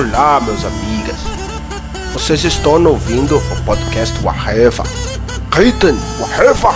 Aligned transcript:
Olá, 0.00 0.40
meus 0.40 0.64
amigas. 0.64 1.18
Vocês 2.14 2.42
estão 2.42 2.82
ouvindo 2.86 3.36
o 3.36 3.64
podcast 3.66 4.18
Waheva. 4.24 4.82
Gritem, 5.50 5.94
Waheva! 6.18 6.74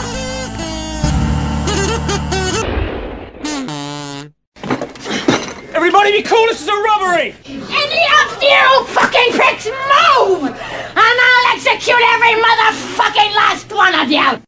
Everybody 5.72 6.12
be 6.12 6.22
cool, 6.22 6.46
this 6.48 6.60
is 6.60 6.68
a 6.68 6.74
robbery! 6.74 7.34
Any 7.46 8.04
of 8.20 8.42
you 8.42 8.84
fucking 8.88 9.32
pricks 9.32 9.68
move! 9.68 10.44
And 10.44 11.18
I'll 11.26 11.56
execute 11.56 11.96
every 11.96 12.34
motherfucking 12.42 13.34
last 13.34 13.72
one 13.72 13.94
of 13.94 14.10
you! 14.10 14.44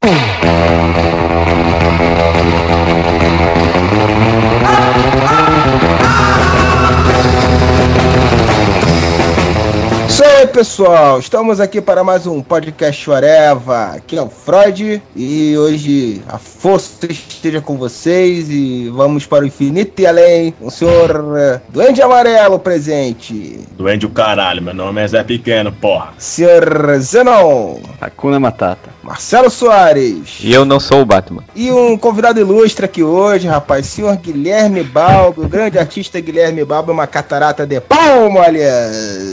Aí, 10.37 10.47
pessoal. 10.47 11.19
Estamos 11.19 11.61
aqui 11.61 11.81
para 11.81 12.05
mais 12.05 12.27
um 12.27 12.43
podcast 12.43 13.09
Oreva. 13.09 13.93
Aqui 13.95 14.19
é 14.19 14.21
o 14.23 14.29
Freud 14.29 15.03
e 15.17 15.57
hoje 15.57 16.21
a 16.29 16.37
força 16.37 17.11
esteja 17.11 17.63
com 17.63 17.79
vocês 17.79 18.51
e 18.51 18.91
vamos 18.91 19.25
para 19.25 19.45
o 19.45 19.47
infinito 19.47 19.99
e 20.03 20.07
além. 20.07 20.55
O 20.61 20.71
senhor 20.71 21.39
eh, 21.39 21.61
Duende 21.71 22.03
Amarelo 22.03 22.59
presente. 22.59 23.61
Duende 23.79 24.05
o 24.05 24.11
caralho, 24.11 24.61
meu 24.61 24.75
nome 24.75 25.01
é 25.01 25.09
Zé 25.09 25.25
Pequeno, 25.25 25.73
porra. 25.73 26.13
Senhor 26.19 26.99
Zenon. 26.99 27.79
Hakuna 27.99 28.39
Matata. 28.39 28.91
Marcelo 29.03 29.49
Soares. 29.49 30.41
E 30.43 30.53
eu 30.53 30.67
não 30.67 30.79
sou 30.79 31.01
o 31.01 31.07
Batman. 31.07 31.45
E 31.55 31.71
um 31.71 31.97
convidado 31.97 32.39
ilustre 32.39 32.85
aqui 32.85 33.03
hoje, 33.03 33.49
rapaz, 33.49 33.87
senhor 33.87 34.15
Guilherme 34.17 34.83
Balbo, 34.83 35.45
o 35.45 35.49
grande 35.49 35.79
artista 35.79 36.21
Guilherme 36.21 36.63
Balbo, 36.63 36.93
uma 36.93 37.07
catarata 37.07 37.67
de 37.67 37.81
palmolhas. 37.81 39.33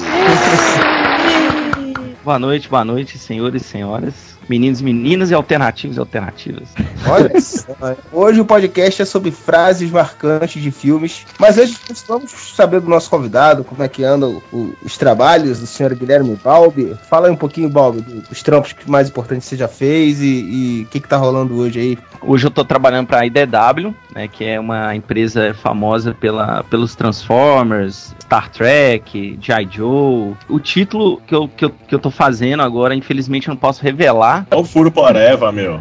Boa 2.23 2.39
noite, 2.39 2.69
boa 2.69 2.85
noite, 2.85 3.19
senhores 3.19 3.61
e 3.61 3.66
senhoras. 3.66 4.33
Meninos 4.49 4.81
e 4.81 4.83
meninas 4.83 5.31
e 5.31 5.33
alternativos 5.33 5.97
e 5.97 5.99
alternativas. 5.99 6.69
Olha 7.08 7.31
só. 7.39 7.95
Hoje 8.11 8.41
o 8.41 8.45
podcast 8.45 9.02
é 9.02 9.05
sobre 9.05 9.31
frases 9.31 9.89
marcantes 9.89 10.61
de 10.61 10.72
filmes. 10.72 11.25
Mas 11.39 11.58
antes 11.58 12.03
vamos 12.08 12.31
saber 12.31 12.80
do 12.81 12.89
nosso 12.89 13.09
convidado, 13.09 13.64
como 13.64 13.83
é 13.83 13.88
que 13.88 14.03
andam 14.03 14.41
os 14.83 14.97
trabalhos 14.97 15.59
do 15.59 15.67
senhor 15.67 15.94
Guilherme 15.95 16.38
Balbi. 16.44 16.95
Fala 17.09 17.27
aí 17.27 17.33
um 17.33 17.38
pouquinho, 17.38 17.69
Balbi, 17.69 18.02
dos 18.02 18.41
trampos 18.41 18.73
que 18.73 18.89
mais 18.89 19.09
importantes 19.09 19.47
você 19.47 19.55
já 19.55 19.67
fez 19.67 20.21
e 20.21 20.86
o 20.86 20.89
que, 20.89 20.99
que 20.99 21.08
tá 21.08 21.17
rolando 21.17 21.55
hoje 21.55 21.80
aí. 21.80 21.97
Hoje 22.21 22.47
eu 22.47 22.52
tô 22.52 22.64
trabalhando 22.64 23.08
pra 23.08 23.25
IDW, 23.25 23.94
né, 24.16 24.27
que 24.27 24.45
é 24.45 24.59
uma 24.59 24.95
empresa 24.95 25.53
famosa 25.53 26.14
pela, 26.14 26.64
pelos 26.64 26.95
Transformers, 26.95 28.16
Star 28.23 28.49
Trek, 28.49 29.38
G.I. 29.41 29.67
Joe. 29.69 30.33
O 30.49 30.59
título 30.59 31.21
que 31.27 31.36
eu, 31.36 31.47
que, 31.47 31.66
eu, 31.66 31.69
que 31.69 31.94
eu 31.94 31.99
tô 31.99 32.09
fazendo 32.09 32.64
agora, 32.64 32.95
infelizmente 32.95 33.47
eu 33.47 33.53
não 33.53 33.59
posso 33.59 33.83
revelar. 33.83 34.33
É 34.50 34.56
o 34.56 34.64
furo 34.64 34.92
poreva, 34.92 35.52
meu. 35.52 35.80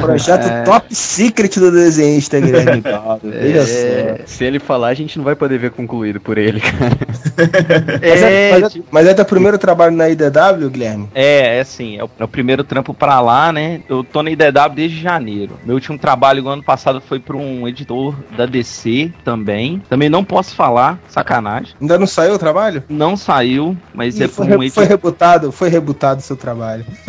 Projeto 0.00 0.46
É. 0.46 0.62
top 0.62 0.94
secret 0.94 1.58
do 1.58 1.70
desenhista 1.70 2.40
Guilherme 2.40 2.82
só. 2.88 3.18
É, 3.32 4.20
se 4.26 4.44
ele 4.44 4.58
falar, 4.58 4.88
a 4.88 4.94
gente 4.94 5.16
não 5.18 5.24
vai 5.24 5.34
poder 5.34 5.58
ver 5.58 5.70
concluído 5.70 6.20
por 6.20 6.38
ele, 6.38 6.60
cara. 6.60 6.96
Mas 8.00 8.22
é, 8.22 8.50
É, 8.50 8.58
mas, 8.60 8.76
é, 8.76 8.80
mas 8.90 9.06
é 9.08 9.14
teu 9.14 9.24
primeiro 9.24 9.56
trabalho 9.58 9.92
na 9.96 10.08
IDW, 10.08 10.68
Guilherme? 10.70 11.08
É, 11.14 11.56
é 11.58 11.60
assim, 11.60 11.96
é 11.98 12.04
o, 12.04 12.10
é 12.18 12.24
o 12.24 12.28
primeiro 12.28 12.62
trampo 12.64 12.92
pra 12.92 13.20
lá, 13.20 13.52
né? 13.52 13.80
Eu 13.88 14.04
tô 14.04 14.22
na 14.22 14.30
IDW 14.30 14.74
desde 14.74 15.00
janeiro. 15.00 15.52
Meu 15.64 15.74
último 15.76 15.98
trabalho 15.98 16.46
ano 16.48 16.62
passado 16.62 17.00
foi 17.00 17.18
pra 17.18 17.36
um 17.36 17.66
editor 17.66 18.14
da 18.36 18.44
DC 18.46 19.10
também. 19.24 19.82
Também 19.88 20.08
não 20.08 20.22
posso 20.24 20.54
falar, 20.54 20.98
sacanagem. 21.08 21.74
Ainda 21.80 21.98
não 21.98 22.06
saiu 22.06 22.34
o 22.34 22.38
trabalho? 22.38 22.82
Não 22.88 23.16
saiu, 23.16 23.76
mas 23.94 24.18
Ih, 24.18 24.24
é 24.24 24.28
foi, 24.28 24.46
pra 24.46 24.56
um 24.56 24.58
re- 24.60 24.70
foi 24.70 24.84
editor. 24.84 24.86
rebutado, 24.86 25.52
foi 25.52 25.68
rebutado 25.68 26.20
o 26.20 26.22
seu 26.22 26.36
trabalho. 26.36 26.84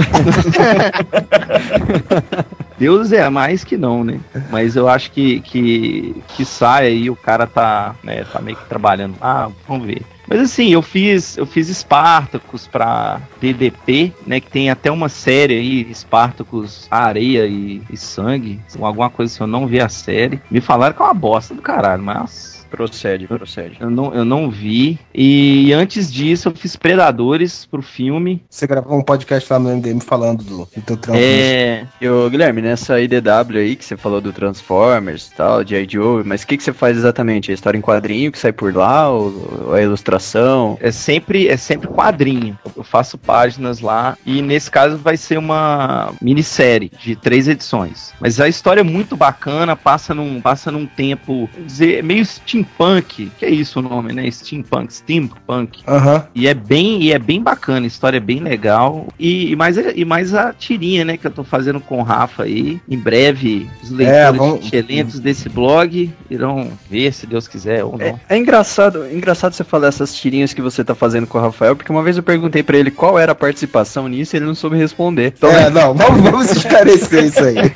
Deus 2.82 3.12
é 3.12 3.30
mais 3.30 3.64
que 3.64 3.78
não, 3.78 4.04
né? 4.04 4.20
Mas 4.50 4.76
eu 4.76 4.90
acho 4.90 5.12
que, 5.12 5.40
que, 5.42 6.16
que 6.30 6.44
sai 6.44 6.88
aí, 6.88 7.12
o 7.12 7.16
cara 7.16 7.46
tá, 7.46 7.94
né, 8.04 8.24
tá 8.24 8.42
meio 8.42 8.58
que 8.58 8.66
trabalhando. 8.66 9.14
Ah, 9.22 9.52
vamos 9.68 9.86
ver. 9.86 10.02
Mas 10.28 10.40
assim, 10.40 10.70
eu 10.70 10.82
fiz, 10.82 11.38
eu 11.38 11.46
fiz 11.46 11.68
Spartacus 11.68 12.66
pra 12.66 13.22
DDP, 13.40 14.12
né? 14.26 14.40
Que 14.40 14.50
tem 14.50 14.72
até 14.72 14.90
uma 14.90 15.10
série 15.10 15.54
aí, 15.54 15.94
Spartacus 15.94 16.88
Areia 16.90 17.46
e, 17.46 17.84
e 17.88 17.96
Sangue. 17.96 18.60
Alguma 18.82 19.12
coisa 19.12 19.32
assim, 19.32 19.44
eu 19.44 19.48
não 19.48 19.68
vi 19.68 19.80
a 19.80 19.88
série. 19.88 20.42
Me 20.50 20.60
falaram 20.60 20.96
que 20.96 21.04
é 21.04 21.06
uma 21.06 21.14
bosta 21.14 21.54
do 21.54 21.62
caralho, 21.62 22.02
mas. 22.02 22.61
Procede, 22.72 23.28
procede. 23.28 23.78
Eu 23.80 23.90
não, 23.90 24.14
eu 24.14 24.24
não 24.24 24.50
vi. 24.50 24.98
E 25.14 25.74
antes 25.74 26.12
disso, 26.12 26.48
eu 26.48 26.56
fiz 26.56 26.76
Predadores 26.76 27.66
pro 27.66 27.82
filme. 27.82 28.42
Você 28.50 28.66
gravou 28.66 28.98
um 28.98 29.04
podcast 29.04 29.52
lá 29.52 29.60
no 29.60 29.70
MDM 29.76 30.00
falando 30.00 30.44
do, 30.44 30.58
do 30.60 30.82
teu 30.82 30.96
trampo. 30.96 31.20
É. 31.22 31.86
E 32.00 32.08
ô, 32.08 32.30
Guilherme, 32.30 32.62
nessa 32.62 33.00
IDW 33.00 33.58
aí 33.58 33.76
que 33.76 33.84
você 33.84 33.98
falou 33.98 34.22
do 34.22 34.32
Transformers 34.32 35.28
e 35.28 35.36
tal, 35.36 35.64
de 35.64 35.86
Joe, 35.90 36.24
mas 36.24 36.44
o 36.44 36.48
que, 36.48 36.58
que 36.58 36.64
você 36.64 36.72
faz 36.72 36.98
exatamente? 36.98 37.52
É 37.52 37.54
história 37.54 37.78
em 37.78 37.82
quadrinho 37.82 38.32
que 38.32 38.40
sai 38.40 38.54
por 38.54 38.74
lá, 38.74 39.10
ou, 39.10 39.68
ou 39.68 39.74
a 39.74 39.82
ilustração? 39.82 40.78
É 40.80 40.92
sempre, 40.92 41.50
é 41.50 41.58
sempre 41.58 41.90
quadrinho. 41.90 42.58
Eu 42.76 42.84
faço 42.84 43.18
páginas 43.18 43.82
lá 43.82 44.18
e 44.26 44.42
nesse 44.42 44.72
caso 44.72 44.98
vai 44.98 45.18
ser 45.18 45.38
uma 45.38 46.14
minissérie 46.22 46.92
de 47.04 47.16
três 47.16 47.48
edições. 47.48 48.14
Mas 48.20 48.40
a 48.40 48.48
história 48.48 48.82
é 48.82 48.84
muito 48.84 49.18
bacana, 49.18 49.76
passa 49.76 50.14
num, 50.14 50.40
passa 50.40 50.72
num 50.72 50.86
tempo 50.86 51.50
vamos 51.54 51.72
dizer, 51.72 52.04
meio 52.04 52.26
steampunk, 52.66 53.32
que 53.38 53.46
é 53.46 53.50
isso 53.50 53.80
o 53.80 53.82
nome, 53.82 54.14
né? 54.14 54.30
Steampunk, 54.30 54.94
steampunk. 54.94 55.82
Aham. 55.88 56.26
E 56.36 56.48
é 56.48 56.54
bem, 56.54 57.02
e 57.04 57.12
é 57.14 57.20
bem 57.20 57.42
bacana, 57.42 57.86
a 57.86 57.88
história 57.88 58.18
é 58.18 58.20
bem 58.22 58.40
legal. 58.40 59.08
E, 59.20 59.52
e 59.52 59.56
mais, 59.56 59.78
e 59.78 60.06
mais 60.06 60.34
a 60.34 60.54
tirinha, 60.54 61.04
né, 61.06 61.18
que 61.18 61.26
eu 61.28 61.32
tô 61.32 61.44
fazendo 61.44 61.80
com 61.80 62.00
o 62.00 62.04
Rafa 62.04 62.44
aí. 62.44 62.80
Em 62.90 62.98
breve, 62.98 63.70
os 63.84 63.90
leitores 63.92 64.38
vamos- 64.38 64.66
excelentes 64.66 65.20
desse 65.20 65.50
blog 65.50 66.12
irão 66.30 66.72
ver, 66.90 67.14
se 67.14 67.26
Deus 67.28 67.48
quiser 67.48 67.84
ou 67.84 67.98
não. 67.98 68.06
É, 68.06 68.16
é 68.30 68.38
engraçado, 68.38 69.04
é 69.04 69.14
engraçado 69.14 69.54
você 69.54 69.64
falar 69.64 69.88
essas 69.88 70.14
tirinhas 70.14 70.54
que 70.54 70.62
você 70.62 70.84
tá 70.84 70.96
fazendo 70.96 71.28
com 71.28 71.38
o 71.38 71.42
Rafael, 71.42 71.76
porque 71.76 71.92
uma 71.92 72.04
vez 72.04 72.18
eu 72.18 72.24
perguntei 72.24 72.64
pra 72.64 72.78
ele 72.78 72.92
qual 72.92 73.18
era 73.20 73.32
a 73.32 73.36
participação 73.36 74.08
nisso 74.08 74.36
e 74.36 74.38
ele 74.38 74.46
não 74.46 74.56
soube 74.56 74.78
responder. 74.78 75.34
Então, 75.38 75.50
É, 75.52 75.70
não, 75.70 75.94
vamos, 75.94 76.22
vamos 76.22 76.52
esclarecer 76.52 77.26
isso 77.26 77.44
aí. 77.44 77.56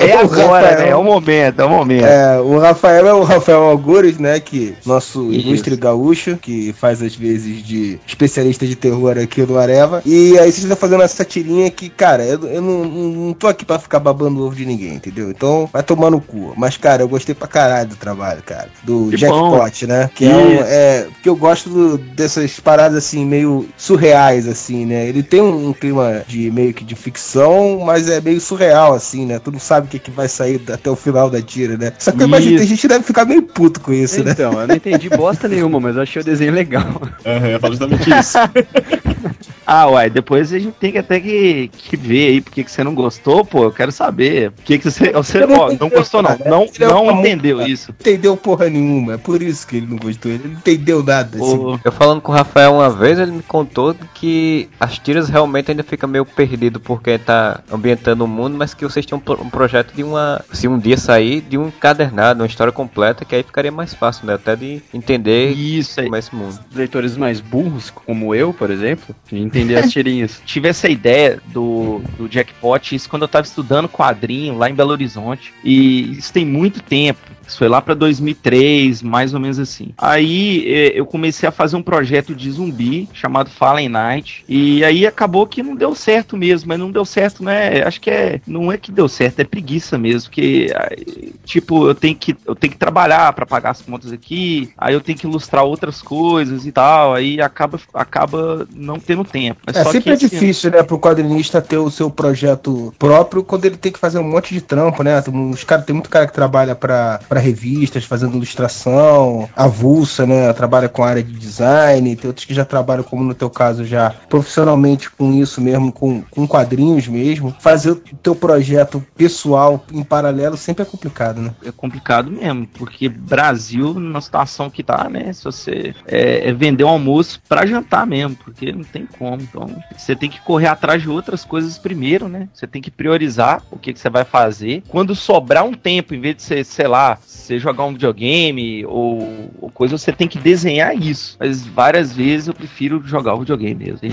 É 0.00 0.12
agora, 0.16 0.68
Rafael- 0.68 0.78
né? 0.78 0.88
É 0.90 0.96
o 0.96 1.02
momento, 1.04 1.60
é 1.60 1.64
o 1.64 1.68
momento. 1.68 2.04
É, 2.04 2.38
o 2.40 2.58
Rafael 2.58 3.06
é 3.06 3.14
o 3.14 3.21
Rafael 3.24 3.62
Algures, 3.62 4.18
né? 4.18 4.38
Que 4.40 4.74
nosso 4.84 5.30
Isso. 5.30 5.48
ilustre 5.48 5.76
gaúcho, 5.76 6.36
que 6.36 6.72
faz 6.72 7.02
às 7.02 7.14
vezes 7.14 7.62
de 7.64 7.98
especialista 8.06 8.66
de 8.66 8.76
terror 8.76 9.18
aqui 9.18 9.42
no 9.42 9.58
Areva. 9.58 10.02
E 10.04 10.38
aí 10.38 10.50
vocês 10.50 10.58
estão 10.58 10.76
fazendo 10.76 11.02
essa 11.02 11.24
tirinha 11.24 11.70
que, 11.70 11.88
cara, 11.88 12.24
eu, 12.24 12.42
eu 12.46 12.60
não, 12.62 12.84
não, 12.84 13.32
tô 13.34 13.46
aqui 13.46 13.64
pra 13.64 13.78
ficar 13.78 14.00
babando 14.00 14.40
o 14.40 14.46
ovo 14.46 14.54
de 14.56 14.66
ninguém, 14.66 14.94
entendeu? 14.94 15.30
Então 15.30 15.68
vai 15.72 15.82
tomar 15.82 16.10
no 16.10 16.20
cu. 16.20 16.52
Mas, 16.56 16.76
cara, 16.76 17.02
eu 17.02 17.08
gostei 17.08 17.34
pra 17.34 17.48
caralho 17.48 17.88
do 17.90 17.96
trabalho, 17.96 18.42
cara. 18.42 18.68
Do 18.82 19.08
Que 19.10 19.16
Jackpot, 19.16 19.86
né? 19.86 20.10
Que 20.14 20.24
é, 20.26 20.34
um, 20.36 20.52
é. 20.62 21.06
Porque 21.12 21.28
eu 21.28 21.36
gosto 21.36 21.68
do- 21.70 21.98
dessas 21.98 22.58
paradas 22.60 22.98
assim, 22.98 23.24
meio 23.24 23.66
surreais, 23.76 24.46
assim, 24.46 24.84
né? 24.86 25.06
Ele 25.08 25.22
tem 25.22 25.40
um, 25.40 25.68
um 25.68 25.72
clima 25.72 26.24
de 26.26 26.50
meio 26.50 26.72
que 26.74 26.84
de 26.84 26.94
ficção, 26.94 27.80
mas 27.84 28.08
é 28.08 28.20
meio 28.20 28.40
surreal, 28.40 28.94
assim, 28.94 29.26
né? 29.26 29.38
Tu 29.38 29.50
não 29.52 29.58
sabe 29.60 29.86
o 29.86 29.90
que, 29.90 29.98
que 29.98 30.10
vai 30.10 30.28
sair 30.28 30.60
até 30.72 30.90
o 30.90 30.96
final 30.96 31.28
da 31.30 31.40
tira, 31.40 31.76
né? 31.76 31.92
Só 31.98 32.12
que 32.12 32.22
eu 32.22 32.26
imagino 32.26 32.56
que 32.56 32.60
a 32.60 32.64
Isso. 32.64 32.74
gente 32.74 32.88
deve 32.88 33.04
ficar 33.12 33.24
meio 33.24 33.42
puto 33.42 33.80
com 33.80 33.92
isso, 33.92 34.24
né? 34.24 34.32
então, 34.32 34.60
eu 34.60 34.66
não 34.66 34.74
entendi 34.74 35.08
bosta 35.08 35.46
nenhuma, 35.46 35.78
mas 35.78 35.96
eu 35.96 36.02
achei 36.02 36.22
o 36.22 36.24
desenho 36.24 36.52
legal. 36.52 37.00
Aham, 37.24 37.48
eu 37.48 37.60
falo 37.60 37.74
justamente 37.74 38.10
isso. 38.10 38.38
Ah, 39.66 39.86
uai, 39.88 40.10
depois 40.10 40.52
a 40.52 40.58
gente 40.58 40.72
tem 40.74 40.92
que 40.92 40.98
até 40.98 41.20
que, 41.20 41.68
que 41.68 41.96
ver 41.96 42.28
aí 42.28 42.40
porque 42.40 42.64
que 42.64 42.70
você 42.70 42.82
não 42.82 42.94
gostou, 42.94 43.44
pô. 43.44 43.64
Eu 43.64 43.72
quero 43.72 43.92
saber. 43.92 44.50
Por 44.50 44.64
que, 44.64 44.78
você. 44.78 45.12
Você 45.12 45.46
não 45.46 45.56
ó, 45.56 45.72
não 45.78 45.88
gostou, 45.88 46.22
não. 46.22 46.36
cara. 46.36 46.50
Não, 46.50 46.62
é 46.64 46.78
não 46.80 47.02
uma 47.04 47.12
entendeu 47.20 47.56
multa. 47.58 47.70
isso. 47.70 47.90
Entendeu 47.98 48.36
porra 48.36 48.68
nenhuma, 48.68 49.14
é 49.14 49.16
por 49.16 49.40
isso 49.42 49.66
que 49.66 49.76
ele 49.76 49.86
não 49.86 49.96
gostou. 49.96 50.30
Ele 50.30 50.48
não 50.48 50.52
entendeu 50.54 51.02
nada. 51.02 51.36
assim. 51.38 51.78
Eu 51.84 51.92
falando 51.92 52.20
com 52.20 52.32
o 52.32 52.34
Rafael 52.34 52.74
uma 52.74 52.90
vez, 52.90 53.18
ele 53.18 53.32
me 53.32 53.42
contou 53.42 53.94
que 54.14 54.68
as 54.80 54.98
tiras 54.98 55.28
realmente 55.28 55.70
ainda 55.70 55.82
fica 55.82 56.06
meio 56.06 56.24
perdido 56.24 56.80
porque 56.80 57.18
tá 57.18 57.60
ambientando 57.70 58.24
o 58.24 58.28
mundo, 58.28 58.56
mas 58.56 58.74
que 58.74 58.84
vocês 58.84 59.04
tinham 59.06 59.18
um 59.18 59.22
pro- 59.22 59.40
um 59.42 59.48
projeto 59.50 59.94
de 59.94 60.02
uma. 60.02 60.44
Se 60.52 60.66
um 60.68 60.78
dia 60.78 60.96
sair, 60.96 61.40
de 61.40 61.56
um 61.56 61.68
encadernado, 61.68 62.40
uma 62.42 62.46
história 62.46 62.72
completa, 62.72 63.24
que 63.24 63.34
aí 63.34 63.42
ficaria 63.42 63.70
mais 63.72 63.94
fácil, 63.94 64.26
né? 64.26 64.34
Até 64.34 64.56
de 64.56 64.82
entender 64.92 65.50
Isso 65.52 66.00
aí. 66.00 66.06
como 66.06 66.16
é 66.16 66.18
esse 66.18 66.34
mundo. 66.34 66.58
Leitores 66.74 67.16
mais 67.16 67.40
burros, 67.40 67.90
como 67.90 68.34
eu, 68.34 68.52
por 68.52 68.70
exemplo, 68.70 69.14
de 69.30 69.38
entender 69.52 69.76
as 69.76 69.92
tirinhas. 69.92 70.40
tive 70.46 70.68
essa 70.68 70.88
ideia 70.88 71.40
do, 71.48 72.02
do 72.16 72.28
Jackpot, 72.28 72.94
isso 72.94 73.08
quando 73.08 73.22
eu 73.22 73.28
tava 73.28 73.46
estudando 73.46 73.88
quadrinho 73.88 74.56
lá 74.56 74.68
em 74.68 74.74
Belo 74.74 74.90
Horizonte. 74.90 75.52
E 75.62 76.18
isso 76.18 76.32
tem 76.32 76.44
muito 76.44 76.82
tempo. 76.82 77.20
Isso 77.52 77.58
foi 77.58 77.68
lá 77.68 77.82
pra 77.82 77.92
2003, 77.94 79.02
mais 79.02 79.34
ou 79.34 79.40
menos 79.40 79.58
assim. 79.58 79.90
Aí 79.98 80.64
eh, 80.66 80.92
eu 80.94 81.04
comecei 81.04 81.46
a 81.46 81.52
fazer 81.52 81.76
um 81.76 81.82
projeto 81.82 82.34
de 82.34 82.50
zumbi 82.50 83.08
chamado 83.12 83.50
Fallen 83.50 83.90
Night. 83.90 84.42
E 84.48 84.82
aí 84.84 85.06
acabou 85.06 85.46
que 85.46 85.62
não 85.62 85.76
deu 85.76 85.94
certo 85.94 86.34
mesmo, 86.34 86.68
mas 86.68 86.78
não 86.78 86.90
deu 86.90 87.04
certo, 87.04 87.44
né? 87.44 87.82
Acho 87.82 88.00
que 88.00 88.08
é. 88.10 88.40
Não 88.46 88.72
é 88.72 88.78
que 88.78 88.90
deu 88.90 89.06
certo, 89.06 89.40
é 89.40 89.44
preguiça 89.44 89.98
mesmo. 89.98 90.30
Porque, 90.30 90.72
aí, 90.74 91.34
tipo, 91.44 91.86
eu 91.88 91.94
tenho 91.94 92.16
que, 92.16 92.34
eu 92.46 92.54
tenho 92.54 92.72
que 92.72 92.78
trabalhar 92.78 93.30
pra 93.34 93.44
pagar 93.44 93.70
as 93.70 93.82
contas 93.82 94.12
aqui, 94.12 94.70
aí 94.78 94.94
eu 94.94 95.00
tenho 95.00 95.18
que 95.18 95.26
ilustrar 95.26 95.64
outras 95.64 96.00
coisas 96.00 96.64
e 96.64 96.72
tal. 96.72 97.12
Aí 97.14 97.38
acaba, 97.40 97.78
acaba 97.92 98.66
não 98.74 98.98
tendo 98.98 99.24
tempo. 99.24 99.60
Mas 99.66 99.76
É 99.76 99.84
sempre 99.84 100.00
que 100.02 100.10
é 100.10 100.14
esse- 100.14 100.28
difícil, 100.30 100.70
né, 100.70 100.82
pro 100.82 100.98
quadrinista 100.98 101.60
ter 101.60 101.76
o 101.76 101.90
seu 101.90 102.10
projeto 102.10 102.94
próprio 102.98 103.42
quando 103.42 103.66
ele 103.66 103.76
tem 103.76 103.92
que 103.92 103.98
fazer 103.98 104.18
um 104.18 104.24
monte 104.30 104.54
de 104.54 104.62
trampo, 104.62 105.02
né? 105.02 105.22
Os 105.52 105.64
caras 105.64 105.84
tem 105.84 105.94
muito 105.94 106.08
cara 106.08 106.26
que 106.26 106.32
trabalha 106.32 106.74
pra 106.74 107.20
revistas, 107.42 108.04
fazendo 108.04 108.36
ilustração, 108.36 109.48
avulsa, 109.56 110.26
né? 110.26 110.52
Trabalha 110.52 110.88
com 110.88 111.02
área 111.02 111.22
de 111.22 111.32
design, 111.32 112.16
tem 112.16 112.28
outros 112.28 112.46
que 112.46 112.54
já 112.54 112.64
trabalham, 112.64 113.04
como 113.04 113.24
no 113.24 113.34
teu 113.34 113.50
caso, 113.50 113.84
já 113.84 114.10
profissionalmente 114.28 115.10
com 115.10 115.32
isso 115.32 115.60
mesmo, 115.60 115.92
com, 115.92 116.22
com 116.22 116.46
quadrinhos 116.46 117.08
mesmo. 117.08 117.54
Fazer 117.60 117.90
o 117.90 117.96
teu 117.96 118.34
projeto 118.34 119.04
pessoal 119.16 119.84
em 119.92 120.02
paralelo 120.02 120.56
sempre 120.56 120.82
é 120.82 120.86
complicado, 120.86 121.40
né? 121.40 121.52
é 121.64 121.72
complicado 121.72 122.30
mesmo, 122.30 122.66
porque 122.66 123.08
Brasil, 123.08 123.94
na 123.94 124.20
situação 124.20 124.70
que 124.70 124.82
tá, 124.82 125.08
né? 125.08 125.32
Se 125.32 125.44
você 125.44 125.94
é, 126.06 126.48
é 126.48 126.52
vender 126.52 126.84
um 126.84 126.88
almoço 126.88 127.40
pra 127.48 127.66
jantar 127.66 128.06
mesmo, 128.06 128.36
porque 128.36 128.72
não 128.72 128.84
tem 128.84 129.06
como. 129.06 129.42
Então, 129.42 129.66
você 129.96 130.14
tem 130.14 130.30
que 130.30 130.40
correr 130.40 130.66
atrás 130.66 131.02
de 131.02 131.08
outras 131.08 131.44
coisas 131.44 131.78
primeiro, 131.78 132.28
né? 132.28 132.48
Você 132.52 132.66
tem 132.66 132.82
que 132.82 132.90
priorizar 132.90 133.62
o 133.70 133.78
que, 133.78 133.92
que 133.92 134.00
você 134.00 134.10
vai 134.10 134.24
fazer. 134.24 134.82
Quando 134.88 135.14
sobrar 135.14 135.64
um 135.64 135.74
tempo, 135.74 136.14
em 136.14 136.20
vez 136.20 136.36
de 136.36 136.42
você, 136.42 136.64
sei 136.64 136.86
lá, 136.86 137.18
você 137.26 137.58
jogar 137.58 137.84
um 137.84 137.92
videogame 137.92 138.84
ou, 138.86 139.50
ou 139.60 139.70
coisa, 139.70 139.98
você 139.98 140.12
tem 140.12 140.28
que 140.28 140.38
desenhar 140.38 140.96
isso. 140.96 141.36
Mas 141.40 141.66
várias 141.66 142.12
vezes 142.12 142.48
eu 142.48 142.54
prefiro 142.54 143.02
jogar 143.04 143.34
o 143.34 143.40
videogame 143.40 143.74
mesmo. 143.74 144.00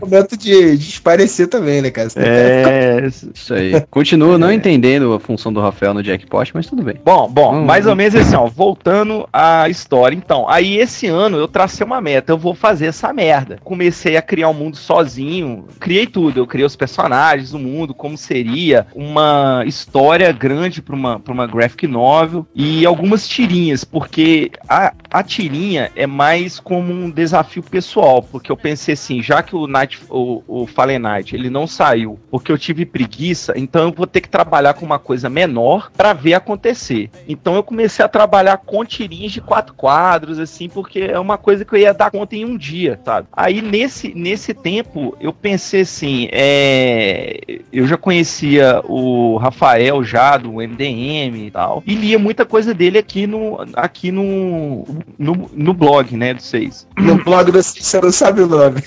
Momento 0.00 0.36
de, 0.36 0.76
de 0.76 0.88
esparecer 0.88 1.48
também, 1.48 1.82
né, 1.82 1.90
cara? 1.90 2.08
É, 2.16 3.08
Isso 3.34 3.54
aí. 3.54 3.80
Continuo 3.90 4.38
não 4.38 4.52
entendendo 4.52 5.12
a 5.12 5.20
função 5.20 5.52
do 5.52 5.60
Rafael 5.60 5.94
no 5.94 6.02
Jackpot, 6.02 6.50
mas 6.54 6.66
tudo 6.66 6.82
bem. 6.82 6.96
Bom, 7.04 7.28
bom, 7.28 7.56
Hum. 7.56 7.64
mais 7.64 7.86
ou 7.86 7.94
menos 7.94 8.14
assim, 8.14 8.34
ó, 8.34 8.46
voltando 8.46 9.28
à 9.32 9.68
história. 9.68 10.16
Então, 10.16 10.48
aí 10.48 10.78
esse 10.78 11.06
ano 11.06 11.36
eu 11.36 11.46
tracei 11.48 11.84
uma 11.86 12.00
meta, 12.00 12.32
eu 12.32 12.38
vou 12.38 12.54
fazer 12.54 12.86
essa 12.86 13.12
merda. 13.12 13.58
Comecei 13.62 14.16
a 14.16 14.22
criar 14.22 14.48
um 14.48 14.54
mundo 14.54 14.76
sozinho, 14.76 15.66
criei 15.78 16.06
tudo, 16.06 16.40
eu 16.40 16.46
criei 16.46 16.66
os 16.66 16.76
personagens, 16.76 17.52
o 17.52 17.58
mundo, 17.58 17.94
como 17.94 18.16
seria, 18.16 18.86
uma 18.94 19.62
história 19.66 20.32
grande 20.32 20.65
pra 20.82 20.94
uma, 20.94 21.20
pra 21.20 21.32
uma 21.32 21.46
graphic 21.46 21.86
novel 21.86 22.46
e 22.54 22.84
algumas 22.84 23.28
tirinhas, 23.28 23.84
porque 23.84 24.50
a, 24.68 24.92
a 25.10 25.22
tirinha 25.22 25.90
é 25.94 26.06
mais 26.06 26.58
como 26.58 26.92
um 26.92 27.10
desafio 27.10 27.62
pessoal, 27.62 28.22
porque 28.22 28.50
eu 28.50 28.56
pensei 28.56 28.94
assim, 28.94 29.22
já 29.22 29.42
que 29.42 29.54
o 29.54 29.66
Night, 29.66 30.00
o, 30.08 30.42
o 30.46 30.66
Fallen 30.66 30.98
Night, 30.98 31.34
ele 31.34 31.50
não 31.50 31.66
saiu 31.66 32.18
porque 32.30 32.50
eu 32.50 32.58
tive 32.58 32.84
preguiça, 32.84 33.54
então 33.56 33.84
eu 33.84 33.92
vou 33.92 34.06
ter 34.06 34.20
que 34.20 34.28
trabalhar 34.28 34.74
com 34.74 34.84
uma 34.84 34.98
coisa 34.98 35.28
menor 35.28 35.90
pra 35.96 36.12
ver 36.12 36.34
acontecer. 36.34 37.10
Então 37.28 37.54
eu 37.54 37.62
comecei 37.62 38.04
a 38.04 38.08
trabalhar 38.08 38.58
com 38.58 38.84
tirinhas 38.84 39.32
de 39.32 39.40
quatro 39.40 39.74
quadros, 39.74 40.38
assim, 40.38 40.68
porque 40.68 41.00
é 41.00 41.18
uma 41.18 41.38
coisa 41.38 41.64
que 41.64 41.74
eu 41.74 41.78
ia 41.78 41.94
dar 41.94 42.10
conta 42.10 42.36
em 42.36 42.44
um 42.44 42.56
dia, 42.56 43.00
sabe? 43.04 43.28
Aí 43.32 43.62
nesse, 43.62 44.14
nesse 44.14 44.54
tempo 44.54 45.16
eu 45.20 45.32
pensei 45.32 45.82
assim, 45.82 46.28
é, 46.32 47.60
eu 47.72 47.86
já 47.86 47.96
conhecia 47.96 48.80
o 48.84 49.36
Rafael 49.36 50.02
já 50.04 50.36
do 50.36 50.55
MDM 50.60 51.46
e 51.46 51.50
tal, 51.50 51.82
e 51.86 51.94
lia 51.94 52.18
muita 52.18 52.44
coisa 52.44 52.74
dele 52.74 52.98
aqui 52.98 53.26
no, 53.26 53.58
aqui 53.74 54.10
no, 54.10 54.84
no, 55.18 55.50
no 55.52 55.74
blog, 55.74 56.16
né, 56.16 56.34
do 56.34 56.42
Seis. 56.42 56.86
No 56.98 57.16
blog 57.22 57.50
do 57.50 57.62
você 57.62 58.00
não 58.00 58.12
sabe 58.12 58.42
o 58.42 58.46
nome. 58.46 58.82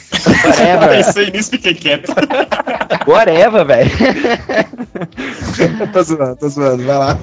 Whatever, 0.45 1.05
Pensei 1.05 1.31
nisso 1.31 1.55
e 1.55 1.57
fiquei 1.57 1.73
quieto. 1.73 2.13
whatever, 3.07 3.65
velho. 3.65 3.89
tô 5.93 6.03
zoando, 6.03 6.35
tô 6.37 6.49
zoando, 6.49 6.83
vai 6.83 6.97
lá. 6.97 7.19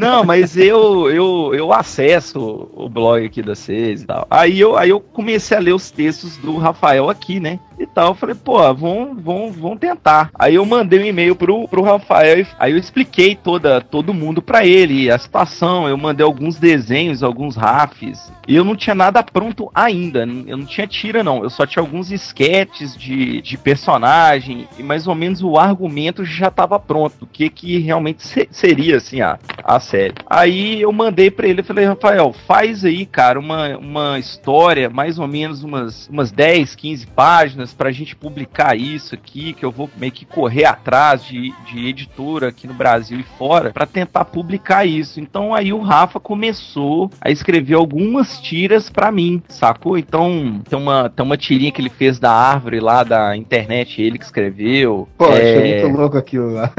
Não, 0.00 0.24
mas 0.24 0.56
eu, 0.56 1.10
eu, 1.10 1.52
eu 1.54 1.72
acesso 1.72 2.68
o 2.74 2.88
blog 2.88 3.24
aqui 3.24 3.42
da 3.42 3.54
Seis 3.54 4.02
e 4.02 4.06
tal. 4.06 4.26
Aí 4.30 4.58
eu, 4.60 4.76
aí 4.76 4.90
eu 4.90 5.00
comecei 5.00 5.56
a 5.56 5.60
ler 5.60 5.74
os 5.74 5.90
textos 5.90 6.36
do 6.38 6.56
Rafael 6.56 7.08
aqui, 7.10 7.40
né? 7.40 7.58
E 7.78 7.86
tal. 7.86 8.08
Eu 8.08 8.14
falei, 8.14 8.34
pô, 8.34 8.56
vão, 8.74 9.14
vão, 9.14 9.52
vão 9.52 9.76
tentar. 9.76 10.30
Aí 10.34 10.54
eu 10.56 10.64
mandei 10.66 11.00
um 11.00 11.04
e-mail 11.04 11.36
pro, 11.36 11.68
pro 11.68 11.82
Rafael. 11.82 12.40
e- 12.40 12.46
Aí 12.58 12.72
eu 12.72 12.78
expliquei 12.78 13.34
toda, 13.34 13.80
todo 13.90 14.14
mundo 14.14 14.40
pra 14.42 14.64
ele, 14.66 15.10
a 15.10 15.18
situação. 15.18 15.88
Eu 15.88 15.96
mandei 15.96 16.24
alguns 16.24 16.56
desenhos, 16.58 17.22
alguns 17.22 17.56
rafs. 17.56 18.32
E 18.46 18.54
eu 18.56 18.64
não 18.64 18.76
tinha 18.76 18.94
nada 18.94 19.22
pronto 19.22 19.70
ainda. 19.74 20.20
Eu 20.46 20.56
não 20.56 20.64
tinha 20.66 20.86
tira, 20.86 21.22
não. 21.24 21.42
Eu 21.42 21.50
só 21.50 21.66
tinha 21.66 21.82
alguns 21.82 22.10
esquetes 22.10 22.96
de, 22.96 23.40
de 23.42 23.56
personagem. 23.58 24.66
E 24.78 24.82
mais 24.82 25.06
ou 25.06 25.14
menos 25.14 25.42
o 25.42 25.58
argumento 25.58 26.24
já 26.24 26.50
tava 26.50 26.78
pronto. 26.78 27.22
O 27.22 27.26
que 27.26 27.48
que 27.50 27.78
realmente 27.78 28.26
se- 28.26 28.48
seria, 28.50 28.96
assim, 28.96 29.20
a, 29.20 29.38
a 29.64 29.80
série. 29.80 30.14
Aí 30.28 30.80
eu 30.80 30.92
mandei 30.92 31.30
pra 31.30 31.46
ele, 31.48 31.62
falei, 31.62 31.84
Rafael, 31.84 32.32
faz 32.46 32.84
aí, 32.84 33.04
cara, 33.06 33.38
uma, 33.38 33.76
uma 33.78 34.18
história, 34.18 34.88
mais 34.88 35.18
ou 35.18 35.26
menos 35.26 35.62
umas, 35.62 36.08
umas 36.08 36.30
10, 36.30 36.74
15 36.74 37.06
páginas 37.08 37.74
pra 37.74 37.90
gente 37.90 38.14
publicar 38.16 38.76
isso 38.76 39.14
aqui, 39.14 39.52
que 39.52 39.64
eu 39.64 39.70
vou 39.70 39.90
meio 39.96 40.12
que 40.12 40.24
correr 40.24 40.64
atrás 40.64 41.24
de, 41.24 41.52
de 41.66 41.86
editora 41.86 42.48
aqui 42.48 42.66
no 42.66 42.74
Brasil 42.74 43.18
e 43.20 43.22
fora 43.38 43.72
pra 43.78 43.86
tentar 43.86 44.24
publicar 44.24 44.84
isso. 44.84 45.20
Então 45.20 45.54
aí 45.54 45.72
o 45.72 45.78
Rafa 45.80 46.18
começou 46.18 47.08
a 47.20 47.30
escrever 47.30 47.74
algumas 47.74 48.40
tiras 48.40 48.90
pra 48.90 49.12
mim, 49.12 49.40
sacou? 49.48 49.96
Então 49.96 50.60
tem 50.68 50.76
uma, 50.76 51.08
tem 51.08 51.24
uma 51.24 51.36
tirinha 51.36 51.70
que 51.70 51.80
ele 51.80 51.88
fez 51.88 52.18
da 52.18 52.32
árvore 52.32 52.80
lá 52.80 53.04
da 53.04 53.36
internet, 53.36 54.02
ele 54.02 54.18
que 54.18 54.24
escreveu. 54.24 55.06
Pô, 55.16 55.26
É, 55.26 55.36
achei 55.58 55.80
muito 55.84 55.96
louco 55.96 56.18
aquilo 56.18 56.54
lá. 56.54 56.72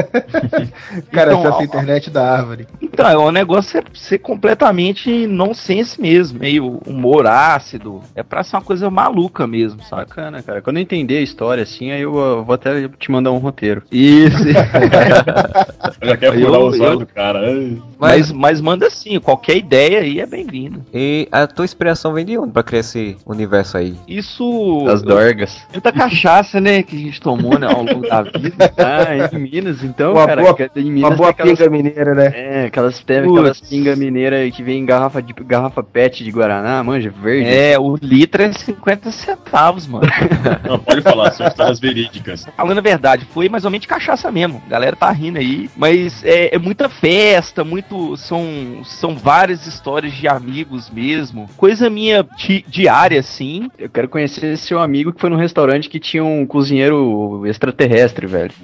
Cara, 1.09 1.31
Então, 1.33 1.45
essa 1.47 1.57
ó, 1.57 1.63
internet 1.63 2.09
da 2.09 2.29
árvore. 2.37 2.67
Então, 2.81 3.07
é 3.07 3.17
um 3.17 3.31
negócio 3.31 3.71
ser, 3.71 3.85
ser 3.93 4.17
completamente 4.19 5.25
nonsense 5.25 6.01
mesmo, 6.01 6.37
meio 6.39 6.81
humor 6.85 7.25
ácido. 7.27 8.01
É 8.13 8.23
pra 8.23 8.43
ser 8.43 8.57
uma 8.57 8.61
coisa 8.61 8.89
maluca 8.89 9.47
mesmo, 9.47 9.81
sabe? 9.83 10.01
Bacana, 10.01 10.41
cara. 10.43 10.61
Quando 10.61 10.77
eu 10.77 10.81
entender 10.83 11.19
a 11.19 11.21
história 11.21 11.63
assim, 11.63 11.91
aí 11.91 12.01
eu 12.01 12.11
vou 12.43 12.53
até 12.55 12.89
te 12.89 13.09
mandar 13.09 13.31
um 13.31 13.37
roteiro. 13.37 13.83
Isso. 13.89 14.43
Já 16.03 16.17
quero 16.17 16.37
Eu- 16.39 16.45
furar 16.47 16.59
os 16.61 16.77
eu- 16.77 16.83
cara. 16.97 17.39
Ai. 17.39 17.77
mas, 17.97 18.31
mas 18.31 18.61
manda 18.61 18.87
assim, 18.87 19.19
qualquer 19.19 19.57
ideia 19.57 19.99
aí 19.99 20.19
é 20.19 20.25
bem-vinda. 20.25 20.79
E 20.93 21.27
a 21.31 21.47
tua 21.47 21.65
inspiração 21.65 22.13
vem 22.13 22.25
de 22.25 22.37
onde 22.37 22.51
pra 22.51 22.63
criar 22.63 22.79
esse 22.81 23.17
universo 23.25 23.77
aí? 23.77 23.95
Isso. 24.07 24.83
Das 24.85 25.01
dorgas. 25.01 25.57
Muita 25.71 25.91
cachaça, 25.91 26.59
né, 26.61 26.83
que 26.83 26.95
a 26.95 26.99
gente 26.99 27.19
tomou 27.21 27.57
né, 27.59 27.67
ao 27.67 27.83
longo 27.83 28.07
da 28.07 28.21
vida. 28.37 28.71
Ah, 28.77 29.35
em 29.35 29.39
Minas, 29.39 29.83
então, 29.83 30.13
Uma 30.13 30.25
cara. 30.27 30.41
boa- 30.41 30.55
que 30.55 30.69
em 30.75 30.83
Uma 30.85 30.91
Minas 30.91 31.17
boa 31.17 31.33
tem 31.33 31.51
aquelas, 31.51 31.59
pinga 31.59 31.69
mineira, 31.69 32.15
né? 32.15 32.31
é, 32.35 32.65
aquelas, 32.65 32.99
tem 32.99 33.17
aquelas 33.19 33.59
pinga 33.61 33.95
mineira 33.95 34.49
que 34.51 34.63
vem 34.63 34.79
em 34.79 34.85
garrafa 34.85 35.21
de 35.21 35.33
garrafa 35.33 35.83
PET 35.83 36.23
de 36.23 36.31
Guaraná, 36.31 36.83
manja, 36.83 37.09
verde. 37.09 37.49
É, 37.49 37.77
o 37.79 37.95
litro 38.01 38.41
é 38.43 38.51
50 38.51 39.11
centavos, 39.11 39.87
mano. 39.87 40.07
Não, 40.67 40.79
pode 40.79 41.01
falar, 41.01 41.31
são 41.31 41.47
histórias 41.47 41.79
verídicas. 41.79 42.45
Falando 42.55 42.77
a 42.77 42.81
verdade, 42.81 43.25
foi 43.33 43.49
mais 43.49 43.65
ou 43.65 43.71
menos 43.71 43.85
cachaça 43.85 44.31
mesmo. 44.31 44.61
A 44.65 44.69
galera 44.69 44.95
tá 44.95 45.09
rindo 45.11 45.39
aí. 45.39 45.69
Mas 45.75 46.23
é, 46.23 46.55
é 46.55 46.59
muita 46.79 46.89
festa, 46.89 47.63
muito. 47.63 48.15
São, 48.15 48.81
são 48.85 49.15
várias 49.15 49.67
histórias 49.67 50.13
de 50.13 50.27
amigos 50.27 50.89
mesmo. 50.89 51.49
Coisa 51.57 51.89
minha 51.89 52.25
di- 52.37 52.63
diária, 52.67 53.19
assim. 53.19 53.69
Eu 53.77 53.89
quero 53.89 54.07
conhecer 54.07 54.53
esse 54.53 54.67
seu 54.67 54.79
amigo 54.79 55.11
que 55.11 55.19
foi 55.19 55.29
num 55.29 55.35
restaurante 55.35 55.89
que 55.89 55.99
tinha 55.99 56.23
um 56.23 56.45
cozinheiro 56.45 57.45
extraterrestre, 57.45 58.25
velho. 58.25 58.51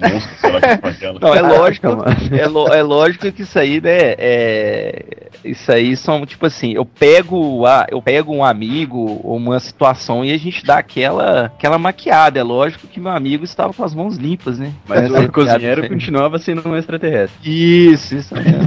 Aquela. 0.82 1.18
Não, 1.20 1.34
é 1.34 1.42
lógico. 1.42 1.88
mano. 1.88 2.04
É, 2.32 2.46
lo- 2.46 2.68
é 2.72 2.82
lógico 2.82 3.30
que 3.30 3.42
isso 3.42 3.58
aí, 3.58 3.80
né? 3.80 4.14
É, 4.18 5.04
isso 5.44 5.70
aí 5.70 5.96
são, 5.96 6.24
tipo 6.24 6.46
assim, 6.46 6.72
eu 6.72 6.84
pego, 6.84 7.66
a, 7.66 7.86
eu 7.90 8.00
pego 8.00 8.34
um 8.34 8.42
amigo 8.44 9.20
ou 9.22 9.36
uma 9.36 9.60
situação 9.60 10.24
e 10.24 10.32
a 10.32 10.38
gente 10.38 10.64
dá 10.64 10.78
aquela, 10.78 11.46
aquela 11.46 11.78
maquiada. 11.78 12.38
É 12.40 12.42
lógico 12.42 12.86
que 12.86 12.98
meu 12.98 13.12
amigo 13.12 13.44
estava 13.44 13.72
com 13.74 13.84
as 13.84 13.94
mãos 13.94 14.16
limpas, 14.16 14.58
né? 14.58 14.72
Mas 14.88 15.10
o 15.10 15.30
cozinheiro 15.30 15.86
continuava 15.88 16.38
sendo 16.38 16.66
um 16.66 16.76
extraterrestre. 16.76 17.36
Isso, 17.44 18.05
isso 18.12 18.34
mesmo. 18.36 18.58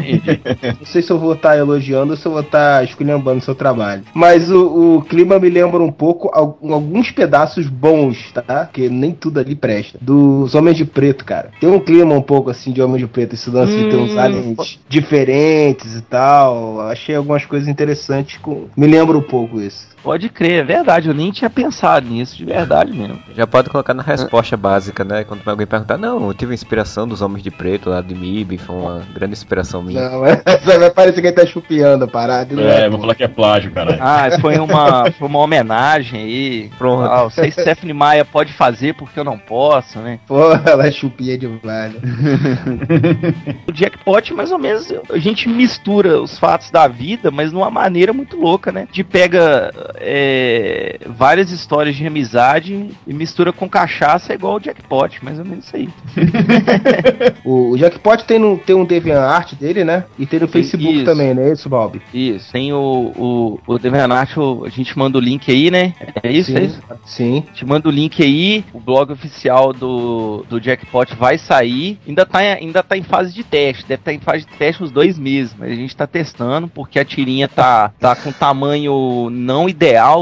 Não 0.79 0.85
sei 0.85 1.01
se 1.01 1.11
eu 1.11 1.19
vou 1.19 1.33
estar 1.33 1.57
elogiando 1.57 2.11
ou 2.11 2.17
se 2.17 2.25
eu 2.25 2.31
vou 2.31 2.41
estar 2.41 2.83
esculhambando 2.83 3.39
o 3.39 3.41
seu 3.41 3.55
trabalho. 3.55 4.03
Mas 4.13 4.49
o, 4.51 4.97
o 4.97 5.01
clima 5.03 5.39
me 5.39 5.49
lembra 5.49 5.81
um 5.81 5.91
pouco 5.91 6.29
al- 6.33 6.57
alguns 6.61 7.11
pedaços 7.11 7.67
bons, 7.67 8.31
tá? 8.33 8.65
Porque 8.65 8.89
nem 8.89 9.11
tudo 9.11 9.39
ali 9.39 9.55
presta. 9.55 9.97
Dos 10.01 10.55
Homens 10.55 10.77
de 10.77 10.85
Preto, 10.85 11.23
cara. 11.25 11.51
Tem 11.59 11.69
um 11.69 11.79
clima 11.79 12.13
um 12.13 12.21
pouco 12.21 12.49
assim 12.49 12.71
de 12.71 12.81
Homem 12.81 12.97
de 12.97 13.07
Preto. 13.07 13.33
Esse 13.35 13.49
lance 13.49 13.75
de 13.75 13.89
ter 13.89 13.95
uns 13.97 14.15
Hum. 14.15 14.19
aliens 14.19 14.79
diferentes 14.87 15.95
e 15.95 16.01
tal. 16.01 16.81
Achei 16.81 17.15
algumas 17.15 17.45
coisas 17.45 17.67
interessantes. 17.67 18.37
Com... 18.37 18.65
Me 18.75 18.87
lembra 18.87 19.17
um 19.17 19.21
pouco 19.21 19.59
isso. 19.61 19.87
Pode 20.03 20.29
crer, 20.29 20.59
é 20.61 20.63
verdade. 20.63 21.07
Eu 21.09 21.13
nem 21.13 21.31
tinha 21.31 21.49
pensado 21.49 22.07
nisso, 22.07 22.35
de 22.37 22.45
verdade 22.45 22.91
mesmo. 22.93 23.19
Já 23.35 23.45
pode 23.45 23.69
colocar 23.69 23.93
na 23.93 24.03
resposta 24.03 24.55
básica, 24.57 25.03
né? 25.03 25.23
Quando 25.23 25.41
alguém 25.47 25.67
perguntar, 25.67 25.97
não, 25.97 26.27
eu 26.27 26.33
tive 26.33 26.53
inspiração 26.53 27.07
dos 27.07 27.21
Homens 27.21 27.43
de 27.43 27.51
Preto 27.51 27.89
lá 27.89 28.01
de 28.01 28.15
MIB, 28.15 28.57
foi 28.57 28.75
uma 28.75 29.01
grande 29.13 29.33
inspiração 29.33 29.81
minha. 29.81 30.09
Não, 30.09 30.21
mas 30.65 30.79
vai 30.79 30.89
parecer 30.91 31.21
que 31.21 31.27
ele 31.27 31.35
tá 31.35 31.45
chupiando 31.45 32.05
a 32.05 32.07
parada. 32.07 32.55
não 32.55 32.63
É, 32.63 32.85
pô. 32.85 32.91
vou 32.91 32.99
falar 33.01 33.15
que 33.15 33.23
é 33.23 33.27
plágio, 33.27 33.71
caralho. 33.71 33.97
Ah, 34.01 34.27
isso 34.27 34.39
foi 34.41 34.57
uma, 34.57 35.11
foi 35.11 35.27
uma 35.27 35.39
homenagem 35.39 36.19
aí. 36.21 36.71
Pronto. 36.77 37.09
Ah, 37.11 37.23
eu 37.23 37.29
sei 37.29 37.51
se 37.51 37.61
Stephanie 37.61 37.93
Maia 37.93 38.23
pode 38.25 38.53
fazer 38.53 38.93
porque 38.95 39.19
eu 39.19 39.23
não 39.23 39.37
posso, 39.37 39.99
né? 39.99 40.19
Pô, 40.27 40.51
ela 40.65 40.89
chupia 40.91 41.37
demais. 41.37 41.93
né? 41.93 41.99
O 43.67 43.71
Jackpot, 43.73 44.33
mais 44.33 44.51
ou 44.51 44.57
menos, 44.57 44.91
a 45.11 45.17
gente 45.17 45.47
mistura 45.47 46.21
os 46.21 46.37
fatos 46.39 46.71
da 46.71 46.87
vida, 46.87 47.29
mas 47.31 47.51
numa 47.51 47.69
maneira 47.69 48.11
muito 48.13 48.37
louca, 48.37 48.71
né? 48.71 48.87
De 48.91 49.03
pega 49.03 49.71
é, 49.95 50.99
várias 51.07 51.51
histórias 51.51 51.95
de 51.95 52.05
amizade 52.05 52.89
e 53.07 53.13
mistura 53.13 53.51
com 53.53 53.69
cachaça 53.69 54.33
igual 54.33 54.55
o 54.55 54.59
Jackpot, 54.59 55.23
mais 55.23 55.39
ou 55.39 55.45
menos 55.45 55.65
isso 55.65 55.75
aí. 55.75 55.89
O, 57.45 57.71
o 57.71 57.77
Jackpot 57.77 58.23
tem, 58.25 58.37
no, 58.37 58.57
tem 58.57 58.75
um 58.75 58.85
DeviantArt 58.85 59.53
dele, 59.55 59.83
né? 59.83 60.03
E 60.17 60.25
tem 60.25 60.39
no 60.39 60.47
Facebook 60.47 60.93
Isso. 60.97 61.05
também, 61.05 61.33
né? 61.33 61.51
Isso, 61.51 61.69
Bob? 61.69 62.01
Isso. 62.13 62.51
Tem 62.51 62.71
o, 62.73 62.77
o, 63.15 63.59
o 63.65 63.79
DeviantArt, 63.79 64.35
a 64.65 64.69
gente 64.69 64.97
manda 64.97 65.17
o 65.17 65.21
link 65.21 65.49
aí, 65.51 65.71
né? 65.71 65.93
É 66.21 66.31
isso, 66.31 66.51
é 66.55 66.61
Sim. 66.61 66.65
isso? 66.65 66.81
Sim. 67.05 67.43
Te 67.53 67.65
manda 67.65 67.87
o 67.87 67.91
link 67.91 68.21
aí, 68.21 68.63
o 68.73 68.79
blog 68.79 69.11
oficial 69.11 69.73
do, 69.73 70.45
do 70.49 70.59
Jackpot 70.59 71.15
vai 71.15 71.37
sair. 71.37 71.97
Ainda 72.07 72.25
tá, 72.25 72.43
em- 72.43 72.65
ainda 72.65 72.83
tá 72.83 72.97
em 72.97 73.03
fase 73.03 73.33
de 73.33 73.43
teste, 73.43 73.85
deve 73.87 74.01
estar 74.01 74.13
em 74.13 74.19
fase 74.19 74.45
de 74.45 74.57
teste 74.57 74.83
uns 74.83 74.91
dois 74.91 75.17
meses, 75.17 75.55
mas 75.57 75.71
a 75.71 75.75
gente 75.75 75.95
tá 75.95 76.05
testando 76.05 76.67
porque 76.67 76.99
a 76.99 77.05
tirinha 77.05 77.47
tá, 77.47 77.91
tá 77.99 78.15
com 78.15 78.31
tamanho 78.31 79.29
não 79.31 79.67
ideal, 79.69 79.78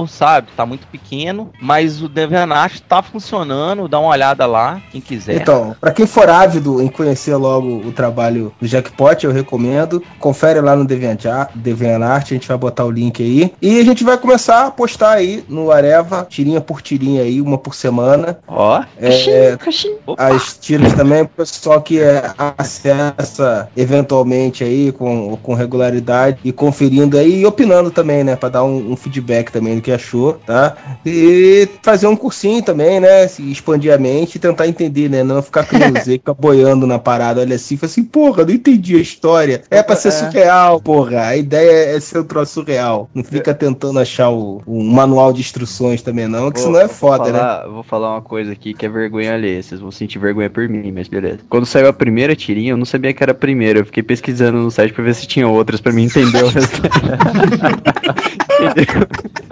sabe? 0.08 0.48
Tá 0.56 0.66
muito 0.66 0.88
pequeno, 0.88 1.52
mas 1.62 2.02
o 2.02 2.08
DeviantArt 2.10 2.80
tá 2.88 3.02
funcionando, 3.02 3.88
dá 3.88 4.00
uma 4.00 4.10
olhada 4.10 4.46
lá, 4.46 4.82
quem 4.92 5.02
quiser. 5.02 5.42
Então, 5.42 5.76
pra 5.80 5.92
quem 5.92 6.06
for 6.06 6.30
ávido 6.30 6.82
em 6.82 6.88
conhecer 6.88 7.36
logo 7.36 7.68
o 7.88 7.92
trabalho 7.92 8.54
do 8.60 8.68
Jackpot, 8.68 9.24
eu 9.24 9.32
recomendo. 9.32 10.02
Confere 10.20 10.62
lá 10.62 10.76
no 10.76 10.86
DeviantArt, 10.86 11.52
DeviantArt, 11.56 12.26
a 12.32 12.34
gente 12.34 12.48
vai 12.48 12.58
botar 12.58 12.86
o 12.86 12.92
link 12.92 13.22
aí. 13.22 13.54
E 13.62 13.80
a 13.80 13.84
gente 13.84 14.04
vai 14.04 14.18
começar 14.18 14.68
a 14.68 14.72
postar 14.72 15.12
aí 15.12 15.44
no 15.48 15.72
Areva, 15.72 16.26
tirinha 16.30 16.62
por 16.62 16.82
tirinha 16.82 17.24
aí, 17.24 17.42
uma 17.42 17.58
por 17.58 17.76
semana. 17.76 18.38
Ó, 18.48 18.84
É, 19.00 19.58
Opa! 20.06 20.24
as 20.24 20.58
tiras 20.58 20.94
também 20.94 21.26
pro 21.26 21.46
pessoal 21.46 21.82
que 21.82 22.00
é, 22.00 22.32
acessa 22.58 23.70
eventualmente 23.76 24.64
aí 24.64 24.92
com, 24.92 25.38
com 25.42 25.54
regularidade 25.54 26.40
e 26.44 26.52
conferindo 26.52 27.18
aí 27.18 27.42
e 27.42 27.46
opinando 27.46 27.92
também, 27.92 28.24
né? 28.24 28.36
Pra 28.36 28.50
dar 28.50 28.64
um, 28.64 28.92
um 28.92 28.96
feedback 28.96 29.47
também 29.52 29.76
do 29.76 29.82
que 29.82 29.92
achou, 29.92 30.34
tá? 30.46 30.76
E 31.06 31.68
fazer 31.82 32.08
um 32.08 32.16
cursinho 32.16 32.62
também, 32.62 33.00
né? 33.00 33.28
Se 33.28 33.42
expandir 33.52 33.94
a 33.94 33.98
mente 33.98 34.36
e 34.36 34.40
tentar 34.40 34.68
entender, 34.68 35.10
né? 35.10 35.24
Não 35.24 35.42
ficar 35.42 35.66
nem 35.72 35.92
o 35.92 35.96
ficar 36.04 36.34
boiando 36.34 36.86
na 36.88 37.00
parada, 37.00 37.42
olha 37.42 37.56
assim, 37.56 37.78
assim, 37.82 38.04
porra, 38.04 38.44
não 38.46 38.54
entendi 38.54 38.96
a 38.96 39.00
história. 39.00 39.64
É 39.70 39.82
pra 39.84 39.96
ser 39.96 40.12
surreal, 40.12 40.80
porra. 40.82 41.22
A 41.28 41.38
ideia 41.38 41.96
é 41.96 42.00
ser 42.00 42.20
um 42.20 42.24
troço 42.24 42.54
surreal. 42.54 43.10
Não 43.14 43.24
fica 43.24 43.54
tentando 43.54 44.00
achar 44.00 44.30
o, 44.30 44.62
manual 44.68 45.32
de 45.34 45.42
instruções 45.42 46.02
também, 46.02 46.28
não, 46.28 46.52
que 46.52 46.60
Vou- 46.60 46.68
senão 46.68 46.80
é 46.80 46.88
vou 46.88 46.96
foda, 46.96 47.32
né? 47.32 47.40
falar- 47.40 47.68
Vou 47.68 47.84
falar 47.84 48.12
uma 48.14 48.22
coisa 48.22 48.52
aqui 48.52 48.74
que 48.74 48.86
é 48.86 48.90
vergonha 48.90 49.34
alheia. 49.34 49.62
Vocês 49.62 49.80
vão 49.82 49.92
sentir 49.92 50.20
vergonha 50.20 50.50
por 50.50 50.68
mim, 50.68 50.92
mas 50.92 51.08
beleza. 51.08 51.40
Quando 51.50 51.66
saiu 51.66 51.88
a 51.88 51.94
primeira 51.94 52.36
tirinha, 52.36 52.72
eu 52.72 52.78
não 52.78 52.86
sabia 52.86 53.14
que 53.14 53.22
era 53.24 53.32
a 53.32 53.36
primeira. 53.36 53.80
Eu 53.80 53.86
fiquei 53.86 54.04
pesquisando 54.04 54.58
no 54.58 54.72
site 54.72 54.94
pra 54.94 55.04
ver 55.04 55.16
se 55.16 55.28
tinha 55.28 55.48
outras 55.48 55.80
pra 55.82 55.92
mim 55.94 56.04
entender 56.06 56.44
o 56.44 56.48
restante. 56.48 56.98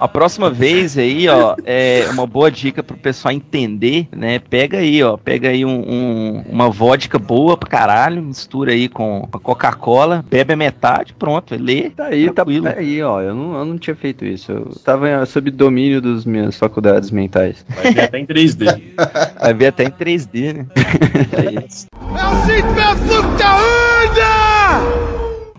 A 0.00 0.08
próxima 0.08 0.50
vez 0.50 0.98
aí, 0.98 1.28
ó, 1.28 1.54
é 1.64 2.06
uma 2.10 2.26
boa 2.26 2.50
dica 2.50 2.82
pro 2.82 2.96
pessoal 2.96 3.32
entender, 3.32 4.06
né? 4.14 4.38
Pega 4.38 4.78
aí, 4.78 5.02
ó, 5.02 5.16
pega 5.16 5.48
aí 5.48 5.64
um, 5.64 5.70
um- 5.80 6.44
uma 6.50 6.68
vodka 6.68 7.18
boa 7.18 7.56
pra 7.56 7.70
caralho, 7.70 8.20
mistura 8.20 8.72
aí 8.72 8.86
com 8.88 9.26
a 9.32 9.38
Coca-Cola, 9.38 10.22
bebe 10.28 10.52
a 10.52 10.56
metade, 10.56 11.14
pronto, 11.14 11.54
lê. 11.58 11.88
Tá 11.90 12.06
aí, 12.06 12.26
tá 12.26 12.44
tranquilo. 12.44 12.68
aí, 12.76 13.02
ó. 13.02 13.22
Eu 13.22 13.34
não, 13.34 13.54
eu 13.56 13.64
não 13.64 13.78
tinha 13.78 13.96
feito 13.96 14.26
isso. 14.26 14.52
Eu 14.52 14.72
tava 14.84 15.24
sob 15.24 15.50
domínio 15.50 16.02
das 16.02 16.26
minhas 16.26 16.58
faculdades 16.58 17.10
mentais. 17.10 17.64
Vai 17.68 17.94
ver 17.94 18.00
até 18.02 18.18
em 18.18 18.26
3D. 18.26 18.82
Vai 19.40 19.54
ver 19.54 19.66
até 19.68 19.84
em 19.84 19.90
3D, 19.90 20.52
né? 20.54 20.66
Aí. 21.38 21.66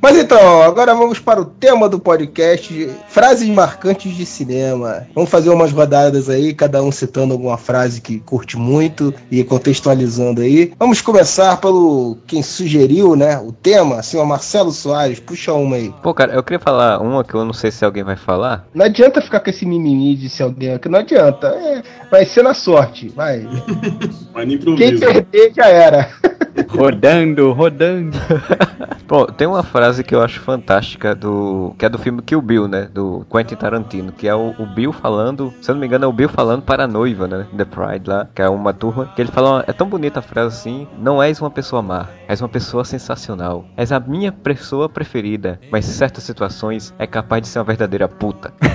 Mas 0.01 0.17
então, 0.17 0.61
agora 0.61 0.93
vamos 0.93 1.19
para 1.19 1.41
o 1.41 1.45
tema 1.45 1.89
do 1.89 1.99
podcast, 1.99 2.89
frases 3.07 3.49
marcantes 3.49 4.15
de 4.15 4.25
cinema. 4.25 5.07
Vamos 5.15 5.29
fazer 5.29 5.49
umas 5.49 5.71
rodadas 5.71 6.29
aí, 6.29 6.53
cada 6.53 6.83
um 6.83 6.91
citando 6.91 7.33
alguma 7.33 7.57
frase 7.57 8.01
que 8.01 8.19
curte 8.19 8.57
muito 8.57 9.13
e 9.31 9.43
contextualizando 9.43 10.41
aí. 10.41 10.73
Vamos 10.77 11.01
começar 11.01 11.57
pelo 11.57 12.17
quem 12.27 12.43
sugeriu, 12.43 13.15
né, 13.15 13.39
o 13.39 13.51
tema, 13.51 13.99
assim, 13.99 14.17
o 14.17 14.25
Marcelo 14.25 14.71
Soares, 14.71 15.19
puxa 15.19 15.53
uma 15.53 15.77
aí. 15.77 15.93
Pô, 16.03 16.13
cara, 16.13 16.33
eu 16.33 16.43
queria 16.43 16.59
falar 16.59 17.01
uma 17.01 17.23
que 17.23 17.33
eu 17.33 17.43
não 17.43 17.53
sei 17.53 17.71
se 17.71 17.83
alguém 17.83 18.03
vai 18.03 18.15
falar. 18.15 18.67
Não 18.73 18.85
adianta 18.85 19.21
ficar 19.21 19.39
com 19.39 19.49
esse 19.49 19.65
mimimi 19.65 20.15
de 20.15 20.29
se 20.29 20.43
alguém 20.43 20.73
aqui, 20.73 20.87
não 20.89 20.99
adianta. 20.99 21.47
É, 21.47 21.81
vai 22.11 22.25
ser 22.25 22.43
na 22.43 22.53
sorte, 22.53 23.09
vai. 23.09 23.47
Mas 24.33 24.47
nem 24.47 24.57
Quem 24.59 24.99
perder 24.99 25.53
já 25.55 25.67
era. 25.67 26.09
Rodando, 26.75 27.51
rodando. 27.51 28.17
Pô, 29.07 29.25
tem 29.27 29.47
uma 29.47 29.61
frase 29.61 30.03
que 30.03 30.15
eu 30.15 30.21
acho 30.21 30.39
fantástica 30.39 31.13
do. 31.13 31.75
que 31.77 31.85
é 31.85 31.89
do 31.89 31.99
filme 31.99 32.21
Kill 32.21 32.41
Bill, 32.41 32.67
né? 32.67 32.89
Do 32.91 33.25
Quentin 33.31 33.55
Tarantino, 33.55 34.11
que 34.11 34.27
é 34.27 34.33
o, 34.33 34.55
o 34.57 34.65
Bill 34.65 34.91
falando. 34.91 35.53
Se 35.61 35.69
eu 35.69 35.75
não 35.75 35.79
me 35.79 35.85
engano, 35.85 36.05
é 36.05 36.07
o 36.07 36.13
Bill 36.13 36.29
falando 36.29 36.63
para 36.63 36.85
a 36.85 36.87
noiva, 36.87 37.27
né? 37.27 37.45
The 37.55 37.65
Pride 37.65 38.09
lá, 38.09 38.27
que 38.33 38.41
é 38.41 38.49
uma 38.49 38.73
turma. 38.73 39.11
Que 39.15 39.21
ele 39.21 39.31
fala. 39.31 39.63
É 39.67 39.73
tão 39.73 39.87
bonita 39.87 40.19
a 40.19 40.23
frase 40.23 40.55
assim: 40.57 40.87
Não 40.97 41.21
és 41.21 41.39
uma 41.39 41.51
pessoa 41.51 41.83
má, 41.83 42.07
és 42.27 42.41
uma 42.41 42.49
pessoa 42.49 42.83
sensacional. 42.83 43.65
És 43.77 43.91
a 43.91 43.99
minha 43.99 44.31
pessoa 44.31 44.89
preferida, 44.89 45.59
mas 45.71 45.87
em 45.87 45.91
certas 45.91 46.23
situações 46.23 46.93
é 46.97 47.05
capaz 47.05 47.43
de 47.43 47.47
ser 47.47 47.59
uma 47.59 47.65
verdadeira 47.65 48.07
puta. 48.07 48.51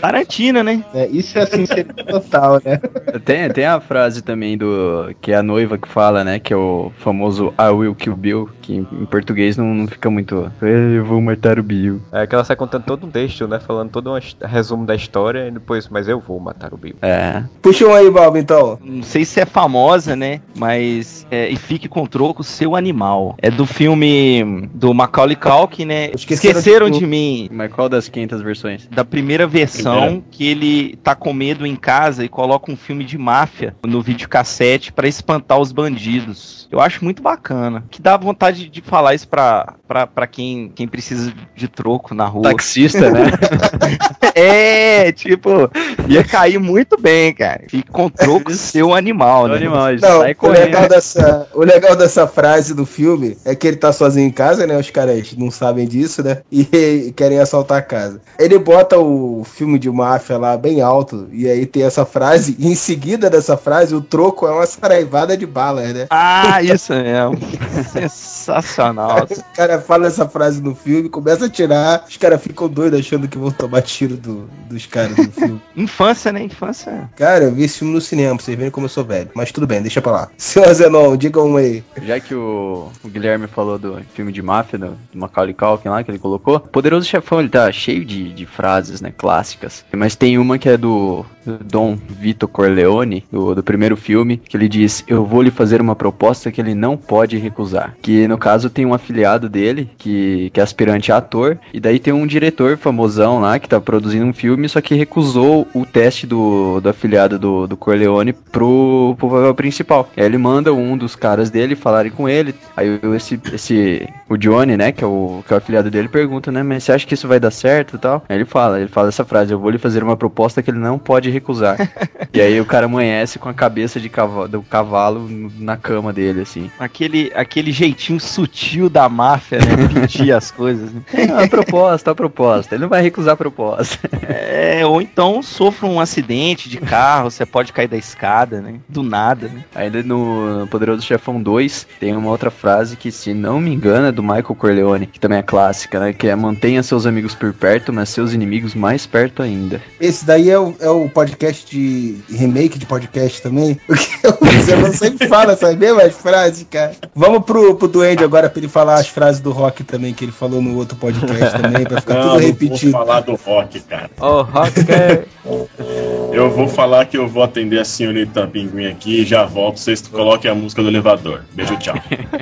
Tarantino, 0.00 0.62
né? 0.62 0.82
É, 0.94 1.06
isso 1.08 1.38
é 1.38 1.44
sinceridade 1.46 2.04
total, 2.04 2.60
né? 2.64 2.78
Tem, 3.24 3.50
tem 3.50 3.66
a 3.66 3.80
frase 3.80 4.22
também 4.22 4.56
do. 4.56 4.87
Que 5.20 5.32
é 5.32 5.36
a 5.36 5.42
noiva 5.42 5.78
que 5.78 5.88
fala, 5.88 6.24
né? 6.24 6.38
Que 6.38 6.52
é 6.52 6.56
o 6.56 6.92
famoso 6.98 7.52
I 7.58 7.70
will 7.70 7.94
kill 7.94 8.16
Bill, 8.16 8.50
que 8.68 8.74
em, 8.74 9.06
português 9.06 9.56
não, 9.56 9.74
não 9.74 9.86
fica 9.86 10.10
muito. 10.10 10.52
Eu 10.60 11.04
vou 11.04 11.20
matar 11.22 11.58
o 11.58 11.62
Bill. 11.62 12.02
É 12.12 12.26
que 12.26 12.34
ela 12.34 12.44
sai 12.44 12.54
contando 12.54 12.84
todo 12.84 13.06
um 13.06 13.10
texto, 13.10 13.48
né? 13.48 13.58
Falando 13.58 13.90
todo 13.90 14.12
um 14.12 14.18
resumo 14.46 14.84
da 14.84 14.94
história 14.94 15.48
e 15.48 15.50
depois, 15.50 15.88
mas 15.88 16.06
eu 16.06 16.20
vou 16.20 16.38
matar 16.38 16.74
o 16.74 16.76
Bill. 16.76 16.96
É. 17.00 17.42
Puxa 17.62 17.86
um 17.86 17.94
aí, 17.94 18.10
Balbo, 18.10 18.36
então. 18.36 18.78
Não 18.84 19.02
sei 19.02 19.24
se 19.24 19.40
é 19.40 19.46
famosa, 19.46 20.14
né? 20.14 20.42
Mas. 20.54 21.26
É, 21.30 21.48
e 21.48 21.56
fique 21.56 21.88
com 21.88 22.04
troco 22.04 22.44
seu 22.44 22.76
animal. 22.76 23.34
É 23.38 23.50
do 23.50 23.64
filme 23.64 24.68
do 24.74 24.92
Macaulay 24.92 25.36
Culkin, 25.36 25.86
né? 25.86 26.10
Esqueceram 26.14 26.58
Esqueceram, 26.58 26.90
de 26.90 26.98
de, 26.98 27.06
mim. 27.06 27.48
Mas 27.50 27.72
qual 27.72 27.88
das 27.88 28.08
500 28.08 28.42
versões? 28.42 28.88
Da 28.90 29.04
primeira 29.04 29.46
versão 29.46 30.22
que 30.30 30.46
ele 30.46 30.96
tá 30.96 31.14
com 31.14 31.32
medo 31.32 31.64
em 31.66 31.76
casa 31.76 32.24
e 32.24 32.28
coloca 32.28 32.70
um 32.70 32.76
filme 32.76 33.04
de 33.04 33.16
máfia 33.16 33.74
no 33.86 34.02
videocassete 34.02 34.92
pra 34.92 35.08
espantar 35.08 35.58
os 35.58 35.72
bandidos. 35.72 36.68
Eu 36.70 36.80
acho 36.80 37.02
muito 37.02 37.22
bacana. 37.22 37.84
Que 37.90 38.02
dá 38.02 38.16
vontade 38.16 38.57
de 38.66 38.80
falar 38.80 39.14
isso 39.14 39.28
pra, 39.28 39.74
pra, 39.86 40.06
pra 40.06 40.26
quem, 40.26 40.70
quem 40.74 40.88
precisa 40.88 41.32
de 41.54 41.68
troco 41.68 42.14
na 42.14 42.26
rua. 42.26 42.44
Taxista, 42.44 43.10
né? 43.10 43.30
É, 44.34 45.10
tipo, 45.10 45.68
ia 46.06 46.22
cair 46.22 46.60
muito 46.60 46.96
bem, 47.00 47.34
cara. 47.34 47.64
Fique 47.68 47.90
com 47.90 48.08
troco 48.08 48.52
seu 48.52 48.94
animal, 48.94 49.44
o 49.44 49.48
né? 49.48 49.56
animal, 49.56 49.92
Não, 50.00 50.20
sai 50.20 50.36
o 50.40 50.48
legal, 50.48 50.88
dessa, 50.88 51.48
o 51.52 51.64
legal 51.64 51.96
dessa 51.96 52.24
frase 52.24 52.72
do 52.72 52.86
filme 52.86 53.36
é 53.44 53.56
que 53.56 53.66
ele 53.66 53.76
tá 53.76 53.92
sozinho 53.92 54.28
em 54.28 54.30
casa, 54.30 54.64
né? 54.64 54.78
Os 54.78 54.90
caras 54.90 55.34
não 55.36 55.50
sabem 55.50 55.88
disso, 55.88 56.22
né? 56.22 56.38
E 56.52 57.12
querem 57.16 57.40
assaltar 57.40 57.78
a 57.78 57.82
casa. 57.82 58.20
Ele 58.38 58.58
bota 58.58 58.96
o 58.96 59.42
filme 59.44 59.76
de 59.76 59.90
máfia 59.90 60.38
lá 60.38 60.56
bem 60.56 60.80
alto, 60.80 61.26
e 61.32 61.48
aí 61.48 61.66
tem 61.66 61.82
essa 61.82 62.04
frase, 62.04 62.54
e 62.60 62.68
em 62.68 62.76
seguida 62.76 63.28
dessa 63.28 63.56
frase, 63.56 63.94
o 63.94 64.00
troco 64.00 64.46
é 64.46 64.52
uma 64.52 64.66
saraivada 64.66 65.36
de 65.36 65.46
balas, 65.46 65.92
né? 65.92 66.06
Ah, 66.10 66.62
isso 66.62 66.92
mesmo. 66.92 67.38
Sensacional. 68.48 69.26
O 69.30 69.56
cara 69.56 69.78
fala 69.80 70.06
essa 70.06 70.28
frase 70.28 70.62
no 70.62 70.74
filme, 70.74 71.08
começa 71.08 71.46
a 71.46 71.48
tirar, 71.48 72.04
os 72.08 72.16
caras 72.16 72.40
ficam 72.42 72.68
doidos 72.68 72.98
achando 73.00 73.28
que 73.28 73.36
vão 73.38 73.50
tomar 73.50 73.82
tiro 73.82 74.16
do- 74.16 74.48
dos 74.68 74.86
caras 74.86 75.14
do 75.16 75.30
filme. 75.30 75.60
Infância, 75.76 76.32
né? 76.32 76.42
Infância. 76.42 77.08
Cara, 77.16 77.44
eu 77.44 77.52
vi 77.54 77.64
esse 77.64 77.78
filme 77.78 77.92
no 77.94 78.00
cinema, 78.00 78.36
pra 78.36 78.44
vocês 78.44 78.56
verem 78.56 78.70
como 78.70 78.86
eu 78.86 78.90
sou 78.90 79.04
velho. 79.04 79.30
Mas 79.34 79.52
tudo 79.52 79.66
bem, 79.66 79.82
deixa 79.82 80.00
pra 80.00 80.12
lá. 80.12 80.28
Senhor 80.36 80.72
Zenon, 80.72 81.16
diga 81.16 81.42
um 81.42 81.56
aí. 81.56 81.82
Já 82.02 82.18
que 82.20 82.34
o, 82.34 82.88
o 83.04 83.08
Guilherme 83.08 83.46
falou 83.46 83.78
do 83.78 84.00
filme 84.14 84.32
de 84.32 84.42
máfia, 84.42 84.78
do, 84.78 84.88
do 85.12 85.18
Macaulay 85.18 85.54
Culkin 85.54 85.88
lá, 85.88 86.02
que 86.02 86.10
ele 86.10 86.18
colocou, 86.18 86.58
Poderoso 86.60 87.06
Chefão, 87.06 87.40
ele 87.40 87.48
tá 87.48 87.70
cheio 87.72 88.04
de, 88.04 88.32
de 88.32 88.46
frases, 88.46 89.00
né, 89.00 89.12
clássicas. 89.16 89.84
Mas 89.94 90.16
tem 90.16 90.38
uma 90.38 90.58
que 90.58 90.68
é 90.68 90.76
do, 90.76 91.24
do 91.44 91.58
Dom 91.58 91.96
Vito 92.08 92.48
Corleone, 92.48 93.24
do, 93.30 93.54
do 93.54 93.62
primeiro 93.62 93.96
filme, 93.96 94.36
que 94.38 94.56
ele 94.56 94.68
diz: 94.68 95.04
Eu 95.06 95.24
vou 95.24 95.42
lhe 95.42 95.50
fazer 95.50 95.80
uma 95.80 95.94
proposta 95.96 96.50
que 96.50 96.60
ele 96.60 96.74
não 96.74 96.96
pode 96.96 97.36
recusar. 97.36 97.94
Que 98.00 98.26
no 98.28 98.37
caso 98.38 98.70
tem 98.70 98.86
um 98.86 98.94
afiliado 98.94 99.48
dele, 99.48 99.90
que, 99.98 100.50
que 100.52 100.60
é 100.60 100.62
aspirante 100.62 101.12
a 101.12 101.18
ator, 101.18 101.58
e 101.72 101.80
daí 101.80 101.98
tem 101.98 102.12
um 102.12 102.26
diretor 102.26 102.76
famosão 102.76 103.40
lá 103.40 103.58
que 103.58 103.68
tá 103.68 103.80
produzindo 103.80 104.26
um 104.26 104.32
filme, 104.32 104.68
só 104.68 104.80
que 104.80 104.94
recusou 104.94 105.66
o 105.74 105.84
teste 105.84 106.26
do, 106.26 106.80
do 106.80 106.88
afiliado 106.88 107.38
do, 107.38 107.66
do 107.66 107.76
Corleone 107.76 108.32
pro, 108.32 109.14
pro 109.18 109.30
papel 109.30 109.54
principal. 109.54 110.10
Aí 110.16 110.24
ele 110.24 110.38
manda 110.38 110.72
um 110.72 110.96
dos 110.96 111.14
caras 111.16 111.50
dele 111.50 111.74
falarem 111.74 112.10
com 112.10 112.28
ele. 112.28 112.54
Aí 112.76 113.00
esse, 113.14 113.40
esse 113.52 114.08
o 114.28 114.36
Johnny, 114.36 114.76
né, 114.76 114.92
que 114.92 115.02
é 115.02 115.06
o, 115.06 115.42
que 115.46 115.52
é 115.52 115.56
o 115.56 115.58
afiliado 115.58 115.90
dele, 115.90 116.08
pergunta, 116.08 116.52
né, 116.52 116.62
mas 116.62 116.84
você 116.84 116.92
acha 116.92 117.06
que 117.06 117.14
isso 117.14 117.28
vai 117.28 117.40
dar 117.40 117.50
certo 117.50 117.96
e 117.96 117.98
tal? 117.98 118.24
Aí 118.28 118.36
ele 118.36 118.44
fala, 118.44 118.78
ele 118.80 118.88
fala 118.88 119.08
essa 119.08 119.24
frase: 119.24 119.52
Eu 119.52 119.58
vou 119.58 119.70
lhe 119.70 119.78
fazer 119.78 120.02
uma 120.02 120.16
proposta 120.16 120.62
que 120.62 120.70
ele 120.70 120.78
não 120.78 120.98
pode 120.98 121.30
recusar. 121.30 121.76
e 122.32 122.40
aí 122.40 122.60
o 122.60 122.64
cara 122.64 122.86
amanhece 122.86 123.38
com 123.38 123.48
a 123.48 123.54
cabeça 123.54 124.00
de 124.00 124.08
cavalo, 124.08 124.48
do 124.48 124.62
cavalo 124.62 125.28
na 125.58 125.76
cama 125.76 126.12
dele, 126.12 126.42
assim. 126.42 126.70
Aquele, 126.78 127.32
aquele 127.34 127.72
jeitinho 127.72 128.20
sutil 128.28 128.88
da 128.88 129.08
máfia, 129.08 129.58
né? 129.58 129.88
Pedir 129.92 130.32
as 130.32 130.50
coisas. 130.50 130.92
Né? 130.92 131.02
É 131.12 131.44
a 131.44 131.48
proposta, 131.48 132.10
a 132.10 132.14
proposta. 132.14 132.74
Ele 132.74 132.82
não 132.82 132.88
vai 132.88 133.02
recusar 133.02 133.34
a 133.34 133.36
proposta. 133.36 133.98
É, 134.28 134.84
ou 134.86 135.00
então 135.00 135.42
sofra 135.42 135.86
um 135.86 136.00
acidente 136.00 136.68
de 136.68 136.78
carro, 136.78 137.30
você 137.30 137.44
pode 137.44 137.72
cair 137.72 137.88
da 137.88 137.96
escada, 137.96 138.60
né? 138.60 138.74
Do 138.88 139.02
nada, 139.02 139.48
né? 139.48 139.64
Ainda 139.74 140.02
no 140.02 140.66
Poderoso 140.70 141.02
Chefão 141.02 141.42
2 141.42 141.86
tem 141.98 142.14
uma 142.14 142.30
outra 142.30 142.50
frase 142.50 142.96
que, 142.96 143.10
se 143.10 143.34
não 143.34 143.60
me 143.60 143.72
engano, 143.72 144.06
é 144.06 144.12
do 144.12 144.22
Michael 144.22 144.54
Corleone, 144.54 145.06
que 145.06 145.20
também 145.20 145.38
é 145.38 145.42
clássica, 145.42 145.98
né? 145.98 146.12
Que 146.12 146.28
é 146.28 146.36
mantenha 146.36 146.82
seus 146.82 147.06
amigos 147.06 147.34
por 147.34 147.52
perto, 147.52 147.92
mas 147.92 148.08
seus 148.08 148.32
inimigos 148.32 148.74
mais 148.74 149.06
perto 149.06 149.42
ainda. 149.42 149.80
Esse 150.00 150.24
daí 150.24 150.50
é 150.50 150.58
o, 150.58 150.74
é 150.80 150.88
o 150.88 151.08
podcast 151.08 151.68
de 151.70 152.18
remake 152.30 152.78
de 152.78 152.86
podcast 152.86 153.42
também. 153.42 153.78
Porque 153.86 154.74
você 154.74 154.92
sempre 154.92 155.28
fala 155.28 155.52
essas 155.52 155.76
mesmas 155.76 156.14
frases, 156.16 156.66
cara. 156.70 156.92
Vamos 157.14 157.44
pro, 157.44 157.74
pro 157.76 157.88
Duende 158.08 158.24
agora 158.24 158.48
pra 158.48 158.58
ele 158.58 158.68
falar 158.68 158.94
as 158.94 159.08
frases 159.08 159.40
do 159.40 159.50
rock 159.52 159.84
também, 159.84 160.14
que 160.14 160.24
ele 160.24 160.32
falou 160.32 160.62
no 160.62 160.76
outro 160.76 160.96
podcast 160.96 161.60
também, 161.60 161.84
pra 161.84 162.00
ficar 162.00 162.14
Não, 162.14 162.22
tudo 162.22 162.32
não 162.32 162.40
repetido. 162.40 162.92
vou 162.92 163.00
falar 163.06 163.20
do 163.20 163.34
rock, 163.34 163.80
cara. 163.80 164.10
Ô, 164.18 164.42
Rock 164.42 164.80
é... 164.90 165.24
Eu 166.32 166.50
vou 166.50 166.68
falar 166.68 167.06
que 167.06 167.16
eu 167.16 167.26
vou 167.26 167.42
atender 167.42 167.80
a 167.80 167.84
senhorita 167.84 168.46
Pinguim 168.46 168.86
aqui 168.86 169.22
e 169.22 169.24
já 169.24 169.44
volto. 169.44 169.78
Vocês 169.78 170.06
coloquem 170.06 170.50
a 170.50 170.54
música 170.54 170.82
do 170.82 170.88
elevador. 170.88 171.42
Beijo, 171.52 171.76
tchau. 171.78 171.94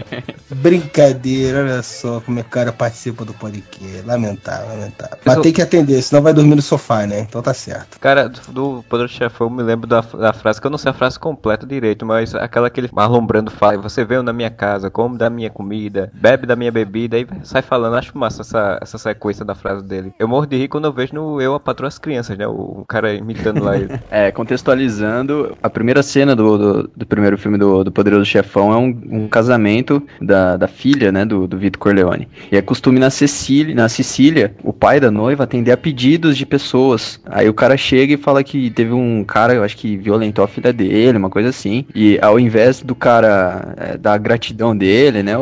Brincadeira, 0.51 1.61
olha 1.61 1.83
só 1.83 2.21
como 2.21 2.41
é 2.41 2.43
que 2.43 2.49
o 2.49 2.53
cara 2.53 2.73
participa 2.73 3.25
do 3.25 3.33
podcast. 3.33 4.03
Lamentável, 4.05 4.69
lamentável. 4.69 5.19
Mas 5.25 5.39
tem 5.41 5.53
que 5.53 5.63
atender, 5.63 6.03
senão 6.03 6.23
vai 6.23 6.35
dormir 6.35 6.57
no 6.57 6.63
sofá, 6.63 7.07
né? 7.07 7.21
Então 7.21 7.41
tá 7.41 7.55
certo. 7.55 7.99
Cara, 8.01 8.29
do, 8.49 8.85
Poderoso 8.89 9.15
Chefão, 9.15 9.47
eu 9.47 9.51
me 9.51 9.63
lembro 9.63 9.87
da, 9.87 10.01
da 10.01 10.33
frase, 10.33 10.61
que 10.61 10.67
eu 10.67 10.71
não 10.71 10.79
sei 10.79 10.91
a 10.91 10.95
frase 10.95 11.19
completa 11.19 11.67
direito, 11.67 12.05
mas 12.05 12.35
aquela 12.35 12.69
que 12.69 12.81
ele 12.81 12.91
Marlon 12.93 13.25
Brando 13.25 13.51
fala, 13.51 13.79
você 13.79 14.05
veio 14.05 14.23
na 14.23 14.33
minha 14.33 14.51
casa, 14.51 14.91
come 14.91 15.17
da 15.17 15.31
minha 15.31 15.51
comida, 15.57 16.13
bebe 16.13 16.47
da 16.47 16.55
minha 16.55 16.71
bebida, 16.71 17.17
aí 17.17 17.27
sai 17.43 17.63
falando, 17.63 17.97
acho 17.97 18.17
massa 18.17 18.43
essa, 18.43 18.79
essa 18.83 18.99
sequência 18.99 19.43
da 19.43 19.55
frase 19.55 19.83
dele. 19.83 20.13
Eu 20.19 20.29
morro 20.29 20.45
de 20.45 20.55
rir 20.55 20.69
quando 20.69 20.85
eu 20.85 20.93
vejo 20.93 21.15
no 21.15 21.41
Eu, 21.41 21.55
a 21.55 21.61
Patroa 21.61 21.89
as 21.89 21.99
Crianças, 21.99 22.37
né, 22.37 22.47
o, 22.47 22.85
cara 22.87 23.15
imitando 23.15 23.65
lá 23.65 23.77
ele. 23.77 23.97
É, 24.11 24.31
contextualizando, 24.31 25.57
a 25.63 25.71
primeira 25.71 26.03
cena 26.03 26.37
do, 26.37 26.59
do, 26.59 26.91
do 26.95 27.07
primeiro 27.07 27.37
filme 27.39 27.59
do, 27.59 27.83
do 27.85 27.91
Poderoso 27.91 28.25
Chefão 28.25 28.73
é 28.73 28.77
um, 28.77 29.01
um 29.11 29.29
casamento 29.29 30.03
da, 30.21 30.57
da 30.57 30.69
filha, 30.69 31.11
né, 31.11 31.25
do, 31.25 31.47
do 31.47 31.57
Vitor 31.57 31.81
Corleone. 31.81 32.29
E 32.51 32.57
é 32.57 32.63
costume 32.63 32.99
na 32.99 33.11
Sicília, 33.11 33.75
na 33.75 33.89
Sicília, 33.89 34.55
o 34.63 34.73
pai 34.73 35.01
da 35.01 35.11
noiva 35.11 35.45
atender 35.45 35.73
a 35.73 35.77
pedidos 35.77 36.37
de 36.37 36.45
pessoas. 36.45 37.21
Aí 37.27 37.49
o 37.49 37.55
cara 37.55 37.77
chega 37.77 38.15
e 38.15 38.17
fala 38.17 38.45
que 38.45 38.71
teve 38.71 38.93
um 38.93 39.25
cara, 39.25 39.55
eu 39.55 39.65
acho 39.65 39.77
que 39.77 39.97
violentou 39.97 40.45
a 40.45 40.49
filha 40.49 40.73
dele, 40.73 41.19
uma 41.19 41.31
coisa 41.31 41.49
assim. 41.49 41.87
E 41.95 42.19
ao 42.21 42.39
invés 42.39 42.83
do 42.83 42.95
cara 42.95 43.75
é, 43.77 43.97
dar 43.97 44.19
gratidão 44.19 44.77
dele, 44.77 45.23
né, 45.23 45.37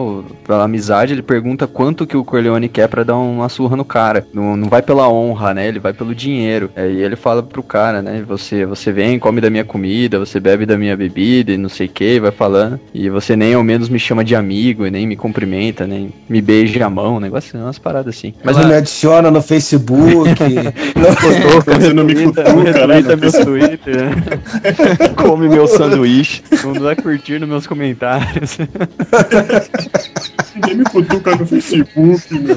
pela 0.47 0.65
amizade, 0.65 1.13
ele 1.13 1.23
pergunta 1.23 1.67
quanto 1.67 2.07
que 2.07 2.17
o 2.17 2.25
Corleone 2.25 2.69
quer 2.69 2.89
pra 2.89 3.03
dar 3.03 3.17
uma 3.17 3.49
surra 3.49 3.77
no 3.77 3.85
cara. 3.85 4.27
Não, 4.33 4.57
não 4.57 4.69
vai 4.69 4.83
pela 4.83 5.09
honra, 5.09 5.55
né, 5.55 5.69
ele 5.69 5.79
vai 5.79 5.93
pelo 5.93 6.15
dinheiro. 6.15 6.71
É, 6.75 6.91
e 6.91 7.03
ele 7.03 7.17
fala 7.17 7.43
pro 7.43 7.63
cara, 7.63 8.03
né, 8.03 8.23
você, 8.27 8.65
você 8.67 8.93
vem, 8.93 9.19
come 9.19 9.41
da 9.41 9.51
minha 9.51 9.65
comida, 9.65 10.19
você 10.19 10.39
bebe 10.41 10.67
da 10.67 10.77
minha 10.77 10.97
bebida 10.97 11.53
e 11.53 11.59
não 11.59 11.69
sei 11.69 11.87
o 11.87 11.91
que, 11.91 12.21
vai 12.21 12.31
falando. 12.31 12.79
E 12.93 13.09
você 13.09 13.37
nem 13.37 13.55
ao 13.55 13.63
menos 13.63 13.89
me 13.89 13.99
chama 13.99 14.25
de 14.25 14.35
amigo, 14.35 14.87
e 14.87 14.91
nem 14.91 15.07
me 15.07 15.17
cumprimenta, 15.17 15.87
nem 15.87 16.13
me 16.29 16.41
beija 16.41 16.85
a 16.85 16.91
mão, 16.91 17.17
um 17.17 17.21
negócio, 17.21 17.59
umas 17.59 17.79
paradas 17.79 18.17
assim. 18.17 18.35
Mas 18.43 18.57
não 18.57 18.69
me 18.69 18.75
adiciona 18.75 19.31
no 19.31 19.43
Facebook. 19.43 20.31
não... 20.97 21.79
Você 21.79 21.93
não 21.93 22.05
me 22.05 22.15
cutuca, 22.15 22.53
né? 22.53 22.73
Retweeta 22.73 23.17
meu 23.17 23.33
Twitter, 23.33 23.97
né? 23.97 24.15
Come 25.17 25.49
meu 25.49 25.67
sanduíche. 25.67 26.43
Não 26.65 26.73
dá 26.73 26.97
curtir 26.97 27.39
nos 27.39 27.49
meus 27.49 27.67
comentários. 27.67 28.59
Ninguém 30.55 30.77
me 30.77 30.85
cutuca 30.85 31.35
no 31.37 31.47
Facebook, 31.47 32.35
meu. 32.35 32.57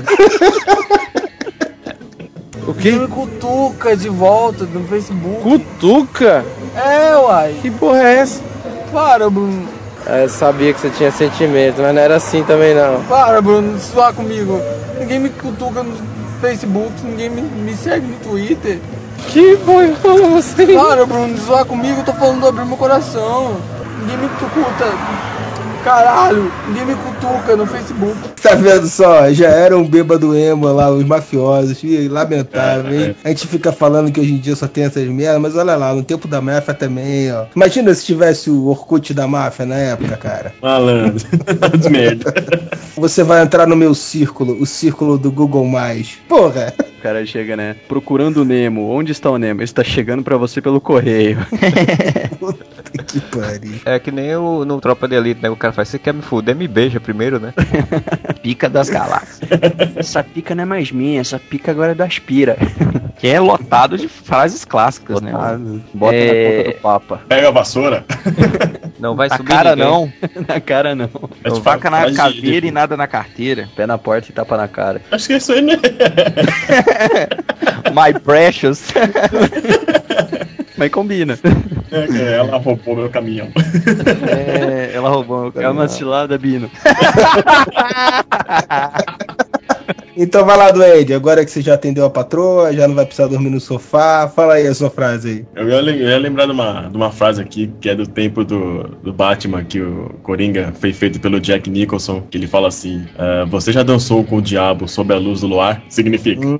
O 2.68 2.74
que? 2.74 2.92
Me 2.92 3.08
cutuca 3.08 3.96
de 3.96 4.10
volta 4.10 4.66
no 4.66 4.86
Facebook. 4.88 5.42
Cutuca? 5.42 6.46
É, 6.76 7.16
uai. 7.18 7.56
Que 7.62 7.72
porra 7.72 8.04
é 8.04 8.16
essa? 8.18 8.42
Para, 8.92 9.30
Bruno. 9.30 9.68
É, 10.06 10.26
eu 10.26 10.30
sabia 10.30 10.74
que 10.74 10.80
você 10.80 10.90
tinha 10.90 11.12
sentimento, 11.12 11.82
mas 11.82 11.96
não 11.96 12.02
era 12.02 12.16
assim 12.18 12.44
também 12.44 12.76
não. 12.76 13.04
Para, 13.04 13.42
Bruno, 13.42 13.78
zoar 13.80 14.14
comigo. 14.14 14.62
Ninguém 15.00 15.20
me 15.20 15.30
cutuca 15.30 15.82
no 15.82 15.96
Facebook, 16.40 16.92
ninguém 17.04 17.30
me, 17.30 17.42
me 17.42 17.74
segue 17.76 18.06
no 18.06 18.16
Twitter. 18.18 18.80
Que 19.30 19.56
boião 19.58 20.32
você? 20.32 20.66
Para, 20.68 21.06
Bruno, 21.06 21.38
zoar 21.38 21.66
comigo, 21.66 22.00
eu 22.00 22.06
tô 22.06 22.14
falando 22.14 22.42
de 22.42 22.48
abrir 22.48 22.66
meu 22.66 22.78
coração. 22.78 23.58
Ninguém 24.02 24.18
me 24.18 24.30
cutuca. 24.30 24.94
Caralho, 25.84 26.52
ninguém 26.68 26.86
me 26.86 26.96
cutuca 26.96 27.56
no 27.56 27.66
Facebook. 27.66 28.16
Tá 28.42 28.56
vendo 28.56 28.88
só? 28.88 29.32
Já 29.32 29.50
era 29.50 29.78
um 29.78 29.88
bêbado 29.88 30.36
emo 30.36 30.68
lá, 30.68 30.92
os 30.92 31.04
mafiosos. 31.06 31.82
Lamentável, 32.10 32.94
hein? 32.94 33.16
A 33.24 33.30
gente 33.30 33.48
fica 33.48 33.72
falando 33.72 34.12
que 34.12 34.20
hoje 34.20 34.34
em 34.34 34.38
dia 34.38 34.56
só 34.56 34.68
tem 34.68 34.86
essas 34.86 35.08
merdas, 35.08 35.42
mas 35.42 35.56
olha 35.56 35.76
lá, 35.76 35.94
no 35.94 36.04
tempo 36.04 36.28
da 36.28 36.42
máfia 36.42 36.74
também, 36.74 37.32
ó. 37.32 37.46
Imagina 37.56 37.94
se 37.94 38.06
tivesse 38.06 38.50
o 38.50 38.68
Orkut 38.68 39.14
da 39.14 39.28
máfia 39.28 39.66
na 39.66 39.76
época, 39.76 40.18
cara. 40.18 40.54
Malandro. 40.62 41.26
Das 41.58 41.88
merda. 41.90 42.34
Você 42.96 43.24
vai 43.24 43.42
entrar 43.42 43.68
no 43.68 43.76
meu 43.76 43.94
círculo, 43.94 44.58
o 44.60 44.66
círculo 44.66 45.18
do 45.18 45.32
Google+. 45.32 45.68
Porra! 46.28 46.74
O 46.98 47.02
cara 47.02 47.26
chega, 47.26 47.56
né? 47.56 47.76
Procurando 47.88 48.42
o 48.42 48.46
Nemo. 48.46 48.90
Onde 48.90 49.12
está 49.12 49.30
o 49.30 49.38
Nemo? 49.38 49.60
Ele 49.60 49.66
está 49.66 49.84
chegando 49.84 50.24
pra 50.24 50.36
você 50.36 50.62
pelo 50.62 50.82
correio. 50.82 51.38
Que 53.08 53.20
pariu. 53.22 53.80
É 53.86 53.98
que 54.00 54.12
nem 54.12 54.36
o, 54.36 54.66
no 54.66 54.80
Tropa 54.82 55.08
de 55.08 55.16
Elite, 55.16 55.42
né, 55.42 55.50
o 55.50 55.56
cara 55.56 55.74
faz, 55.74 55.88
você 55.88 55.98
quer 55.98 56.14
me 56.14 56.22
fuder, 56.22 56.56
me 56.56 56.68
beija 56.68 57.00
primeiro, 57.00 57.40
né? 57.40 57.54
Pica 58.44 58.70
das 58.70 58.90
galáxias. 58.90 59.50
essa 59.96 60.24
pica 60.24 60.54
não 60.54 60.64
é 60.64 60.66
mais 60.66 60.92
minha, 60.92 61.20
essa 61.22 61.40
pica 61.40 61.72
agora 61.72 61.92
é 61.94 61.96
do 61.96 62.04
Aspira. 62.04 62.58
Que 63.18 63.28
é 63.28 63.40
lotado 63.40 63.98
de 63.98 64.08
frases 64.08 64.64
clássicas, 64.66 65.22
né? 65.22 65.32
Bota 65.94 66.16
É. 66.16 66.26
na 66.26 66.58
conta 66.58 66.70
do 66.78 66.82
Papa. 66.82 67.22
Pega 67.28 67.48
a 67.48 67.52
vassoura. 67.52 68.06
Não 69.00 69.16
vai 69.16 69.28
Na 69.30 69.38
subir 69.38 69.50
cara 69.50 69.76
ninguém. 69.76 69.92
não. 69.92 70.12
na 70.48 70.60
cara 70.60 70.96
não. 70.96 71.10
Mas 71.44 71.60
Faca 71.60 71.88
na 71.88 71.98
faz 72.00 72.12
de- 72.14 72.18
caveira 72.18 72.66
e 72.66 72.72
nada 72.72 72.98
na 72.98 73.06
carteira. 73.06 73.70
Pé 73.76 73.86
na 73.86 73.96
porta 73.96 74.28
e 74.30 74.34
tapa 74.34 74.58
na 74.58 74.68
cara. 74.68 75.02
Acho 75.12 75.28
que 75.28 75.34
é 75.34 75.38
isso 75.38 75.52
aí, 75.54 75.62
né? 75.62 75.74
My 77.94 78.20
precious. 78.20 78.88
Mas 80.78 80.92
combina. 80.92 81.38
É, 81.92 82.08
que 82.08 82.22
ela 82.22 82.58
roubou 82.58 82.96
meu 82.96 83.10
caminhão. 83.10 83.50
É, 84.28 84.92
ela 84.94 85.10
roubou 85.10 85.40
meu 85.42 85.50
É 85.50 85.54
caminhão. 85.54 85.72
uma 85.74 85.88
cilada, 85.88 86.38
Bino. 86.38 86.70
Então 90.18 90.44
vai 90.44 90.58
lá, 90.58 90.72
Duende, 90.72 91.14
agora 91.14 91.46
que 91.46 91.52
você 91.52 91.62
já 91.62 91.76
atendeu 91.76 92.04
a 92.04 92.10
patroa, 92.10 92.74
já 92.74 92.88
não 92.88 92.96
vai 92.96 93.06
precisar 93.06 93.28
dormir 93.28 93.52
no 93.52 93.60
sofá, 93.60 94.28
fala 94.28 94.56
aí 94.56 94.66
a 94.66 94.74
sua 94.74 94.90
frase 94.90 95.30
aí. 95.30 95.46
Eu 95.56 95.70
ia, 95.70 95.76
eu 95.76 96.10
ia 96.10 96.18
lembrar 96.18 96.48
de 96.48 96.54
uma, 96.54 96.90
de 96.90 96.98
uma 96.98 97.12
frase 97.12 97.40
aqui, 97.40 97.72
que 97.80 97.88
é 97.88 97.94
do 97.94 98.08
tempo 98.08 98.44
do, 98.44 98.84
do 99.04 99.14
Batman, 99.14 99.64
que 99.64 99.80
o 99.80 100.10
Coringa 100.24 100.74
foi 100.80 100.92
feito 100.92 101.20
pelo 101.20 101.40
Jack 101.40 101.70
Nicholson, 101.70 102.24
que 102.32 102.38
ele 102.38 102.48
fala 102.48 102.68
assim, 102.68 103.06
"Ah, 103.18 103.46
você 103.48 103.72
já 103.72 103.84
dançou 103.84 104.24
com 104.24 104.38
o 104.38 104.42
diabo 104.42 104.88
sob 104.88 105.14
a 105.14 105.18
luz 105.18 105.42
do 105.42 105.48
luar? 105.48 105.84
Significa. 105.88 106.42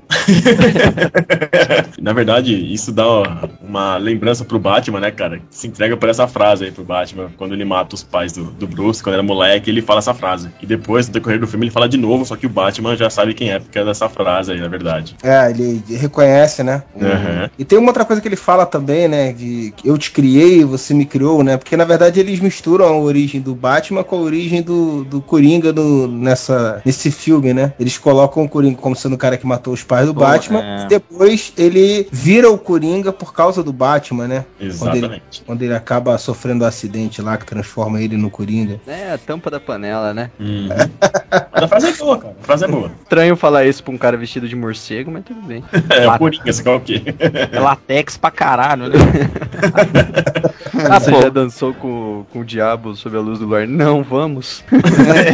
Na 2.00 2.12
verdade, 2.12 2.54
isso 2.72 2.92
dá 2.92 3.08
uma, 3.08 3.50
uma 3.60 3.96
lembrança 3.96 4.44
pro 4.44 4.60
Batman, 4.60 5.00
né, 5.00 5.10
cara? 5.10 5.40
Se 5.50 5.66
entrega 5.66 5.96
por 5.96 6.08
essa 6.08 6.28
frase 6.28 6.66
aí 6.66 6.70
pro 6.70 6.84
Batman, 6.84 7.30
quando 7.36 7.54
ele 7.54 7.64
mata 7.64 7.96
os 7.96 8.04
pais 8.04 8.32
do, 8.32 8.44
do 8.44 8.68
Bruce, 8.68 9.02
quando 9.02 9.14
era 9.14 9.22
moleque, 9.22 9.68
ele 9.68 9.82
fala 9.82 9.98
essa 9.98 10.14
frase. 10.14 10.48
E 10.62 10.66
depois, 10.66 11.08
no 11.08 11.12
decorrer 11.12 11.40
do 11.40 11.46
filme, 11.46 11.66
ele 11.66 11.72
fala 11.72 11.88
de 11.88 11.96
novo, 11.96 12.24
só 12.24 12.36
que 12.36 12.46
o 12.46 12.50
Batman 12.50 12.96
já 12.96 13.10
sabe 13.10 13.34
quem 13.34 13.47
épica 13.50 13.84
dessa 13.84 14.08
frase 14.08 14.52
aí, 14.52 14.60
na 14.60 14.68
verdade. 14.68 15.16
É, 15.22 15.50
ele 15.50 15.82
reconhece, 15.90 16.62
né? 16.62 16.82
Uhum. 16.94 17.48
E 17.58 17.64
tem 17.64 17.78
uma 17.78 17.88
outra 17.88 18.04
coisa 18.04 18.20
que 18.20 18.28
ele 18.28 18.36
fala 18.36 18.66
também, 18.66 19.08
né? 19.08 19.32
De 19.32 19.72
que 19.76 19.88
eu 19.88 19.96
te 19.98 20.10
criei, 20.10 20.64
você 20.64 20.94
me 20.94 21.04
criou, 21.04 21.42
né? 21.42 21.56
Porque 21.56 21.76
na 21.76 21.84
verdade 21.84 22.20
eles 22.20 22.40
misturam 22.40 22.86
a 22.86 22.98
origem 22.98 23.40
do 23.40 23.54
Batman 23.54 24.04
com 24.04 24.16
a 24.16 24.20
origem 24.20 24.62
do, 24.62 25.04
do 25.04 25.20
Coringa 25.20 25.72
no, 25.72 26.06
nessa, 26.06 26.82
nesse 26.84 27.10
filme, 27.10 27.52
né? 27.52 27.72
Eles 27.78 27.98
colocam 27.98 28.44
o 28.44 28.48
Coringa 28.48 28.78
como 28.78 28.96
sendo 28.96 29.14
o 29.14 29.18
cara 29.18 29.36
que 29.36 29.46
matou 29.46 29.72
os 29.72 29.82
pais 29.82 30.06
do 30.06 30.14
Pô, 30.14 30.20
Batman, 30.20 30.62
é. 30.62 30.84
e 30.84 30.88
depois 30.88 31.52
ele 31.56 32.08
vira 32.10 32.50
o 32.50 32.58
Coringa 32.58 33.12
por 33.12 33.32
causa 33.32 33.62
do 33.62 33.72
Batman, 33.72 34.28
né? 34.28 34.44
Quando 34.58 34.96
ele, 34.96 35.06
Exatamente. 35.06 35.42
quando 35.46 35.62
ele 35.62 35.74
acaba 35.74 36.16
sofrendo 36.18 36.64
um 36.64 36.68
acidente 36.68 37.22
lá 37.22 37.36
que 37.36 37.46
transforma 37.46 38.00
ele 38.00 38.16
no 38.16 38.30
Coringa. 38.30 38.80
É, 38.86 39.12
a 39.12 39.18
tampa 39.18 39.50
da 39.50 39.60
panela, 39.60 40.12
né? 40.12 40.30
Mas 41.52 41.62
a 41.62 41.68
frase 41.68 41.88
é 41.88 41.92
boa, 41.92 42.18
cara. 42.18 42.36
A 42.40 42.44
frase 42.44 42.64
é 42.64 42.68
boa. 42.68 42.90
Estranho 43.02 43.36
falar 43.38 43.64
isso 43.64 43.82
pra 43.82 43.92
um 43.92 43.98
cara 43.98 44.16
vestido 44.16 44.48
de 44.48 44.56
morcego, 44.56 45.10
mas 45.10 45.24
tudo 45.24 45.40
bem. 45.40 45.64
É, 45.90 46.06
o 46.06 46.18
Coringa, 46.18 46.52
você 46.52 46.62
quer 46.62 46.70
o 46.70 46.80
quê? 46.80 47.02
É 47.52 47.58
latex 47.58 48.16
pra 48.16 48.30
caralho, 48.30 48.88
né? 48.88 48.98
Ah, 50.90 50.98
Você 51.00 51.10
pô. 51.10 51.22
já 51.22 51.28
dançou 51.28 51.74
com, 51.74 52.24
com 52.32 52.40
o 52.40 52.44
diabo 52.44 52.94
sob 52.96 53.16
a 53.16 53.20
luz 53.20 53.38
do 53.38 53.46
luar? 53.46 53.66
Não, 53.66 54.02
vamos. 54.02 54.64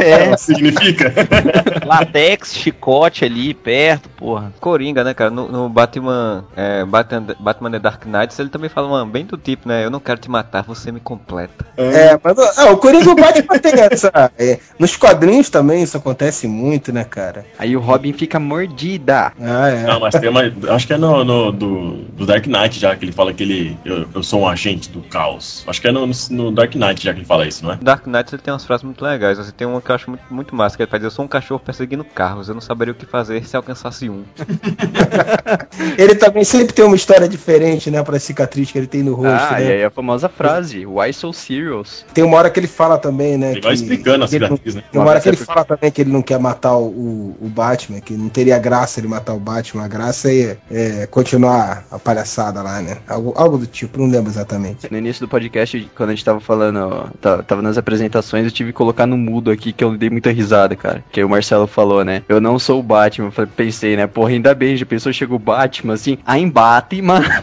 É, 0.05 0.35
Significa? 0.37 1.13
latex, 1.85 2.53
chicote 2.55 3.25
ali 3.25 3.53
perto, 3.53 4.09
porra. 4.09 4.51
Coringa, 4.59 5.03
né, 5.03 5.13
cara? 5.13 5.29
No, 5.29 5.51
no 5.51 5.69
Batman, 5.69 6.45
é, 6.55 6.83
Batman, 6.85 7.25
Batman 7.39 7.71
The 7.71 7.79
Dark 7.79 8.05
Knight, 8.05 8.35
ele 8.39 8.49
também 8.49 8.69
fala 8.69 8.87
uma, 8.87 9.05
bem 9.05 9.25
do 9.25 9.37
tipo, 9.37 9.67
né? 9.67 9.85
Eu 9.85 9.89
não 9.89 9.99
quero 9.99 10.19
te 10.19 10.29
matar, 10.29 10.63
você 10.63 10.91
me 10.91 10.99
completa. 10.99 11.65
É, 11.77 12.17
mas 12.23 12.37
ah, 12.57 12.71
o 12.71 12.77
Coringa 12.77 13.05
e 13.05 13.09
o 13.09 13.15
Batman 13.15 13.59
tem 13.59 13.73
essa. 13.79 14.31
é, 14.37 14.59
nos 14.79 14.95
quadrinhos 14.95 15.49
também 15.49 15.83
isso 15.83 15.97
acontece 15.97 16.47
muito, 16.47 16.91
né, 16.91 17.03
cara? 17.03 17.45
Aí 17.57 17.75
o 17.75 17.79
Robin 17.79 18.13
fica 18.13 18.39
mordida. 18.39 19.31
Ah, 19.39 19.69
é. 19.69 19.83
Não, 19.83 19.99
mas 19.99 20.15
tem 20.15 20.29
uma. 20.29 20.41
Acho 20.73 20.87
que 20.87 20.93
é 20.93 20.97
no, 20.97 21.23
no- 21.23 21.51
do, 21.51 21.91
do 22.13 22.25
Dark 22.25 22.45
Knight 22.47 22.79
já 22.79 22.95
que 22.95 23.05
ele 23.05 23.11
fala 23.11 23.33
que 23.33 23.43
ele. 23.43 23.77
Eu, 23.85 24.05
eu 24.13 24.23
sou 24.23 24.41
um 24.41 24.47
agente 24.47 24.89
do 24.89 25.01
caos. 25.01 25.34
Acho 25.67 25.81
que 25.81 25.87
é 25.87 25.91
no, 25.91 26.07
no 26.31 26.51
Dark 26.51 26.75
Knight 26.75 27.03
já 27.03 27.13
que 27.13 27.19
ele 27.19 27.25
fala 27.25 27.47
isso, 27.47 27.63
não 27.63 27.73
é? 27.73 27.77
Dark 27.81 28.05
Knight 28.07 28.33
ele 28.33 28.41
tem 28.41 28.53
umas 28.53 28.65
frases 28.65 28.83
muito 28.83 29.03
legais. 29.03 29.37
Você 29.37 29.51
tem 29.51 29.67
uma 29.67 29.81
que 29.81 29.89
eu 29.91 29.95
acho 29.95 30.09
muito, 30.09 30.23
muito 30.29 30.55
massa, 30.55 30.75
que 30.77 30.83
ele 30.83 30.89
faz 30.89 31.03
eu 31.03 31.11
sou 31.11 31.25
um 31.25 31.27
cachorro 31.27 31.59
perseguindo 31.59 32.03
carros, 32.03 32.47
eu 32.49 32.53
não 32.53 32.61
saberia 32.61 32.91
o 32.91 32.95
que 32.95 33.05
fazer 33.05 33.45
se 33.45 33.55
alcançasse 33.55 34.09
um. 34.09 34.23
Ele 35.97 36.15
também 36.15 36.43
sempre 36.43 36.73
tem 36.73 36.85
uma 36.85 36.95
história 36.95 37.27
diferente, 37.27 37.89
né, 37.91 38.01
pra 38.03 38.19
cicatriz 38.19 38.71
que 38.71 38.77
ele 38.77 38.87
tem 38.87 39.03
no 39.03 39.13
rosto, 39.13 39.29
Ah, 39.53 39.59
né? 39.59 39.67
aí 39.73 39.83
a 39.83 39.89
famosa 39.89 40.27
frase, 40.29 40.85
Why 40.85 41.13
so 41.13 41.31
serious? 41.33 42.05
Tem 42.13 42.23
uma 42.23 42.37
hora 42.37 42.49
que 42.49 42.59
ele 42.59 42.67
fala 42.67 42.97
também, 42.97 43.37
né? 43.37 43.51
Ele 43.53 43.61
vai 43.61 43.75
que- 43.75 43.81
explicando 43.81 44.25
a 44.25 44.27
que 44.27 44.35
ele 44.35 44.47
não- 44.47 44.55
cicatriz, 44.57 44.75
né? 44.75 44.83
Tem 44.91 45.01
uma 45.01 45.09
hora 45.09 45.21
que 45.21 45.29
ele 45.29 45.37
fala 45.37 45.63
também 45.65 45.91
que 45.91 46.01
ele 46.01 46.11
não 46.11 46.21
quer 46.21 46.39
matar 46.39 46.75
o, 46.75 46.87
o, 46.87 47.37
o 47.41 47.47
Batman, 47.49 47.99
que 48.01 48.13
não 48.13 48.29
teria 48.29 48.57
graça 48.59 48.99
ele 48.99 49.07
matar 49.07 49.33
o 49.33 49.39
Batman. 49.39 49.83
A 49.85 49.87
graça 49.87 50.31
é, 50.31 50.57
é 50.71 51.07
continuar 51.07 51.85
a 51.91 51.99
palhaçada 51.99 52.61
lá, 52.61 52.81
né? 52.81 52.97
Algo, 53.07 53.33
algo 53.35 53.57
do 53.57 53.67
tipo, 53.67 53.99
não 53.99 54.07
lembro 54.07 54.29
exatamente. 54.31 54.91
No 54.91 54.97
início 54.97 55.24
do 55.25 55.29
podcast, 55.29 55.89
quando 55.95 56.09
a 56.09 56.13
gente 56.15 56.23
tava 56.23 56.39
falando, 56.39 56.77
ó, 56.79 57.07
tá- 57.19 57.43
tava 57.43 57.61
nas 57.61 57.77
apresentações, 57.77 58.45
eu 58.45 58.51
tive 58.51 58.71
que 58.71 58.77
colocar 58.77 59.05
no 59.05 59.17
mudo 59.17 59.51
aqui, 59.51 59.73
que 59.73 59.83
eu 59.83 59.97
dei 59.97 60.09
muita 60.09 60.31
risada, 60.31 60.75
cara. 60.75 61.03
Que 61.11 61.19
aí 61.19 61.23
o 61.23 61.29
Marcelo 61.29 61.67
falou, 61.67 62.03
né? 62.05 62.23
Eu 62.29 62.39
não 62.39 62.57
sou 62.59 62.79
o 62.79 62.83
Batman. 62.83 63.31
Pensei, 63.55 63.95
né? 63.95 64.07
Porra, 64.07 64.29
ainda 64.31 64.53
bem, 64.53 64.77
já 64.77 64.85
pensou, 64.85 65.11
chega 65.11 65.33
o 65.33 65.39
Batman 65.39 65.93
assim, 65.93 66.17
I'm 66.27 66.49
Batman. 66.49 67.21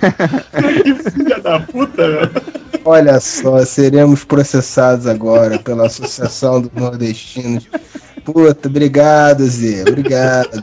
que 0.82 0.94
filha 1.10 1.40
da 1.40 1.60
puta, 1.60 2.06
meu. 2.06 2.69
Olha 2.84 3.20
só, 3.20 3.64
seremos 3.64 4.24
processados 4.24 5.06
agora 5.06 5.58
pela 5.58 5.86
Associação 5.86 6.60
dos 6.60 6.72
Nordestinos. 6.72 7.68
Puta, 8.24 8.68
obrigado, 8.68 9.44
Zé. 9.44 9.82
Obrigado. 9.82 10.62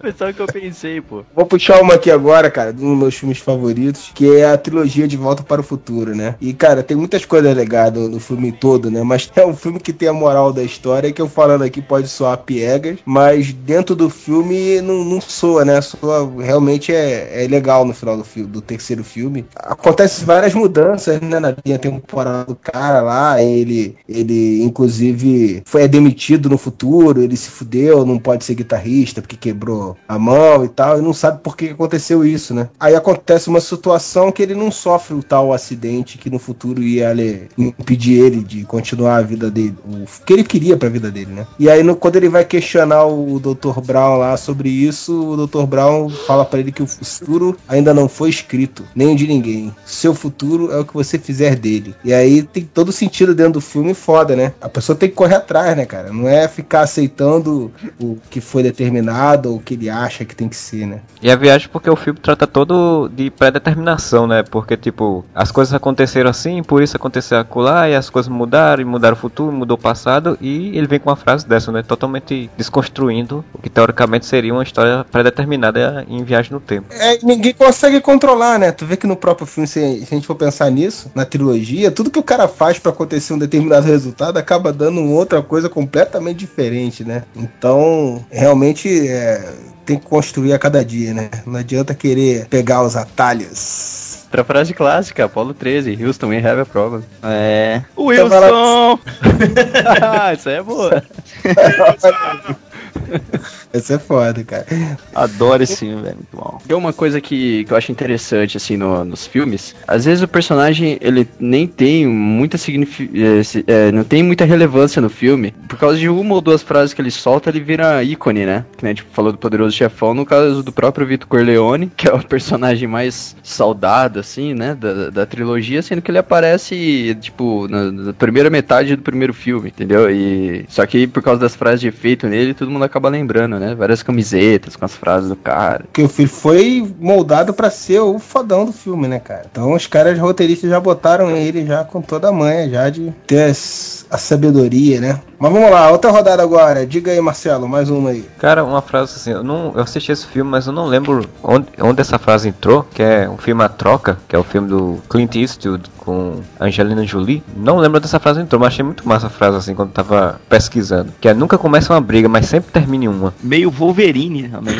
Foi 0.00 0.12
só 0.12 0.28
o 0.28 0.34
que 0.34 0.40
eu 0.40 0.46
pensei, 0.46 1.00
pô. 1.00 1.22
Vou 1.34 1.46
puxar 1.46 1.80
uma 1.80 1.94
aqui 1.94 2.10
agora, 2.10 2.50
cara, 2.50 2.72
de 2.72 2.84
um 2.84 2.90
dos 2.90 2.98
meus 2.98 3.14
filmes 3.14 3.38
favoritos, 3.38 4.10
que 4.14 4.36
é 4.36 4.46
a 4.46 4.58
trilogia 4.58 5.08
De 5.08 5.16
Volta 5.16 5.42
para 5.42 5.60
o 5.60 5.64
Futuro, 5.64 6.14
né? 6.14 6.34
E, 6.40 6.52
cara, 6.52 6.82
tem 6.82 6.96
muitas 6.96 7.24
coisas 7.24 7.54
legais 7.54 7.92
no, 7.92 8.08
no 8.08 8.20
filme 8.20 8.52
todo, 8.52 8.90
né? 8.90 9.02
Mas 9.02 9.30
é 9.34 9.44
um 9.44 9.54
filme 9.54 9.78
que 9.80 9.92
tem 9.92 10.08
a 10.08 10.12
moral 10.12 10.52
da 10.52 10.62
história, 10.62 11.12
que 11.12 11.20
eu 11.20 11.28
falando 11.28 11.62
aqui 11.62 11.80
pode 11.80 12.08
soar 12.08 12.38
piegas, 12.38 12.98
mas 13.04 13.52
dentro 13.52 13.94
do 13.94 14.10
filme 14.10 14.80
não, 14.80 15.04
não 15.04 15.20
soa, 15.20 15.64
né? 15.64 15.80
Soa, 15.80 16.30
realmente 16.42 16.92
é, 16.92 17.44
é 17.44 17.48
legal 17.48 17.84
no 17.84 17.94
final 17.94 18.16
do, 18.16 18.24
filme, 18.24 18.48
do 18.48 18.60
terceiro 18.60 19.04
filme. 19.04 19.46
Acontecem 19.56 20.24
várias 20.24 20.54
mudanças, 20.54 20.89
né? 20.96 21.40
Na 21.40 21.54
linha 21.64 21.78
temporal 21.78 22.44
do 22.44 22.54
cara 22.56 23.00
lá, 23.02 23.42
ele, 23.42 23.96
ele 24.08 24.62
inclusive, 24.62 25.62
foi 25.64 25.86
demitido 25.88 26.48
no 26.48 26.58
futuro, 26.58 27.22
ele 27.22 27.36
se 27.36 27.50
fudeu, 27.50 28.04
não 28.04 28.18
pode 28.18 28.44
ser 28.44 28.54
guitarrista 28.54 29.20
porque 29.20 29.36
quebrou 29.36 29.96
a 30.08 30.18
mão 30.18 30.64
e 30.64 30.68
tal, 30.68 30.98
e 30.98 31.02
não 31.02 31.12
sabe 31.12 31.40
por 31.42 31.56
que 31.56 31.68
aconteceu 31.70 32.24
isso, 32.24 32.54
né? 32.54 32.68
Aí 32.78 32.94
acontece 32.94 33.48
uma 33.48 33.60
situação 33.60 34.30
que 34.32 34.42
ele 34.42 34.54
não 34.54 34.70
sofre 34.70 35.14
o 35.14 35.22
tal 35.22 35.52
acidente 35.52 36.18
que 36.18 36.30
no 36.30 36.38
futuro 36.38 36.82
ia 36.82 37.10
impedir 37.56 38.20
ele 38.20 38.42
de 38.42 38.64
continuar 38.64 39.16
a 39.16 39.22
vida 39.22 39.50
dele, 39.50 39.74
o 39.84 40.24
que 40.24 40.32
ele 40.32 40.44
queria 40.44 40.76
pra 40.76 40.88
vida 40.88 41.10
dele, 41.10 41.32
né? 41.32 41.46
E 41.58 41.68
aí 41.68 41.82
no- 41.82 41.96
quando 41.96 42.16
ele 42.16 42.28
vai 42.28 42.44
questionar 42.44 43.04
o 43.06 43.38
Dr. 43.38 43.80
Brown 43.80 44.18
lá 44.18 44.36
sobre 44.36 44.68
isso, 44.68 45.32
o 45.32 45.46
Dr. 45.46 45.64
Brown 45.66 46.08
fala 46.08 46.44
pra 46.44 46.58
ele 46.60 46.72
que 46.72 46.82
o 46.82 46.86
futuro 46.86 47.56
ainda 47.68 47.92
não 47.94 48.08
foi 48.08 48.30
escrito, 48.30 48.84
nem 48.94 49.14
de 49.16 49.26
ninguém. 49.26 49.74
Seu 49.84 50.14
futuro 50.14 50.72
é 50.72 50.78
o 50.82 50.86
que 50.86 50.94
você 50.94 51.18
fizer 51.18 51.56
dele. 51.56 51.94
E 52.04 52.12
aí 52.12 52.42
tem 52.42 52.64
todo 52.64 52.92
sentido 52.92 53.34
dentro 53.34 53.54
do 53.54 53.60
filme 53.60 53.94
foda, 53.94 54.36
né? 54.36 54.52
A 54.60 54.68
pessoa 54.68 54.96
tem 54.96 55.08
que 55.08 55.14
correr 55.14 55.36
atrás, 55.36 55.76
né, 55.76 55.84
cara? 55.84 56.12
Não 56.12 56.28
é 56.28 56.48
ficar 56.48 56.82
aceitando 56.82 57.70
o 58.00 58.18
que 58.30 58.40
foi 58.40 58.62
determinado 58.62 59.50
ou 59.50 59.56
o 59.56 59.60
que 59.60 59.74
ele 59.74 59.90
acha 59.90 60.24
que 60.24 60.34
tem 60.34 60.48
que 60.48 60.56
ser, 60.56 60.86
né? 60.86 61.00
E 61.20 61.30
a 61.30 61.36
viagem 61.36 61.68
porque 61.68 61.90
o 61.90 61.96
filme 61.96 62.18
trata 62.20 62.46
todo 62.46 63.08
de 63.08 63.30
pré-determinação, 63.30 64.26
né? 64.26 64.42
Porque, 64.42 64.76
tipo, 64.76 65.24
as 65.34 65.50
coisas 65.50 65.74
aconteceram 65.74 66.30
assim, 66.30 66.62
por 66.62 66.82
isso 66.82 66.96
aconteceu 66.96 67.38
acolá, 67.38 67.88
e 67.88 67.94
as 67.94 68.08
coisas 68.08 68.30
mudaram, 68.30 68.82
e 68.82 68.84
mudaram 68.84 69.16
o 69.16 69.18
futuro, 69.18 69.52
mudou 69.52 69.76
o 69.76 69.80
passado, 69.80 70.38
e 70.40 70.76
ele 70.76 70.86
vem 70.86 70.98
com 70.98 71.10
uma 71.10 71.16
frase 71.16 71.46
dessa, 71.46 71.72
né? 71.72 71.82
Totalmente 71.82 72.50
desconstruindo 72.56 73.44
o 73.52 73.58
que 73.58 73.68
teoricamente 73.68 74.26
seria 74.26 74.52
uma 74.52 74.62
história 74.62 75.04
pré-determinada 75.10 76.04
em 76.08 76.22
viagem 76.22 76.52
no 76.52 76.60
tempo. 76.60 76.86
É, 76.90 77.18
ninguém 77.22 77.52
consegue 77.52 78.00
controlar, 78.00 78.58
né? 78.58 78.72
Tu 78.72 78.86
vê 78.86 78.96
que 78.96 79.06
no 79.06 79.16
próprio 79.16 79.46
filme, 79.46 79.66
se 79.66 79.80
se 79.80 80.14
a 80.14 80.16
gente 80.16 80.26
for 80.26 80.34
pensar 80.34 80.69
nisso, 80.70 81.10
na 81.14 81.24
trilogia, 81.24 81.90
tudo 81.90 82.10
que 82.10 82.18
o 82.18 82.22
cara 82.22 82.48
faz 82.48 82.78
pra 82.78 82.92
acontecer 82.92 83.32
um 83.32 83.38
determinado 83.38 83.86
resultado 83.86 84.38
acaba 84.38 84.72
dando 84.72 85.00
uma 85.00 85.14
outra 85.14 85.42
coisa 85.42 85.68
completamente 85.68 86.38
diferente, 86.38 87.04
né? 87.04 87.24
Então, 87.36 88.24
realmente, 88.30 89.08
é, 89.08 89.52
tem 89.84 89.98
que 89.98 90.06
construir 90.06 90.52
a 90.52 90.58
cada 90.58 90.84
dia, 90.84 91.12
né? 91.12 91.30
Não 91.46 91.58
adianta 91.58 91.94
querer 91.94 92.46
pegar 92.46 92.82
os 92.82 92.96
atalhos. 92.96 94.24
Outra 94.26 94.44
frase 94.44 94.72
clássica, 94.72 95.24
Apollo 95.24 95.54
13, 95.54 96.04
Houston, 96.04 96.28
we 96.28 96.38
have 96.38 96.60
a 96.60 96.64
problem. 96.64 97.02
É. 97.22 97.82
Wilson! 97.98 98.98
Isso 100.38 100.48
aí 100.48 100.54
é 100.54 100.62
boa. 100.62 101.02
Essa 103.72 103.94
é 103.94 103.98
foda, 103.98 104.42
cara. 104.42 104.66
Adoro 105.14 105.62
esse 105.62 105.76
filme, 105.76 106.02
velho. 106.02 106.16
Muito 106.16 106.36
bom. 106.36 106.58
Tem 106.66 106.76
uma 106.76 106.92
coisa 106.92 107.20
que, 107.20 107.64
que 107.64 107.72
eu 107.72 107.76
acho 107.76 107.92
interessante, 107.92 108.56
assim, 108.56 108.76
no- 108.76 109.04
nos 109.04 109.26
filmes. 109.26 109.74
Às 109.86 110.04
vezes 110.04 110.22
o 110.22 110.28
personagem, 110.28 110.98
ele 111.00 111.28
nem 111.38 111.66
tem 111.66 112.06
muita 112.06 112.58
significação, 112.58 113.62
não 113.92 114.02
tem 114.04 114.22
muita 114.22 114.44
relevância 114.44 115.00
no 115.00 115.08
filme. 115.08 115.54
Por 115.68 115.78
causa 115.78 115.98
de 115.98 116.08
uma 116.08 116.34
ou 116.34 116.40
duas 116.40 116.62
frases 116.62 116.92
que 116.92 117.00
ele 117.00 117.10
solta, 117.10 117.48
ele 117.50 117.60
vira 117.60 118.02
ícone, 118.02 118.44
né? 118.44 118.64
Que 118.76 118.84
nem, 118.84 118.94
tipo, 118.94 119.08
falou 119.12 119.30
do 119.30 119.38
Poderoso 119.38 119.76
Chefão, 119.76 120.14
no 120.14 120.26
caso 120.26 120.62
do 120.62 120.72
próprio 120.72 121.06
Vitor 121.06 121.28
Corleone, 121.28 121.90
que 121.96 122.08
é 122.08 122.12
o 122.12 122.24
personagem 122.26 122.88
mais 122.88 123.36
saudado, 123.42 124.18
assim, 124.18 124.52
né? 124.52 124.74
Da, 124.74 125.10
da 125.10 125.26
trilogia, 125.26 125.80
sendo 125.82 126.02
que 126.02 126.10
ele 126.10 126.18
aparece, 126.18 127.16
tipo, 127.20 127.68
na, 127.68 127.90
na 127.92 128.12
primeira 128.12 128.50
metade 128.50 128.96
do 128.96 129.02
primeiro 129.02 129.32
filme, 129.32 129.68
entendeu? 129.68 130.10
E... 130.10 130.64
Só 130.68 130.84
que 130.86 131.06
por 131.06 131.22
causa 131.22 131.40
das 131.40 131.54
frases 131.54 131.80
de 131.80 131.88
efeito 131.88 132.26
nele, 132.26 132.52
todo 132.54 132.70
mundo 132.70 132.84
acaba 132.84 133.08
lembrando, 133.08 133.59
né? 133.60 133.74
Várias 133.74 134.02
camisetas 134.02 134.74
com 134.76 134.84
as 134.84 134.94
frases 134.94 135.28
do 135.28 135.36
cara. 135.36 135.84
Porque 135.84 136.02
o 136.02 136.08
filme 136.08 136.28
foi 136.30 136.94
moldado 137.00 137.52
pra 137.54 137.70
ser 137.70 138.00
o 138.00 138.18
fodão 138.18 138.64
do 138.64 138.72
filme, 138.72 139.06
né, 139.06 139.18
cara? 139.20 139.42
Então 139.50 139.72
os 139.72 139.86
caras 139.86 140.18
roteiristas 140.18 140.70
já 140.70 140.80
botaram 140.80 141.30
ele 141.30 141.64
já 141.66 141.84
com 141.84 142.00
toda 142.02 142.28
a 142.28 142.32
manha, 142.32 142.68
já 142.68 142.88
de 142.90 143.12
ter 143.26 143.50
as- 143.50 144.06
a 144.10 144.18
sabedoria, 144.18 145.00
né? 145.00 145.20
Mas 145.38 145.52
vamos 145.52 145.70
lá, 145.70 145.90
outra 145.90 146.10
rodada 146.10 146.42
agora. 146.42 146.86
Diga 146.86 147.12
aí, 147.12 147.20
Marcelo, 147.20 147.68
mais 147.68 147.88
uma 147.88 148.10
aí. 148.10 148.24
Cara, 148.38 148.64
uma 148.64 148.82
frase 148.82 149.12
assim, 149.16 149.30
eu 149.30 149.42
não 149.44 149.72
eu 149.74 149.82
assisti 149.82 150.10
esse 150.12 150.26
filme, 150.26 150.50
mas 150.50 150.66
eu 150.66 150.72
não 150.72 150.86
lembro 150.86 151.24
onde, 151.42 151.66
onde 151.80 152.00
essa 152.00 152.18
frase 152.18 152.48
entrou, 152.48 152.82
que 152.92 153.02
é 153.02 153.28
um 153.28 153.36
filme 153.38 153.62
A 153.62 153.68
Troca, 153.68 154.18
que 154.28 154.34
é 154.34 154.38
o 154.38 154.42
filme 154.44 154.68
do 154.68 154.98
Clint 155.08 155.34
Eastwood 155.36 155.84
com 155.98 156.40
Angelina 156.60 157.04
Jolie. 157.06 157.42
Não 157.56 157.76
lembro 157.78 158.00
dessa 158.00 158.18
frase 158.18 158.40
entrou, 158.40 158.60
mas 158.60 158.68
achei 158.74 158.84
muito 158.84 159.06
massa 159.08 159.28
a 159.28 159.30
frase 159.30 159.56
assim 159.56 159.74
quando 159.74 159.90
tava 159.92 160.40
pesquisando. 160.48 161.12
Que 161.20 161.28
é 161.28 161.34
nunca 161.34 161.56
começa 161.56 161.92
uma 161.92 162.00
briga, 162.00 162.28
mas 162.28 162.46
sempre 162.46 162.70
termina 162.72 163.04
em 163.04 163.08
uma. 163.08 163.32
Meio 163.50 163.68
Wolverine 163.68 164.48
também. 164.48 164.76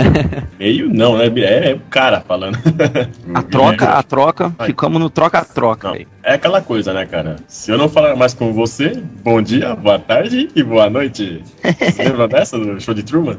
Meio 0.58 0.88
não, 0.88 1.18
né? 1.18 1.26
É, 1.36 1.72
é 1.72 1.74
o 1.74 1.80
cara 1.90 2.22
falando. 2.22 2.56
A 3.34 3.42
troca, 3.42 3.88
a 3.90 4.02
troca, 4.02 4.54
ficamos 4.64 4.98
no 4.98 5.10
troca-troca, 5.10 5.92
é 6.22 6.32
aquela 6.32 6.62
coisa, 6.62 6.94
né, 6.94 7.04
cara? 7.04 7.36
Se 7.46 7.70
eu 7.70 7.76
não 7.76 7.86
falar 7.86 8.16
mais 8.16 8.32
com 8.32 8.50
você, 8.50 9.02
bom 9.22 9.42
dia, 9.42 9.76
boa 9.76 9.98
tarde 9.98 10.48
e 10.56 10.62
boa 10.62 10.88
noite. 10.88 11.42
Você 11.62 12.00
lembra 12.08 12.26
dessa 12.26 12.58
do 12.58 12.80
show 12.80 12.94
de 12.94 13.02
Truman? 13.02 13.36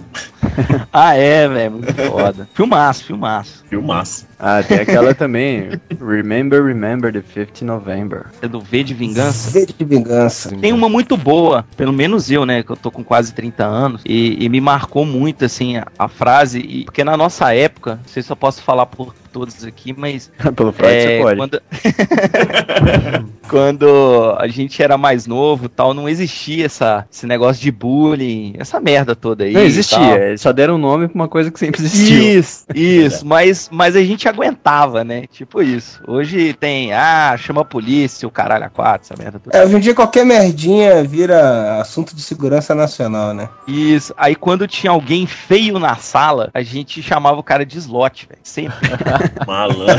Ah, 0.93 1.15
é, 1.15 1.47
velho, 1.47 1.71
muito 1.71 1.93
foda. 1.93 2.47
Filmaço, 2.53 3.05
filmaço. 3.05 3.65
Filmaço. 3.67 4.27
Ah, 4.37 4.61
tem 4.61 4.79
aquela 4.79 5.13
também. 5.15 5.69
Remember, 5.99 6.63
remember 6.63 7.11
the 7.11 7.21
5th 7.21 7.61
November. 7.61 8.25
É 8.41 8.47
do 8.47 8.59
V 8.59 8.83
de 8.83 8.93
Vingança. 8.93 9.51
Sede 9.51 9.73
de 9.77 9.85
vingança. 9.85 10.49
Tem 10.57 10.73
uma 10.73 10.89
muito 10.89 11.15
boa, 11.15 11.65
pelo 11.77 11.93
menos 11.93 12.29
eu, 12.29 12.45
né, 12.45 12.61
que 12.61 12.69
eu 12.71 12.75
tô 12.75 12.91
com 12.91 13.03
quase 13.03 13.33
30 13.33 13.63
anos, 13.65 14.01
e, 14.05 14.43
e 14.43 14.49
me 14.49 14.59
marcou 14.59 15.05
muito, 15.05 15.45
assim, 15.45 15.77
a, 15.77 15.87
a 15.97 16.07
frase, 16.07 16.59
e- 16.59 16.83
porque 16.85 17.03
na 17.03 17.15
nossa 17.15 17.53
época, 17.55 17.95
não 17.95 18.07
sei 18.07 18.21
se 18.23 18.29
eu 18.31 18.35
posso 18.35 18.61
falar 18.61 18.85
por 18.87 19.13
todos 19.31 19.63
aqui, 19.63 19.93
mas 19.97 20.29
Pelo 20.55 20.71
Freud 20.73 20.93
é, 20.93 21.17
você 21.17 21.21
pode. 21.23 21.37
quando, 21.37 21.61
quando 23.49 24.35
a 24.37 24.47
gente 24.47 24.81
era 24.81 24.97
mais 24.97 25.27
novo 25.27 25.69
tal, 25.69 25.93
não 25.93 26.07
existia 26.09 26.65
essa, 26.65 27.07
esse 27.11 27.25
negócio 27.25 27.61
de 27.61 27.71
bullying, 27.71 28.55
essa 28.57 28.79
merda 28.79 29.15
toda 29.15 29.43
aí. 29.43 29.53
Não 29.53 29.61
existia, 29.61 29.97
tal. 29.97 30.17
eles 30.17 30.41
só 30.41 30.51
deram 30.51 30.77
nome 30.77 31.07
pra 31.07 31.15
uma 31.15 31.27
coisa 31.27 31.51
que 31.51 31.59
sempre 31.59 31.81
existiu. 31.81 32.39
Isso, 32.39 32.65
isso, 32.73 33.25
mas, 33.25 33.69
mas 33.71 33.95
a 33.95 34.03
gente 34.03 34.27
aguentava, 34.27 35.03
né? 35.03 35.25
Tipo 35.27 35.61
isso. 35.61 36.01
Hoje 36.07 36.53
tem, 36.53 36.93
ah, 36.93 37.35
chama 37.37 37.61
a 37.61 37.65
polícia, 37.65 38.27
o 38.27 38.31
caralho 38.31 38.65
a 38.65 38.69
quatro, 38.69 39.07
essa 39.11 39.21
merda 39.21 39.39
toda. 39.39 39.57
É, 39.57 39.63
hoje 39.63 39.75
em 39.75 39.79
dia 39.79 39.95
qualquer 39.95 40.25
merdinha 40.25 41.03
vira 41.03 41.79
assunto 41.79 42.15
de 42.15 42.21
segurança 42.21 42.73
nacional, 42.73 43.33
né? 43.33 43.49
Isso. 43.67 44.13
Aí 44.17 44.35
quando 44.35 44.67
tinha 44.67 44.91
alguém 44.91 45.25
feio 45.25 45.79
na 45.79 45.95
sala, 45.95 46.49
a 46.53 46.61
gente 46.61 47.01
chamava 47.01 47.39
o 47.39 47.43
cara 47.43 47.65
de 47.65 47.77
slot, 47.77 48.27
velho. 48.27 48.41
Sempre. 48.43 48.89
Malandro. 49.45 49.95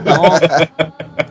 Então, 0.00 0.24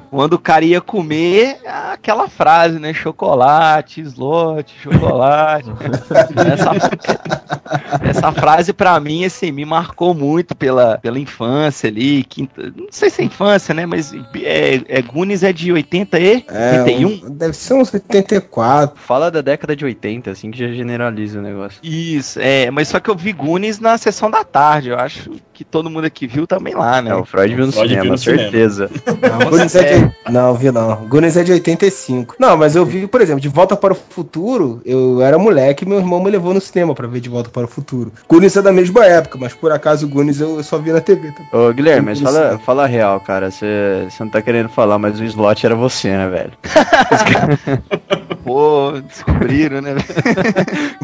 quando 0.09 0.33
o 0.33 0.39
cara 0.39 0.65
ia 0.65 0.81
comer, 0.81 1.48
aquela 1.65 2.27
frase, 2.27 2.79
né? 2.79 2.93
Chocolate, 2.93 4.01
slot, 4.01 4.73
chocolate. 4.81 5.69
essa, 6.51 8.09
essa 8.09 8.31
frase 8.31 8.73
pra 8.73 8.99
mim, 8.99 9.25
assim, 9.25 9.51
me 9.51 9.65
marcou 9.65 10.13
muito 10.13 10.55
pela, 10.55 10.97
pela 10.97 11.19
infância 11.19 11.89
ali. 11.89 12.23
Quinta, 12.23 12.71
não 12.75 12.87
sei 12.91 13.09
se 13.09 13.21
é 13.21 13.25
infância, 13.25 13.73
né? 13.73 13.85
Mas 13.85 14.13
é, 14.35 14.81
é 14.87 15.01
Goonies 15.01 15.43
é 15.43 15.51
de 15.53 15.71
80 15.71 16.19
e 16.19 16.45
É, 16.47 16.81
81? 16.83 17.07
um- 17.27 17.29
deve 17.35 17.53
ser 17.53 17.73
uns 17.73 17.93
84. 17.93 18.99
Fala 18.99 19.29
da 19.31 19.41
década 19.41 19.75
de 19.75 19.85
80, 19.85 20.31
assim, 20.31 20.51
que 20.51 20.59
já 20.59 20.67
generaliza 20.73 21.39
o 21.39 21.41
negócio. 21.41 21.79
Isso, 21.83 22.39
é, 22.41 22.69
mas 22.71 22.87
só 22.87 22.99
que 22.99 23.09
eu 23.09 23.15
vi 23.15 23.31
Goonies 23.33 23.79
na 23.79 23.97
sessão 23.97 24.29
da 24.29 24.43
tarde. 24.43 24.89
Eu 24.89 24.99
acho 24.99 25.31
que 25.59 25.65
todo 25.65 25.89
mundo 25.89 26.05
aqui 26.05 26.25
viu 26.25 26.47
também 26.47 26.73
lá, 26.73 27.01
né? 27.01 27.11
É, 27.11 27.15
o 27.15 27.25
Freud 27.25 27.53
viu 27.53 27.65
no 27.65 27.73
Freud 27.73 27.93
viu 27.93 28.01
cinema, 28.01 28.17
cinema. 28.17 28.43
certeza. 28.43 28.89
Não, 29.21 29.49
Goonies 29.49 29.75
é 29.75 29.79
é, 29.79 29.97
de... 29.97 30.31
Não, 30.31 30.53
vi 30.53 30.71
não. 30.71 30.95
Goonies 31.07 31.35
é 31.35 31.43
de 31.43 31.51
85. 31.51 32.35
Não, 32.39 32.55
mas 32.55 32.77
eu 32.77 32.85
vi, 32.85 33.05
por 33.07 33.19
exemplo, 33.19 33.41
De 33.41 33.49
Volta 33.49 33.75
para 33.75 33.91
o 33.91 33.95
Futuro, 33.95 34.81
eu 34.85 35.21
era 35.21 35.37
moleque 35.37 35.83
e 35.83 35.87
meu 35.87 35.97
irmão 35.97 36.23
me 36.23 36.31
levou 36.31 36.53
no 36.53 36.61
cinema 36.61 36.95
pra 36.95 37.07
ver 37.07 37.19
De 37.19 37.27
Volta 37.27 37.49
para 37.49 37.65
o 37.65 37.67
Futuro. 37.67 38.13
Goonies 38.29 38.55
é 38.55 38.61
da 38.61 38.71
mesma 38.71 39.05
época, 39.05 39.37
mas 39.37 39.53
por 39.53 39.73
acaso 39.73 40.05
o 40.05 40.09
Goonies 40.09 40.39
eu 40.39 40.63
só 40.63 40.77
vi 40.77 40.93
na 40.93 41.01
TV. 41.01 41.29
Tá? 41.33 41.57
Ô, 41.57 41.73
Guilherme, 41.73 42.05
mas 42.05 42.21
fala, 42.21 42.57
fala 42.59 42.83
a 42.83 42.87
real, 42.87 43.19
cara. 43.19 43.51
Você 43.51 44.07
você 44.09 44.23
não 44.23 44.31
tá 44.31 44.41
querendo 44.41 44.69
falar, 44.69 44.97
mas 44.97 45.19
o 45.19 45.25
slot 45.25 45.65
era 45.65 45.75
você, 45.75 46.09
né, 46.09 46.29
velho? 46.29 46.53
pô, 48.49 48.99
descobriram, 49.07 49.79
né? 49.79 49.95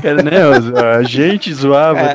Cara, 0.01 0.21
né, 0.23 0.47
os- 0.47 0.73
a 0.73 1.03
gente 1.03 1.53
zoava, 1.53 1.99
É. 1.99 2.13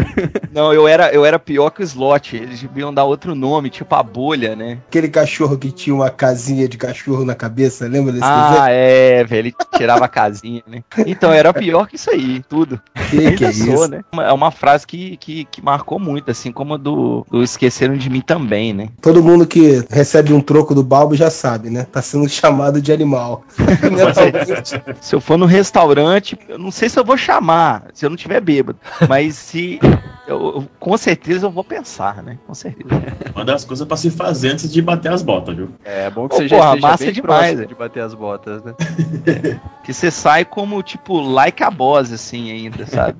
né? 0.00 0.04
Não, 0.52 0.72
eu 0.72 0.88
era, 0.88 1.12
eu 1.14 1.24
era 1.24 1.38
pior 1.38 1.70
que 1.70 1.82
o 1.82 1.84
slot. 1.84 2.36
Eles 2.36 2.60
deviam 2.60 2.92
dar 2.92 3.04
outro 3.04 3.34
nome, 3.34 3.70
tipo 3.70 3.94
a 3.94 4.02
bolha, 4.02 4.56
né? 4.56 4.78
Aquele 4.88 5.08
cachorro 5.08 5.56
que 5.56 5.70
tinha 5.70 5.94
uma 5.94 6.10
casinha 6.10 6.68
de 6.68 6.76
cachorro 6.76 7.24
na 7.24 7.34
cabeça, 7.34 7.86
lembra 7.86 8.12
desse 8.12 8.24
desenho? 8.24 8.60
Ah, 8.60 8.70
é, 8.70 9.22
velho. 9.24 9.42
Ele 9.42 9.54
tirava 9.76 10.04
a 10.04 10.08
casinha, 10.08 10.62
né? 10.66 10.82
Então, 11.06 11.32
era 11.32 11.52
pior 11.52 11.86
que 11.86 11.96
isso 11.96 12.10
aí, 12.10 12.42
tudo. 12.48 12.80
Que 13.10 13.32
que 13.32 13.44
é 13.44 13.52
sou, 13.52 13.74
isso? 13.74 13.88
né? 13.88 14.02
É 14.18 14.32
uma 14.32 14.50
frase 14.50 14.86
que, 14.86 15.16
que, 15.16 15.44
que 15.44 15.62
marcou 15.62 15.98
muito, 15.98 16.30
assim 16.30 16.50
como 16.52 16.74
a 16.74 16.76
do, 16.76 17.24
do 17.30 17.42
Esqueceram 17.42 17.94
de 17.96 18.10
Mim 18.10 18.20
também, 18.20 18.72
né? 18.72 18.88
Todo 19.00 19.22
mundo 19.22 19.46
que 19.46 19.84
recebe 19.90 20.32
um 20.32 20.40
troco 20.40 20.74
do 20.74 20.82
Balbo 20.82 21.14
já 21.14 21.30
sabe, 21.30 21.70
né? 21.70 21.86
Tá 21.90 22.02
sendo 22.02 22.28
chamado 22.32 22.80
de 22.80 22.92
animal. 22.92 23.44
Mentalmente. 23.82 24.71
Se 25.00 25.14
eu 25.14 25.20
for 25.20 25.36
no 25.36 25.46
restaurante, 25.46 26.38
eu 26.48 26.58
não 26.58 26.70
sei 26.70 26.88
se 26.88 26.98
eu 26.98 27.04
vou 27.04 27.16
chamar, 27.16 27.84
se 27.92 28.04
eu 28.06 28.10
não 28.10 28.16
tiver 28.16 28.40
bêbado. 28.40 28.78
Mas 29.08 29.34
se. 29.36 29.78
Eu, 30.24 30.38
eu- 30.38 30.68
com 30.78 30.96
certeza 30.96 31.46
eu 31.46 31.50
vou 31.50 31.64
pensar, 31.64 32.22
né? 32.22 32.38
Com 32.46 32.54
certeza. 32.54 32.88
Uma 33.34 33.44
das 33.44 33.64
coisas 33.64 33.84
pra 33.86 33.96
se 33.96 34.08
fazer 34.08 34.50
antes 34.52 34.72
de 34.72 34.80
bater 34.80 35.10
as 35.10 35.20
botas, 35.20 35.54
viu? 35.56 35.70
É 35.84 36.08
bom 36.08 36.28
que 36.28 36.36
Ô, 36.36 36.38
você 36.38 36.46
já 36.48 36.56
porra, 36.58 36.68
esteja 36.68 36.86
massa 36.86 37.04
bem 37.04 37.12
demais, 37.12 37.60
é. 37.60 37.64
de 37.66 37.74
bater 37.74 38.02
as 38.04 38.14
botas, 38.14 38.62
né? 38.62 38.72
Que 39.82 39.92
você 39.92 40.12
sai 40.12 40.44
como, 40.44 40.80
tipo, 40.80 41.20
like 41.20 41.60
a 41.64 41.70
boss, 41.72 42.12
assim, 42.12 42.52
ainda, 42.52 42.86
sabe? 42.86 43.18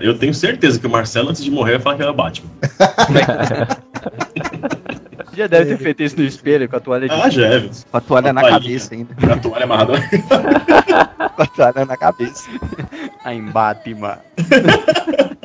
Eu 0.00 0.18
tenho 0.18 0.34
certeza 0.34 0.78
que 0.78 0.86
o 0.86 0.90
Marcelo, 0.90 1.30
antes 1.30 1.42
de 1.42 1.50
morrer, 1.50 1.78
vai 1.78 1.80
falar 1.80 1.96
que 1.96 2.02
era 2.02 2.12
Batman. 2.12 2.50
Já 5.36 5.46
deve 5.46 5.76
ter 5.76 5.82
feito 5.82 6.02
isso 6.02 6.16
no 6.16 6.24
espelho 6.24 6.68
com 6.68 6.76
a 6.76 6.80
toalha 6.80 7.08
de 7.08 7.14
Ah, 7.14 7.28
já 7.28 7.46
é? 7.46 7.60
Com 7.90 7.96
a 7.96 8.00
toalha 8.00 8.32
na 8.32 8.42
cabeça 8.42 8.94
ainda. 8.94 9.14
A 9.32 9.36
toalha 9.36 9.64
amarrada. 9.64 9.94
Com 11.36 11.42
a 11.42 11.46
toalha 11.46 11.84
na 11.84 11.96
cabeça. 11.96 12.48
a 13.24 13.32
Batman. 13.52 14.18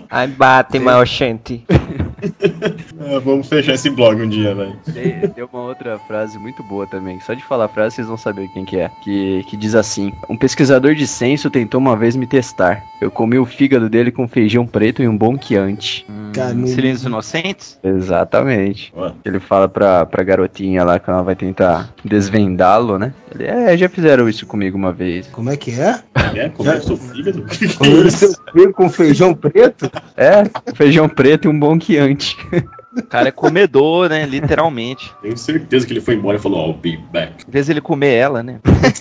Ai, 0.10 0.28
bate, 0.28 0.80
mal 0.80 1.06
Ah, 3.00 3.20
vamos 3.20 3.48
fechar 3.48 3.74
esse 3.74 3.90
blog 3.90 4.22
um 4.22 4.28
dia, 4.30 4.54
velho. 4.54 4.76
Tem, 4.94 5.30
tem 5.30 5.44
uma 5.52 5.62
outra 5.64 5.98
frase 6.00 6.38
muito 6.38 6.62
boa 6.64 6.86
também. 6.86 7.20
Só 7.22 7.34
de 7.34 7.44
falar 7.44 7.66
a 7.66 7.70
frase 7.70 7.96
vocês 7.96 8.08
vão 8.08 8.18
saber 8.18 8.48
quem 8.50 8.66
que 8.66 8.78
é. 8.78 8.90
Que, 9.02 9.44
que 9.48 9.56
diz 9.56 9.74
assim: 9.76 10.12
Um 10.30 10.36
pesquisador 10.38 10.94
de 10.96 11.08
censo 11.08 11.50
tentou 11.50 11.80
uma 11.80 11.96
vez 11.96 12.16
me 12.16 12.28
testar. 12.28 12.84
Eu 13.02 13.10
comi 13.10 13.40
o 13.40 13.46
fígado 13.46 13.90
dele 13.90 14.12
com 14.12 14.28
feijão 14.28 14.68
preto 14.68 15.02
e 15.02 15.08
um 15.08 15.18
bom 15.18 15.38
quiante. 15.38 16.06
Cara, 16.34 16.54
não- 16.54 16.68
Silêncios 16.68 17.06
Inocentes? 17.06 17.80
Exatamente. 17.84 18.92
Ó, 18.96 19.12
Ele 19.24 19.40
fala 19.40 19.68
pra, 19.70 20.06
pra 20.06 20.24
garotinha 20.24 20.84
lá 20.84 21.00
que 21.00 21.10
ela 21.10 21.22
vai 21.24 21.36
tentar 21.36 21.90
desvendá-lo, 22.04 22.98
né? 23.00 23.14
Ele, 23.34 23.46
é, 23.46 23.78
já 23.78 23.88
fizeram 23.88 24.28
isso 24.28 24.46
comigo 24.46 24.78
uma 24.78 24.92
vez. 24.92 25.28
Como 25.28 25.50
é 25.50 25.56
que 25.58 25.72
é? 25.80 26.00
é? 26.36 26.50
Comer 26.50 26.78
o 26.78 26.84
seu 26.84 26.98
fígado? 26.98 27.46
Comer 27.78 28.12
seu 28.12 28.32
filho 28.52 28.74
com 28.74 28.90
feijão 28.90 29.34
preto? 29.34 29.90
É, 30.18 30.44
feijão 30.76 31.08
preto 31.08 31.46
e 31.46 31.48
um 31.48 31.58
bom 31.58 31.80
quiante. 31.80 32.38
O 32.96 33.04
cara 33.04 33.28
é 33.30 33.32
comedor, 33.32 34.10
né? 34.10 34.26
Literalmente. 34.26 35.14
Tenho 35.22 35.38
certeza 35.38 35.86
que 35.86 35.94
ele 35.94 36.02
foi 36.02 36.16
embora 36.16 36.38
e 36.38 36.40
falou, 36.42 36.68
I'll 36.68 36.74
be 36.74 36.98
back. 36.98 37.46
Em 37.48 37.52
vez 37.52 37.68
de 37.68 37.74
ele 37.74 37.82
comer 37.82 38.16
ela, 38.16 38.42
né? 38.42 38.60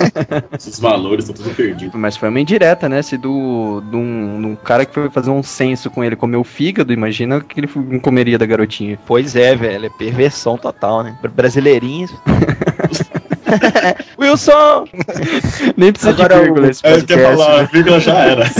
Esses 0.56 0.78
valores 0.78 1.24
estão 1.28 1.42
todos 1.42 1.56
perdidos. 1.56 1.94
Mas 1.98 2.16
foi 2.16 2.28
uma 2.28 2.40
indireta, 2.40 2.88
né? 2.88 3.00
Se 3.02 3.16
do, 3.16 3.80
de 3.90 3.96
um, 3.96 4.48
um 4.48 4.56
cara 4.56 4.84
que 4.84 4.92
foi 4.92 5.08
fazer 5.10 5.30
um 5.30 5.42
censo 5.42 5.90
com 5.90 6.04
ele 6.04 6.16
comeu 6.16 6.40
o 6.40 6.44
fígado, 6.44 6.92
imagina 6.92 7.40
que 7.40 7.60
ele 7.60 7.68
não 7.74 7.98
comeria 7.98 8.38
da 8.38 8.44
garotinha. 8.46 8.98
Pois 9.06 9.34
é, 9.34 9.56
velho. 9.56 9.86
É 9.86 9.90
perversão 9.90 10.58
total, 10.58 11.02
né? 11.02 11.16
Br- 11.22 11.28
Brasileirinhos. 11.28 12.12
Wilson! 14.18 14.86
Nem 15.76 15.92
precisa 15.92 16.12
Agora 16.12 16.34
de 16.34 16.40
o- 16.40 16.44
vírgula 16.44 16.70
esse 16.70 16.80
É, 16.86 16.92
eu 16.96 17.04
quer 17.04 17.16
podcast. 17.16 17.36
falar, 17.36 17.60
a 17.60 17.62
vírgula 17.64 18.00
já 18.00 18.14
era. 18.18 18.44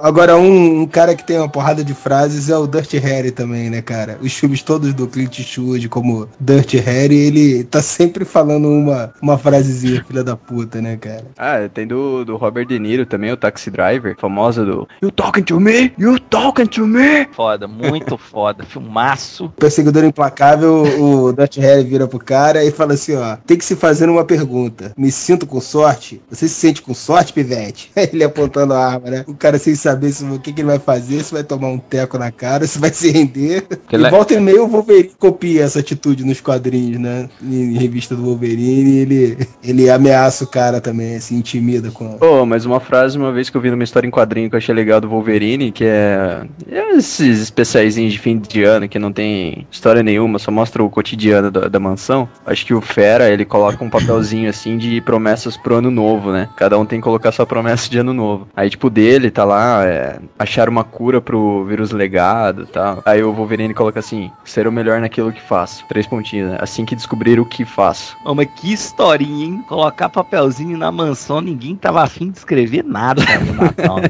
Agora, 0.00 0.36
um, 0.36 0.82
um 0.82 0.86
cara 0.86 1.14
que 1.14 1.24
tem 1.24 1.38
uma 1.38 1.48
porrada 1.48 1.84
de 1.84 1.94
frases 1.94 2.48
é 2.48 2.56
o 2.56 2.66
Dirty 2.66 2.98
Harry 2.98 3.30
também, 3.30 3.70
né, 3.70 3.82
cara? 3.82 4.18
Os 4.20 4.32
filmes 4.32 4.62
todos 4.62 4.94
do 4.94 5.06
Clint 5.06 5.38
Eastwood, 5.38 5.88
como 5.88 6.28
Dirty 6.40 6.78
Harry, 6.78 7.16
ele 7.16 7.64
tá 7.64 7.82
sempre 7.82 8.24
falando 8.24 8.68
uma, 8.68 9.12
uma 9.20 9.38
frasezinha, 9.38 10.04
filha 10.06 10.24
da 10.24 10.36
puta, 10.36 10.80
né, 10.80 10.96
cara? 10.96 11.24
Ah, 11.36 11.68
tem 11.72 11.86
do, 11.86 12.24
do 12.24 12.36
Robert 12.36 12.66
De 12.66 12.78
Niro 12.78 13.06
também, 13.06 13.32
o 13.32 13.36
Taxi 13.36 13.70
Driver, 13.70 14.16
famosa 14.18 14.64
do 14.64 14.88
You 15.02 15.10
talking 15.10 15.42
to 15.42 15.60
me? 15.60 15.92
You 15.98 16.18
talking 16.18 16.66
to 16.66 16.86
me? 16.86 17.26
foda, 17.32 17.66
muito 17.68 18.16
foda. 18.18 18.64
Filmaço. 18.64 19.52
Perseguidor 19.58 20.04
implacável, 20.04 20.82
o 20.98 21.07
Dirty 21.32 21.60
Harry 21.60 21.84
vira 21.84 22.06
pro 22.06 22.18
cara 22.18 22.64
e 22.64 22.70
fala 22.70 22.94
assim, 22.94 23.14
ó, 23.14 23.36
tem 23.46 23.56
que 23.56 23.64
se 23.64 23.76
fazer 23.76 24.08
uma 24.08 24.24
pergunta. 24.24 24.92
Me 24.96 25.10
sinto 25.10 25.46
com 25.46 25.60
sorte? 25.60 26.20
Você 26.30 26.48
se 26.48 26.54
sente 26.54 26.82
com 26.82 26.94
sorte, 26.94 27.32
pivete? 27.32 27.90
Ele 27.96 28.24
apontando 28.24 28.74
a 28.74 28.86
arma, 28.86 29.10
né? 29.10 29.24
O 29.26 29.34
cara 29.34 29.58
sem 29.58 29.74
saber 29.74 30.10
se, 30.12 30.24
o 30.24 30.38
que, 30.38 30.52
que 30.52 30.60
ele 30.60 30.68
vai 30.68 30.78
fazer, 30.78 31.22
se 31.22 31.32
vai 31.32 31.42
tomar 31.44 31.68
um 31.68 31.78
teco 31.78 32.18
na 32.18 32.30
cara, 32.30 32.66
se 32.66 32.78
vai 32.78 32.92
se 32.92 33.10
render. 33.10 33.62
Que 33.88 33.96
e 33.96 33.98
le- 33.98 34.10
volta 34.10 34.34
e 34.34 34.40
meia 34.40 34.62
o 34.62 34.68
Wolverine 34.68 35.10
copia 35.18 35.64
essa 35.64 35.80
atitude 35.80 36.24
nos 36.24 36.40
quadrinhos, 36.40 37.00
né? 37.00 37.28
Em 37.42 37.74
revista 37.76 38.14
do 38.14 38.22
Wolverine, 38.24 38.98
ele, 38.98 39.38
ele 39.62 39.90
ameaça 39.90 40.44
o 40.44 40.46
cara 40.46 40.80
também, 40.80 41.18
se 41.20 41.34
intimida 41.34 41.90
com... 41.90 42.16
Oh, 42.20 42.44
mas 42.46 42.64
uma 42.64 42.80
frase, 42.80 43.16
uma 43.18 43.32
vez 43.32 43.50
que 43.50 43.56
eu 43.56 43.60
vi 43.60 43.70
numa 43.70 43.84
história 43.84 44.06
em 44.06 44.10
quadrinho 44.10 44.48
que 44.48 44.54
eu 44.54 44.58
achei 44.58 44.74
legal 44.74 45.00
do 45.00 45.08
Wolverine, 45.08 45.72
que 45.72 45.84
é, 45.84 46.42
é 46.70 46.96
esses 46.96 47.40
especiaizinhos 47.40 48.12
de 48.12 48.18
fim 48.18 48.38
de 48.38 48.64
ano 48.64 48.88
que 48.88 48.98
não 48.98 49.12
tem 49.12 49.66
história 49.70 50.02
nenhuma, 50.02 50.38
só 50.38 50.50
mostra 50.50 50.82
o 50.82 50.90
cotidiano 50.98 51.48
da, 51.50 51.68
da 51.68 51.78
mansão. 51.78 52.28
Acho 52.44 52.66
que 52.66 52.74
o 52.74 52.80
Fera, 52.80 53.30
ele 53.30 53.44
coloca 53.44 53.84
um 53.84 53.88
papelzinho 53.90 54.50
assim 54.50 54.76
de 54.76 55.00
promessas 55.00 55.56
pro 55.56 55.76
ano 55.76 55.90
novo, 55.92 56.32
né? 56.32 56.48
Cada 56.56 56.76
um 56.78 56.84
tem 56.84 56.98
que 56.98 57.04
colocar 57.04 57.30
sua 57.30 57.46
promessa 57.46 57.88
de 57.88 57.98
ano 57.98 58.12
novo. 58.12 58.48
Aí, 58.56 58.68
tipo, 58.68 58.90
dele 58.90 59.30
tá 59.30 59.44
lá, 59.44 59.84
é, 59.84 60.18
achar 60.38 60.68
uma 60.68 60.82
cura 60.82 61.20
pro 61.20 61.64
vírus 61.64 61.92
legado 61.92 62.62
e 62.64 62.66
tal. 62.66 63.00
Aí 63.04 63.22
o 63.22 63.32
Wolverine 63.32 63.72
coloca 63.74 64.00
assim: 64.00 64.30
ser 64.44 64.66
o 64.66 64.72
melhor 64.72 65.00
naquilo 65.00 65.32
que 65.32 65.40
faço. 65.40 65.84
Três 65.88 66.06
pontinhos, 66.06 66.50
né? 66.50 66.58
Assim 66.60 66.84
que 66.84 66.96
descobrir 66.96 67.38
o 67.38 67.46
que 67.46 67.64
faço. 67.64 68.16
Ô, 68.24 68.34
mas 68.34 68.48
que 68.56 68.72
historinha, 68.72 69.44
hein? 69.46 69.64
Colocar 69.68 70.08
papelzinho 70.08 70.76
na 70.76 70.90
mansão, 70.90 71.40
ninguém 71.40 71.76
tava 71.76 72.02
afim 72.02 72.30
de 72.30 72.38
escrever 72.38 72.82
nada 72.84 73.22
no 73.46 73.52
Natal. 73.54 73.96
né? 74.00 74.08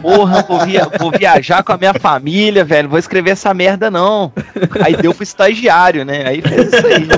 Porra, 0.00 0.42
vou, 0.42 0.64
via- 0.64 0.88
vou 0.98 1.10
viajar 1.10 1.62
com 1.62 1.72
a 1.72 1.76
minha 1.76 1.94
família, 1.94 2.64
velho. 2.64 2.88
Vou 2.88 2.98
escrever 2.98 3.30
essa 3.30 3.52
merda, 3.52 3.90
não. 3.90 4.32
Aí 4.84 4.96
deu 4.96 5.12
pro 5.14 5.22
estagiário, 5.22 5.55
né? 6.04 6.24
Aí 6.26 6.42
fez 6.42 6.66
isso 6.72 6.86
aí. 6.86 7.06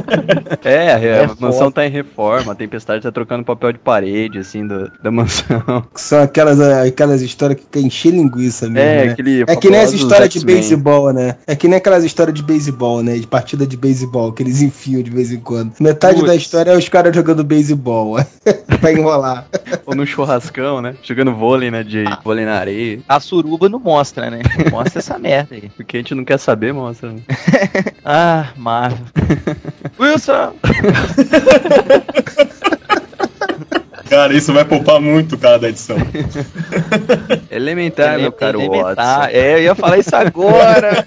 É, 0.64 0.92
a, 0.92 0.98
É 0.98 1.24
a 1.24 1.30
mansão 1.38 1.70
tá 1.70 1.86
em 1.86 1.90
reforma, 1.90 2.52
a 2.52 2.54
tempestade 2.54 3.02
tá 3.02 3.10
trocando 3.12 3.44
papel 3.44 3.72
de 3.72 3.78
parede, 3.78 4.38
assim, 4.38 4.66
do- 4.66 4.90
da 5.02 5.10
mansão. 5.10 5.62
São 5.94 6.22
aquelas, 6.22 6.60
aquelas 6.60 7.22
histórias 7.22 7.58
que 7.70 7.78
encher 7.78 8.10
linguiça 8.12 8.66
mesmo. 8.68 8.78
É, 8.88 9.06
né? 9.06 9.12
aquele. 9.12 9.42
É 9.46 9.56
que 9.56 9.70
nem 9.70 9.80
as 9.80 9.86
fabulosos 9.90 10.00
histórias 10.00 10.32
de 10.32 10.44
beisebol, 10.44 11.12
né? 11.12 11.36
É 11.46 11.54
que 11.56 11.68
nem 11.68 11.76
aquelas 11.78 12.04
histórias 12.04 12.34
de 12.34 12.42
beisebol, 12.42 13.02
né? 13.02 13.16
De 13.16 13.26
partida 13.26 13.66
de 13.66 13.76
beisebol, 13.76 14.32
que 14.32 14.42
eles 14.42 14.60
enfiam 14.62 15.02
de 15.02 15.10
vez 15.10 15.32
em 15.32 15.40
quando. 15.40 15.72
Metade 15.80 16.20
da 16.20 16.26
Putz. 16.32 16.42
história 16.42 16.70
é 16.72 16.76
os 16.76 16.88
caras 16.88 17.14
jogando 17.14 17.44
beisebol. 17.44 18.16
pra 18.80 18.92
enrolar. 18.92 19.46
Ou 19.86 19.94
no 19.94 20.06
churrascão, 20.06 20.80
né? 20.82 20.94
Jogando 21.02 21.34
vôlei, 21.34 21.70
né? 21.70 21.82
De 21.82 22.04
Ah. 22.06 22.18
vôlei 22.22 22.44
na 22.44 22.54
areia. 22.58 23.00
A 23.08 23.20
suruba 23.20 23.68
não 23.68 23.78
mostra, 23.78 24.30
né? 24.30 24.40
Mostra 24.70 24.98
essa 24.98 25.18
merda 25.18 25.54
aí. 25.54 25.70
Porque 25.76 25.96
a 25.96 26.00
gente 26.00 26.14
não 26.14 26.24
quer 26.24 26.38
saber, 26.38 26.72
mostra. 26.74 27.12
né? 27.12 27.20
Ah, 28.04 28.27
Marvel. 28.56 29.06
Wilson! 29.98 30.54
Cara, 34.08 34.32
isso 34.32 34.52
vai 34.54 34.64
poupar 34.64 35.00
muito 35.00 35.34
o 35.34 35.38
cara 35.38 35.58
da 35.58 35.68
edição. 35.68 35.96
Elementar, 37.50 38.18
meu 38.18 38.32
caro 38.32 38.58
Elementar. 38.58 38.96
Watson. 38.96 39.36
É, 39.36 39.54
eu 39.54 39.62
ia 39.64 39.74
falar 39.74 39.98
isso 39.98 40.16
agora. 40.16 41.04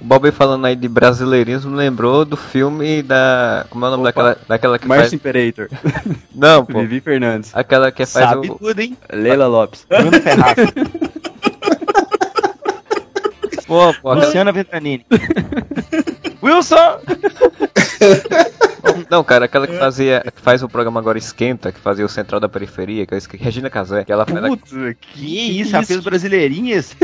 O 0.00 0.04
Bob 0.04 0.32
falando 0.32 0.66
aí 0.66 0.74
de 0.74 0.88
brasileirismo 0.88 1.70
me 1.70 1.76
lembrou 1.76 2.24
do 2.24 2.36
filme 2.36 3.02
da. 3.02 3.66
Como 3.70 3.84
é 3.84 3.88
o 3.88 3.90
nome 3.92 4.02
Opa. 4.02 4.08
daquela, 4.10 4.38
daquela 4.48 4.78
que 4.80 4.88
Márcio 4.88 5.04
faz. 5.04 5.12
Imperator. 5.12 5.68
Não, 6.34 6.66
pô. 6.66 6.80
Vivi 6.80 7.00
Fernandes. 7.00 7.52
Aquela 7.54 7.92
que 7.92 8.04
faz 8.04 8.30
Sabe 8.30 8.50
o. 8.50 8.56
tudo, 8.56 8.80
hein? 8.80 8.96
Leila 9.12 9.46
Lopes. 9.46 9.86
Bruno 9.88 10.20
Ferraz. 10.20 10.56
Pô, 13.72 13.94
pô, 14.02 14.12
Luciana 14.12 14.52
Ventanini. 14.52 15.06
Wilson! 16.42 17.00
Não, 19.10 19.24
cara, 19.24 19.46
aquela 19.46 19.66
que 19.66 19.78
fazia. 19.78 20.20
que 20.20 20.42
faz 20.42 20.62
o 20.62 20.68
programa 20.68 21.00
agora 21.00 21.16
Esquenta, 21.16 21.72
que 21.72 21.80
fazia 21.80 22.04
o 22.04 22.08
Central 22.08 22.38
da 22.38 22.50
Periferia, 22.50 23.06
que 23.06 23.14
eu 23.14 23.18
esqueci. 23.18 23.42
Regina 23.42 23.70
Casé, 23.70 24.04
que 24.04 24.12
ela 24.12 24.26
faz. 24.26 24.46
Putz, 24.46 24.72
que 25.00 25.60
isso? 25.60 25.70
Já 25.70 25.82
fez 25.82 26.00
brasileirinhas? 26.00 26.94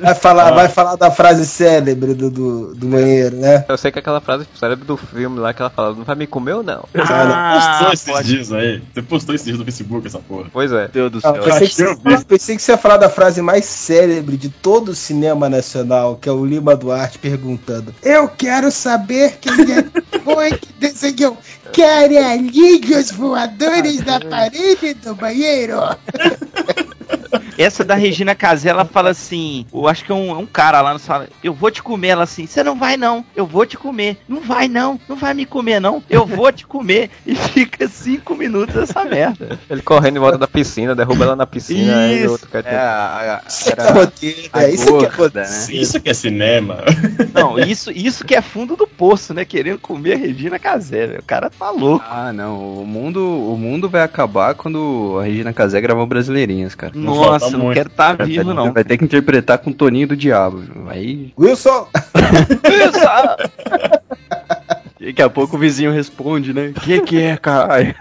Vai 0.00 0.14
falar, 0.14 0.50
vai 0.52 0.68
falar 0.68 0.96
da 0.96 1.10
frase 1.10 1.46
célebre 1.46 2.14
do, 2.14 2.30
do, 2.30 2.74
do 2.74 2.86
banheiro, 2.88 3.36
né? 3.36 3.64
Eu 3.68 3.78
sei 3.78 3.92
que 3.92 3.98
aquela 3.98 4.20
frase 4.20 4.46
célebre 4.58 4.84
do 4.84 4.96
filme 4.96 5.38
lá 5.38 5.52
que 5.54 5.62
ela 5.62 5.70
fala, 5.70 5.94
não 5.94 6.04
vai 6.04 6.16
me 6.16 6.26
comer 6.26 6.54
ou 6.54 6.62
não? 6.62 6.84
postou 6.92 7.92
esses 7.92 8.04
pode- 8.12 8.28
dias 8.28 8.52
aí. 8.52 8.82
Você 8.92 9.02
postou 9.02 9.34
esses 9.34 9.44
dias 9.46 9.58
no 9.58 9.64
Facebook, 9.64 10.06
essa 10.06 10.18
porra. 10.18 10.46
Pois 10.52 10.72
é. 10.72 10.88
Deus 10.88 11.12
do 11.12 11.18
Ah, 11.18 11.32
céu. 11.32 11.42
pensei, 11.44 11.68
que 11.68 11.82
eu 11.82 11.96
você, 11.96 12.24
pensei 12.24 12.56
que 12.56 12.62
você 12.62 12.72
ia 12.72 12.78
falar 12.78 12.96
da 12.96 13.08
frase 13.08 13.40
mais 13.40 13.64
célebre 13.64 14.36
de 14.36 14.48
todo 14.48 14.88
o 14.90 14.94
cinema 14.94 15.48
nacional, 15.48 16.16
que 16.16 16.28
é 16.28 16.32
o 16.32 16.44
Lima 16.44 16.74
Duarte 16.74 17.18
perguntando: 17.18 17.94
Eu 18.02 18.28
quero 18.28 18.70
saber 18.72 19.38
quem 19.40 19.52
é 19.52 19.84
foi 20.24 20.50
que 20.52 20.72
desenhou 20.74 21.36
caralhinhos 21.72 23.10
voadores 23.10 24.04
na 24.04 24.18
parede 24.20 24.94
do 24.94 25.14
banheiro. 25.14 25.78
Essa 27.58 27.84
da 27.84 27.94
Regina 27.94 28.34
Casé, 28.34 28.70
ela 28.70 28.84
fala 28.84 29.10
assim: 29.10 29.66
Eu 29.72 29.86
acho 29.88 30.04
que 30.04 30.12
é 30.12 30.14
um, 30.14 30.30
é 30.30 30.36
um 30.36 30.46
cara 30.46 30.80
lá 30.80 30.92
no 30.92 30.98
sala. 30.98 31.28
Eu 31.42 31.52
vou 31.52 31.70
te 31.70 31.82
comer. 31.82 32.08
Ela 32.08 32.24
assim: 32.24 32.46
Você 32.46 32.62
não 32.62 32.78
vai 32.78 32.96
não, 32.96 33.24
eu 33.34 33.46
vou 33.46 33.64
te 33.66 33.76
comer. 33.76 34.18
Não 34.28 34.40
vai 34.40 34.68
não, 34.68 34.98
não 35.08 35.16
vai 35.16 35.34
me 35.34 35.46
comer 35.46 35.80
não, 35.80 36.02
eu 36.08 36.26
vou 36.26 36.50
te 36.52 36.66
comer. 36.66 37.10
E 37.26 37.34
fica 37.34 37.88
cinco 37.88 38.34
minutos 38.34 38.76
essa 38.76 39.04
merda. 39.04 39.58
Ele 39.68 39.80
correndo 39.82 40.16
em 40.16 40.20
volta 40.20 40.36
da 40.36 40.46
piscina, 40.46 40.94
derruba 40.94 41.24
ela 41.24 41.36
na 41.36 41.46
piscina, 41.46 42.00
aí 42.00 42.20
o 42.20 42.24
Isso. 42.24 42.32
outro 42.32 42.48
quer 42.48 42.66
É, 42.66 42.76
a, 42.76 43.42
a, 43.42 43.48
Isso 43.48 43.64
que 43.64 43.70
é 43.70 44.48
era 44.52 44.66
é 44.66 44.70
isso 44.74 44.84
que 44.86 45.04
é 45.04 45.08
gorda, 45.10 45.42
roteiro. 45.42 45.48
né? 45.48 45.66
Isso 45.70 46.00
que 46.00 46.10
é 46.10 46.14
cinema. 46.14 46.78
Não, 47.32 47.58
isso, 47.58 47.90
isso 47.90 48.24
que 48.24 48.34
é 48.34 48.42
fundo 48.42 48.76
do 48.76 48.86
poço, 48.86 49.32
né? 49.34 49.44
Querendo 49.44 49.78
comer 49.78 50.14
a 50.14 50.16
Regina 50.18 50.58
Casé, 50.58 51.06
velho. 51.06 51.20
O 51.20 51.24
cara 51.24 51.50
tá 51.50 51.70
louco. 51.70 52.04
Ah, 52.08 52.32
não. 52.32 52.80
O 52.82 52.86
mundo, 52.86 53.20
o 53.20 53.56
mundo 53.56 53.88
vai 53.88 54.02
acabar 54.02 54.54
quando 54.54 55.18
a 55.20 55.24
Regina 55.24 55.52
Casé 55.52 55.80
gravar 55.80 56.06
Brasileirinhas, 56.06 56.74
cara. 56.74 56.92
Nossa, 56.94 57.43
falta 57.44 57.56
não 57.56 57.64
muito. 57.64 57.76
quero 57.76 57.88
estar 57.88 58.16
tá 58.16 58.24
vivo, 58.24 58.54
não. 58.54 58.72
Vai 58.72 58.84
ter 58.84 58.96
que 58.96 59.04
interpretar 59.04 59.58
com 59.58 59.70
o 59.70 59.74
Toninho 59.74 60.08
do 60.08 60.16
Diabo. 60.16 60.62
Aí, 60.88 61.32
Wilson, 61.38 61.86
daqui 65.00 65.22
a 65.22 65.30
pouco 65.30 65.56
o 65.56 65.58
vizinho 65.58 65.92
responde, 65.92 66.52
né? 66.52 66.72
O 66.76 66.80
que 66.80 67.00
que 67.02 67.20
é, 67.20 67.36
caralho? 67.36 67.94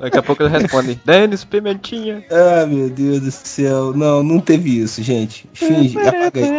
Daqui 0.00 0.16
a 0.16 0.22
pouco 0.22 0.42
ele 0.42 0.50
responde, 0.50 0.98
Denis 1.04 1.44
Pimentinha. 1.44 2.24
ah 2.30 2.64
meu 2.66 2.88
Deus 2.88 3.20
do 3.20 3.30
céu, 3.30 3.92
não, 3.94 4.22
não 4.22 4.40
teve 4.40 4.80
isso, 4.80 5.02
gente. 5.02 5.46
Finge, 5.52 5.98
apaga 5.98 6.40
isso. 6.40 6.50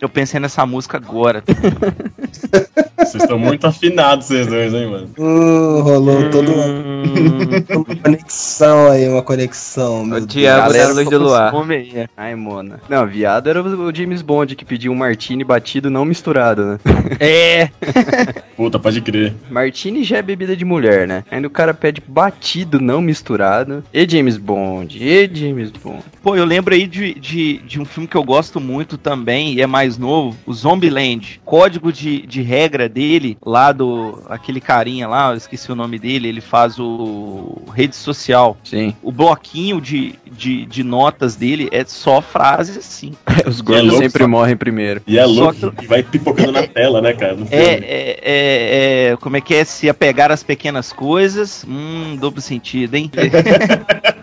Eu 0.00 0.08
pensei 0.08 0.38
nessa 0.38 0.64
música 0.66 0.98
agora. 0.98 1.42
Vocês 3.08 3.22
estão 3.22 3.38
muito 3.38 3.66
afinados, 3.66 4.26
vocês 4.26 4.46
dois, 4.46 4.74
hein, 4.74 4.86
mano. 4.88 5.08
Hum, 5.18 5.80
rolou 5.80 6.30
toda 6.30 6.50
uma, 6.50 6.66
uma 6.66 7.96
conexão 8.02 8.90
aí, 8.90 9.08
uma 9.08 9.22
conexão. 9.22 10.04
Meu 10.04 10.18
O 10.18 10.26
diabo 10.26 10.58
é 10.58 10.60
a 10.60 10.66
Galera, 10.66 10.92
luz 10.92 11.08
do 11.08 11.18
luar. 11.18 11.50
come 11.50 11.74
aí, 11.74 11.92
é. 11.94 12.08
Ai, 12.16 12.34
mona. 12.34 12.80
Não, 12.88 13.06
viado 13.06 13.48
era 13.48 13.62
o 13.62 13.78
o 13.88 13.94
James 13.94 14.22
Bond 14.22 14.54
que 14.56 14.64
pediu 14.64 14.92
um 14.92 14.94
martini 14.94 15.44
batido 15.44 15.88
não 15.90 16.04
misturado, 16.04 16.64
né? 16.64 16.78
É, 17.20 17.70
Puta, 18.56 18.78
pode 18.78 19.00
crer. 19.00 19.34
Martini 19.50 20.04
já 20.04 20.18
é 20.18 20.22
bebida 20.22 20.56
de 20.56 20.64
mulher, 20.64 21.06
né? 21.06 21.24
Ainda 21.30 21.48
o 21.48 21.50
cara 21.50 21.72
pede 21.72 22.02
batido 22.06 22.80
não 22.80 23.00
misturado. 23.00 23.82
E 23.92 24.08
James 24.08 24.36
Bond, 24.36 24.98
e 25.02 25.30
James 25.32 25.70
Bond. 25.70 26.02
Pô, 26.22 26.36
eu 26.36 26.44
lembro 26.44 26.74
aí 26.74 26.86
de, 26.86 27.14
de, 27.14 27.58
de 27.58 27.80
um 27.80 27.84
filme 27.84 28.06
que 28.06 28.16
eu 28.16 28.22
gosto 28.22 28.60
muito 28.60 28.98
também, 28.98 29.54
e 29.54 29.62
é 29.62 29.66
mais 29.66 29.96
novo, 29.96 30.36
o 30.46 30.52
Zombieland. 30.52 31.40
Código 31.44 31.92
de, 31.92 32.26
de 32.26 32.42
regra 32.42 32.88
dele, 32.98 33.38
lá 33.46 33.70
do. 33.70 34.20
aquele 34.28 34.60
carinha 34.60 35.06
lá, 35.06 35.30
eu 35.30 35.36
esqueci 35.36 35.70
o 35.70 35.76
nome 35.76 36.00
dele, 36.00 36.26
ele 36.26 36.40
faz 36.40 36.80
o 36.80 37.62
rede 37.72 37.94
social. 37.94 38.56
Sim. 38.64 38.92
O 39.00 39.12
bloquinho 39.12 39.80
de, 39.80 40.16
de, 40.28 40.66
de 40.66 40.82
notas 40.82 41.36
dele 41.36 41.68
é 41.70 41.84
só 41.84 42.20
frases 42.20 42.76
assim. 42.76 43.12
Os 43.46 43.60
é 43.60 43.62
gordos 43.62 43.84
louco, 43.84 44.02
sempre 44.02 44.24
só- 44.24 44.28
morrem 44.28 44.56
primeiro. 44.56 45.00
E 45.06 45.16
é 45.16 45.22
Só 45.24 45.30
louco, 45.30 45.72
e 45.80 45.86
vai 45.86 46.02
pipocando 46.02 46.50
na 46.50 46.66
tela, 46.66 47.00
né, 47.00 47.12
cara? 47.12 47.36
É, 47.52 47.62
é, 47.62 48.20
é, 48.20 49.10
é, 49.12 49.16
como 49.20 49.36
é 49.36 49.40
que 49.40 49.54
é? 49.54 49.64
Se 49.64 49.88
apegar 49.88 50.32
às 50.32 50.42
pequenas 50.42 50.92
coisas. 50.92 51.64
Hum, 51.68 52.16
duplo 52.16 52.40
sentido, 52.40 52.96
hein? 52.96 53.10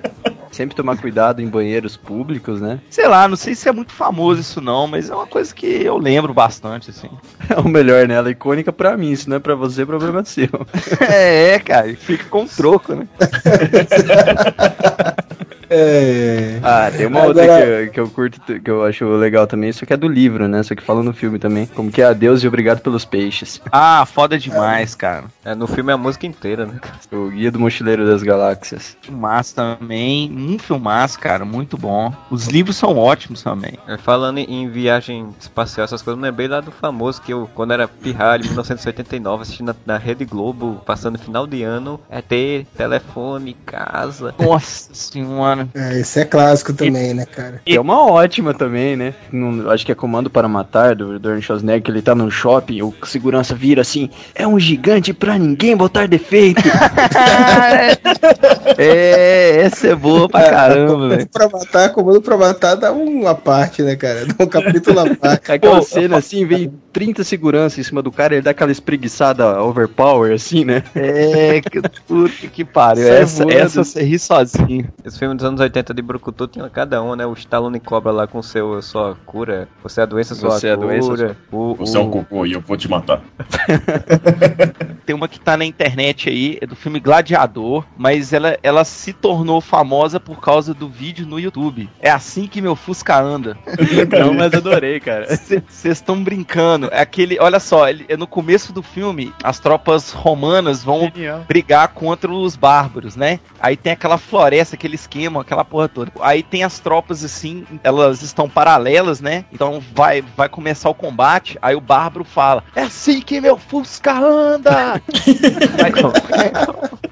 Sempre 0.55 0.73
tomar 0.73 0.95
cuidado 0.95 1.41
em 1.41 1.49
banheiros 1.49 1.97
públicos, 1.97 2.61
né? 2.61 2.79
Sei 2.89 3.05
lá, 3.09 3.27
não 3.27 3.35
sei 3.35 3.53
se 3.53 3.67
é 3.67 3.73
muito 3.73 3.91
famoso 3.91 4.39
isso 4.39 4.61
não, 4.61 4.87
mas 4.87 5.09
é 5.09 5.13
uma 5.13 5.27
coisa 5.27 5.53
que 5.53 5.65
eu 5.65 5.97
lembro 5.97 6.33
bastante, 6.33 6.91
assim. 6.91 7.09
É 7.49 7.59
o 7.59 7.67
melhor, 7.67 8.07
né? 8.07 8.15
Ela 8.15 8.29
é 8.29 8.31
icônica 8.31 8.71
pra 8.71 8.97
mim. 8.97 9.15
Se 9.15 9.29
não 9.29 9.35
é 9.35 9.39
pra 9.39 9.53
você, 9.53 9.85
problema 9.85 10.23
seu. 10.23 10.49
é, 11.07 11.59
cara, 11.59 11.93
fica 11.95 12.23
com 12.23 12.47
troco, 12.47 12.95
né? 12.95 13.07
É. 15.69 16.59
Ah, 16.63 16.91
tem 16.95 17.05
uma 17.07 17.21
Agora- 17.23 17.39
outra 17.41 17.45
que, 17.45 17.63
eu- 17.71 17.91
que 17.91 17.99
eu 17.99 18.09
curto, 18.09 18.59
que 18.61 18.69
eu 18.71 18.83
acho 18.83 19.05
legal 19.15 19.47
também, 19.47 19.69
isso 19.69 19.85
que 19.85 19.93
é 19.93 19.97
do 19.97 20.07
livro, 20.07 20.47
né? 20.47 20.61
Só 20.63 20.75
que 20.75 20.81
fala 20.83 21.03
no 21.03 21.13
filme 21.13 21.39
também. 21.39 21.65
Como 21.67 21.91
que 21.91 22.01
é 22.01 22.05
adeus 22.05 22.43
e 22.43 22.47
obrigado 22.47 22.79
pelos 22.81 23.05
peixes. 23.05 23.61
Ah, 23.71 24.05
foda 24.05 24.37
demais, 24.37 24.95
cara. 24.95 25.25
É, 25.43 25.53
no 25.55 25.67
filme 25.67 25.91
é 25.91 25.95
a 25.95 25.97
música 25.97 26.25
inteira, 26.25 26.65
né? 26.65 26.79
O 27.11 27.29
Guia 27.29 27.51
do 27.51 27.59
Mochileiro 27.59 28.05
das 28.05 28.23
Galáxias. 28.23 28.97
Filmaço 29.01 29.55
também, 29.55 30.31
um 30.31 30.57
filmaço, 30.59 31.19
cara, 31.19 31.45
muito 31.45 31.77
bom. 31.77 32.13
Os 32.29 32.47
livros 32.47 32.75
são 32.75 32.97
ótimos 32.97 33.43
também. 33.43 33.73
É, 33.87 33.97
Falando 33.97 34.37
em 34.39 34.45
em 34.55 34.69
viagem 34.69 35.29
espacial, 35.39 35.83
essas 35.85 36.01
coisas, 36.01 36.17
eu 36.17 36.21
me 36.21 36.29
lembrei 36.29 36.47
lá 36.47 36.61
do 36.61 36.71
famoso 36.71 37.21
que 37.21 37.33
eu, 37.33 37.49
quando 37.53 37.73
era 37.73 37.87
pirralho, 37.87 38.43
em 38.45 38.47
1989, 38.49 39.41
assistindo 39.41 39.67
na, 39.67 39.75
na 39.93 39.97
Rede 39.97 40.23
Globo, 40.23 40.81
passando 40.85 41.17
final 41.19 41.45
de 41.45 41.61
ano, 41.63 41.99
é 42.09 42.21
ter 42.21 42.65
telefone, 42.77 43.55
casa. 43.65 44.33
Nossa 44.39 44.93
senhora, 44.93 45.54
funciona. 45.63 45.69
É, 45.73 45.99
esse 45.99 46.19
é 46.19 46.25
clássico 46.25 46.73
também, 46.73 47.13
né, 47.13 47.25
cara? 47.25 47.61
Que 47.65 47.75
é 47.75 47.81
uma 47.81 48.05
ótima 48.11 48.53
também, 48.53 48.95
né? 48.95 49.13
Não- 49.31 49.69
acho 49.71 49.85
que 49.85 49.91
é 49.91 49.95
Comando 49.95 50.29
para 50.29 50.47
Matar, 50.47 50.95
do, 50.95 51.19
do 51.19 51.27
Arnold 51.29 51.45
Schwarzenegger, 51.45 51.81
que 51.83 51.91
ele 51.91 52.01
tá 52.01 52.13
num 52.15 52.29
shopping, 52.29 52.81
o 52.81 52.93
segurança 53.05 53.55
vira 53.55 53.81
assim, 53.81 54.09
é 54.33 54.47
um 54.47 54.59
gigante 54.59 55.13
pra 55.13 55.37
ninguém 55.37 55.75
botar 55.75 56.07
defeito. 56.07 56.61
é, 58.77 59.61
essa 59.61 59.87
é 59.87 59.95
boa 59.95 60.27
pra 60.29 60.49
caramba, 60.49 60.91
Comando 60.93 61.09
velho. 61.15 61.29
pra 61.31 61.49
matar, 61.49 61.89
comando 61.91 62.21
pra 62.21 62.37
matar 62.37 62.75
dá 62.75 62.91
uma 62.91 63.35
parte, 63.35 63.81
né, 63.81 63.95
cara? 63.95 64.25
Dá 64.25 64.43
um 64.43 64.47
capítulo 64.47 64.99
à 64.99 65.15
parte. 65.15 65.51
Aquela 65.55 65.77
Pô, 65.77 65.81
cena 65.81 66.17
assim, 66.17 66.45
vem 66.45 66.71
30 66.91 67.23
segurança 67.23 67.79
em 67.79 67.83
cima 67.83 68.01
do 68.01 68.11
cara, 68.11 68.35
ele 68.35 68.41
dá 68.41 68.51
aquela 68.51 68.71
espreguiçada 68.71 69.61
overpower, 69.61 70.33
assim, 70.33 70.63
né? 70.63 70.81
É, 70.95 71.61
que 71.61 71.81
puta 72.07 72.47
que 72.47 72.63
pariu. 72.63 73.05
Sai 73.05 73.21
Essa, 73.21 73.43
voando. 73.43 73.57
essa 73.57 73.83
você 73.83 74.03
ri 74.03 74.17
sozinho. 74.17 74.87
Esse 75.03 75.19
filme 75.19 75.35
dos 75.35 75.44
anos 75.45 75.61
80 75.61 75.93
de 75.93 76.01
Brucutu 76.01 76.47
tinha 76.47 76.69
cada 76.69 77.01
um, 77.01 77.15
né? 77.15 77.25
O 77.25 77.33
Stallone 77.33 77.79
cobra 77.79 78.11
lá 78.11 78.27
com 78.27 78.41
seu, 78.41 78.81
sua 78.81 79.15
cura. 79.25 79.67
Você 79.83 80.01
é 80.01 80.03
a 80.03 80.05
doença, 80.07 80.35
sua 80.35 80.51
Você 80.51 80.67
é 80.67 80.73
a 80.73 80.75
cura. 80.75 80.87
doença, 80.87 81.37
o, 81.51 81.75
Você 81.75 81.97
é 81.97 81.99
um 81.99 82.07
o- 82.07 82.11
cocô 82.11 82.45
e 82.45 82.53
eu 82.53 82.61
vou 82.61 82.75
te 82.75 82.89
matar. 82.89 83.21
Tem 85.05 85.15
uma 85.15 85.27
que 85.27 85.39
tá 85.39 85.55
na 85.55 85.65
internet 85.65 86.29
aí, 86.29 86.57
é 86.61 86.65
do 86.65 86.75
filme 86.75 86.99
Gladiador, 86.99 87.85
mas 87.95 88.33
ela, 88.33 88.57
ela 88.63 88.83
se 88.83 89.13
tornou 89.13 89.61
famosa 89.61 90.19
por 90.19 90.39
causa 90.41 90.73
do 90.73 90.89
vídeo 90.89 91.27
no 91.27 91.39
YouTube. 91.39 91.87
É 92.01 92.09
assim 92.09 92.47
que 92.47 92.59
meu 92.61 92.75
Fusca 92.75 93.19
anda. 93.21 93.55
Não, 94.19 94.33
mas 94.33 94.53
adorei, 94.53 94.99
cara. 94.99 95.27
Vocês 95.27 95.63
estão 95.85 96.23
brincando. 96.23 96.89
É 96.91 96.99
aquele, 97.01 97.37
olha 97.39 97.59
só, 97.59 97.87
ele- 97.87 98.05
é 98.09 98.17
no 98.17 98.25
começo 98.25 98.73
do 98.73 98.81
filme, 98.81 99.31
as 99.43 99.59
tropas 99.59 100.11
romanas 100.11 100.83
vão 100.83 101.11
Genial. 101.13 101.43
brigar 101.47 101.89
contra 101.89 102.31
os 102.31 102.55
bárbaros, 102.55 103.15
né? 103.15 103.39
Aí 103.59 103.77
tem 103.77 103.93
aquela 103.93 104.17
floresta, 104.17 104.75
aquele 104.75 104.95
esquema, 104.95 105.34
aquela 105.39 105.63
porra 105.65 105.87
toda. 105.87 106.11
Aí 106.21 106.41
tem 106.43 106.63
as 106.63 106.79
tropas 106.79 107.23
assim, 107.23 107.65
elas 107.83 108.21
estão 108.21 108.49
paralelas, 108.49 109.21
né? 109.21 109.45
Então 109.51 109.81
vai 109.93 110.23
vai 110.35 110.49
começar 110.49 110.89
o 110.89 110.93
combate. 110.95 111.57
Aí 111.61 111.75
o 111.75 111.81
bárbaro 111.81 112.23
fala: 112.23 112.63
"É 112.75 112.81
assim 112.83 113.21
que 113.21 113.39
meu 113.41 113.57
Fusca 113.57 114.13
anda". 114.13 115.01
vai 115.79 115.91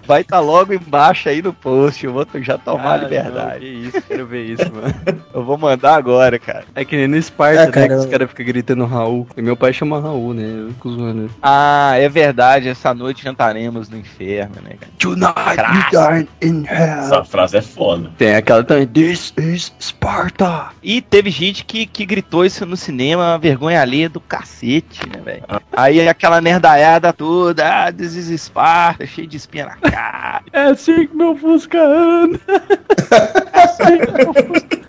vai 0.06 0.24
tá 0.24 0.40
logo 0.40 0.74
embaixo 0.74 1.30
aí 1.30 1.42
no 1.42 1.54
post, 1.54 2.06
eu 2.06 2.14
vou 2.14 2.26
já 2.42 2.58
tomar 2.58 2.84
a 2.84 2.94
Ah, 2.94 2.98
liberdade. 2.98 3.54
não, 3.54 3.60
que 3.60 3.66
isso, 3.98 4.02
quero 4.08 4.26
ver 4.28 4.44
isso, 4.46 4.72
mano. 4.74 4.94
Eu 5.34 5.44
vou 5.44 5.58
mandar 5.58 5.96
agora, 5.96 6.38
cara. 6.38 6.66
É 6.76 6.86
que 6.86 6.96
nem 6.96 7.08
no 7.08 7.18
Esparta, 7.18 7.62
É, 7.64 7.66
né? 7.66 7.72
cara, 7.72 7.88
Que 7.88 7.94
os 7.96 8.04
eu- 8.06 8.12
caras 8.12 8.30
ficam 8.30 8.46
gritando 8.46 8.86
Raul. 8.86 9.28
E 9.36 9.42
meu 9.42 9.58
pai 9.58 9.74
chama 9.74 10.00
Raul, 10.00 10.34
né? 10.36 10.44
Eu 10.44 10.70
fico 10.74 10.92
zoando. 10.92 11.30
Ah, 11.42 11.94
é 11.98 12.08
verdade, 12.08 12.70
essa 12.70 12.94
noite 12.94 13.24
jantaremos 13.24 13.90
no 13.90 13.98
inferno, 13.98 14.56
né, 14.64 14.76
cara? 14.80 14.92
Tonight 15.00 15.34
we 15.60 15.90
dine 15.90 16.30
in 16.42 16.66
hell. 16.68 17.00
Essa 17.00 17.24
frase 17.24 17.58
é 17.58 17.62
foda. 17.64 18.12
Tem 18.18 18.36
aquela 18.36 18.64
também. 18.64 18.86
This 18.88 19.34
is 19.38 19.74
Sparta. 19.80 20.68
E 20.84 21.02
teve 21.02 21.30
gente 21.30 21.66
que, 21.66 21.86
que 21.86 22.06
gritou 22.06 22.46
isso 22.46 22.66
no 22.66 22.78
cinema, 22.78 23.38
vergonha 23.38 23.82
alheia 23.82 24.08
do 24.10 24.20
cacete, 24.20 25.02
né, 25.10 25.20
velho? 25.24 25.44
Aí 25.72 26.08
aquela 26.08 26.40
nerdaiada 26.40 27.12
toda, 27.12 27.88
ah, 27.88 27.92
this 27.92 28.16
is 28.16 28.30
Esparta, 28.30 29.06
cheio 29.06 29.28
de 29.28 29.38
espinha 29.38 29.66
na 29.66 29.76
cara. 29.92 30.42
É 30.54 30.62
assim 30.66 31.08
que 31.08 31.16
meu 31.16 31.36
Fusca 31.36 31.80
anda. 31.82 32.40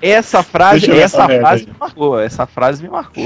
Essa 0.02 0.42
frase, 0.42 0.80
Deixa 0.80 0.92
eu 0.92 0.96
ver 0.96 1.02
essa 1.02 1.16
essa 1.18 1.28
merda 1.28 1.46
frase 1.46 1.66
me 1.66 1.72
marcou, 1.80 2.20
essa 2.20 2.46
frase 2.46 2.82
me 2.82 2.88
marcou. 2.90 3.24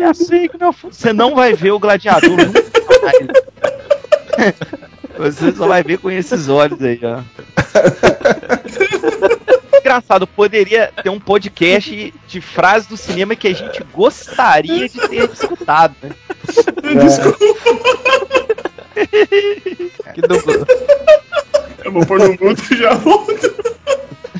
É 0.00 0.04
assim 0.04 0.48
que 0.48 0.56
meu 0.58 0.72
fu- 0.72 0.92
Você 0.92 1.12
não 1.12 1.34
vai 1.34 1.52
ver 1.54 1.72
o 1.72 1.78
gladiador 1.80 2.30
nunca 2.30 2.62
mais. 3.02 4.64
Você 5.16 5.52
só 5.52 5.66
vai 5.66 5.82
ver 5.82 5.98
com 5.98 6.10
esses 6.10 6.48
olhos 6.48 6.80
aí, 6.82 7.00
ó. 7.02 7.22
Engraçado, 9.78 10.26
poderia 10.26 10.90
ter 11.02 11.10
um 11.10 11.20
podcast 11.20 12.14
de 12.26 12.40
frases 12.40 12.88
do 12.88 12.96
cinema 12.96 13.36
que 13.36 13.48
a 13.48 13.52
gente 13.52 13.84
gostaria 13.92 14.88
de 14.88 14.98
ter 15.08 15.30
escutado, 15.30 15.94
né? 16.02 16.10
Que 20.14 20.22
duplo. 20.22 20.66
Eu 21.84 21.92
vou 21.92 22.06
pôr 22.06 22.18
no 22.18 22.28
mudo 22.28 22.62
e 22.70 22.76
já 22.76 22.94
volto. 22.94 23.54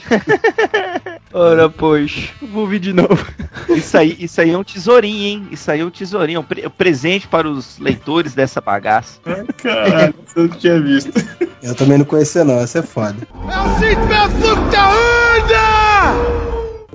Ora, 1.35 1.68
pois. 1.68 2.30
Vou 2.41 2.62
ouvir 2.62 2.78
de 2.78 2.93
novo. 2.93 3.26
Isso 3.68 3.97
aí, 3.99 4.16
isso 4.20 4.41
aí 4.41 4.51
é 4.51 4.59
um 4.59 4.62
tesourinho, 4.62 5.22
hein? 5.24 5.49
Isso 5.51 5.68
aí 5.70 5.80
é 5.80 5.85
um 5.85 5.91
tesourinho, 5.91 6.37
é 6.37 6.41
um, 6.41 6.45
pre- 6.45 6.62
é 6.62 6.68
presente 6.68 7.26
para 7.26 7.49
os 7.49 7.78
leitores 7.78 8.35
dessa 8.35 8.61
bagaça. 8.61 9.18
Caralho, 9.57 10.14
eu 10.37 10.43
não 10.45 10.49
tinha 10.57 10.80
visto. 10.80 11.11
Eu 11.62 11.74
também 11.74 11.99
não 11.99 12.05
conhecia, 12.05 12.45
não. 12.45 12.61
Essa 12.61 12.80
é 12.80 12.82
foda. 12.82 13.16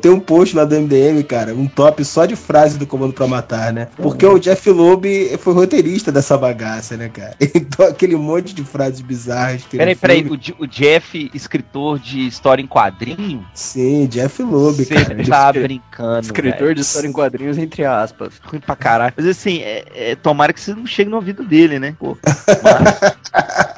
Tem 0.02 0.12
um 0.12 0.20
post 0.20 0.56
lá 0.56 0.66
do 0.66 0.76
MDM, 0.76 1.24
cara, 1.24 1.54
um 1.54 1.68
top 1.68 2.04
só 2.06 2.26
de 2.26 2.36
frases 2.36 2.78
do 2.78 2.88
Comando 2.88 3.14
pra 3.14 3.28
Matar, 3.28 3.74
né? 3.74 3.88
Porque 3.97 4.26
o 4.26 4.39
Jeff 4.39 4.70
Loeb 4.70 5.38
foi 5.39 5.54
roteirista 5.54 6.12
dessa 6.12 6.38
bagaça, 6.38 6.95
né, 6.97 7.10
cara? 7.10 7.36
Então 7.60 7.86
aquele 7.88 8.16
monte 8.16 8.54
de 8.54 8.64
frases 8.64 9.02
bizarras 9.02 9.64
Peraí, 9.64 9.95
peraí, 9.95 10.26
o, 10.28 10.64
o 10.64 10.68
Jeff, 10.68 11.30
escritor 11.34 12.00
de 12.00 12.28
história 12.28 12.62
em 12.62 12.68
quadrinho? 12.68 13.45
Sim, 13.54 14.08
Jeff 14.08 14.41
Loeb, 14.41 14.76
Você 14.84 14.93
cara. 14.95 15.24
tá 15.26 15.52
brincando. 15.54 16.22
Escritor 16.22 16.60
velho. 16.60 16.76
de 16.76 16.82
história 16.82 17.08
em 17.08 17.12
quadrinhos, 17.12 17.58
entre 17.58 17.86
aspas. 17.86 18.34
Ruim 18.43 18.60
pra 18.60 18.76
caralho. 18.76 19.14
Mas 19.16 19.26
assim, 19.26 19.60
é, 19.60 19.86
é, 19.93 20.16
tomara 20.16 20.54
que 20.54 20.62
você 20.62 20.74
não 20.74 20.86
chegue 20.86 21.10
no 21.10 21.18
ouvido 21.18 21.43
dele, 21.43 21.80
né? 21.80 21.95
Pô. 22.00 22.18
Mas- 22.64 23.68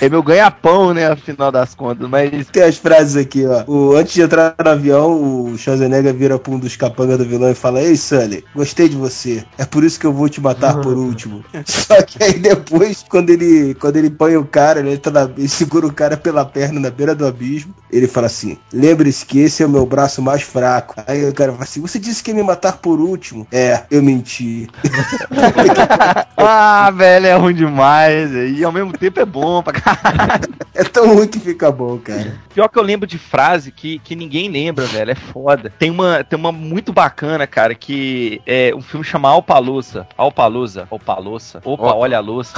é 0.00 0.08
meu 0.08 0.22
ganha-pão, 0.22 0.94
né? 0.94 1.06
Afinal 1.10 1.52
das 1.52 1.74
contas. 1.74 2.08
Mas 2.08 2.46
Tem 2.48 2.62
as 2.62 2.76
frases 2.76 3.16
aqui, 3.16 3.44
ó. 3.46 3.64
O, 3.66 3.94
antes 3.94 4.14
de 4.14 4.22
entrar 4.22 4.54
no 4.62 4.70
avião, 4.70 5.12
o 5.52 5.58
Schwarzenegger 5.58 6.14
vira 6.14 6.38
pra 6.38 6.52
um 6.52 6.58
dos 6.58 6.76
capangas 6.76 7.18
do 7.18 7.24
vilão 7.24 7.50
e 7.50 7.54
fala: 7.54 7.80
Ei, 7.82 7.96
Sully, 7.96 8.44
gostei 8.54 8.88
de 8.88 8.96
você. 8.96 9.44
É 9.58 9.64
por 9.64 9.84
isso 9.84 9.98
que 10.00 10.06
eu 10.06 10.12
vou 10.12 10.28
te 10.28 10.40
matar 10.40 10.76
por 10.80 10.96
último. 10.96 11.44
Só 11.66 12.00
que 12.02 12.22
aí 12.22 12.34
depois, 12.38 13.04
quando 13.08 13.30
ele, 13.30 13.74
quando 13.74 13.96
ele 13.96 14.10
põe 14.10 14.36
o 14.36 14.44
cara, 14.44 14.80
ele, 14.80 14.96
tá 14.98 15.10
na- 15.10 15.30
ele 15.36 15.48
segura 15.48 15.86
o 15.86 15.92
cara 15.92 16.16
pela 16.16 16.44
perna 16.44 16.80
na 16.80 16.90
beira 16.90 17.14
do 17.14 17.26
abismo. 17.26 17.74
Ele 17.90 18.06
fala 18.06 18.26
assim: 18.26 18.58
Lembre-se 18.72 19.24
que 19.26 19.40
esse 19.40 19.62
é 19.62 19.66
o 19.66 19.70
meu 19.70 19.84
braço 19.86 20.22
mais 20.22 20.42
fraco. 20.42 20.94
Aí 21.06 21.28
o 21.28 21.34
cara 21.34 21.52
fala 21.52 21.64
assim: 21.64 21.80
Você 21.80 21.98
disse 21.98 22.22
que 22.22 22.30
ia 22.30 22.34
me 22.36 22.42
matar 22.42 22.78
por 22.78 23.00
último. 23.00 23.46
É, 23.52 23.82
eu 23.90 24.02
menti. 24.02 24.68
Ah, 26.42 26.90
velho, 26.90 27.26
é 27.26 27.36
ruim 27.36 27.54
demais. 27.54 28.30
E 28.32 28.64
ao 28.64 28.72
mesmo 28.72 28.92
tempo 28.92 29.19
é 29.20 29.24
bom 29.24 29.62
pra 29.62 29.72
caralho. 29.72 30.48
É 30.72 30.84
tão 30.84 31.14
ruim 31.14 31.26
que 31.26 31.38
fica 31.38 31.70
bom, 31.70 31.98
cara. 31.98 32.38
Pior 32.54 32.68
que 32.68 32.78
eu 32.78 32.82
lembro 32.82 33.06
de 33.06 33.18
frase 33.18 33.70
que, 33.70 33.98
que 33.98 34.16
ninguém 34.16 34.48
lembra, 34.48 34.86
velho. 34.86 35.10
É 35.10 35.14
foda. 35.14 35.70
Tem 35.78 35.90
uma, 35.90 36.24
tem 36.24 36.38
uma 36.38 36.52
muito 36.52 36.90
bacana, 36.90 37.46
cara, 37.46 37.74
que 37.74 38.40
é 38.46 38.72
um 38.74 38.80
filme 38.80 39.04
chama 39.04 39.28
Alpalusa. 39.28 40.06
Alpalusa. 40.16 40.86
Alpalusa. 40.90 41.60
Opa, 41.64 41.82
Ó. 41.82 41.98
olha 41.98 42.16
a 42.16 42.20
louça. 42.20 42.54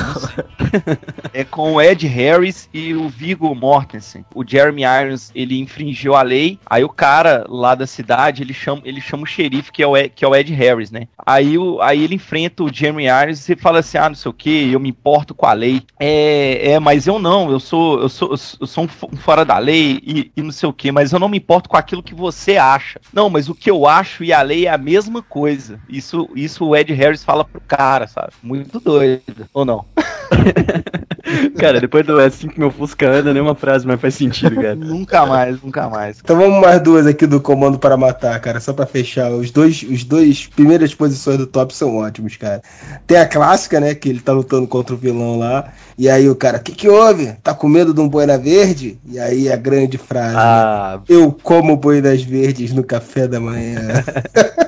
é 1.35 1.43
com 1.43 1.73
o 1.73 1.83
Ed 1.83 2.07
Harris 2.07 2.69
e 2.73 2.95
o 2.95 3.09
Viggo 3.09 3.53
Mortensen. 3.55 4.25
O 4.35 4.45
Jeremy 4.47 4.83
Irons, 4.83 5.33
ele 5.35 5.59
infringiu 5.59 6.15
a 6.15 6.23
lei. 6.23 6.61
Aí 6.67 6.85
o 6.85 6.89
cara 6.89 7.45
lá 7.49 7.75
da 7.75 7.87
cidade, 7.87 8.43
ele 8.43 8.55
chama, 8.55 8.83
ele 8.85 9.01
chama 9.01 9.25
o 9.25 9.27
xerife, 9.27 9.73
que 9.73 9.83
é 9.83 9.87
o 9.87 9.97
Ed, 9.97 10.11
que 10.15 10.25
é 10.25 10.29
o 10.29 10.37
Ed 10.37 10.53
Harris, 10.53 10.91
né? 10.91 11.09
Aí, 11.25 11.59
o, 11.59 11.81
aí 11.81 12.05
ele 12.05 12.15
enfrenta 12.15 12.63
o 12.63 12.73
Jeremy 12.73 13.07
Irons 13.07 13.49
e 13.49 13.57
fala 13.57 13.81
assim: 13.81 13.99
ah, 13.99 14.09
não 14.09 14.17
sei 14.17 14.31
o 14.31 14.35
que, 14.35 14.71
eu 14.73 14.79
me 14.79 14.91
importo 14.91 15.35
com 15.35 15.47
a 15.47 15.53
lei. 15.53 15.83
É, 15.99 16.52
é, 16.55 16.79
mas 16.79 17.07
eu 17.07 17.19
não, 17.19 17.51
eu 17.51 17.61
sou, 17.61 18.01
eu 18.01 18.09
sou, 18.09 18.31
eu 18.31 18.67
sou 18.67 18.85
um 18.85 18.89
um 19.13 19.17
fora 19.17 19.45
da 19.45 19.59
lei 19.59 20.01
e, 20.03 20.33
e 20.37 20.43
não 20.43 20.53
sei 20.53 20.69
o 20.69 20.73
que, 20.73 20.93
mas 20.93 21.13
eu 21.13 21.19
não 21.19 21.29
me 21.29 21.39
importo 21.39 21.69
com 21.69 21.77
aquilo 21.77 22.03
que 22.03 22.15
você 22.15 22.57
acha. 22.57 23.01
Não, 23.13 23.29
mas 23.29 23.49
o 23.49 23.55
que 23.55 23.71
eu 23.71 23.87
acho 23.87 24.25
e 24.25 24.33
a 24.33 24.43
lei 24.43 24.67
é 24.67 24.71
a 24.71 24.79
mesma 24.79 25.23
coisa. 25.23 25.81
Isso, 25.89 26.29
isso 26.35 26.65
o 26.65 26.77
Ed 26.77 26.93
Harris 26.93 27.25
fala 27.25 27.45
pro 27.45 27.61
cara, 27.61 28.07
sabe? 28.07 28.33
Muito 28.43 28.81
doido. 28.81 29.49
Ou 29.53 29.65
não? 29.65 29.85
Cara, 31.59 31.81
depois 31.81 32.05
do 32.05 32.19
assim 32.19 32.49
que 32.49 32.59
meu 32.59 32.71
Fusca 32.71 33.09
anda, 33.09 33.33
nenhuma 33.33 33.55
frase 33.55 33.87
mais 33.87 34.01
faz 34.01 34.15
sentido, 34.15 34.57
cara. 34.57 34.75
nunca 34.77 35.25
mais, 35.25 35.63
nunca 35.63 35.89
mais. 35.89 36.19
Então 36.23 36.37
vamos 36.37 36.61
mais 36.61 36.81
duas 36.83 37.07
aqui 37.07 37.27
do 37.27 37.41
Comando 37.41 37.79
para 37.79 37.97
Matar, 37.97 38.39
cara, 38.41 38.61
só 38.61 38.73
pra 38.73 38.87
fechar. 38.87 39.31
Os 39.31 39.51
dois, 39.51 39.83
os 39.83 40.05
dois 40.05 40.47
primeiras 40.47 40.95
posições 40.95 41.39
do 41.39 41.47
top 41.47 41.75
são 41.75 41.97
ótimos, 41.97 42.37
cara. 42.37 42.61
Tem 43.07 43.17
a 43.17 43.27
clássica, 43.27 43.81
né, 43.81 43.95
que 43.95 44.09
ele 44.09 44.21
tá 44.21 44.33
lutando 44.33 44.67
contra 44.67 44.95
o 44.95 44.99
vilão 44.99 45.39
lá, 45.39 45.73
e 45.97 46.09
aí 46.09 46.29
o 46.29 46.35
cara, 46.35 46.59
que 46.59 46.73
que 46.73 46.89
houve? 46.89 47.33
Tá 47.43 47.55
com 47.55 47.69
medo 47.69 47.95
de 47.95 48.01
um 48.01 48.09
boina 48.09 48.37
verde? 48.37 48.99
E 49.07 49.19
aí 49.19 49.51
a 49.51 49.57
grande 49.57 49.99
frase, 49.99 50.37
Ah, 50.37 51.01
eu 51.09 51.33
como 51.43 51.77
boinas 51.77 52.23
verdes 52.23 52.73
no 52.73 52.83
café 52.83 53.29
da 53.29 53.39
manhã. 53.41 53.81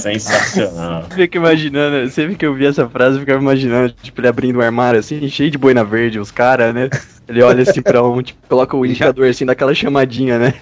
Sensacional. 0.00 1.04
fica 1.10 1.38
imaginando, 1.38 2.10
sempre 2.10 2.34
que 2.34 2.46
eu 2.46 2.54
vi 2.54 2.66
essa 2.66 2.88
frase, 2.88 3.16
eu 3.16 3.20
ficava 3.20 3.40
imaginando, 3.40 3.94
tipo, 4.02 4.20
ele 4.20 4.28
abrindo 4.28 4.58
um 4.58 4.62
armário 4.62 5.00
assim, 5.00 5.28
cheio 5.28 5.50
de 5.50 5.58
boina 5.58 5.84
verde, 5.84 6.18
os 6.18 6.30
caras, 6.30 6.74
né? 6.74 6.88
Ele 7.28 7.42
olha 7.42 7.62
assim 7.62 7.80
pra 7.80 8.02
um, 8.02 8.20
tipo, 8.20 8.40
coloca 8.48 8.76
o 8.76 8.84
indicador 8.84 9.28
assim, 9.28 9.46
dá 9.46 9.52
aquela 9.52 9.74
chamadinha, 9.74 10.38
né? 10.38 10.54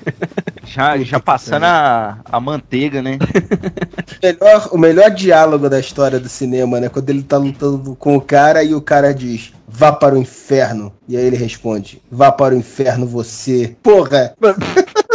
Já, 0.66 0.98
já 0.98 1.18
passando 1.18 1.64
a, 1.64 2.18
a 2.24 2.38
manteiga, 2.38 3.00
né? 3.00 3.18
melhor, 4.22 4.68
o 4.70 4.76
melhor 4.76 5.10
diálogo 5.10 5.70
da 5.70 5.80
história 5.80 6.20
do 6.20 6.28
cinema, 6.28 6.78
né, 6.78 6.90
quando 6.90 7.08
ele 7.08 7.22
tá 7.22 7.38
lutando 7.38 7.96
com 7.96 8.16
o 8.16 8.20
cara 8.20 8.62
e 8.62 8.74
o 8.74 8.82
cara 8.82 9.14
diz, 9.14 9.52
vá 9.66 9.92
para 9.92 10.14
o 10.14 10.18
inferno. 10.18 10.92
E 11.08 11.16
aí 11.16 11.24
ele 11.24 11.36
responde, 11.36 12.02
vá 12.10 12.30
para 12.30 12.54
o 12.54 12.58
inferno 12.58 13.06
você. 13.06 13.74
Porra! 13.82 14.34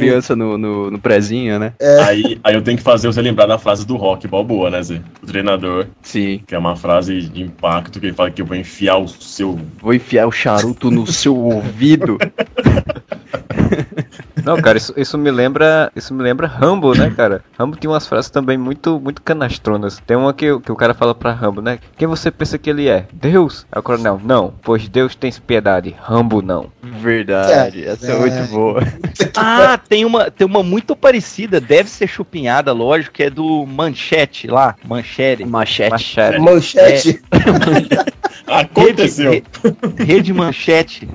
criança 0.00 0.36
no, 0.36 0.58
no, 0.58 0.90
no 0.90 0.98
prezinho, 0.98 1.58
né? 1.58 1.72
Aí, 2.04 2.38
aí 2.42 2.54
eu 2.54 2.62
tenho 2.62 2.76
que 2.76 2.82
fazer 2.82 3.06
você 3.06 3.22
lembrar 3.22 3.46
da 3.46 3.58
frase 3.58 3.86
do 3.86 3.96
Rock 3.96 4.26
Balboa, 4.26 4.70
né, 4.70 4.82
Zé? 4.82 5.00
O 5.22 5.26
treinador, 5.26 5.86
Sim. 6.02 6.40
que 6.46 6.54
é 6.54 6.58
uma 6.58 6.76
frase 6.76 7.22
de 7.22 7.42
impacto, 7.42 8.00
que 8.00 8.06
ele 8.06 8.14
fala 8.14 8.30
que 8.30 8.42
eu 8.42 8.46
vou 8.46 8.56
enfiar 8.56 8.96
o 8.96 9.08
seu. 9.08 9.58
Vou 9.80 9.94
enfiar 9.94 10.26
o 10.26 10.32
charuto 10.32 10.90
no 10.90 11.06
seu 11.06 11.36
ouvido. 11.36 12.18
Não, 14.44 14.60
cara, 14.60 14.76
isso, 14.78 14.92
isso 14.96 15.16
me 15.18 15.30
lembra. 15.30 15.90
Isso 15.96 16.12
me 16.14 16.22
lembra 16.22 16.46
Rambo, 16.46 16.94
né, 16.94 17.10
cara? 17.16 17.42
Rambo 17.58 17.76
tinha 17.76 17.90
umas 17.90 18.06
frases 18.06 18.30
também 18.30 18.56
muito, 18.58 19.00
muito 19.00 19.22
canastronas. 19.22 20.00
Tem 20.06 20.16
uma 20.16 20.32
que, 20.34 20.58
que 20.60 20.72
o 20.72 20.76
cara 20.76 20.94
fala 20.94 21.14
pra 21.14 21.32
Rambo, 21.32 21.60
né? 21.60 21.78
Quem 21.96 22.06
você 22.08 22.30
pensa 22.30 22.58
que 22.58 22.68
ele 22.70 22.88
é? 22.88 23.06
Deus? 23.12 23.66
Aí 23.72 23.78
o 23.80 23.82
coronel, 23.82 24.20
não, 24.22 24.54
pois 24.62 24.88
Deus 24.88 25.14
tem 25.14 25.32
piedade. 25.32 25.94
Rambo 26.00 26.42
não. 26.42 26.70
Verdade, 26.82 27.84
essa 27.84 28.12
é, 28.12 28.14
É. 28.14 28.18
muito 28.18 28.50
boa. 28.50 28.82
Ah, 29.36 29.78
tem 29.78 30.04
uma, 30.04 30.30
tem 30.30 30.46
uma 30.46 30.62
muito 30.62 30.94
parecida, 30.94 31.60
deve 31.60 31.88
ser 31.88 32.06
chupinhada, 32.06 32.72
lógico, 32.72 33.14
que 33.14 33.24
é 33.24 33.30
do 33.30 33.64
Manchete 33.66 34.46
lá. 34.46 34.74
Manchete. 34.84 35.44
Machete. 35.44 35.90
Machado. 35.90 36.40
Manchete. 36.42 37.22
Aconteceu! 38.46 39.30
Rede, 39.32 39.46
Re- 39.96 40.04
Rede 40.04 40.32
Manchete. 40.32 41.08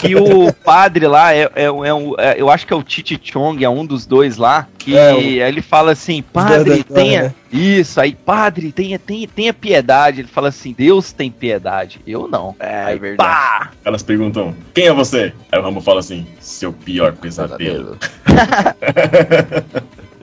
Que 0.00 0.14
o 0.16 0.52
padre 0.52 1.06
lá 1.06 1.32
é, 1.34 1.50
é, 1.54 1.64
é 1.64 1.94
um- 1.94 2.14
é- 2.18 2.34
eu 2.38 2.50
acho 2.50 2.66
que 2.66 2.72
é 2.72 2.76
o 2.76 2.82
Titi 2.82 3.18
Chong, 3.22 3.62
é 3.64 3.68
um 3.68 3.84
dos 3.86 4.04
dois 4.06 4.36
lá. 4.36 4.66
Que 4.78 4.96
É, 4.96 5.14
o- 5.14 5.18
aí 5.18 5.40
ele 5.40 5.62
fala 5.62 5.92
assim: 5.92 6.22
Padre, 6.22 6.82
tenha. 6.84 7.22
né? 7.24 7.34
Isso, 7.52 8.00
aí, 8.00 8.14
padre, 8.14 8.72
tenha, 8.72 8.98
tenha, 8.98 9.26
tenha 9.26 9.54
piedade. 9.54 10.20
Ele 10.20 10.28
fala 10.28 10.48
assim: 10.48 10.74
Deus 10.76 11.12
tem 11.12 11.30
piedade. 11.30 12.00
Eu 12.06 12.28
não. 12.28 12.54
É, 12.60 12.84
Aí, 12.84 12.98
verdade. 12.98 13.28
pá! 13.30 13.70
Elas 13.84 14.02
perguntam: 14.02 14.54
quem 14.74 14.86
é 14.86 14.92
você? 14.92 15.32
Aí 15.50 15.58
o 15.58 15.62
Rambo 15.62 15.80
fala 15.80 16.00
assim: 16.00 16.26
seu 16.40 16.72
pior 16.72 17.12
pesadelo. 17.14 17.96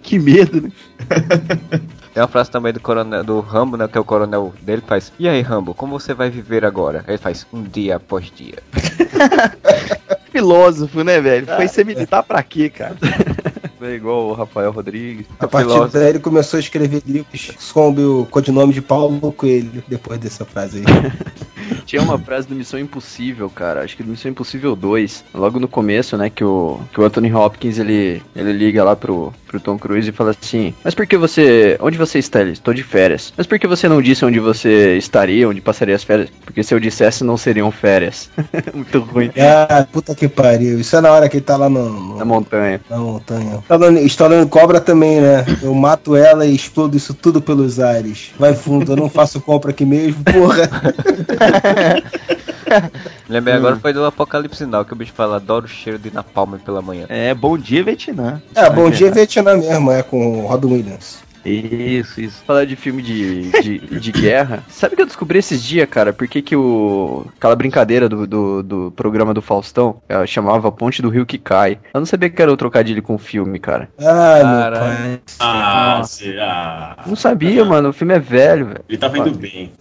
Que 0.03 0.19
medo, 0.19 0.61
né? 0.63 0.69
Tem 2.13 2.21
uma 2.21 2.27
frase 2.27 2.51
também 2.51 2.71
do 2.71 2.79
coronel, 2.79 3.23
do 3.23 3.39
Rambo, 3.39 3.75
né? 3.75 3.87
Que 3.87 3.97
é 3.97 4.01
o 4.01 4.05
coronel 4.05 4.53
dele 4.61 4.83
faz. 4.85 5.11
E 5.17 5.27
aí, 5.27 5.41
Rambo, 5.41 5.73
como 5.73 5.99
você 5.99 6.13
vai 6.13 6.29
viver 6.29 6.63
agora? 6.63 7.03
Ele 7.07 7.17
faz 7.17 7.45
um 7.51 7.63
dia 7.63 7.95
após 7.95 8.31
dia. 8.31 8.59
Filósofo, 10.31 11.03
né, 11.03 11.19
velho? 11.19 11.47
Foi 11.47 11.67
ser 11.67 11.85
militar 11.85 12.23
pra 12.23 12.41
quê, 12.43 12.69
cara? 12.69 12.95
É 13.83 13.95
igual 13.95 14.29
o 14.29 14.33
Rafael 14.33 14.71
Rodrigues. 14.71 15.25
A 15.37 15.45
partir 15.45 15.67
Filósofo. 15.67 15.99
daí 15.99 16.11
ele 16.11 16.19
começou 16.19 16.55
a 16.55 16.61
escrever 16.61 17.03
livros 17.05 17.51
sob 17.59 18.01
o 18.01 18.25
codinome 18.31 18.73
de 18.73 18.81
Paulo 18.81 19.33
Coelho, 19.33 19.83
depois 19.89 20.17
dessa 20.19 20.45
frase 20.45 20.77
aí. 20.77 20.85
Tinha 21.85 22.01
uma 22.01 22.17
frase 22.17 22.47
do 22.47 22.55
Missão 22.55 22.79
Impossível, 22.79 23.49
cara. 23.49 23.81
Acho 23.83 23.95
que 23.97 24.03
do 24.03 24.09
Missão 24.11 24.31
Impossível 24.31 24.75
2. 24.75 25.25
Logo 25.33 25.59
no 25.59 25.67
começo, 25.67 26.17
né? 26.17 26.29
Que 26.29 26.43
o, 26.43 26.79
que 26.93 26.99
o 26.99 27.03
Anthony 27.05 27.31
Hopkins 27.33 27.77
ele, 27.77 28.21
ele 28.35 28.51
liga 28.53 28.83
lá 28.83 28.95
pro, 28.95 29.33
pro 29.47 29.59
Tom 29.59 29.77
Cruise 29.77 30.09
e 30.09 30.13
fala 30.13 30.31
assim: 30.31 30.73
Mas 30.83 30.95
por 30.95 31.05
que 31.05 31.17
você. 31.17 31.77
Onde 31.81 31.97
você 31.97 32.19
está? 32.19 32.41
Ele, 32.41 32.51
Estou 32.51 32.73
de 32.73 32.83
férias. 32.83 33.33
Mas 33.37 33.45
por 33.47 33.59
que 33.59 33.67
você 33.67 33.87
não 33.87 34.01
disse 34.01 34.23
onde 34.25 34.39
você 34.39 34.97
estaria, 34.97 35.47
onde 35.47 35.61
passaria 35.61 35.95
as 35.95 36.03
férias? 36.03 36.29
Porque 36.45 36.63
se 36.63 36.73
eu 36.73 36.79
dissesse, 36.79 37.23
não 37.23 37.35
seriam 37.37 37.69
férias. 37.71 38.29
Muito 38.73 38.99
ruim. 38.99 39.29
Ah, 39.37 39.85
puta 39.91 40.15
que 40.15 40.27
pariu. 40.27 40.79
Isso 40.79 40.95
é 40.95 41.01
na 41.01 41.11
hora 41.11 41.27
que 41.29 41.37
ele 41.37 41.43
tá 41.45 41.57
lá 41.57 41.69
no, 41.69 41.89
no- 41.89 42.17
Na 42.17 42.25
montanha. 42.25 42.79
na 42.89 42.97
montanha. 42.97 43.59
Estourando, 43.61 43.99
estourando 43.99 44.47
cobra 44.47 44.79
também, 44.79 45.19
né? 45.19 45.45
Eu 45.61 45.73
mato 45.73 46.15
ela 46.15 46.45
e 46.45 46.55
explodo 46.55 46.95
isso 46.95 47.13
tudo 47.13 47.41
pelos 47.41 47.79
ares. 47.79 48.31
Vai 48.39 48.53
fundo, 48.53 48.91
eu 48.93 48.95
não 48.95 49.09
faço 49.09 49.41
compra 49.41 49.71
aqui 49.71 49.85
mesmo, 49.85 50.23
porra. 50.23 50.69
Lembrei 53.29 53.55
agora 53.55 53.75
foi 53.75 53.93
do 53.93 54.05
Apocalipse 54.05 54.65
Now, 54.65 54.85
que 54.85 54.93
o 54.93 54.95
bicho 54.95 55.13
fala, 55.13 55.37
adoro 55.37 55.65
o 55.65 55.69
cheiro 55.69 55.99
de 55.99 56.11
napalm 56.11 56.57
pela 56.57 56.81
manhã. 56.81 57.05
É, 57.09 57.33
bom 57.33 57.57
dia, 57.57 57.83
Vietnã. 57.83 58.41
É, 58.55 58.69
bom 58.69 58.89
dia 58.89 59.11
Vietnã 59.11 59.55
mesmo, 59.57 59.91
é 59.91 60.03
com 60.03 60.39
o 60.39 60.47
Robin 60.47 60.73
Williams. 60.73 61.19
Isso, 61.45 62.21
isso. 62.21 62.43
Falar 62.45 62.65
de 62.65 62.75
filme 62.75 63.01
de, 63.01 63.51
de, 63.61 63.79
de 63.99 64.11
guerra. 64.11 64.63
Sabe 64.69 64.93
o 64.93 64.95
que 64.95 65.01
eu 65.01 65.07
descobri 65.07 65.39
esses 65.39 65.61
dias, 65.61 65.87
cara? 65.89 66.13
Por 66.13 66.27
que, 66.27 66.41
que 66.41 66.55
o. 66.55 67.25
Aquela 67.37 67.55
brincadeira 67.55 68.07
do, 68.07 68.25
do, 68.25 68.63
do 68.63 68.91
programa 68.95 69.33
do 69.33 69.41
Faustão 69.41 70.01
ela 70.07 70.25
chamava 70.25 70.71
Ponte 70.71 71.01
do 71.01 71.09
Rio 71.09 71.25
que 71.25 71.37
Cai. 71.37 71.79
Eu 71.93 71.99
não 71.99 72.05
sabia 72.05 72.29
que 72.29 72.41
era 72.41 72.51
o 72.51 72.57
trocadilho 72.57 73.01
com 73.03 73.15
o 73.15 73.19
filme, 73.19 73.59
cara. 73.59 73.89
Ai, 73.99 74.43
meu 74.43 74.59
Caralho. 74.59 74.79
pai. 74.79 75.21
Ah, 75.39 76.01
você. 76.03 76.37
Ah. 76.39 76.97
Não 77.05 77.15
sabia, 77.15 77.65
mano. 77.65 77.89
O 77.89 77.93
filme 77.93 78.13
é 78.13 78.19
velho, 78.19 78.67
velho. 78.67 78.85
Ele 78.87 78.97
tava 78.97 79.17
indo 79.17 79.31
bem. 79.31 79.71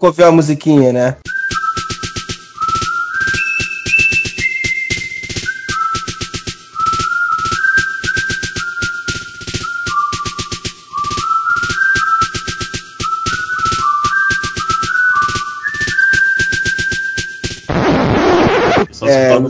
Ouviu 0.00 0.26
a 0.26 0.32
musiquinha, 0.32 0.92
né? 0.92 1.16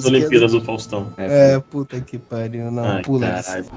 Olimpíadas 0.09 0.52
do 0.52 0.61
Faustão. 0.61 1.12
É, 1.16 1.59
puta 1.59 2.00
que 2.00 2.18
pariu, 2.18 2.70
não, 2.70 2.84
Ai, 2.84 3.02
pula 3.02 3.26
caralho. 3.26 3.62
isso. 3.62 3.70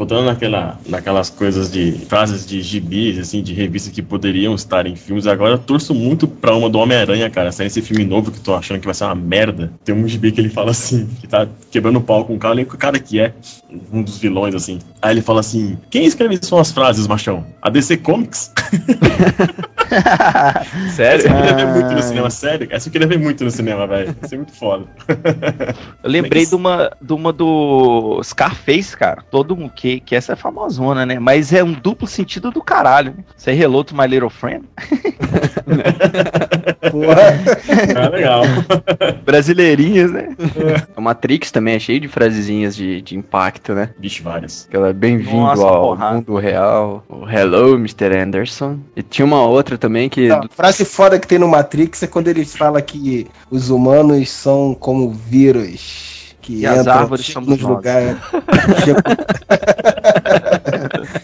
Voltando 0.00 0.24
naquela, 0.24 0.78
naquelas 0.88 1.28
coisas 1.28 1.70
de 1.70 1.92
frases 1.92 2.46
de 2.46 2.62
gibis, 2.62 3.18
assim, 3.18 3.42
de 3.42 3.52
revistas 3.52 3.92
que 3.92 4.00
poderiam 4.00 4.54
estar 4.54 4.86
em 4.86 4.96
filmes, 4.96 5.26
agora 5.26 5.52
eu 5.52 5.58
torço 5.58 5.92
muito 5.92 6.26
pra 6.26 6.56
uma 6.56 6.70
do 6.70 6.78
Homem-Aranha, 6.78 7.28
cara. 7.28 7.52
Sai 7.52 7.66
esse 7.66 7.82
filme 7.82 8.06
novo 8.06 8.30
que 8.30 8.38
eu 8.38 8.42
tô 8.42 8.54
achando 8.54 8.80
que 8.80 8.86
vai 8.86 8.94
ser 8.94 9.04
uma 9.04 9.14
merda. 9.14 9.70
Tem 9.84 9.94
um 9.94 10.08
gibi 10.08 10.32
que 10.32 10.40
ele 10.40 10.48
fala 10.48 10.70
assim, 10.70 11.06
que 11.20 11.28
tá 11.28 11.46
quebrando 11.70 11.98
o 11.98 12.00
pau 12.00 12.24
com 12.24 12.34
o 12.34 12.38
cara, 12.38 12.54
nem 12.54 12.64
o 12.64 12.68
cara 12.68 12.98
que 12.98 13.20
é, 13.20 13.34
um 13.92 14.02
dos 14.02 14.16
vilões, 14.16 14.54
assim. 14.54 14.78
Aí 15.02 15.12
ele 15.12 15.20
fala 15.20 15.40
assim: 15.40 15.76
quem 15.90 16.06
escreve 16.06 16.38
suas 16.42 16.72
frases, 16.72 17.06
machão? 17.06 17.44
A 17.60 17.68
DC 17.68 17.98
Comics? 17.98 18.50
Sério? 20.94 21.26
Essa 21.26 21.28
eu 21.28 21.36
queria 21.36 21.56
ver 21.56 21.66
muito 21.66 21.92
no 21.94 22.02
cinema, 22.02 22.30
sério. 22.30 22.68
Essa 22.70 22.88
eu 22.88 22.92
queria 22.92 23.06
ver 23.06 23.18
muito 23.18 23.44
no 23.44 23.50
cinema, 23.50 23.86
velho. 23.86 24.14
Vai 24.20 24.28
ser 24.28 24.36
muito 24.36 24.52
foda. 24.52 24.84
Eu 26.02 26.10
lembrei 26.10 26.42
Mas- 26.42 26.48
de 26.50 26.54
uma, 26.54 26.90
de 27.00 27.12
uma 27.12 27.32
do 27.32 28.20
Scarface, 28.22 28.96
cara. 28.96 29.22
Todo 29.30 29.56
mundo 29.56 29.72
que, 29.74 30.00
que 30.00 30.14
essa 30.16 30.32
é 30.32 30.36
famosona, 30.36 31.04
né? 31.04 31.18
Mas 31.18 31.52
é 31.52 31.62
um 31.62 31.72
duplo 31.72 32.06
sentido 32.06 32.50
do 32.50 32.62
caralho. 32.62 33.14
né? 33.16 33.24
Você 33.36 33.50
hello 33.52 33.84
to 33.84 33.94
my 33.94 34.06
little 34.06 34.30
friend? 34.30 34.64
Porra. 36.90 37.20
Ah, 37.96 38.08
legal. 38.08 38.42
Brasileirinhas, 39.24 40.10
né? 40.12 40.34
O 40.96 41.00
Matrix 41.00 41.50
também 41.50 41.74
é 41.74 41.78
cheio 41.78 42.00
de 42.00 42.08
frasezinhas 42.08 42.74
de, 42.76 43.00
de 43.02 43.16
impacto, 43.16 43.74
né? 43.74 43.90
Vixe, 43.98 44.22
várias. 44.22 44.66
Aquela 44.68 44.92
bem-vindo 44.92 45.36
Nossa, 45.36 45.62
ao 45.62 45.82
porra. 45.82 46.12
mundo 46.14 46.36
real. 46.36 47.04
O 47.08 47.28
Hello, 47.28 47.74
Mr. 47.74 48.16
Anderson. 48.16 48.78
E 48.96 49.02
tinha 49.02 49.24
uma 49.24 49.42
outra 49.44 49.76
também 49.78 50.08
que. 50.08 50.30
A 50.30 50.42
frase 50.50 50.84
foda 50.84 51.18
que 51.18 51.26
tem 51.26 51.38
no 51.38 51.48
Matrix 51.48 52.02
é 52.02 52.06
quando 52.06 52.28
ele 52.28 52.44
fala 52.44 52.80
que 52.82 53.26
os 53.50 53.70
humanos 53.70 54.28
são 54.30 54.74
como 54.74 55.10
vírus. 55.10 56.34
Que 56.40 56.60
E 56.60 56.66
as 56.66 56.80
entram, 56.80 56.94
árvores 56.94 57.24
chegam 57.24 57.44
somos 57.44 57.60
nos 57.60 57.68
lugares. 57.68 58.16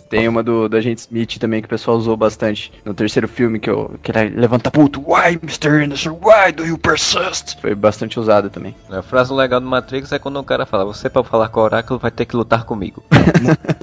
Tem 0.09 0.29
uma 0.29 0.43
do, 0.43 0.69
do 0.69 0.77
Agente 0.77 1.01
Smith 1.01 1.39
também 1.39 1.61
que 1.61 1.67
o 1.67 1.69
pessoal 1.69 1.97
usou 1.97 2.17
bastante 2.17 2.73
no 2.85 2.95
terceiro 2.95 3.27
filme, 3.27 3.59
que, 3.59 3.69
eu, 3.69 3.95
que 4.03 4.11
ele 4.13 4.31
levanta 4.41 4.71
puto. 4.71 5.01
Why, 5.01 5.39
Mr. 5.43 5.69
Anderson? 5.85 6.19
Why 6.23 6.53
do 6.53 6.65
you 6.65 6.79
persist? 6.79 7.61
Foi 7.61 7.75
bastante 7.75 8.19
usada 8.21 8.49
também. 8.49 8.75
A 8.91 9.03
frase 9.03 9.33
legal 9.33 9.61
do 9.61 9.67
Matrix 9.67 10.13
é 10.13 10.19
quando 10.19 10.39
o 10.39 10.45
cara 10.45 10.65
fala, 10.67 10.85
você 10.85 11.11
pra 11.11 11.25
falar 11.25 11.49
com 11.49 11.61
o 11.61 11.65
oráculo 11.65 11.99
vai 11.99 12.11
ter 12.11 12.25
que 12.25 12.37
lutar 12.37 12.65
comigo. 12.65 13.03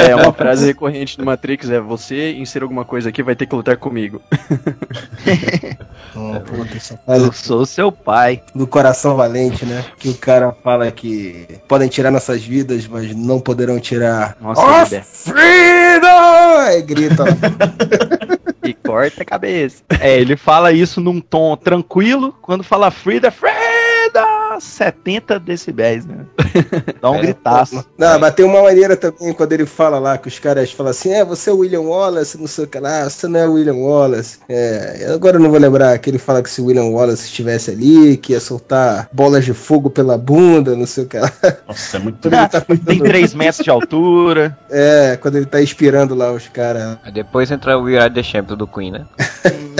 É, 0.00 0.14
uma 0.16 0.32
frase 0.32 0.66
recorrente 0.66 1.16
do 1.16 1.24
Matrix 1.24 1.70
é 1.70 1.78
você 1.80 2.32
inserir 2.32 2.64
alguma 2.64 2.84
coisa 2.84 3.08
aqui 3.08 3.22
vai 3.22 3.36
ter 3.36 3.46
que 3.46 3.54
lutar 3.54 3.76
comigo. 3.76 4.20
não, 6.14 6.40
puta, 6.40 6.76
essa 6.76 6.96
frase 7.04 7.24
Eu 7.24 7.32
sou 7.32 7.66
seu 7.66 7.92
pai. 7.92 8.42
do 8.54 8.66
coração 8.66 9.16
valente, 9.16 9.64
né? 9.64 9.84
Que 9.98 10.08
o 10.08 10.14
cara 10.14 10.52
fala 10.64 10.90
que 10.90 11.46
podem 11.68 11.88
tirar 11.88 12.10
nossas 12.10 12.42
vidas, 12.42 12.86
mas 12.86 13.14
não 13.14 13.40
poderão 13.40 13.78
tirar. 13.78 14.36
Nossa, 14.40 14.60
Oh, 14.60 14.86
Freedom! 15.50 16.58
Aí 16.58 16.82
grita. 16.82 17.24
E 18.62 18.74
corta 18.74 19.22
a 19.22 19.24
cabeça. 19.24 19.82
É, 20.00 20.20
ele 20.20 20.36
fala 20.36 20.70
isso 20.70 21.00
num 21.00 21.18
tom 21.18 21.56
tranquilo. 21.56 22.34
Quando 22.42 22.62
fala 22.62 22.90
Frida, 22.90 23.30
Frida! 23.30 23.59
70 24.60 25.38
decibéis, 25.40 26.04
né? 26.06 26.24
Dá 27.00 27.10
um 27.10 27.16
É, 27.16 27.20
gritaço. 27.22 27.84
Não, 27.98 28.18
mas 28.18 28.34
tem 28.34 28.44
uma 28.44 28.62
maneira 28.62 28.96
também 28.96 29.32
quando 29.32 29.52
ele 29.52 29.66
fala 29.66 29.98
lá, 29.98 30.18
que 30.18 30.28
os 30.28 30.38
caras 30.38 30.70
falam 30.72 30.90
assim, 30.90 31.12
é, 31.12 31.24
você 31.24 31.50
é 31.50 31.52
o 31.52 31.58
William 31.58 31.80
Wallace, 31.82 32.38
não 32.38 32.46
sei 32.46 32.64
o 32.64 32.68
que 32.68 32.78
lá, 32.78 33.08
você 33.08 33.26
não 33.28 33.40
é 33.40 33.48
o 33.48 33.52
William 33.54 33.74
Wallace. 33.74 34.38
É, 34.48 35.10
agora 35.14 35.36
eu 35.36 35.40
não 35.40 35.50
vou 35.50 35.58
lembrar 35.58 35.98
que 35.98 36.10
ele 36.10 36.18
fala 36.18 36.42
que 36.42 36.50
se 36.50 36.60
o 36.60 36.66
William 36.66 36.84
Wallace 36.84 37.24
estivesse 37.26 37.70
ali, 37.70 38.16
que 38.16 38.32
ia 38.32 38.40
soltar 38.40 39.08
bolas 39.12 39.44
de 39.44 39.52
fogo 39.54 39.90
pela 39.90 40.16
bunda, 40.18 40.74
não 40.76 40.86
sei 40.86 41.04
o 41.04 41.06
que 41.06 41.18
lá. 41.18 41.32
Nossa, 41.66 41.96
é 41.96 42.00
muito. 42.00 42.26
Ele 42.28 42.36
tá 42.48 42.60
Tem 42.60 42.76
fazendo- 42.76 43.04
3 43.04 43.34
metros 43.34 43.64
de 43.64 43.70
altura. 43.70 44.58
É, 44.70 45.16
quando 45.20 45.36
ele 45.36 45.46
tá 45.46 45.62
inspirando 45.62 46.14
lá 46.14 46.32
os 46.32 46.48
caras. 46.48 46.98
Aí 47.04 47.12
depois 47.12 47.50
entra 47.50 47.78
o 47.78 47.82
We 47.84 47.98
Are 47.98 48.12
The 48.12 48.22
Champion 48.22 48.56
do 48.56 48.66
Queen, 48.66 48.92
né? 48.92 49.06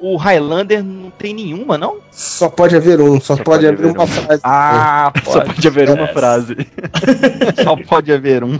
O 0.00 0.16
Highlander 0.16 0.82
não 0.82 1.10
tem 1.10 1.32
nenhuma, 1.34 1.78
não? 1.78 1.98
Só 2.10 2.48
pode 2.48 2.74
haver 2.76 3.00
um, 3.00 3.20
só, 3.20 3.36
Só 3.36 3.42
pode, 3.42 3.44
pode 3.44 3.66
haver 3.66 3.86
haver 3.86 3.94
uma 3.96 4.04
um. 4.04 4.06
frase. 4.06 4.40
Ah, 4.44 5.12
Só 5.24 5.32
pode. 5.40 5.54
pode 5.54 5.68
haver 5.68 5.90
uma 5.90 6.06
frase. 6.08 6.56
Só 7.62 7.76
pode 7.76 8.12
haver 8.12 8.42
um. 8.44 8.58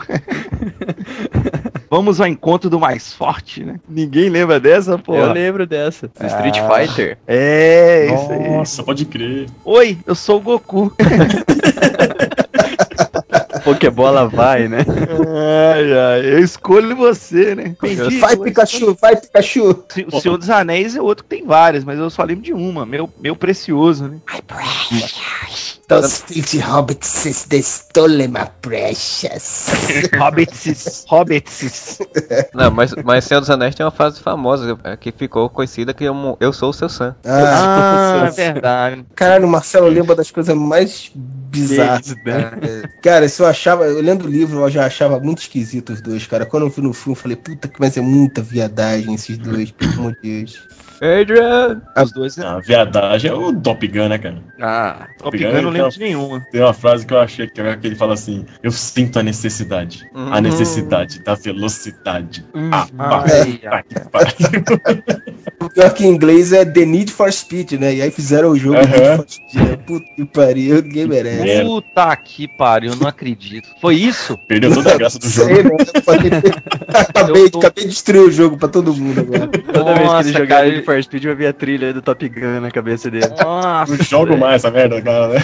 Vamos 1.91 2.21
ao 2.21 2.27
encontro 2.27 2.71
do 2.71 2.81
mais 2.81 3.13
forte, 3.13 3.65
né? 3.65 3.79
Ninguém 3.89 4.29
lembra 4.31 4.59
dessa, 4.59 4.97
pô. 4.99 5.15
Eu 5.15 5.33
lembro 5.33 5.67
dessa. 5.67 6.09
Do 6.09 6.27
Street 6.27 6.59
Ah. 6.59 6.69
Fighter. 6.87 7.19
É, 7.27 8.07
isso 8.15 8.33
aí. 8.33 8.49
Nossa, 8.51 8.83
pode 8.83 9.05
crer. 9.05 9.47
Oi, 9.65 9.99
eu 10.07 10.15
sou 10.15 10.39
o 10.39 10.41
Goku. 10.41 10.93
Pokébola 13.65 14.29
vai, 14.29 14.69
né? 14.69 14.79
ai, 15.75 15.93
ai, 15.93 16.35
eu 16.35 16.39
escolho 16.39 16.97
você, 16.97 17.55
né? 17.55 17.69
Entendi. 17.69 18.19
Vai, 18.19 18.37
Pikachu, 18.37 18.97
vai, 19.01 19.17
Pikachu. 19.17 19.85
O 20.13 20.21
Senhor 20.21 20.37
dos 20.37 20.51
Anéis 20.51 20.97
é 20.97 21.01
outro 21.01 21.25
que 21.25 21.31
tem 21.31 21.47
várias, 21.47 21.85
mas 21.85 21.99
eu 21.99 22.11
só 22.11 22.23
lembro 22.23 22.43
de 22.43 22.53
uma, 22.53 22.85
meu, 22.85 23.09
meu 23.21 23.37
precioso, 23.37 24.09
né? 24.09 24.19
Those 26.01 26.23
filthy 26.25 26.59
hobbits, 26.59 27.47
they 27.49 27.63
stole 27.63 28.29
my 28.29 28.47
precious. 28.61 29.67
Hobbits, 30.19 31.05
Hobbits. 31.09 31.99
Não, 32.55 32.71
mas, 32.71 32.95
mas 33.05 33.25
Senhor 33.25 33.41
dos 33.41 33.51
Anéis 33.51 33.75
tem 33.75 33.85
uma 33.85 33.93
frase 33.93 34.21
famosa 34.21 34.79
é, 34.85 34.97
que 34.97 35.13
ficou 35.13 35.49
conhecida 35.51 35.93
que 35.93 36.05
eu, 36.05 36.37
eu 36.41 36.53
sou 36.53 36.71
o 36.71 36.73
seu 36.73 36.89
Sam. 36.89 37.15
Ah, 37.25 38.23
Ah, 38.23 38.27
é 38.27 38.31
verdade. 38.31 39.05
caralho, 39.15 39.47
o 39.47 39.51
Marcelo 39.51 39.89
lembra 39.89 40.15
das 40.15 40.31
coisas 40.31 40.55
mais 40.57 41.11
bizarras. 41.15 42.15
Cara. 42.25 42.59
cara, 43.03 43.29
se 43.29 43.43
eu 43.43 43.47
achava, 43.47 43.85
eu 43.85 44.01
lendo 44.01 44.25
o 44.25 44.29
livro, 44.29 44.61
eu 44.61 44.71
já 44.71 44.87
achava 44.87 45.19
muito 45.21 45.41
esquisito 45.43 45.93
os 45.93 46.01
dois, 46.01 46.27
cara. 46.27 46.47
Quando 46.47 46.65
eu 46.67 46.71
vi 46.71 46.81
no 46.81 46.93
filme, 46.93 47.17
eu 47.17 47.21
falei, 47.21 47.37
puta 47.37 47.69
que 47.69 47.79
vai 47.79 47.91
ser 47.91 48.01
muita 48.01 48.43
viadagem 48.43 49.15
esses 49.15 49.37
dois, 49.39 49.71
pelo 49.71 49.93
amor 49.93 50.13
de 50.23 50.41
Deus. 50.41 50.69
Adrian! 51.03 51.83
Os 52.01 52.13
dois 52.13 52.39
é. 52.39 52.47
A 52.47 52.59
viadagem 52.61 53.31
é 53.31 53.35
o 53.35 53.53
Top 53.61 53.87
Gun, 53.89 54.09
né, 54.09 54.19
cara? 54.19 54.37
Ah, 54.61 55.09
Top 55.19 55.37
Gun, 55.37 55.51
Gun 55.51 55.57
eu 55.57 55.63
não 55.63 55.71
lembro 55.71 55.91
de 55.91 55.99
nenhuma. 55.99 56.41
Tem 56.53 56.61
uma 56.61 56.73
frase 56.73 57.05
que 57.05 57.13
eu 57.13 57.19
achei 57.19 57.49
que, 57.49 57.61
é 57.61 57.77
que 57.77 57.87
ele 57.89 57.97
fala 57.97 58.15
assim: 58.15 58.45
Eu 58.63 58.71
sinto 58.71 59.19
a 59.19 59.23
necessidade. 59.23 60.09
A 60.15 60.37
Uhum. 60.37 60.41
necessidade 60.41 61.19
da 61.21 61.35
velocidade. 61.35 62.45
Ah, 62.71 62.87
ai, 62.99 63.59
pá, 63.61 63.83
que 63.83 64.01
pariu. 64.09 64.37
O 65.63 65.69
pior 65.71 65.95
que 65.95 66.05
em 66.05 66.09
inglês 66.09 66.53
é 66.53 66.65
The 66.65 66.85
Need 66.85 67.13
for 67.13 67.33
Speed, 67.33 67.73
né? 67.75 67.95
E 67.95 68.03
aí 68.03 68.11
fizeram 68.11 68.51
o 68.51 68.57
jogo 68.59 68.79
Aham. 68.79 68.87
Need 68.89 69.17
for 69.17 69.27
Speed. 69.29 69.69
né? 69.69 69.77
Puta 69.87 70.07
que 70.17 70.25
pariu, 70.25 70.83
ninguém 70.83 71.07
merece. 71.07 71.45
Merda. 71.45 71.65
Puta 71.71 72.17
que 72.17 72.49
pariu, 72.49 72.91
eu 72.93 72.97
não 72.97 73.07
acredito. 73.07 73.69
Foi 73.81 73.95
isso? 73.95 74.37
Perdeu 74.49 74.75
toda 74.75 74.93
a 74.93 74.99
graça 74.99 75.21
do 75.21 75.29
jogo. 75.29 75.55
Sei, 75.55 75.63
né? 75.63 75.71
acabei, 76.99 77.49
tô- 77.51 77.59
acabei 77.61 77.85
de 77.85 77.91
destruir 77.91 78.23
o 78.23 78.31
jogo 78.33 78.57
pra 78.59 78.67
todo 78.69 78.93
mundo 78.93 79.21
agora. 79.21 79.47
Toda 79.49 79.95
vez 79.95 79.99
que 79.99 80.05
Nossa, 80.05 80.29
ele 80.29 80.39
jogava 80.39 80.49
cara, 80.63 80.67
Need 80.73 80.83
for 80.93 81.03
Speed, 81.03 81.25
eu 81.25 81.37
via 81.37 81.51
a 81.51 81.53
trilha 81.53 81.93
do 81.93 82.03
Top 82.03 82.29
Gun 82.29 82.61
na 82.61 82.71
cabeça 82.71 83.11
dele. 83.11 83.27
Nossa. 83.43 83.97
Não 83.97 84.05
jogo 84.05 84.37
mais 84.37 84.57
essa 84.57 84.71
merda, 84.71 85.01
cara, 85.01 85.29
né? 85.29 85.41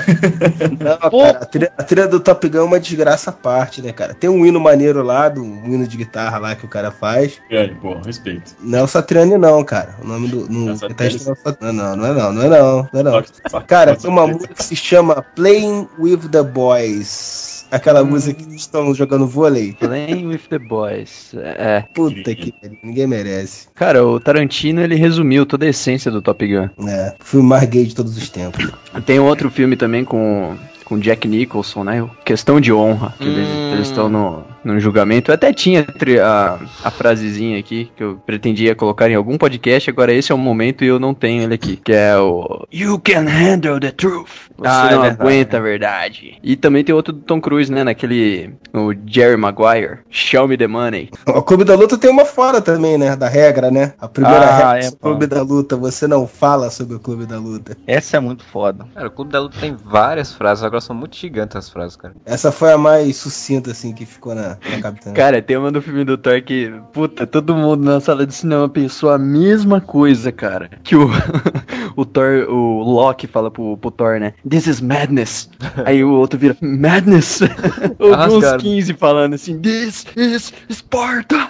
Não, 0.81 1.11
Pô. 1.11 1.23
cara, 1.23 1.39
a 1.39 1.45
trilha, 1.47 1.73
a 1.77 1.83
trilha 1.83 2.07
do 2.09 2.21
Top 2.21 2.49
Gun 2.49 2.59
é 2.59 2.63
uma 2.63 2.81
desgraça 2.81 3.31
à 3.31 3.33
parte, 3.33 3.81
né, 3.81 3.93
cara? 3.93 4.15
Tem 4.15 4.29
um 4.29 4.45
hino 4.45 4.61
maneiro 4.61 5.03
lá, 5.03 5.29
do, 5.29 5.43
um 5.43 5.67
hino 5.67 5.87
de 5.87 5.97
guitarra 5.97 6.39
lá 6.39 6.55
que 6.55 6.65
o 6.65 6.69
cara 6.69 6.91
faz. 6.91 7.41
E 7.51 7.57
aí, 7.57 7.75
pô, 7.75 7.95
respeito. 8.05 8.55
Não 8.61 8.81
é 8.81 8.83
o 8.83 8.87
Satriani, 8.87 9.37
não, 9.39 9.65
cara. 9.65 9.95
O 10.03 10.07
nome 10.07 10.29
do. 10.29 10.49
No, 10.49 10.67
Não 10.67 10.75
é 10.75 10.95
tá 10.95 11.11
Sat- 11.11 11.59
não, 11.61 11.73
não, 11.73 11.97
não 11.97 12.07
é 12.07 12.13
não, 12.13 12.33
não 12.33 12.43
é 12.43 12.49
não, 12.49 12.89
não 12.93 13.01
é 13.01 13.03
não. 13.03 13.63
Cara, 13.67 13.97
tem 13.97 14.11
uma 14.11 14.27
música 14.27 14.55
que 14.55 14.65
se 14.65 14.77
chama 14.77 15.23
Playing 15.35 15.89
with 15.99 16.29
the 16.31 16.43
Boys. 16.43 17.58
Aquela 17.71 18.03
música 18.05 18.43
que 18.43 18.55
estão 18.55 18.95
jogando 18.95 19.27
vôlei. 19.27 19.73
Playing 19.79 20.27
with 20.27 20.41
the 20.49 20.59
Boys. 20.59 21.35
É. 21.37 21.85
Puta 21.95 22.35
que 22.35 22.53
pariu, 22.53 22.79
ninguém 22.83 23.07
merece. 23.07 23.69
Cara, 23.75 24.05
o 24.07 24.19
Tarantino 24.19 24.81
ele 24.81 24.95
resumiu 24.95 25.45
toda 25.45 25.67
a 25.67 25.69
essência 25.69 26.11
do 26.11 26.23
Top 26.23 26.47
Gun. 26.47 26.69
É, 26.89 27.15
o 27.21 27.25
filme 27.25 27.49
mais 27.49 27.69
gay 27.69 27.85
de 27.85 27.95
todos 27.95 28.17
os 28.17 28.29
tempos. 28.31 28.71
Tem 29.05 29.19
outro 29.19 29.51
filme 29.51 29.77
também 29.77 30.05
com 30.05 30.57
com 30.85 30.99
Jack 30.99 31.29
Nicholson, 31.29 31.85
né? 31.85 32.03
o 32.03 32.09
Questão 32.25 32.59
de 32.59 32.73
honra, 32.73 33.15
que 33.19 33.25
eles 33.25 33.47
Hum. 33.47 33.73
eles 33.75 33.89
estão 33.89 34.09
no, 34.09 34.43
no 34.73 34.81
julgamento. 34.81 35.31
Eu 35.31 35.35
até 35.35 35.53
tinha 35.53 35.87
a, 36.25 36.59
a 36.85 36.91
frasezinha 36.91 37.59
aqui 37.59 37.91
que 37.97 38.03
eu 38.03 38.17
pretendia 38.25 38.75
colocar 38.75 39.11
em 39.11 39.15
algum 39.15 39.37
podcast, 39.39 39.89
agora 39.91 40.13
esse 40.13 40.31
é 40.33 40.35
o 40.35 40.39
momento 40.39 40.85
e 40.85 40.89
eu 40.89 40.99
não 40.99 41.15
tenho 41.15 41.43
ele 41.43 41.55
aqui, 41.55 41.77
que 41.77 41.93
é 41.93 42.17
o 42.19 42.67
You 42.73 42.99
can 42.99 43.25
handle 43.29 43.81
the 43.81 43.91
truth. 43.91 44.29
Você 44.57 44.69
Ah, 44.69 44.89
é 44.91 44.95
não 44.95 45.03
verdade, 45.03 45.23
aguenta 45.23 45.57
a 45.57 45.61
verdade. 45.61 46.39
E 46.43 46.57
também 46.57 46.83
tem 46.85 46.95
outro 46.95 47.13
do 47.13 47.21
Tom 47.21 47.41
Cruise, 47.41 47.71
né? 47.71 47.85
Naquele. 47.85 48.55
O 48.75 48.93
Jerry 49.07 49.37
Maguire. 49.37 49.99
Show 50.11 50.47
me 50.49 50.57
the 50.57 50.67
money. 50.67 51.11
O 51.27 51.43
Clube 51.43 51.65
da 51.65 51.75
Luta 51.75 51.97
tem 51.97 52.11
uma 52.11 52.25
fora 52.25 52.61
também, 52.61 52.99
né? 52.99 53.17
Da 53.17 53.29
regra, 53.29 53.71
né? 53.71 53.95
A 54.01 54.09
primeira 54.09 54.45
Ah, 54.47 54.73
regra 54.75 54.87
é, 54.87 54.91
do 54.91 54.97
Clube 54.97 55.27
da 55.27 55.43
Luta, 55.43 55.77
você 55.77 56.07
não 56.07 56.27
fala 56.27 56.71
sobre 56.71 56.97
o 56.97 57.01
Clube 57.01 57.25
da 57.27 57.39
Luta. 57.39 57.77
Essa 57.87 58.17
é 58.17 58.21
muito 58.21 58.45
foda. 58.45 58.87
Cara, 58.95 59.07
o 59.07 59.11
Clube 59.11 59.31
da 59.33 59.41
Luta 59.41 59.57
tem 59.61 59.75
várias 59.75 60.33
frases, 60.33 60.65
agora 60.65 60.81
são 60.81 60.95
muito 60.95 61.17
gigantes 61.17 61.57
as 61.57 61.69
frases, 61.71 61.97
cara. 61.97 62.15
Essa 62.27 62.51
foi 62.53 62.73
a 62.73 62.79
mais 62.79 63.17
sucinta, 63.17 63.71
assim, 63.71 63.93
que 63.93 64.05
ficou 64.05 64.35
na, 64.35 64.58
cabeça. 64.81 65.13
Cara, 65.13 65.43
tem 65.43 65.57
uma 65.57 65.71
do 65.71 65.81
filme 65.83 66.05
do 66.05 66.17
Thor 66.17 66.43
que, 66.43 66.73
puta, 66.93 67.27
todo 67.27 67.55
mundo 67.55 67.85
na 67.85 68.01
sala 68.01 68.27
de 68.27 68.35
cinema 68.35 68.69
pensou 68.69 69.11
a 69.11 69.19
mesma 69.19 69.81
coisa, 69.81 70.31
cara. 70.33 70.71
Que 70.83 70.97
o, 70.97 71.09
o 71.97 72.05
Thor, 72.05 72.47
o 72.49 72.83
Loki 72.83 73.27
fala 73.27 73.51
pro, 73.51 73.77
pro 73.77 73.91
Thor, 73.91 74.21
né? 74.21 74.35
This 74.49 74.67
is 74.67 74.81
madness. 74.81 75.51
Aí 75.85 76.03
o 76.03 76.13
outro 76.13 76.39
vira, 76.39 76.57
madness? 76.61 77.41
Eu 77.99 78.17
vi 78.17 78.35
uns 78.35 78.43
Rasgado. 78.45 78.63
15 78.63 78.95
falando 78.95 79.35
assim, 79.35 79.59
this 79.61 80.07
is 80.17 80.53
Sparta. 80.71 81.49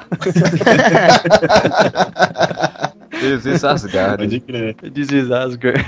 Deus 3.21 3.63
rasgado. 3.63 4.19
Pode 4.19 4.41
crer. 4.41 4.75
This 4.75 5.11
is 5.11 5.31
Asgard. 5.31 5.85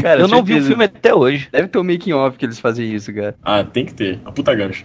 cara, 0.00 0.20
eu 0.20 0.28
não 0.28 0.42
vi 0.42 0.58
o 0.58 0.62
filme 0.62 0.84
até 0.84 1.14
hoje. 1.14 1.48
Deve 1.50 1.68
ter 1.68 1.78
um 1.78 1.84
making 1.84 2.12
off 2.12 2.38
que 2.38 2.44
eles 2.44 2.58
fazem 2.58 2.92
isso, 2.92 3.12
cara. 3.12 3.34
Ah, 3.42 3.64
tem 3.64 3.84
que 3.84 3.94
ter. 3.94 4.20
A 4.24 4.32
puta 4.32 4.54
gancho. 4.54 4.84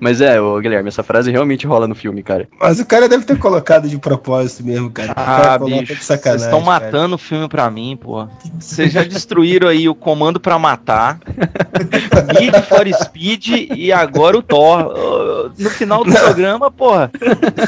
Mas 0.00 0.20
é, 0.20 0.40
ô, 0.40 0.58
Guilherme, 0.60 0.88
essa 0.88 1.02
frase 1.02 1.30
realmente 1.30 1.66
rola 1.66 1.86
no 1.88 1.94
filme, 1.94 2.22
cara. 2.22 2.48
Mas 2.60 2.78
o 2.80 2.86
cara 2.86 3.08
deve 3.08 3.24
ter 3.24 3.38
colocado 3.38 3.88
de 3.88 3.98
propósito 3.98 4.64
mesmo, 4.64 4.90
cara. 4.90 5.14
Cara 5.14 5.54
Ah, 5.54 5.58
coloca 5.58 5.80
bicho, 5.80 5.96
vocês 6.02 6.20
estão 6.42 6.62
cara. 6.62 6.64
matando 6.64 7.14
o 7.14 7.18
filme 7.18 7.48
pra 7.48 7.70
mim, 7.70 7.98
pô. 8.00 8.26
Vocês 8.58 8.92
já 8.92 9.02
destruíram 9.02 9.68
aí 9.68 9.88
o 9.88 9.94
Comando 9.94 10.38
pra 10.38 10.58
Matar, 10.58 11.18
Need 12.38 12.62
for 12.62 12.86
Speed 13.02 13.48
e 13.74 13.92
agora 13.92 14.36
o 14.38 14.42
Thor. 14.42 15.52
No 15.58 15.70
final 15.70 16.04
do 16.04 16.12
programa, 16.12 16.70
porra, 16.70 17.10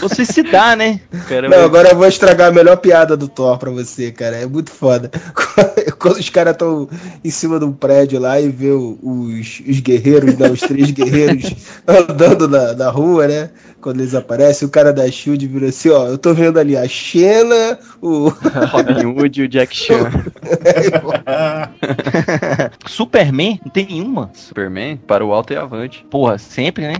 você 0.00 0.24
se 0.24 0.42
dá, 0.42 0.76
né? 0.76 1.00
Cara, 1.28 1.48
Não, 1.48 1.64
agora 1.64 1.90
eu 1.90 1.96
vou 1.96 2.06
estragar 2.06 2.48
a 2.48 2.52
melhor 2.52 2.76
piada 2.76 3.16
do 3.16 3.28
Thor 3.28 3.58
pra 3.58 3.70
você, 3.70 4.10
cara. 4.12 4.36
É 4.36 4.46
muito 4.46 4.70
foda. 4.70 5.10
Quando 5.98 6.16
os 6.18 6.28
caras 6.30 6.52
estão 6.52 6.88
em 7.24 7.30
cima 7.30 7.58
de 7.58 7.64
um 7.64 7.72
prédio 7.72 8.20
lá 8.20 8.40
e 8.40 8.48
vê 8.48 8.70
os, 8.70 9.60
os 9.66 9.80
guerreiros, 9.80 10.36
né, 10.36 10.48
os 10.48 10.60
três 10.60 10.90
guerreiros 10.90 11.54
andando 11.86 12.19
na, 12.48 12.74
na 12.74 12.90
rua, 12.90 13.26
né? 13.26 13.50
Quando 13.80 14.00
eles 14.00 14.14
aparecem, 14.14 14.68
o 14.68 14.70
cara 14.70 14.92
da 14.92 15.10
Shield 15.10 15.46
vira 15.46 15.68
assim, 15.68 15.88
ó, 15.88 16.06
eu 16.06 16.18
tô 16.18 16.34
vendo 16.34 16.58
ali 16.58 16.76
a 16.76 16.86
Xena, 16.86 17.78
o. 18.02 18.28
Robin 18.70 19.06
Hood 19.06 19.40
e 19.40 19.44
o 19.44 19.48
Jack 19.48 19.74
Chan. 19.74 20.10
Superman? 22.86 23.60
Não 23.64 23.72
tem 23.72 23.86
nenhuma? 23.86 24.30
Superman, 24.34 24.96
para 24.96 25.24
o 25.24 25.32
alto 25.32 25.52
e 25.52 25.56
avante. 25.56 26.04
Porra, 26.10 26.36
sempre, 26.36 26.88
né? 26.88 26.96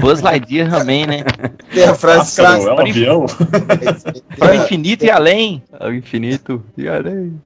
Buzz 0.00 0.20
Lightyear 0.20 0.70
também, 0.70 1.06
né? 1.06 1.24
Tem 1.72 1.84
a 1.84 1.94
frase 1.94 2.36
clássica. 2.36 2.70
é 2.70 2.74
um 2.74 2.80
avião? 2.80 3.26
Para 4.38 4.52
o 4.52 4.54
infinito 4.54 5.04
e 5.04 5.10
além. 5.10 5.62
Ao 5.72 5.92
infinito 5.92 6.62
e 6.76 6.88
além. 6.88 7.40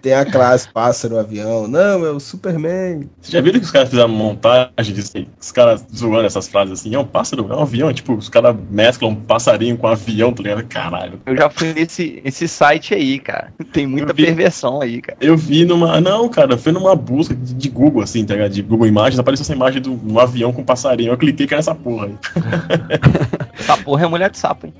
Tem 0.00 0.14
a 0.14 0.24
classe 0.24 0.68
pássaro, 0.68 1.18
avião. 1.18 1.68
Não, 1.68 2.04
é 2.04 2.10
o 2.10 2.20
Superman. 2.20 3.08
Você 3.20 3.32
já 3.32 3.40
viram 3.40 3.58
que 3.58 3.66
os 3.66 3.70
caras 3.70 3.90
fizeram 3.90 4.08
montagem 4.08 4.94
disso 4.94 5.12
aí? 5.16 5.28
Os 5.40 5.52
caras 5.52 5.84
zoando 5.94 6.26
essas 6.26 6.48
frases 6.48 6.80
assim, 6.80 6.94
é 6.94 6.98
um 6.98 7.04
pássaro, 7.04 7.46
é 7.50 7.56
um 7.56 7.62
avião. 7.62 7.92
Tipo, 7.92 8.14
os 8.14 8.28
caras 8.28 8.56
mesclam 8.70 9.10
um 9.10 9.14
passarinho 9.14 9.76
com 9.76 9.86
um 9.86 9.90
avião, 9.90 10.32
tá 10.32 10.42
ligado? 10.42 10.64
Caralho. 10.64 11.20
Eu 11.26 11.36
já 11.36 11.50
fui 11.50 11.72
nesse, 11.72 12.20
nesse 12.24 12.48
site 12.48 12.94
aí, 12.94 13.18
cara. 13.18 13.52
Tem 13.72 13.86
muita 13.86 14.12
vi. 14.12 14.24
perversão 14.24 14.80
aí, 14.80 15.00
cara. 15.00 15.18
Eu 15.20 15.36
vi 15.36 15.64
numa. 15.64 16.00
Não, 16.00 16.28
cara, 16.28 16.56
foi 16.56 16.72
numa 16.72 16.94
busca 16.94 17.34
de, 17.34 17.54
de 17.54 17.68
Google, 17.68 18.02
assim, 18.02 18.24
tá 18.24 18.34
ligado? 18.34 18.52
De 18.52 18.62
Google 18.62 18.86
Imagens, 18.86 19.18
apareceu 19.18 19.42
essa 19.42 19.52
imagem 19.52 19.80
de 19.80 19.90
um 19.90 20.18
avião 20.18 20.52
com 20.52 20.62
um 20.62 20.64
passarinho. 20.64 21.12
Eu 21.12 21.18
cliquei 21.18 21.46
que 21.46 21.54
era 21.54 21.60
essa 21.60 21.74
porra 21.74 22.06
aí. 22.06 22.14
Essa 23.58 23.76
porra 23.76 24.04
é 24.04 24.08
mulher 24.08 24.30
de 24.30 24.38
sapo, 24.38 24.66
hein? 24.66 24.74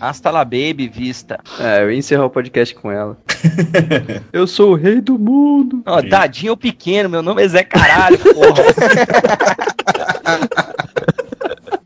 Hasta 0.00 0.30
la 0.30 0.44
baby, 0.44 0.88
vista. 0.88 1.40
É, 1.58 1.82
eu 1.82 1.90
ia 1.90 1.98
encerrar 1.98 2.26
o 2.26 2.30
podcast 2.30 2.74
com 2.74 2.90
ela. 2.90 3.16
eu 4.32 4.46
sou 4.46 4.72
o 4.72 4.76
rei 4.76 5.00
do 5.00 5.18
mundo. 5.18 5.82
Ó, 5.86 6.00
dadinho 6.02 6.56
pequeno, 6.56 7.08
meu 7.08 7.22
nome 7.22 7.42
é 7.42 7.48
Zé 7.48 7.64
Caralho, 7.64 8.18
porra. 8.18 8.64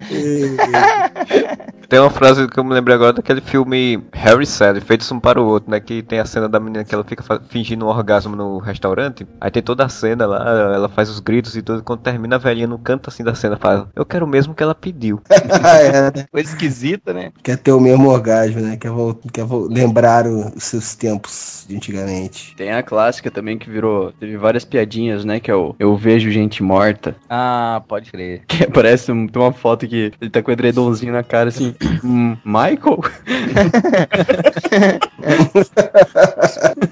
Tem 1.89 2.01
uma 2.01 2.11
frase 2.11 2.49
que 2.49 2.59
eu 2.59 2.65
me 2.65 2.73
lembrei 2.73 2.95
agora 2.95 3.13
daquele 3.13 3.41
filme 3.41 4.03
Harry 4.13 4.47
Sally, 4.47 4.81
Feitos 4.81 5.11
um 5.13 5.21
para 5.21 5.41
o 5.41 5.47
outro, 5.47 5.71
né? 5.71 5.79
Que 5.81 6.03
tem 6.03 6.19
a 6.19 6.25
cena 6.25 6.49
da 6.49 6.59
menina 6.59 6.83
que 6.83 6.95
ela 6.95 7.05
fica 7.05 7.23
fingindo 7.49 7.85
um 7.85 7.89
orgasmo 7.89 8.35
no 8.35 8.59
restaurante. 8.59 9.27
Aí 9.41 9.51
tem 9.51 9.63
toda 9.63 9.85
a 9.85 9.89
cena 9.89 10.27
lá, 10.27 10.75
ela 10.75 10.89
faz 10.89 11.09
os 11.11 11.21
gritos 11.21 11.55
e 11.57 11.63
tudo. 11.63 11.83
Quando 11.83 12.01
termina 12.01 12.37
a 12.37 12.39
velhinha 12.39 12.67
no 12.67 12.79
canto 12.79 13.11
assim 13.11 13.23
da 13.23 13.35
cena, 13.35 13.57
fala: 13.57 13.89
Eu 13.95 14.05
quero 14.05 14.25
o 14.25 14.29
mesmo 14.29 14.55
que 14.55 14.63
ela 14.63 14.75
pediu. 14.75 15.21
é? 15.31 16.25
Coisa 16.33 16.49
esquisita, 16.51 17.13
né? 17.13 17.31
Quer 17.43 17.59
ter 17.59 17.73
o 17.73 17.79
mesmo 17.81 18.09
orgasmo, 18.09 18.61
né? 18.61 18.77
Quer, 18.77 18.91
vol- 18.91 19.21
quer 19.33 19.45
vol- 19.45 19.69
lembrar 19.69 20.27
os 20.27 20.65
seus 20.65 20.95
tempos 20.95 21.65
de 21.69 21.77
antigamente. 21.77 22.55
Tem 22.57 22.73
a 22.73 22.83
clássica 22.83 23.31
também 23.31 23.59
que 23.59 23.71
virou. 23.71 24.11
Teve 24.13 24.37
várias 24.37 24.65
piadinhas, 24.65 25.25
né? 25.25 25.39
Que 25.39 25.51
é 25.51 25.55
o 25.55 25.77
Eu 25.79 25.97
Vejo 25.97 26.31
Gente 26.31 26.63
Morta. 26.63 27.15
Ah, 27.29 27.83
pode 27.87 28.11
crer. 28.11 28.43
Que 28.49 28.67
parece 28.67 29.13
um- 29.13 29.27
tem 29.29 29.41
uma 29.41 29.53
foto 29.53 29.87
que 29.87 29.94
ele 30.21 30.31
tá 30.31 30.43
com 30.43 30.51
o 30.51 30.53
edredomzinho 30.53 31.13
na 31.13 31.23
cara 31.23 31.49
assim. 31.49 31.75
"Hum, 32.05 32.37
Michael? 32.45 33.01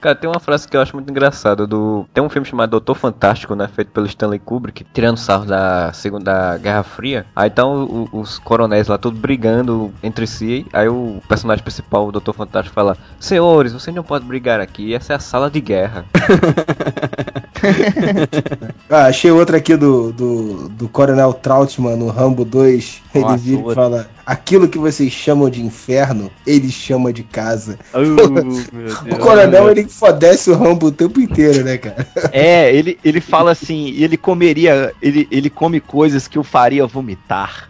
Cara, 0.00 0.14
tem 0.14 0.28
uma 0.30 0.40
frase 0.40 0.68
que 0.68 0.76
eu 0.76 0.80
acho 0.80 0.94
muito 0.94 1.10
engraçada 1.10 1.66
do. 1.66 2.06
Tem 2.14 2.22
um 2.22 2.28
filme 2.28 2.46
chamado 2.46 2.70
Doutor 2.70 2.94
Fantástico, 2.94 3.54
né? 3.54 3.68
Feito 3.68 3.90
pelo 3.90 4.06
Stanley 4.06 4.38
Kubrick, 4.38 4.84
tirando 4.92 5.16
sarro 5.16 5.46
da 5.46 5.92
Segunda 5.92 6.56
Guerra 6.58 6.82
Fria. 6.82 7.26
Aí 7.34 7.48
estão 7.48 7.84
o- 7.84 8.08
os 8.20 8.38
coronéis 8.38 8.88
lá, 8.88 8.98
tudo 8.98 9.18
brigando 9.18 9.92
entre 10.02 10.26
si. 10.26 10.66
Aí 10.72 10.88
o 10.88 11.20
personagem 11.28 11.62
principal, 11.64 12.06
o 12.06 12.12
Doutor 12.12 12.34
Fantástico, 12.34 12.74
fala: 12.74 12.96
Senhores, 13.18 13.72
vocês 13.72 13.94
não 13.94 14.02
podem 14.04 14.28
brigar 14.28 14.60
aqui, 14.60 14.94
essa 14.94 15.12
é 15.12 15.16
a 15.16 15.20
sala 15.20 15.50
de 15.50 15.60
guerra. 15.60 16.04
Ah, 18.88 19.06
achei 19.06 19.30
outra 19.30 19.56
aqui 19.56 19.76
do, 19.76 20.12
do, 20.12 20.68
do 20.68 20.88
Coronel 20.88 21.32
Trautmann 21.32 21.96
no 21.96 22.08
Rambo 22.08 22.44
2. 22.44 23.02
Ele 23.14 23.24
Nossa, 23.24 23.36
vira 23.36 23.60
e 23.60 23.64
outra. 23.64 23.74
fala: 23.74 24.10
Aquilo 24.24 24.68
que 24.68 24.78
vocês 24.78 25.12
chamam 25.12 25.50
de 25.50 25.60
inferno, 25.60 26.30
eles 26.46 26.72
chamam 26.72 27.10
de 27.10 27.24
casa. 27.24 27.78
Meu 27.92 29.14
O 29.16 29.18
coronel, 29.18 29.70
ele 29.70 29.88
fodece 29.88 30.50
o 30.50 30.54
Rambo 30.56 30.86
o 30.86 30.92
tempo 30.92 31.20
inteiro, 31.20 31.64
né, 31.64 31.78
cara? 31.78 32.06
É, 32.32 32.74
ele, 32.74 32.98
ele 33.04 33.20
fala 33.20 33.52
assim, 33.52 33.94
ele 33.96 34.16
comeria, 34.16 34.92
ele, 35.00 35.26
ele 35.30 35.48
come 35.48 35.80
coisas 35.80 36.28
que 36.28 36.38
o 36.38 36.42
faria 36.42 36.86
vomitar. 36.86 37.68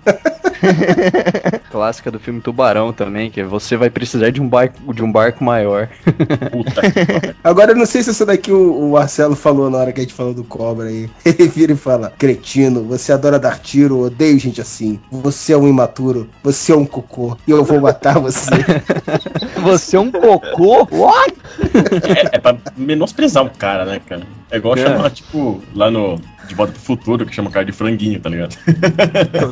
Clássica 1.71 2.11
do 2.11 2.19
filme 2.19 2.41
Tubarão 2.41 2.93
também, 2.93 3.31
que 3.31 3.41
é 3.41 3.45
você 3.45 3.77
vai 3.77 3.91
precisar 3.91 4.31
de 4.31 4.41
um 4.41 4.49
barco, 4.49 4.93
de 4.93 5.03
um 5.03 5.11
barco 5.11 5.45
maior. 5.45 5.89
Puta. 6.51 6.83
Agora, 7.43 7.73
eu 7.73 7.77
não 7.77 7.87
sei 7.87 8.03
se 8.03 8.11
essa 8.11 8.27
daqui 8.27 8.51
o, 8.51 8.89
o 8.89 8.93
Marcelo 8.93 9.37
falou 9.37 9.71
na 9.71 9.79
hora 9.79 9.93
que 9.93 10.01
a 10.01 10.03
gente 10.03 10.15
falou 10.15 10.35
do 10.35 10.45
Cobra 10.45 10.89
aí. 10.89 11.09
Ele 11.25 11.49
vira 11.49 11.73
e 11.73 11.77
fala: 11.77 12.13
Cretino, 12.17 12.83
você 12.85 13.13
adora 13.13 13.39
dar 13.39 13.59
tiro, 13.59 14.01
odeio 14.01 14.39
gente 14.39 14.61
assim. 14.61 15.01
Você 15.11 15.53
é 15.53 15.57
um 15.57 15.69
imaturo, 15.69 16.29
você 16.43 16.73
é 16.73 16.77
um 16.77 16.87
cocô, 16.87 17.37
e 17.47 17.51
eu 17.51 17.65
vou 17.65 17.81
matar 17.81 18.19
você. 18.19 18.51
Você 19.63 19.97
é 19.97 20.01
um 20.01 20.11
cocô? 20.11 20.87
What? 20.91 21.35
É, 22.33 22.37
é 22.37 22.39
pra 22.39 22.57
menosprezar 22.77 23.45
o 23.45 23.51
cara, 23.51 23.85
né, 23.85 24.01
cara? 24.07 24.23
É 24.51 24.57
igual 24.57 24.77
É. 24.77 24.83
chamar, 24.83 25.11
tipo, 25.11 25.63
lá 25.75 25.91
no 25.91 26.21
De 26.49 26.55
Volta 26.55 26.73
pro 26.73 26.81
Futuro, 26.83 27.27
que 27.27 27.35
chama 27.35 27.49
o 27.49 27.53
cara 27.53 27.65
de 27.65 27.73
franguinho, 27.73 28.21
tá 28.21 28.29
ligado? 28.29 28.57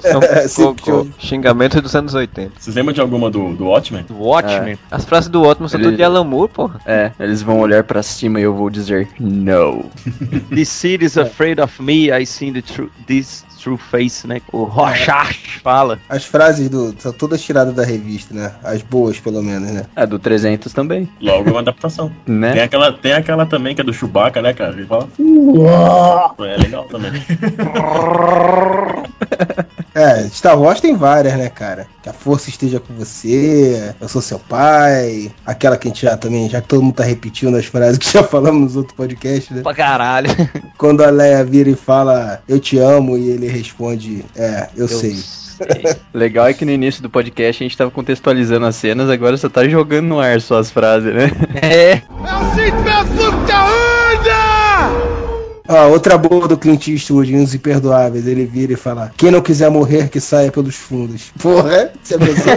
São 0.02 0.20
Sim, 0.48 0.74
cocô. 0.74 1.06
Xingamento 1.18 1.80
dos 1.82 1.94
anos 1.94 2.14
80. 2.14 2.52
Vocês 2.58 2.74
lembram 2.76 2.92
de 2.92 3.00
alguma 3.00 3.30
do, 3.30 3.54
do 3.54 3.64
Watchmen? 3.66 4.04
Watchmen. 4.10 4.78
As 4.90 5.04
frases 5.04 5.28
do 5.28 5.42
Otman 5.42 5.68
são 5.68 5.78
Ele- 5.78 5.88
tudo 5.88 5.96
de 5.96 6.02
Alan 6.04 6.24
Moore, 6.24 6.50
porra. 6.52 6.80
É, 6.86 7.10
eles 7.18 7.42
vão 7.42 7.58
olhar 7.58 7.84
pra 7.84 8.02
cima 8.02 8.38
e 8.40 8.42
eu 8.44 8.54
vou 8.54 8.70
dizer 8.70 9.08
no. 9.18 9.90
The 10.54 10.64
city 10.64 11.04
is 11.04 11.18
afraid 11.18 11.60
of 11.60 11.82
me, 11.82 12.10
I 12.10 12.24
see 12.26 12.52
the 12.52 12.62
true, 12.62 12.90
this 13.06 13.44
true 13.64 13.78
face, 13.78 14.26
né? 14.26 14.42
O 14.52 14.64
Rorschach 14.64 15.58
fala. 15.60 15.98
As 16.06 16.26
frases 16.26 16.68
do, 16.68 16.94
são 16.98 17.12
todas 17.12 17.40
tiradas 17.42 17.74
da 17.74 17.82
revista, 17.82 18.34
né? 18.34 18.52
As 18.62 18.82
boas, 18.82 19.18
pelo 19.18 19.42
menos, 19.42 19.70
né? 19.70 19.86
É, 19.96 20.06
do 20.06 20.18
300 20.18 20.70
também, 20.74 21.08
Logo 21.18 21.48
é 21.48 21.52
uma 21.52 21.60
adaptação. 21.60 22.12
Tem 22.26 22.34
né? 22.34 22.62
aquela, 22.62 22.92
tem 22.92 23.12
aquela 23.12 23.46
também 23.46 23.74
que 23.74 23.80
é 23.80 23.84
do 23.84 23.92
Chewbacca, 23.92 24.42
né, 24.42 24.52
cara? 24.52 24.72
Ele 24.72 24.84
fala. 24.84 25.08
É 26.40 26.56
legal 26.58 26.84
também. 26.84 27.12
É, 29.94 30.28
Star 30.28 30.60
Wars 30.60 30.80
tem 30.80 30.96
várias, 30.96 31.36
né, 31.36 31.48
cara? 31.48 31.86
Que 32.02 32.08
a 32.08 32.12
força 32.12 32.50
esteja 32.50 32.80
com 32.80 32.92
você, 32.94 33.94
eu 34.00 34.08
sou 34.08 34.20
seu 34.20 34.40
pai. 34.40 35.30
Aquela 35.46 35.76
que 35.76 35.86
a 35.86 35.90
gente 35.90 36.02
já 36.02 36.16
também, 36.16 36.50
já 36.50 36.60
que 36.60 36.66
todo 36.66 36.82
mundo 36.82 36.96
tá 36.96 37.04
repetindo 37.04 37.56
as 37.56 37.66
frases 37.66 37.98
que 37.98 38.12
já 38.12 38.22
falamos 38.24 38.60
nos 38.60 38.76
outros 38.76 38.96
podcasts, 38.96 39.54
né? 39.54 39.62
Pra 39.62 39.72
caralho. 39.72 40.28
Quando 40.76 41.04
a 41.04 41.10
Leia 41.10 41.44
vira 41.44 41.70
e 41.70 41.76
fala, 41.76 42.42
eu 42.48 42.58
te 42.58 42.76
amo, 42.76 43.16
e 43.16 43.30
ele 43.30 43.46
responde, 43.54 44.24
é, 44.36 44.68
eu, 44.76 44.88
sei. 44.88 45.16
Legal 46.12 46.46
é 46.46 46.54
que 46.54 46.64
no 46.64 46.70
início 46.70 47.02
do 47.02 47.08
podcast 47.08 47.62
a 47.62 47.66
gente 47.66 47.76
tava 47.76 47.90
contextualizando 47.90 48.66
as 48.66 48.76
cenas, 48.76 49.08
agora 49.08 49.36
você 49.36 49.48
tá 49.48 49.66
jogando 49.68 50.06
no 50.06 50.20
ar 50.20 50.40
só 50.40 50.58
as 50.58 50.70
frases, 50.70 51.14
né? 51.14 51.30
É. 51.62 52.02
Ah, 55.66 55.86
outra 55.86 56.18
boa 56.18 56.46
do 56.46 56.58
Clint 56.58 56.88
Eastwood, 56.88 57.34
Os 57.34 57.54
Imperdoáveis, 57.54 58.26
ele 58.26 58.44
vira 58.44 58.74
e 58.74 58.76
fala, 58.76 59.10
quem 59.16 59.30
não 59.30 59.40
quiser 59.40 59.70
morrer, 59.70 60.10
que 60.10 60.20
saia 60.20 60.52
pelos 60.52 60.74
fundos. 60.74 61.32
Porra, 61.40 61.90
você 62.02 62.18
pensou? 62.18 62.52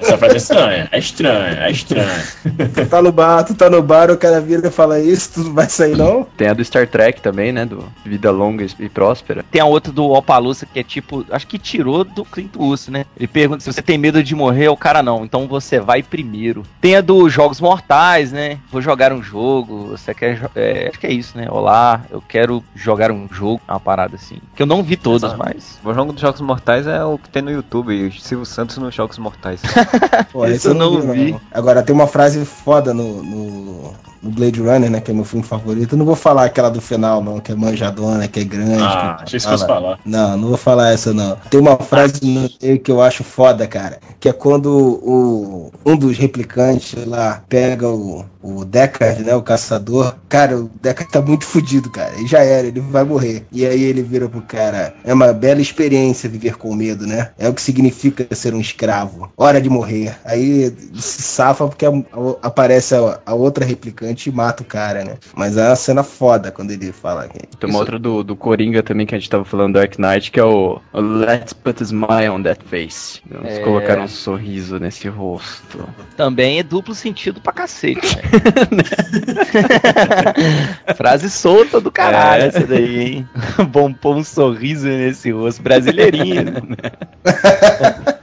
Essa 0.00 0.16
frase 0.16 0.34
é 0.34 0.38
estranha, 0.38 0.88
é 0.92 0.98
estranha, 0.98 1.58
é 1.58 1.70
estranha. 1.72 2.24
tu 2.72 2.86
tá 2.86 3.02
no 3.02 3.10
bar, 3.10 3.42
tu 3.42 3.54
tá 3.54 3.68
no 3.68 3.82
bar, 3.82 4.12
o 4.12 4.16
cara 4.16 4.40
vira 4.40 4.68
e 4.68 4.70
fala 4.70 5.00
isso, 5.00 5.32
tu 5.34 5.40
não 5.40 5.54
vai 5.54 5.68
sair 5.68 5.96
não? 5.96 6.24
Tem 6.36 6.46
a 6.46 6.54
do 6.54 6.64
Star 6.64 6.86
Trek 6.86 7.20
também, 7.20 7.50
né? 7.50 7.64
Do 7.64 7.84
Vida 8.04 8.30
Longa 8.30 8.64
e 8.78 8.88
Próspera. 8.88 9.44
Tem 9.50 9.60
a 9.60 9.66
outra 9.66 9.92
do 9.92 10.04
Opaluça 10.10 10.66
que 10.66 10.78
é 10.78 10.84
tipo, 10.84 11.26
acho 11.30 11.48
que 11.48 11.58
tirou 11.58 12.04
do 12.04 12.24
Clint 12.24 12.54
Eastwood, 12.54 12.92
né? 12.92 13.06
Ele 13.16 13.26
pergunta 13.26 13.60
se 13.60 13.72
você 13.72 13.82
tem 13.82 13.98
medo 13.98 14.22
de 14.22 14.36
morrer, 14.36 14.68
o 14.68 14.76
cara 14.76 15.02
não, 15.02 15.24
então 15.24 15.48
você 15.48 15.80
vai 15.80 16.00
primeiro. 16.00 16.62
Tem 16.80 16.94
a 16.94 17.00
dos 17.00 17.32
Jogos 17.32 17.60
Mortais, 17.60 18.30
né? 18.30 18.58
Vou 18.70 18.80
jogar 18.80 19.12
um 19.12 19.20
jogo, 19.20 19.88
você 19.88 20.14
quer. 20.14 20.48
é, 20.54 20.88
acho 20.88 21.00
que 21.00 21.08
é 21.08 21.12
isso, 21.12 21.36
né? 21.36 21.48
Olá, 21.50 22.02
eu 22.08 22.22
quero 22.26 22.35
jogar 22.74 23.10
um 23.10 23.28
jogo, 23.30 23.60
uma 23.68 23.80
parada 23.80 24.16
assim. 24.16 24.38
Que 24.54 24.62
eu 24.62 24.66
não 24.66 24.82
vi 24.82 24.96
todas, 24.96 25.32
Exato. 25.32 25.38
mas. 25.38 25.78
O 25.84 25.94
jogo 25.94 26.12
dos 26.12 26.20
Jogos 26.20 26.40
Mortais 26.40 26.86
é 26.86 27.04
o 27.04 27.18
que 27.18 27.28
tem 27.28 27.42
no 27.42 27.50
YouTube, 27.50 28.12
Silvio 28.20 28.46
Santos 28.46 28.78
nos 28.78 28.94
Jogos 28.94 29.18
Mortais. 29.18 29.60
Pô, 30.32 30.44
Isso 30.46 30.54
esse 30.54 30.68
eu 30.68 30.74
não 30.74 31.00
vi. 31.00 31.36
Agora, 31.52 31.82
tem 31.82 31.94
uma 31.94 32.06
frase 32.06 32.44
foda 32.44 32.92
no, 32.92 33.22
no, 33.22 33.94
no 34.26 34.32
Blade 34.32 34.60
Runner, 34.60 34.90
né? 34.90 35.00
Que 35.00 35.10
é 35.10 35.14
meu 35.14 35.24
filme 35.24 35.44
favorito. 35.44 35.94
Eu 35.94 35.98
não 35.98 36.06
vou 36.06 36.16
falar 36.16 36.44
aquela 36.44 36.68
do 36.68 36.80
final, 36.80 37.22
não, 37.22 37.40
que 37.40 37.52
é 37.52 37.54
manjadona, 37.54 38.28
que 38.28 38.40
é 38.40 38.44
grande. 38.44 38.82
Ah, 38.82 39.16
que 39.18 39.24
achei 39.24 39.40
que 39.40 39.46
fosse 39.46 39.66
falar. 39.66 39.98
Não, 40.04 40.36
não 40.36 40.48
vou 40.48 40.56
falar 40.56 40.92
essa, 40.92 41.12
não. 41.14 41.36
Tem 41.50 41.60
uma 41.60 41.76
frase 41.76 42.20
no 42.24 42.48
meio 42.62 42.78
que 42.80 42.90
eu 42.90 43.00
acho 43.00 43.22
foda, 43.24 43.66
cara. 43.66 43.98
Que 44.20 44.28
é 44.28 44.32
quando 44.32 44.66
o, 44.70 45.70
um 45.84 45.96
dos 45.96 46.16
replicantes 46.18 46.94
lá 47.06 47.42
pega 47.48 47.88
o, 47.88 48.24
o 48.42 48.64
Deckard, 48.64 49.22
né? 49.22 49.34
O 49.34 49.42
caçador. 49.42 50.14
Cara, 50.28 50.56
o 50.58 50.70
Deckard 50.80 51.12
tá 51.12 51.20
muito 51.22 51.44
fudido, 51.44 51.90
cara. 51.90 52.12
Ele 52.16 52.26
já 52.26 52.40
era, 52.42 52.66
ele 52.66 52.80
vai 52.80 53.04
morrer. 53.04 53.46
E 53.52 53.64
aí 53.66 53.82
ele 53.82 54.02
vira 54.02 54.28
pro 54.28 54.42
cara: 54.42 54.94
É 55.04 55.12
uma 55.14 55.32
bela 55.32 55.60
experiência 55.60 56.28
viver 56.28 56.56
com 56.56 56.74
medo, 56.74 57.06
né? 57.06 57.30
É 57.38 57.48
o 57.48 57.54
que 57.54 57.62
significa 57.62 58.26
ser 58.34 58.54
um 58.54 58.60
escravo. 58.60 59.30
Hora 59.36 59.60
de 59.60 59.68
morrer. 59.68 60.16
Aí 60.24 60.74
se 60.94 61.22
safa 61.22 61.66
porque 61.68 61.86
a- 61.86 61.90
a- 61.90 62.46
aparece 62.46 62.94
a, 62.94 63.20
a 63.24 63.34
outra 63.34 63.64
replicante 63.64 64.15
e 64.26 64.32
mata 64.32 64.62
o 64.62 64.66
cara, 64.66 65.04
né? 65.04 65.14
Mas 65.34 65.56
é 65.58 65.66
uma 65.68 65.76
cena 65.76 66.02
foda 66.02 66.50
quando 66.50 66.70
ele 66.70 66.92
fala. 66.92 67.28
que- 67.28 67.46
Tem 67.58 67.68
uma 67.68 67.78
outra 67.80 67.98
do, 67.98 68.22
do 68.24 68.34
Coringa 68.34 68.82
também 68.82 69.04
que 69.06 69.14
a 69.14 69.18
gente 69.18 69.28
tava 69.28 69.44
falando, 69.44 69.74
Dark 69.74 69.98
Knight, 69.98 70.30
que 70.30 70.40
é 70.40 70.44
o 70.44 70.80
o 70.92 71.00
Let's 71.00 71.52
Put 71.52 71.82
a 71.82 71.84
Smile 71.84 72.28
on 72.30 72.42
That 72.42 72.64
Face. 72.64 73.20
Vamos 73.30 73.52
É. 73.52 73.60
colocar 73.60 73.98
um 73.98 74.08
sorriso 74.08 74.78
nesse 74.78 75.08
rosto. 75.08 75.86
Também 76.16 76.58
é 76.58 76.62
duplo 76.62 76.94
sentido 76.94 77.40
pra 77.40 77.52
cacete, 77.52 78.16
né? 78.16 78.22
Frase 80.96 81.30
solta 81.30 81.80
do 81.80 81.90
caralho 81.90 82.44
É. 82.44 82.46
essa 82.46 82.66
daí, 82.66 83.00
hein? 83.00 83.28
Bom 83.70 83.92
pôr 83.92 84.16
um 84.16 84.24
sorriso 84.24 84.86
nesse 84.88 85.30
rosto 85.30 85.62
brasileirinho. 85.62 86.44
né? 86.44 86.76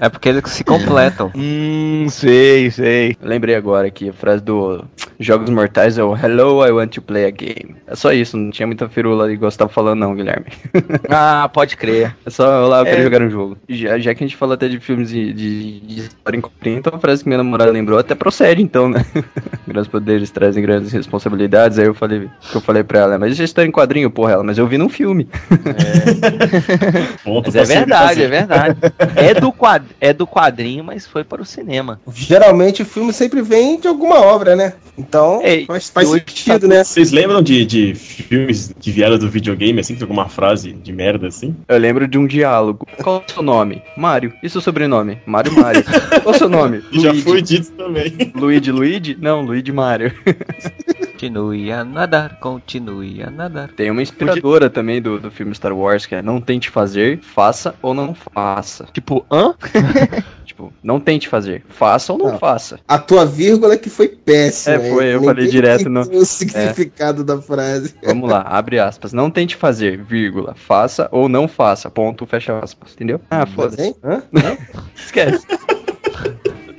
é 0.00 0.08
porque 0.08 0.28
eles 0.28 0.42
se 0.50 0.64
completam. 0.64 1.30
hum, 1.34 2.06
sei, 2.08 2.70
sei. 2.70 3.16
Lembrei 3.22 3.54
agora 3.54 3.86
aqui, 3.88 4.08
a 4.08 4.12
frase 4.12 4.42
do 4.42 4.84
Jogos 5.18 5.50
Mortais 5.50 5.98
é 5.98 6.02
o 6.04 6.16
Hello, 6.16 6.64
I 6.66 6.70
want 6.70 6.92
to 6.94 7.02
play 7.02 7.24
a 7.26 7.30
game. 7.30 7.76
É 7.86 7.94
só 7.96 8.12
isso, 8.12 8.36
não 8.36 8.50
tinha 8.50 8.66
muita 8.66 8.88
firula 8.88 9.30
igual 9.32 9.50
você 9.50 9.58
tava 9.58 9.70
falando 9.70 10.00
não, 10.00 10.14
Guilherme. 10.14 10.46
Ah, 11.10 11.48
pode 11.52 11.76
crer. 11.76 12.14
É 12.24 12.30
só 12.30 12.64
olá, 12.66 12.80
eu 12.80 12.84
quero 12.84 13.00
É. 13.00 13.02
jogar 13.04 13.22
um 13.22 13.30
jogo. 13.30 13.56
Já, 13.68 13.98
já 13.98 14.14
que 14.14 14.22
a 14.24 14.26
gente 14.26 14.36
falou 14.36 14.54
até 14.54 14.68
de 14.68 14.78
filmes 14.80 15.08
de, 15.10 15.32
de, 15.32 15.80
de 15.80 16.00
história 16.00 16.36
em 16.36 16.40
quadrinho, 16.40 16.78
então 16.78 16.92
a 16.94 16.98
frase 16.98 17.22
que 17.22 17.28
minha 17.28 17.38
namorada 17.38 17.70
lembrou 17.70 17.98
até 17.98 18.14
procede, 18.14 18.62
então, 18.62 18.88
né? 18.88 19.04
grandes 19.66 19.88
poderes 19.90 20.30
trazem 20.30 20.62
grandes 20.62 20.92
responsabilidades. 20.92 21.78
Aí 21.78 21.86
eu 21.86 21.94
falei, 21.94 22.28
que 22.50 22.56
eu 22.56 22.60
falei 22.60 22.82
pra 22.84 23.00
ela, 23.00 23.18
mas 23.18 23.32
isso 23.32 23.42
é 23.42 23.44
história 23.44 23.68
em 23.68 23.72
quadrinho, 23.72 24.10
porra, 24.10 24.32
ela, 24.32 24.44
mas 24.44 24.58
eu 24.58 24.66
vi 24.66 24.78
num 24.78 24.88
filme. 24.88 25.28
Ponto 27.24 27.46
Mas 27.46 27.54
é 27.54 27.64
sempre 27.64 27.78
verdade, 27.80 28.08
fazer. 28.08 28.22
é 28.22 28.28
verdade. 28.28 28.78
É 29.16 29.34
do 29.40 29.52
quadrinho 29.52 29.94
é 30.00 30.12
do 30.12 30.26
quadrinho, 30.26 30.84
mas 30.84 31.06
foi 31.06 31.24
para 31.24 31.40
o 31.42 31.44
cinema. 31.46 32.00
Geralmente 32.12 32.82
o 32.82 32.86
filme 32.86 33.12
sempre 33.12 33.42
vem 33.42 33.78
de 33.80 33.88
alguma 33.88 34.16
obra, 34.20 34.54
né? 34.56 34.74
Então 34.96 35.40
Ei, 35.42 35.64
faz, 35.66 35.90
faz 35.90 36.08
hoje 36.08 36.24
sentido, 36.26 36.60
tá- 36.68 36.74
né? 36.74 36.84
Vocês 36.84 37.12
lembram 37.12 37.42
de, 37.42 37.64
de 37.64 37.94
filmes 37.94 38.72
que 38.80 38.90
vieram 38.90 39.18
do 39.18 39.28
videogame, 39.30 39.80
assim, 39.80 39.94
com 39.94 40.04
alguma 40.04 40.28
frase 40.28 40.72
de 40.72 40.92
merda 40.92 41.28
assim? 41.28 41.54
Eu 41.68 41.78
lembro 41.78 42.06
de 42.08 42.18
um 42.18 42.26
diálogo. 42.26 42.86
Qual 43.02 43.16
é 43.16 43.30
o 43.30 43.32
seu 43.34 43.42
nome? 43.42 43.82
Mário. 43.96 44.32
E 44.42 44.48
seu 44.48 44.60
sobrenome? 44.60 45.18
Mário 45.26 45.52
Mário. 45.52 45.82
Qual 46.22 46.34
é 46.34 46.36
o 46.36 46.38
seu 46.38 46.48
nome? 46.48 46.82
E 46.92 47.00
já 47.00 47.10
Luigi. 47.10 47.22
foi 47.24 47.42
dito 47.42 47.70
também. 47.72 48.32
Luigi 48.34 48.70
Luigi? 48.72 49.16
Não, 49.20 49.42
Luigi 49.42 49.72
Mário. 49.72 50.12
Continue 51.18 51.72
a 51.72 51.82
nadar, 51.84 52.38
continue 52.38 53.20
a 53.24 53.28
nadar. 53.28 53.72
Tem 53.72 53.90
uma 53.90 54.00
inspiradora 54.00 54.70
também 54.70 55.02
do, 55.02 55.18
do 55.18 55.32
filme 55.32 55.52
Star 55.52 55.76
Wars, 55.76 56.06
que 56.06 56.14
é 56.14 56.22
não 56.22 56.40
tente 56.40 56.70
fazer, 56.70 57.18
faça 57.20 57.74
ou 57.82 57.92
não 57.92 58.14
faça. 58.14 58.86
Tipo, 58.92 59.26
hã? 59.28 59.52
Tipo, 60.46 60.72
não 60.82 60.98
tente 60.98 61.28
fazer, 61.28 61.62
faça 61.68 62.10
ou 62.12 62.18
não, 62.18 62.32
Não. 62.32 62.38
faça. 62.38 62.80
A 62.88 62.98
tua 62.98 63.26
vírgula 63.26 63.76
que 63.76 63.90
foi 63.90 64.08
péssima. 64.08 64.76
É, 64.76 64.90
foi, 64.90 65.14
eu 65.14 65.22
falei 65.22 65.46
direto 65.46 65.90
no- 65.90 66.00
o 66.00 66.24
significado 66.24 67.22
da 67.22 67.40
frase. 67.40 67.94
Vamos 68.02 68.30
lá, 68.30 68.40
abre 68.40 68.78
aspas. 68.78 69.12
Não 69.12 69.30
tente 69.30 69.54
fazer, 69.54 70.02
vírgula, 70.02 70.54
faça 70.56 71.06
ou 71.12 71.28
não 71.28 71.46
faça, 71.46 71.90
ponto, 71.90 72.26
fecha 72.26 72.58
aspas. 72.60 72.92
Entendeu? 72.94 73.20
Ah, 73.30 73.44
foda-se. 73.44 73.82
Hein? 73.82 73.94
Hã? 74.02 74.22
Esquece. 74.96 75.46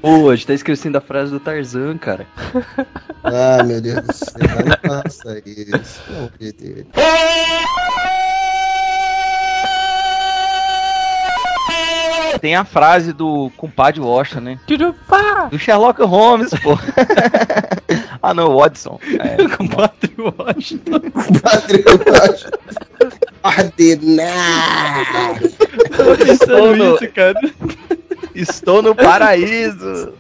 Pô, 0.02 0.30
a 0.30 0.36
gente 0.36 0.48
tá 0.48 0.54
esquecendo 0.54 0.98
a 0.98 1.02
frase 1.02 1.32
do 1.32 1.40
Tarzan, 1.40 1.98
cara. 1.98 2.26
Ah, 3.22 3.62
meu 3.66 3.82
Deus 3.82 4.02
do 4.08 4.14
céu, 4.14 4.40
não 4.66 5.02
faça 5.04 5.42
isso. 5.46 6.02
Não, 6.10 6.32
Deus. 6.40 6.86
Tem 12.42 12.56
a 12.56 12.64
frase 12.64 13.12
do 13.12 13.52
compadre 13.58 14.00
Washington, 14.00 14.40
né? 14.42 14.60
Do 15.52 15.60
Sherlock 15.60 16.02
Holmes, 16.04 16.52
pô. 16.64 16.80
ah, 18.24 18.34
não, 18.34 18.56
Watson. 18.56 18.98
É, 19.20 19.36
Compadre 19.58 20.14
Washington. 20.18 21.02
Padre, 21.42 21.84
eu 21.86 22.00
acho. 22.24 22.48
Ordinário. 23.44 25.50
Tava 25.98 26.16
pensando 26.18 26.76
no- 26.78 26.96
isso, 26.96 27.12
cara. 27.14 27.36
Estou 28.42 28.82
no 28.82 28.96
paraíso. 28.96 30.14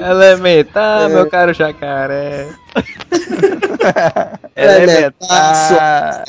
Elementar, 0.00 1.08
meu 1.08 1.28
caro 1.28 1.52
jacaré. 1.52 2.48
Elementar. 4.56 6.24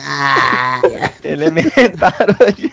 Elementar 1.23 2.25
hoje. 2.39 2.71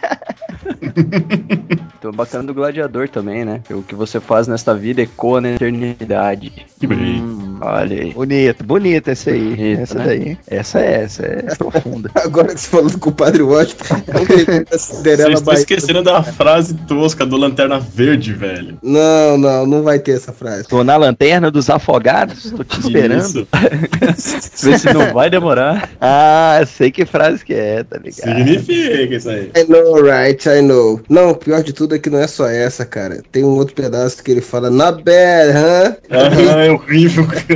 Tô 2.00 2.12
bacana 2.12 2.44
do 2.44 2.54
gladiador 2.54 3.08
também, 3.08 3.44
né? 3.44 3.62
O 3.70 3.82
que 3.82 3.94
você 3.94 4.20
faz 4.20 4.46
nesta 4.46 4.74
vida 4.74 5.02
ecoa 5.02 5.40
na 5.40 5.50
eternidade. 5.52 6.66
Que 6.78 6.86
bem. 6.86 7.22
Hum, 7.22 7.49
olha 7.60 8.02
aí. 8.02 8.12
Bonito, 8.12 8.64
bonito 8.64 9.08
esse 9.08 9.30
aí. 9.30 9.56
Bonito, 9.56 9.82
essa 9.82 9.98
né? 9.98 10.04
daí. 10.04 10.38
Essa 10.48 10.80
é 10.80 11.02
essa, 11.02 11.22
é 11.24 11.54
profunda. 11.56 12.10
Agora 12.16 12.54
que 12.54 12.60
você 12.60 12.68
falou 12.68 12.90
com 12.98 13.10
o 13.10 13.12
Padre 13.12 13.42
Washington, 13.42 14.02
Cinderela 14.78 15.40
Vocês 15.40 15.60
esquecendo 15.60 16.02
da 16.02 16.22
frase 16.22 16.74
tosca 16.86 17.26
do 17.26 17.36
Lanterna 17.36 17.78
Verde, 17.78 18.32
velho. 18.32 18.78
Não, 18.82 19.38
não, 19.38 19.66
não 19.66 19.82
vai 19.82 19.98
ter 19.98 20.12
essa 20.12 20.32
frase. 20.32 20.68
Tô 20.68 20.82
na 20.84 20.96
lanterna 20.96 21.50
dos 21.50 21.70
afogados, 21.70 22.50
tô 22.50 22.64
te 22.64 22.80
esperando. 22.80 23.46
Vê 24.62 24.78
se 24.78 24.92
não 24.92 25.12
vai 25.12 25.30
demorar. 25.30 25.90
Ah, 26.00 26.62
sei 26.66 26.90
que 26.90 27.04
frase 27.04 27.44
que 27.44 27.54
é, 27.54 27.84
tá 27.84 27.98
ligado? 27.98 28.38
Significa 28.38 29.14
isso 29.14 29.30
aí. 29.30 29.50
I 29.56 29.64
know, 29.68 30.02
right, 30.02 30.48
I 30.48 30.62
know. 30.62 31.00
Não, 31.08 31.30
o 31.30 31.34
pior 31.34 31.62
de 31.62 31.72
tudo 31.72 31.94
é 31.94 31.98
que 31.98 32.10
não 32.10 32.18
é 32.18 32.26
só 32.26 32.48
essa, 32.48 32.84
cara. 32.84 33.22
Tem 33.30 33.44
um 33.44 33.56
outro 33.56 33.74
pedaço 33.74 34.22
que 34.22 34.30
ele 34.30 34.40
fala, 34.40 34.70
not 34.70 35.02
bad, 35.02 35.50
huh? 35.50 35.96
Ah, 36.10 36.64
é 36.64 36.70
horrível, 36.70 37.26
cara. 37.26 37.49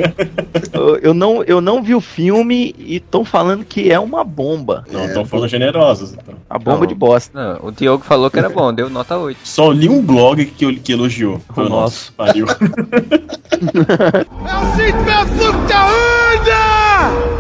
Eu, 0.72 0.96
eu 0.98 1.14
não, 1.14 1.42
eu 1.44 1.60
não 1.60 1.82
vi 1.82 1.94
o 1.94 2.00
filme 2.00 2.74
e 2.78 2.96
estão 2.96 3.24
falando 3.24 3.64
que 3.64 3.90
é 3.90 3.98
uma 3.98 4.24
bomba. 4.24 4.84
Não, 4.90 5.04
estão 5.04 5.24
falando 5.24 5.48
generosos. 5.48 6.12
Então. 6.12 6.34
A 6.48 6.58
bomba 6.58 6.80
Não. 6.80 6.86
de 6.86 6.94
bosta. 6.94 7.30
Não, 7.34 7.68
o 7.68 7.72
Diogo 7.72 8.04
falou 8.04 8.30
que 8.30 8.38
era 8.38 8.48
bom, 8.48 8.72
deu 8.72 8.90
nota 8.90 9.16
8. 9.16 9.38
Só 9.44 9.70
li 9.70 9.88
um 9.88 10.02
blog 10.02 10.44
que, 10.44 10.76
que 10.76 10.92
elogiou. 10.92 11.40
Foi 11.54 11.66
o 11.66 11.68
nosso. 11.68 12.12
Pariu. 12.12 12.46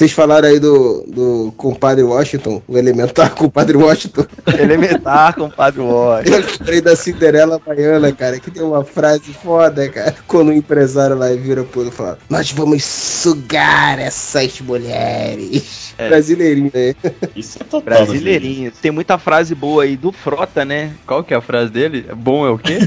Vocês 0.00 0.12
falaram 0.12 0.48
aí 0.48 0.58
do, 0.58 1.04
do 1.08 1.52
compadre 1.58 2.02
Washington, 2.02 2.62
o 2.66 2.78
elementar 2.78 3.34
compadre 3.36 3.76
Washington. 3.76 4.24
Elementar, 4.58 5.34
compadre 5.34 5.82
Washington. 5.82 6.38
Eu 6.38 6.46
lembrei 6.58 6.80
da 6.80 6.96
Cinderela 6.96 7.58
Baiana, 7.58 8.10
cara, 8.10 8.40
que 8.40 8.50
tem 8.50 8.62
uma 8.62 8.82
frase 8.82 9.30
foda, 9.34 9.86
cara. 9.90 10.14
Quando 10.26 10.48
o 10.48 10.54
empresário 10.54 11.18
lá 11.18 11.28
vira 11.32 11.64
pro 11.64 11.80
outro 11.80 11.94
e 11.94 11.96
fala: 11.98 12.18
Nós 12.30 12.50
vamos 12.50 12.82
sugar 12.82 13.98
essas 13.98 14.58
mulheres. 14.62 15.94
Brasileirinho, 15.98 16.72
né? 16.72 16.94
Isso 17.36 17.58
é 17.60 17.64
total. 17.64 18.06
Brasileirinho. 18.06 18.72
Tem 18.80 18.90
muita 18.90 19.18
frase 19.18 19.54
boa 19.54 19.82
aí 19.82 19.98
do 19.98 20.12
Frota, 20.12 20.64
né? 20.64 20.94
Qual 21.06 21.22
que 21.22 21.34
é 21.34 21.36
a 21.36 21.42
frase 21.42 21.70
dele? 21.70 22.06
Bom 22.16 22.46
é 22.46 22.50
o 22.50 22.56
quê? 22.56 22.78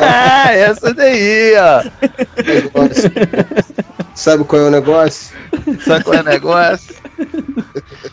ah, 0.00 0.50
essa 0.50 0.92
daí, 0.92 1.54
ó. 1.56 1.84
Sabe 4.16 4.42
qual 4.44 4.62
é 4.62 4.64
o 4.66 4.70
negócio? 4.70 5.32
Sabe 5.84 6.04
qual 6.04 6.16
é 6.16 6.20
o 6.20 6.24
negócio? 6.24 6.94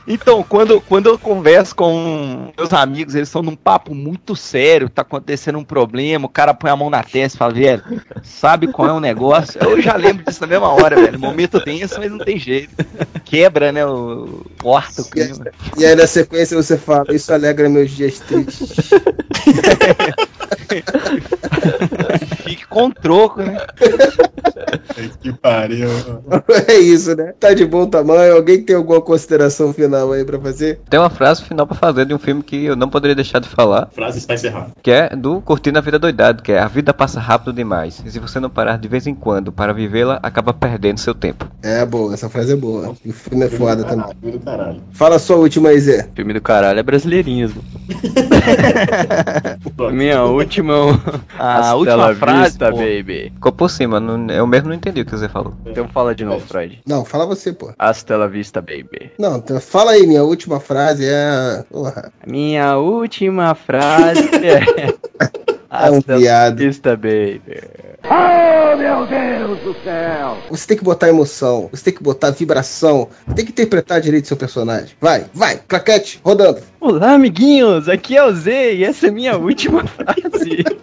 Então, 0.08 0.44
quando, 0.44 0.80
quando 0.82 1.08
eu 1.08 1.20
converso 1.20 1.76
com 1.76 2.52
meus 2.58 2.74
amigos, 2.74 3.16
eles 3.16 3.28
estão 3.28 3.42
num 3.42 3.56
papo 3.56 3.94
muito 3.94 4.36
sério, 4.36 4.90
tá 4.90 5.02
acontecendo 5.02 5.58
um 5.58 5.64
problema, 5.64 6.26
o 6.26 6.30
cara 6.30 6.54
põe 6.54 6.72
a 6.72 6.76
mão 6.76 6.90
na 6.90 7.04
testa 7.04 7.36
e 7.36 7.40
fala, 7.40 7.54
velho, 7.54 7.84
sabe 8.24 8.68
qual 8.68 8.88
é 8.88 8.94
o 8.94 9.00
negócio? 9.00 9.62
Eu 9.62 9.82
já 9.82 9.96
lembro 9.96 10.24
disso 10.26 10.42
na 10.42 10.48
mesma 10.48 10.70
hora, 10.70 10.96
velho. 10.96 11.20
Momento 11.20 11.60
tenso, 11.60 12.00
mas 12.00 12.10
não 12.10 12.20
tem 12.20 12.40
jeito. 12.40 12.74
Quebra, 13.26 13.72
né? 13.72 13.86
O 13.86 14.46
corta 14.62 15.02
o 15.02 15.06
clima. 15.06 15.48
E 15.78 15.86
aí 15.86 15.96
na 15.96 16.08
sequência 16.08 16.56
você 16.56 16.78
fala: 16.78 17.14
Isso 17.14 17.34
alegra 17.34 17.70
meus 17.70 17.92
dias 17.92 18.20
tristes. 18.20 18.90
Fique 22.48 22.68
com 22.68 22.90
troco, 22.92 23.42
né? 23.42 23.58
Que 25.22 25.32
pariu. 25.34 25.90
é 26.68 26.78
isso, 26.78 27.16
né? 27.16 27.34
Tá 27.40 27.54
de 27.54 27.66
bom 27.66 27.86
tamanho. 27.86 28.36
Alguém 28.36 28.62
tem 28.62 28.76
alguma 28.76 29.02
consideração 29.02 29.74
final 29.74 30.12
aí 30.12 30.24
pra 30.26 30.40
fazer? 30.40 30.80
Tem 30.90 31.00
uma 31.00 31.10
frase 31.10 31.44
final 31.44 31.66
pra 31.68 31.76
fazer 31.76 32.06
de 32.06 32.14
um 32.14 32.20
filme 32.20 32.42
que 32.44 32.66
eu 32.66 32.76
não 32.76 32.90
poderia 32.90 33.16
deixar 33.16 33.40
de 33.40 33.48
falar, 33.48 33.90
Frase 33.94 34.18
está 34.20 34.34
encerrada. 34.34 34.72
que 34.82 34.92
é 34.92 35.16
do 35.16 35.42
Curtindo 35.42 35.78
a 35.78 35.82
Vida 35.82 36.00
Doidado, 36.00 36.42
que 36.44 36.52
é 36.52 36.60
A 36.60 36.68
vida 36.68 36.94
passa 36.94 37.20
rápido 37.20 37.54
demais. 37.54 38.02
E 38.06 38.12
se 38.12 38.20
você 38.20 38.40
não 38.40 38.50
parar 38.50 38.78
de 38.78 38.88
vez 38.88 39.08
em 39.08 39.16
quando 39.16 39.52
para 39.52 39.74
vivê-la, 39.74 40.20
acaba 40.24 40.54
perdendo 40.54 41.00
seu 41.00 41.14
tempo. 41.14 41.46
É 41.62 41.86
boa, 41.86 42.14
essa 42.14 42.30
frase 42.30 42.54
é 42.54 42.56
boa. 42.56 42.94
O 43.06 43.14
filme 43.14 43.46
é 43.46 43.50
foda 43.50 43.84
também. 43.84 44.06
Filme 44.22 44.38
do 44.38 44.46
caralho. 44.46 44.82
Fala 44.92 45.16
a 45.16 45.20
sua 45.20 45.38
última 45.38 45.70
aí, 45.70 45.80
Zé. 45.80 46.08
filme 46.16 46.34
do 46.34 46.42
caralho 46.42 46.80
é 46.80 46.84
brasileirinhos. 46.84 47.52
Minha 49.92 50.24
última. 50.24 50.74
A 51.38 51.58
Hasta 51.60 51.76
última 51.76 52.16
frase, 52.16 52.37
vista, 52.44 52.72
pô. 52.72 52.78
baby. 52.78 53.32
Ficou 53.36 53.52
por 53.52 53.70
cima, 53.70 54.00
não- 54.00 54.28
eu 54.34 54.46
mesmo 54.48 54.70
não 54.70 54.76
entendi 54.76 55.02
o 55.02 55.06
que 55.06 55.12
você 55.12 55.28
falou. 55.30 55.54
Então 55.66 55.88
fala 55.88 56.14
de 56.16 56.24
novo, 56.26 56.46
Freud. 56.46 56.80
Não, 56.86 57.04
fala 57.06 57.26
você, 57.26 57.52
pô. 57.54 57.72
Hasta 57.78 58.18
la 58.18 58.28
vista, 58.28 58.62
baby. 58.62 59.12
Não, 59.18 59.38
então 59.38 59.60
fala 59.60 59.92
aí, 59.92 60.06
minha 60.08 60.24
última 60.24 60.60
frase 60.60 61.06
é. 61.06 61.64
Porra, 61.72 62.12
Minha 62.26 62.78
última 62.78 63.54
frase 63.56 64.30
é. 64.46 64.90
é 64.90 65.92
um 65.92 65.98
Hasta 65.98 66.14
la 66.14 66.18
viado. 66.20 66.58
vista, 66.58 66.96
baby. 66.96 67.62
Você 70.50 70.68
tem 70.68 70.78
que 70.78 70.84
botar 70.84 71.10
emoção, 71.10 71.68
você 71.72 71.84
tem 71.86 71.94
que 71.94 72.02
botar 72.04 72.32
vibração, 72.32 73.10
tem 73.36 73.44
que 73.46 73.52
interpretar 73.52 74.00
direito 74.00 74.28
seu 74.28 74.38
personagem. 74.38 74.90
Vai, 75.02 75.26
vai, 75.34 75.60
claquete, 75.68 76.20
rodando. 76.24 76.62
Olá, 76.80 77.14
amiguinhos. 77.14 77.90
Aqui 77.90 78.16
é 78.16 78.24
o 78.24 78.32
Z 78.34 78.76
e 78.76 78.84
essa 78.84 79.08
é 79.08 79.12
minha 79.12 79.36
última 79.38 79.84
frase. 79.86 80.64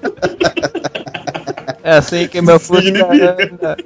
É 1.85 1.91
assim 1.91 2.27
que 2.27 2.41
meu 2.41 2.59
Fusca 2.59 3.07
anda. 3.07 3.77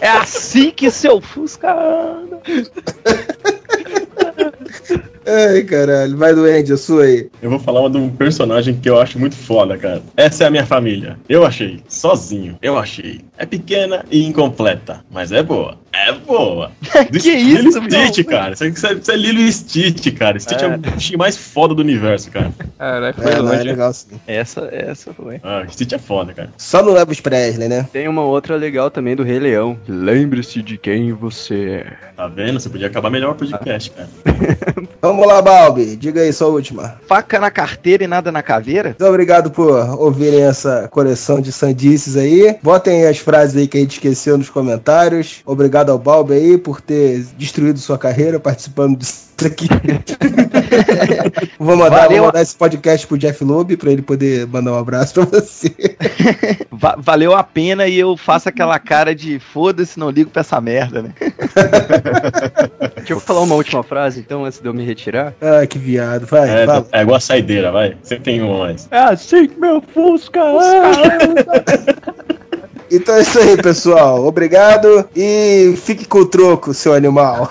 É 0.00 0.08
assim 0.08 0.70
que 0.70 0.90
seu 0.90 1.20
Fusca 1.20 1.70
anda. 1.70 2.40
Ai, 5.26 5.62
caralho, 5.64 6.16
vai 6.16 6.34
do 6.34 6.44
Andy, 6.44 6.72
a 6.72 6.76
sua 6.76 7.02
aí. 7.02 7.28
Eu 7.42 7.50
vou 7.50 7.58
falar 7.58 7.80
uma 7.80 7.90
de 7.90 7.98
um 7.98 8.08
personagem 8.08 8.76
que 8.76 8.88
eu 8.88 8.98
acho 8.98 9.18
muito 9.18 9.34
foda, 9.34 9.76
cara. 9.76 10.00
Essa 10.16 10.44
é 10.44 10.46
a 10.46 10.50
minha 10.50 10.64
família. 10.64 11.18
Eu 11.28 11.44
achei. 11.44 11.80
Sozinho. 11.88 12.56
Eu 12.62 12.78
achei. 12.78 13.20
É 13.36 13.44
pequena 13.44 14.04
e 14.10 14.24
incompleta, 14.24 15.04
mas 15.10 15.32
é 15.32 15.42
boa. 15.42 15.76
É 16.06 16.12
boa. 16.12 16.70
Do 17.10 17.18
Que 17.18 17.34
Lilo 17.34 17.68
isso, 17.68 17.82
Stitch, 17.82 18.18
meu? 18.18 18.38
cara. 18.38 18.52
Isso 18.52 18.64
é, 18.64 18.68
isso 18.68 18.86
é- 18.86 19.14
é 19.14 19.16
Lilo 19.16 19.40
e 19.40 19.52
Stitch, 19.52 20.14
cara. 20.16 20.38
Stitch 20.38 20.62
é, 20.62 20.66
o 20.66 20.78
bichinho 20.78 21.18
mais 21.18 21.36
foda 21.36 21.74
do 21.74 21.80
universo, 21.80 22.30
cara. 22.30 22.52
Caralho, 22.78 23.14
foi 23.14 23.32
É, 23.32 23.36
não, 23.36 23.48
é 23.52 23.56
longe. 23.56 23.62
legal 23.64 23.92
sim. 23.92 24.06
Essa, 24.26 24.68
essa 24.72 25.12
foi. 25.14 25.40
Ah, 25.42 25.64
Stitch 25.70 25.92
é 25.92 25.98
foda, 25.98 26.32
cara. 26.32 26.50
Só 26.58 26.82
no 26.82 26.96
Elvis 26.96 27.20
Presley, 27.20 27.68
né? 27.68 27.88
Tem 27.92 28.06
uma 28.08 28.22
outra 28.22 28.56
legal 28.56 28.90
também 28.90 29.16
do 29.16 29.22
Rei 29.22 29.38
Leão. 29.38 29.78
Lembre-se 29.88 30.62
de 30.62 30.76
quem 30.78 31.12
você 31.12 31.84
é. 31.86 32.12
Tá 32.16 32.26
vendo? 32.28 32.60
Você 32.60 32.68
podia 32.68 32.86
acabar 32.86 33.10
melhor 33.10 33.32
o 33.32 33.34
podcast, 33.34 33.90
cara. 33.90 34.08
Vamos 35.02 35.26
lá, 35.26 35.40
Balbi. 35.42 35.96
Diga 35.96 36.20
aí 36.22 36.32
sua 36.32 36.48
última. 36.48 36.98
Faca 37.06 37.38
na 37.38 37.50
carteira 37.50 38.04
e 38.04 38.06
nada 38.06 38.30
na 38.32 38.42
caveira? 38.42 38.90
Muito 38.90 39.04
obrigado 39.06 39.50
por 39.50 39.70
ouvirem 39.98 40.42
essa 40.42 40.88
coleção 40.88 41.40
de 41.40 41.52
sandices 41.52 42.16
aí. 42.16 42.56
Botem 42.62 43.06
as 43.06 43.18
frases 43.18 43.56
aí 43.56 43.66
que 43.68 43.76
a 43.76 43.80
gente 43.80 43.92
esqueceu 43.94 44.36
nos 44.38 44.50
comentários. 44.50 45.40
Obrigado 45.44 45.85
ao 45.90 45.98
Balbi 45.98 46.34
aí 46.34 46.58
por 46.58 46.80
ter 46.80 47.20
destruído 47.38 47.78
sua 47.78 47.98
carreira 47.98 48.38
participando 48.40 48.96
disso 48.98 49.26
aqui. 49.44 49.68
vou, 51.58 51.76
mandar, 51.76 52.02
Valeu. 52.02 52.16
vou 52.18 52.26
mandar 52.26 52.42
esse 52.42 52.54
podcast 52.56 53.06
pro 53.06 53.18
Jeff 53.18 53.42
Loeb 53.44 53.76
pra 53.76 53.90
ele 53.92 54.02
poder 54.02 54.46
mandar 54.46 54.72
um 54.72 54.78
abraço 54.78 55.14
pra 55.14 55.24
você. 55.24 55.74
Va- 56.70 56.96
valeu 56.98 57.34
a 57.34 57.42
pena 57.42 57.86
e 57.86 57.98
eu 57.98 58.16
faço 58.16 58.48
aquela 58.48 58.78
cara 58.78 59.14
de 59.14 59.38
foda-se, 59.38 59.98
não 59.98 60.10
ligo 60.10 60.30
pra 60.30 60.40
essa 60.40 60.60
merda, 60.60 61.02
né? 61.02 61.12
Deixa 62.96 63.12
eu 63.14 63.20
falar 63.20 63.40
uma 63.40 63.54
última 63.54 63.82
frase, 63.82 64.20
então, 64.20 64.44
antes 64.44 64.58
de 64.60 64.66
eu 64.68 64.74
me 64.74 64.84
retirar. 64.84 65.32
ah, 65.40 65.66
que 65.66 65.78
viado. 65.78 66.26
Vai, 66.26 66.62
É, 66.62 66.66
fala. 66.66 66.86
é 66.92 67.02
igual 67.02 67.16
a 67.16 67.20
saideira, 67.20 67.70
vai. 67.72 67.96
Sempre 68.02 68.24
tem 68.24 68.42
uma 68.42 68.58
mais. 68.58 68.88
É 68.90 68.98
assim 68.98 69.48
que 69.48 69.58
meu 69.58 69.82
Fusca 69.94 70.40
Então 72.90 73.14
é 73.16 73.22
isso 73.22 73.38
aí, 73.38 73.56
pessoal. 73.56 74.24
Obrigado 74.24 75.08
e 75.14 75.74
fique 75.76 76.04
com 76.04 76.18
o 76.18 76.26
troco, 76.26 76.72
seu 76.72 76.94
animal. 76.94 77.50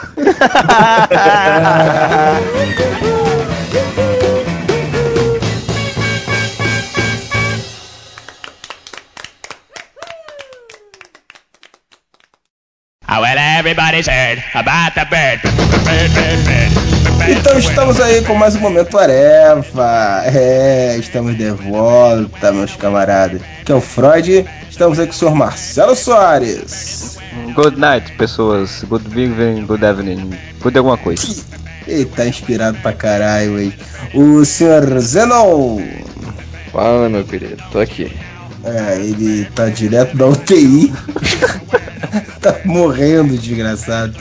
Well, 13.25 13.37
everybody's 13.39 14.07
heard 14.07 14.43
about 14.53 14.93
the 14.93 15.05
bird. 15.09 15.41
Bird, 15.41 16.13
bird, 16.13 16.45
bird. 16.45 17.04
Bird 17.17 17.39
Então 17.39 17.57
estamos 17.57 17.99
aí 17.99 18.23
com 18.23 18.35
mais 18.35 18.55
um 18.55 18.59
Momento 18.59 18.97
Areva. 18.97 20.21
É, 20.25 20.97
estamos 20.97 21.37
de 21.37 21.49
volta, 21.51 22.51
meus 22.51 22.75
camaradas. 22.75 23.41
Que 23.63 23.71
é 23.71 23.75
o 23.75 23.81
Freud. 23.81 24.45
Estamos 24.69 24.99
aí 24.99 25.07
com 25.07 25.13
o 25.13 25.15
senhor 25.15 25.35
Marcelo 25.35 25.95
Soares. 25.95 27.17
Good 27.53 27.79
night, 27.79 28.11
pessoas. 28.13 28.83
Good 28.83 29.07
evening, 29.07 29.65
good 29.65 29.83
evening. 29.83 30.37
Good 30.61 30.77
alguma 30.77 30.97
coisa. 30.97 31.43
Ele 31.87 32.05
tá 32.05 32.27
inspirado 32.27 32.77
pra 32.79 32.93
caralho 32.93 33.57
aí. 33.57 33.73
O 34.13 34.43
senhor 34.43 34.99
Zenon. 34.99 35.81
Fala, 36.71 37.09
meu 37.09 37.23
querido, 37.23 37.61
tô 37.71 37.79
aqui. 37.79 38.11
É, 38.63 38.99
ele 38.99 39.45
tá 39.55 39.69
direto 39.69 40.17
da 40.17 40.27
UTI. 40.27 40.91
tá 42.45 42.59
morrendo, 42.63 43.35
desgraçado. 43.37 44.13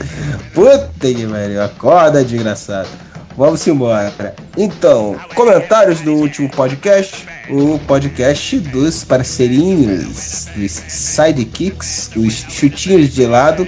Puta 0.53 0.89
que 0.99 1.27
pariu, 1.27 1.61
acorda, 1.61 2.23
desgraçado. 2.23 2.89
Vamos 3.37 3.67
embora. 3.67 4.33
Então, 4.57 5.15
comentários 5.35 5.99
do 6.01 6.13
último 6.13 6.49
podcast. 6.49 7.27
O 7.49 7.77
podcast 7.79 8.57
dos 8.59 9.03
parceirinhos, 9.03 10.47
dos 10.55 10.71
sidekicks, 10.71 12.09
os 12.15 12.33
chutinhos 12.49 13.13
de 13.13 13.27
lado. 13.27 13.67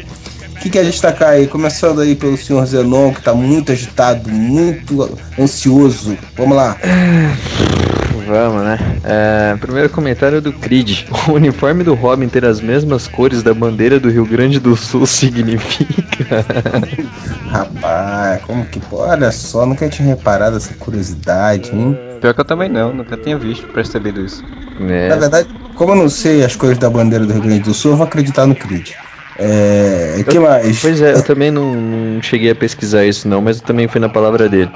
O 0.56 0.60
que, 0.60 0.72
que 0.72 0.80
a 0.80 0.84
gente 0.84 0.94
destacar 0.94 1.30
aí? 1.30 1.46
Começando 1.46 2.02
aí 2.02 2.16
pelo 2.16 2.36
senhor 2.36 2.66
Zenon, 2.66 3.14
que 3.14 3.22
tá 3.22 3.36
muito 3.36 3.72
agitado, 3.72 4.28
muito 4.32 5.20
ansioso. 5.38 6.18
Vamos 6.36 6.58
lá. 6.58 6.76
Vamos, 8.28 8.64
né? 8.64 8.78
É, 9.04 9.56
primeiro 9.58 9.90
comentário 9.90 10.42
do 10.42 10.52
Creed. 10.54 11.06
O 11.30 11.34
uniforme 11.34 11.84
do 11.84 11.94
Robin 11.94 12.28
ter 12.28 12.46
as 12.46 12.60
mesmas 12.62 13.08
cores 13.08 13.42
da 13.44 13.54
bandeira 13.54 14.00
do 14.00 14.10
Rio 14.10 14.26
Grande 14.26 14.60
do 14.60 14.76
Sul 14.76 15.06
significa. 15.06 16.46
Rapaz, 17.48 18.42
como 18.44 18.66
que. 18.66 18.82
Olha 18.92 19.32
só, 19.32 19.66
nunca 19.66 19.90
tinha 19.90 20.08
reparado 20.10 20.58
essa 20.58 20.74
curiosidade, 20.76 21.76
hein? 21.76 21.98
Pior 22.20 22.34
que 22.34 22.42
eu 22.42 22.46
também 22.46 22.70
não, 22.70 22.94
nunca 22.94 23.18
tinha 23.18 23.38
visto, 23.38 23.68
percebido 23.70 24.22
isso. 24.22 24.44
É, 24.80 25.10
Na 25.10 25.16
verdade, 25.16 25.50
como 25.74 25.92
eu 25.94 25.96
não 25.96 26.10
sei 26.10 26.44
as 26.44 26.56
cores 26.56 26.78
da 26.78 26.90
bandeira 26.90 27.26
do 27.26 27.34
Rio 27.34 27.42
Grande 27.42 27.64
do 27.64 27.74
Sul, 27.74 27.92
eu 27.92 27.98
vou 27.98 28.06
acreditar 28.06 28.46
no 28.46 28.56
Creed. 28.56 28.92
É. 29.40 30.24
que 30.28 30.40
mais? 30.40 30.82
Pois 30.82 31.02
é, 31.02 31.14
eu 31.14 31.24
também 31.24 31.52
não, 31.52 31.74
não 31.76 32.22
cheguei 32.22 32.52
a 32.52 32.56
pesquisar 32.56 33.06
isso 33.06 33.28
não, 33.28 33.42
mas 33.42 33.60
eu 33.60 33.64
também 33.64 33.88
fui 33.88 34.02
na 34.02 34.10
palavra 34.10 34.50
dele. 34.50 34.72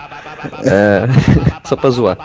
É, 0.63 1.07
só 1.67 1.75
pra 1.75 1.89
zoar. 1.89 2.17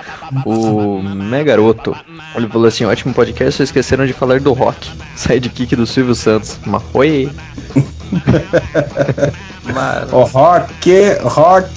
O 0.44 1.02
Megaroto, 1.02 1.96
ele 2.34 2.48
falou 2.48 2.68
assim, 2.68 2.84
ótimo 2.84 3.14
podcast, 3.14 3.56
vocês 3.56 3.68
esqueceram 3.68 4.06
de 4.06 4.12
falar 4.12 4.40
do 4.40 4.52
rock. 4.52 4.90
Sidekick 5.14 5.74
do 5.74 5.86
Silvio 5.86 6.14
Santos. 6.14 6.58
Mas 6.66 6.82
foi. 6.92 7.30
Mas 9.74 10.12
O 10.12 10.22
rock, 10.22 10.92
rock. 11.22 11.76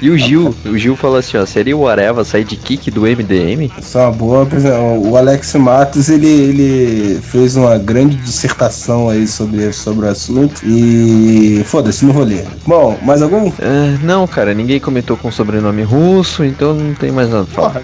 E 0.00 0.10
o 0.10 0.16
Gil, 0.16 0.54
o 0.64 0.76
Gil 0.78 0.94
falou 0.94 1.16
assim, 1.16 1.36
ó, 1.38 1.44
seria 1.46 1.76
o 1.76 1.88
Areva 1.88 2.24
sidekick 2.24 2.90
do 2.90 3.00
MDM? 3.02 3.70
Isso 3.80 3.98
é 3.98 4.02
uma 4.02 4.12
boa. 4.12 4.46
por 4.46 4.56
exemplo, 4.58 5.08
O 5.10 5.16
Alex 5.16 5.54
Matos 5.54 6.08
ele, 6.08 6.28
ele 6.28 7.20
fez 7.20 7.56
uma 7.56 7.76
grande 7.78 8.16
dissertação 8.16 9.08
aí 9.08 9.26
sobre, 9.26 9.72
sobre 9.72 10.06
o 10.06 10.10
assunto 10.10 10.60
e 10.64 11.62
foda-se 11.66 12.04
no 12.04 12.12
rolê. 12.12 12.44
Bom, 12.66 12.96
mais 13.02 13.22
algum? 13.22 13.50
É, 13.58 13.98
não, 14.02 14.26
cara, 14.26 14.54
ninguém 14.54 14.78
comentou 14.78 15.16
com 15.16 15.32
sobrenome 15.32 15.82
russo, 15.82 16.44
então 16.44 16.74
não 16.74 16.94
tem 16.94 17.10
mais 17.10 17.28
nada 17.30 17.44
pra 17.52 17.70
falar. 17.70 17.82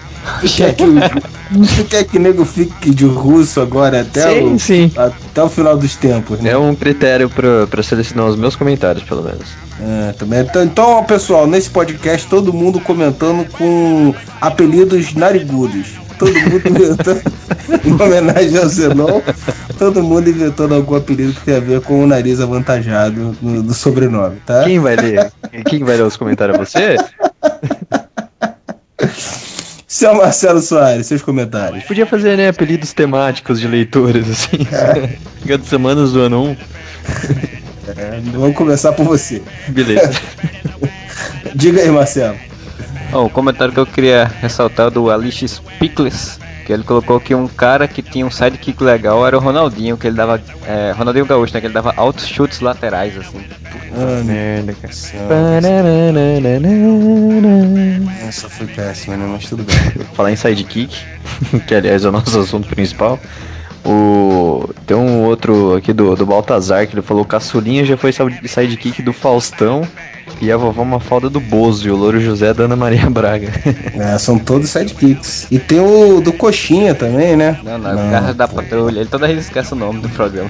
Quer 0.55 0.73
que, 0.75 1.83
quer 1.89 2.03
que 2.05 2.17
o 2.17 2.21
nego 2.21 2.45
fique 2.45 2.91
de 2.91 3.05
russo 3.05 3.59
agora 3.59 4.01
até, 4.01 4.39
Sim, 4.39 4.53
o, 4.53 4.59
sim. 4.59 4.91
até 4.95 5.43
o 5.43 5.49
final 5.49 5.75
dos 5.75 5.95
tempos, 5.97 6.39
né? 6.39 6.51
É 6.51 6.57
um 6.57 6.73
critério 6.75 7.29
pra, 7.29 7.67
pra 7.67 7.83
selecionar 7.83 8.27
os 8.27 8.37
meus 8.37 8.55
comentários, 8.55 9.03
pelo 9.03 9.21
menos. 9.23 9.42
É, 9.79 10.11
também. 10.13 10.39
Então, 10.41 10.63
então, 10.63 11.03
pessoal, 11.03 11.47
nesse 11.47 11.69
podcast 11.69 12.27
todo 12.27 12.53
mundo 12.53 12.79
comentando 12.79 13.45
com 13.51 14.13
apelidos 14.39 15.13
narigudos. 15.13 16.01
Todo 16.19 16.31
mundo 16.31 16.61
inventando, 16.69 17.21
em 17.83 17.91
homenagem 17.93 18.57
ao 18.57 18.67
Zenon, 18.69 19.21
todo 19.79 20.03
mundo 20.03 20.29
inventando 20.29 20.75
algum 20.75 20.95
apelido 20.95 21.33
que 21.33 21.41
tem 21.41 21.55
a 21.55 21.59
ver 21.59 21.81
com 21.81 22.03
o 22.03 22.07
nariz 22.07 22.39
avantajado 22.39 23.35
no- 23.41 23.63
do 23.63 23.73
sobrenome, 23.73 24.37
tá? 24.45 24.63
Quem 24.63 24.79
vai 24.79 24.95
ler? 24.95 25.31
Quem 25.65 25.83
vai 25.83 25.97
ler 25.97 26.03
os 26.03 26.15
comentários? 26.15 26.57
Você? 26.57 26.95
Seu 29.87 30.15
Marcelo 30.15 30.59
Soares, 30.59 31.05
seus 31.05 31.21
comentários. 31.21 31.83
Podia 31.83 32.05
fazer, 32.05 32.35
né, 32.35 32.49
apelidos 32.49 32.93
temáticos 32.93 33.59
de 33.59 33.67
leitores, 33.67 34.27
assim. 34.29 34.65
Fica 35.41 35.57
de 35.57 35.67
semanas 35.67 36.13
do 36.13 36.21
ano 36.21 36.43
1. 36.45 36.55
É, 37.97 38.19
vamos 38.31 38.55
começar 38.55 38.93
por 38.93 39.05
você. 39.05 39.41
Beleza. 39.67 40.11
Diga 41.55 41.81
aí, 41.81 41.91
Marcelo. 41.91 42.37
Ó, 43.11 43.25
o 43.25 43.29
comentário 43.29 43.73
que 43.73 43.79
eu 43.79 43.85
queria 43.85 44.25
ressaltar 44.41 44.87
é 44.87 44.89
do 44.89 45.11
Alix 45.11 45.61
Pickles, 45.79 46.39
que 46.65 46.73
ele 46.73 46.83
colocou 46.83 47.19
que 47.19 47.35
um 47.35 47.47
cara 47.47 47.87
que 47.87 48.01
tinha 48.01 48.25
um 48.25 48.31
sidekick 48.31 48.81
legal 48.83 49.25
era 49.25 49.37
o 49.37 49.39
Ronaldinho, 49.39 49.97
que 49.97 50.07
ele 50.07 50.15
dava. 50.15 50.41
É, 50.65 50.91
Ronaldinho 50.95 51.25
Gaúcho, 51.25 51.53
né? 51.53 51.59
Que 51.59 51.67
ele 51.67 51.73
dava 51.73 51.93
altos 51.95 52.27
chutes 52.27 52.59
laterais, 52.59 53.15
assim. 53.17 53.45
Ah, 53.95 54.23
Merda, 54.23 54.73
cara. 54.73 54.93
Essa 58.27 58.49
foi 58.49 58.65
péssima, 58.67 59.15
né? 59.15 59.27
Mas 59.31 59.47
tudo 59.47 59.63
bem. 59.63 59.75
Falar 60.13 60.31
em 60.31 60.35
sidekick, 60.35 60.95
que 61.67 61.75
aliás 61.75 62.03
é 62.03 62.09
o 62.09 62.11
nosso 62.11 62.39
assunto 62.39 62.67
principal. 62.67 63.19
O... 63.85 64.69
Tem 64.87 64.95
um 64.95 65.23
outro 65.23 65.75
aqui 65.75 65.91
do, 65.91 66.15
do 66.15 66.25
Baltazar 66.25 66.87
que 66.87 66.93
ele 66.95 67.01
falou: 67.01 67.25
Caçulinha 67.25 67.83
já 67.85 67.97
foi 67.97 68.11
side- 68.11 68.47
sidekick 68.47 69.01
do 69.01 69.11
Faustão 69.11 69.85
e 70.41 70.51
a 70.51 70.57
vovó 70.57 70.83
Mafalda 70.83 71.29
do 71.29 71.39
Bozo 71.39 71.87
e 71.87 71.91
o 71.91 71.95
Louro 71.95 72.19
José 72.19 72.53
da 72.53 72.63
Ana 72.63 72.75
Maria 72.75 73.09
Braga. 73.09 73.49
É, 73.95 74.17
são 74.17 74.39
todos 74.39 74.69
sidekicks. 74.69 75.47
E 75.51 75.59
tem 75.59 75.79
o 75.79 76.19
do 76.19 76.33
Coxinha 76.33 76.95
também, 76.95 77.35
né? 77.35 77.59
Não, 77.63 77.77
não, 77.77 77.91
as 77.91 78.11
garras 78.11 78.35
da 78.35 78.47
patrulha. 78.47 78.99
Ele 79.01 79.09
toda 79.09 79.27
vez 79.27 79.39
esquece 79.39 79.73
o 79.73 79.75
nome 79.75 80.01
do 80.01 80.09
programa. 80.09 80.49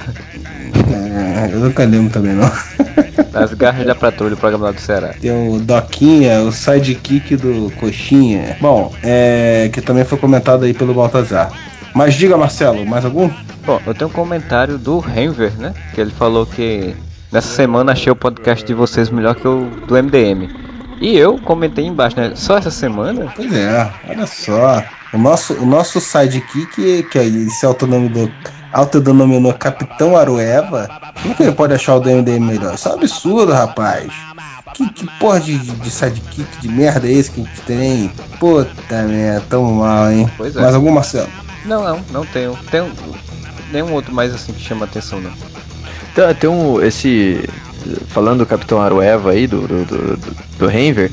É, 0.91 1.53
eu 1.53 1.59
nunca 1.59 1.84
lembro 1.84 2.09
também, 2.11 2.34
não. 2.34 2.49
As 3.34 3.53
garras 3.53 3.86
da 3.86 3.95
patrulha, 3.95 4.36
o 4.36 4.38
programa 4.38 4.65
lá 4.67 4.71
do 4.71 4.79
Ceará. 4.79 5.13
Tem 5.19 5.31
o 5.31 5.59
Doquinha, 5.59 6.41
o 6.41 6.51
sidekick 6.51 7.36
do 7.36 7.71
Coxinha. 7.79 8.57
Bom, 8.61 8.93
é, 9.03 9.69
que 9.73 9.81
também 9.81 10.05
foi 10.05 10.17
comentado 10.17 10.63
aí 10.63 10.73
pelo 10.73 10.93
Baltazar. 10.93 11.51
Mas 11.93 12.15
diga, 12.15 12.37
Marcelo, 12.37 12.85
mais 12.85 13.05
algum? 13.05 13.29
Bom, 13.65 13.79
eu 13.85 13.93
tenho 13.93 14.09
um 14.09 14.13
comentário 14.13 14.77
do 14.77 15.03
Henver, 15.15 15.51
né? 15.57 15.73
Que 15.93 16.01
ele 16.01 16.11
falou 16.11 16.45
que 16.45 16.95
nessa 17.31 17.47
semana 17.47 17.91
achei 17.91 18.11
o 18.11 18.15
podcast 18.15 18.65
de 18.65 18.73
vocês 18.73 19.09
melhor 19.09 19.35
que 19.35 19.47
o 19.47 19.69
do 19.87 19.95
MDM. 19.95 20.49
E 20.99 21.17
eu 21.17 21.37
comentei 21.37 21.85
embaixo, 21.85 22.17
né? 22.17 22.33
Só 22.35 22.57
essa 22.57 22.71
semana? 22.71 23.31
Pois 23.35 23.53
é, 23.53 23.91
olha 24.09 24.25
só. 24.25 24.83
O 25.13 25.17
nosso, 25.17 25.53
o 25.53 25.65
nosso 25.65 26.01
sidekick, 26.01 27.03
que 27.03 27.19
é 27.19 27.25
esse 27.25 27.65
autonominou 27.65 28.29
autodenominou 28.73 29.53
Capitão 29.53 30.17
Arueva. 30.17 30.89
Como 31.21 31.35
que 31.35 31.43
ele 31.43 31.51
pode 31.51 31.73
achar 31.73 31.95
o 31.95 31.99
do 31.99 32.09
MDM 32.09 32.39
melhor? 32.39 32.73
Isso 32.73 32.89
é 32.89 32.91
um 32.91 32.95
absurdo, 32.95 33.53
rapaz. 33.53 34.11
Que, 34.73 34.89
que 34.89 35.07
porra 35.19 35.39
de, 35.39 35.59
de 35.59 35.91
sidekick 35.91 36.47
de 36.59 36.67
merda 36.67 37.07
é 37.07 37.11
esse 37.11 37.29
que 37.29 37.41
a 37.41 37.43
gente 37.43 37.61
tem? 37.61 38.11
Puta 38.39 39.03
merda, 39.03 39.43
tão 39.47 39.63
mal, 39.71 40.11
hein? 40.11 40.27
Pois 40.35 40.55
é. 40.55 40.61
Mais 40.61 40.73
algum, 40.73 40.91
Marcelo? 40.91 41.29
Não, 41.66 41.84
não, 41.84 42.05
não 42.11 42.26
tenho. 42.26 42.57
Tem 42.70 42.91
nenhum 43.72 43.93
outro 43.93 44.14
mais 44.14 44.34
assim 44.34 44.53
que 44.53 44.61
chama 44.61 44.86
atenção, 44.86 45.20
não. 45.20 45.32
Tem, 46.14 46.34
tem 46.36 46.49
um, 46.49 46.82
esse. 46.82 47.47
Falando 48.07 48.39
do 48.39 48.45
Capitão 48.45 48.82
Arueva 48.82 49.32
aí, 49.32 49.45
do, 49.45 49.68
do, 49.68 49.86
do, 49.86 50.36
do, 50.57 50.68
Renver, 50.68 51.11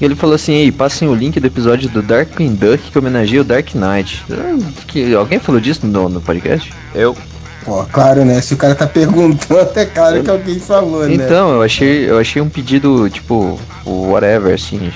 ele 0.00 0.14
falou 0.14 0.36
assim, 0.36 0.52
ei, 0.52 0.70
passem 0.70 1.08
o 1.08 1.14
link 1.14 1.40
do 1.40 1.46
episódio 1.46 1.88
do 1.88 2.00
Darkwing 2.02 2.54
Duck 2.54 2.78
que 2.90 2.96
homenageia 2.96 3.40
o 3.40 3.44
Dark 3.44 3.74
Knight. 3.74 4.24
Ah, 4.30 4.56
Que, 4.86 5.12
alguém 5.12 5.40
falou 5.40 5.60
disso 5.60 5.84
no, 5.84 6.08
no 6.08 6.20
podcast? 6.20 6.72
Eu. 6.94 7.16
Pô, 7.64 7.82
claro, 7.86 8.24
né? 8.24 8.40
Se 8.40 8.54
o 8.54 8.56
cara 8.56 8.74
tá 8.74 8.86
perguntando, 8.86 9.70
é 9.74 9.86
claro 9.86 10.22
que 10.22 10.30
alguém 10.30 10.60
falou, 10.60 11.04
né? 11.08 11.14
Então, 11.14 11.54
eu 11.54 11.62
achei, 11.62 12.08
eu 12.08 12.18
achei 12.18 12.40
um 12.40 12.48
pedido, 12.48 13.08
tipo, 13.08 13.58
o 13.84 14.10
whatever, 14.10 14.54
assim. 14.54 14.92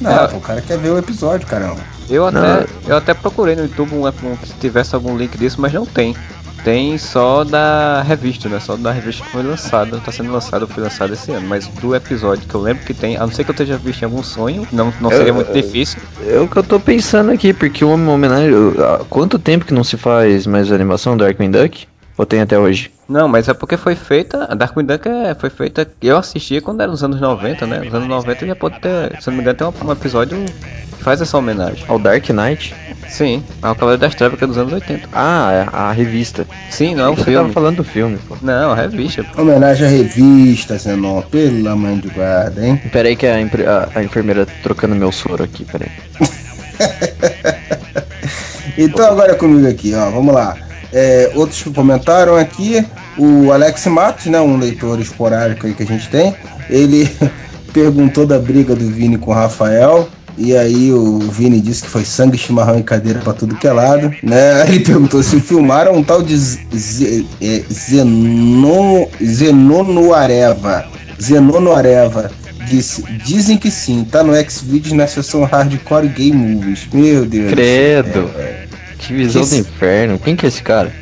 Não, 0.00 0.28
pô, 0.28 0.36
o 0.36 0.40
cara 0.40 0.60
quer 0.60 0.78
ver 0.78 0.90
o 0.90 0.98
episódio, 0.98 1.46
caramba. 1.46 1.80
Eu 2.08 2.26
até, 2.26 2.38
Não. 2.40 2.66
eu 2.86 2.96
até 2.96 3.12
procurei 3.14 3.54
no 3.56 3.62
YouTube 3.62 3.94
um, 3.94 4.06
um 4.06 4.36
que 4.36 4.52
tivesse 4.60 4.94
algum 4.94 5.16
link 5.16 5.36
disso, 5.36 5.60
mas 5.60 5.72
não 5.72 5.84
tem. 5.84 6.14
Tem 6.64 6.98
só 6.98 7.44
da 7.44 8.02
revista, 8.02 8.48
né? 8.48 8.58
Só 8.58 8.76
da 8.76 8.90
revista 8.90 9.22
que 9.24 9.30
foi 9.30 9.42
lançada. 9.44 9.98
Tá 10.04 10.10
sendo 10.10 10.32
lançado, 10.32 10.66
foi 10.66 10.82
lançado 10.82 11.12
esse 11.12 11.30
ano. 11.30 11.46
Mas 11.46 11.68
do 11.68 11.94
episódio 11.94 12.46
que 12.48 12.54
eu 12.54 12.60
lembro 12.60 12.84
que 12.84 12.92
tem, 12.92 13.16
a 13.16 13.20
não 13.20 13.30
ser 13.30 13.44
que 13.44 13.50
eu 13.50 13.52
esteja 13.52 13.76
visto 13.76 14.02
em 14.02 14.06
algum 14.06 14.22
sonho, 14.24 14.66
não, 14.72 14.92
não 15.00 15.08
seria 15.08 15.28
Eu- 15.28 15.34
muito 15.34 15.52
difícil. 15.52 16.00
É 16.26 16.38
o 16.40 16.48
que 16.48 16.56
eu 16.56 16.62
tô 16.64 16.80
pensando 16.80 17.30
aqui, 17.30 17.52
porque 17.52 17.84
uma 17.84 18.12
homenagem. 18.12 18.52
Há 18.78 19.04
quanto 19.08 19.38
tempo 19.38 19.64
que 19.64 19.72
não 19.72 19.84
se 19.84 19.96
faz 19.96 20.46
mais 20.46 20.72
animação 20.72 21.16
do 21.16 21.24
Darkwing 21.24 21.50
Duck? 21.52 21.86
Ou 22.16 22.26
tem 22.26 22.40
até 22.40 22.58
hoje? 22.58 22.90
Não, 23.08 23.26
mas 23.26 23.48
é 23.48 23.54
porque 23.54 23.76
foi 23.76 23.94
feita. 23.94 24.44
A 24.50 24.54
Darkwing 24.54 24.84
Duck 24.84 25.08
é, 25.08 25.34
foi 25.34 25.48
feita. 25.48 25.88
Eu 26.02 26.18
assistia 26.18 26.60
quando 26.60 26.82
era 26.82 26.90
nos 26.90 27.02
anos 27.02 27.18
90, 27.20 27.66
né? 27.66 27.78
Nos 27.78 27.94
anos 27.94 28.06
90 28.08 28.46
já 28.46 28.54
pode 28.54 28.78
ter. 28.80 29.20
Se 29.20 29.28
eu 29.28 29.32
não 29.32 29.36
me 29.38 29.42
engano, 29.42 29.56
tem 29.56 29.66
um, 29.66 29.88
um 29.88 29.92
episódio 29.92 30.36
que 30.44 31.02
faz 31.02 31.20
essa 31.22 31.38
homenagem. 31.38 31.84
Ao 31.88 31.98
Dark 31.98 32.28
Knight? 32.28 32.74
Sim, 33.08 33.42
ao 33.62 33.74
Cavaleiro 33.74 34.02
das 34.02 34.14
Trevas 34.14 34.36
que 34.38 34.44
é 34.44 34.46
dos 34.46 34.58
anos 34.58 34.74
80. 34.74 35.08
Ah, 35.14 35.50
é 35.52 35.66
a 35.72 35.90
revista. 35.92 36.46
Sim, 36.68 36.94
não 36.94 37.04
é 37.06 37.08
um 37.08 37.14
Você 37.14 37.20
tava 37.24 37.30
filme. 37.38 37.52
falando 37.54 37.76
do 37.76 37.84
filme, 37.84 38.18
pô. 38.28 38.36
Não, 38.42 38.72
a 38.72 38.74
revista. 38.74 39.24
Homenagem 39.38 39.86
à 39.86 39.90
revista, 39.90 40.76
Zenon, 40.76 41.22
pelo 41.22 41.66
amor 41.70 41.96
de 42.00 42.08
guarda, 42.08 42.66
hein? 42.66 42.76
Pera 42.92 43.08
aí 43.08 43.16
que 43.16 43.26
a, 43.26 43.36
a- 43.36 43.88
a 43.98 44.04
enfermeira 44.04 44.44
tá 44.44 44.52
trocando 44.62 44.94
meu 44.94 45.10
soro 45.10 45.42
aqui, 45.42 45.64
pera 45.64 45.86
aí. 45.86 46.28
Então 48.76 49.04
agora 49.06 49.32
é 49.32 49.34
comigo 49.34 49.66
aqui, 49.66 49.92
ó, 49.94 50.08
vamos 50.10 50.32
lá. 50.32 50.56
É, 50.92 51.30
outros 51.34 51.62
que 51.62 51.70
comentaram 51.70 52.36
aqui, 52.36 52.84
o 53.18 53.52
Alex 53.52 53.86
Matos, 53.86 54.26
né, 54.26 54.40
um 54.40 54.56
leitor 54.56 55.00
esporádico 55.00 55.66
aí 55.66 55.74
que 55.74 55.82
a 55.82 55.86
gente 55.86 56.08
tem, 56.08 56.34
ele 56.70 57.10
perguntou 57.72 58.26
da 58.26 58.38
briga 58.38 58.74
do 58.74 58.88
Vini 58.88 59.18
com 59.18 59.30
o 59.30 59.34
Rafael. 59.34 60.08
E 60.40 60.56
aí 60.56 60.92
o 60.92 61.18
Vini 61.18 61.60
disse 61.60 61.82
que 61.82 61.88
foi 61.90 62.04
sangue, 62.04 62.38
chimarrão 62.38 62.78
e 62.78 62.82
cadeira 62.84 63.18
pra 63.18 63.32
tudo 63.32 63.56
que 63.56 63.66
é 63.66 63.72
lado, 63.72 64.14
né? 64.22 64.62
Aí 64.62 64.68
Ele 64.76 64.80
perguntou 64.84 65.20
se 65.20 65.40
filmaram 65.40 65.96
um 65.96 66.04
tal 66.04 66.22
de 66.22 66.36
Z- 66.36 66.60
Z- 66.72 67.26
é, 67.42 67.62
Zenon, 67.72 69.06
Zenono 69.20 70.14
Areva. 70.14 70.86
Zenono 71.20 71.72
Areva. 71.72 72.30
Disse, 72.68 73.02
dizem 73.24 73.56
que 73.56 73.70
sim, 73.70 74.06
tá 74.08 74.22
no 74.22 74.32
Xvideos 74.48 74.92
na 74.92 75.06
seção 75.08 75.42
Hardcore 75.42 76.06
Game 76.08 76.36
Movies. 76.36 76.86
Meu 76.92 77.24
Deus. 77.24 77.50
Credo! 77.50 78.30
Que 78.67 78.67
visão 78.98 79.42
Que 79.42 79.48
do 79.48 79.54
esse- 79.54 79.60
inferno. 79.60 80.18
Quem 80.18 80.36
que 80.36 80.46
é 80.46 80.48
esse 80.48 80.62
cara? 80.62 80.92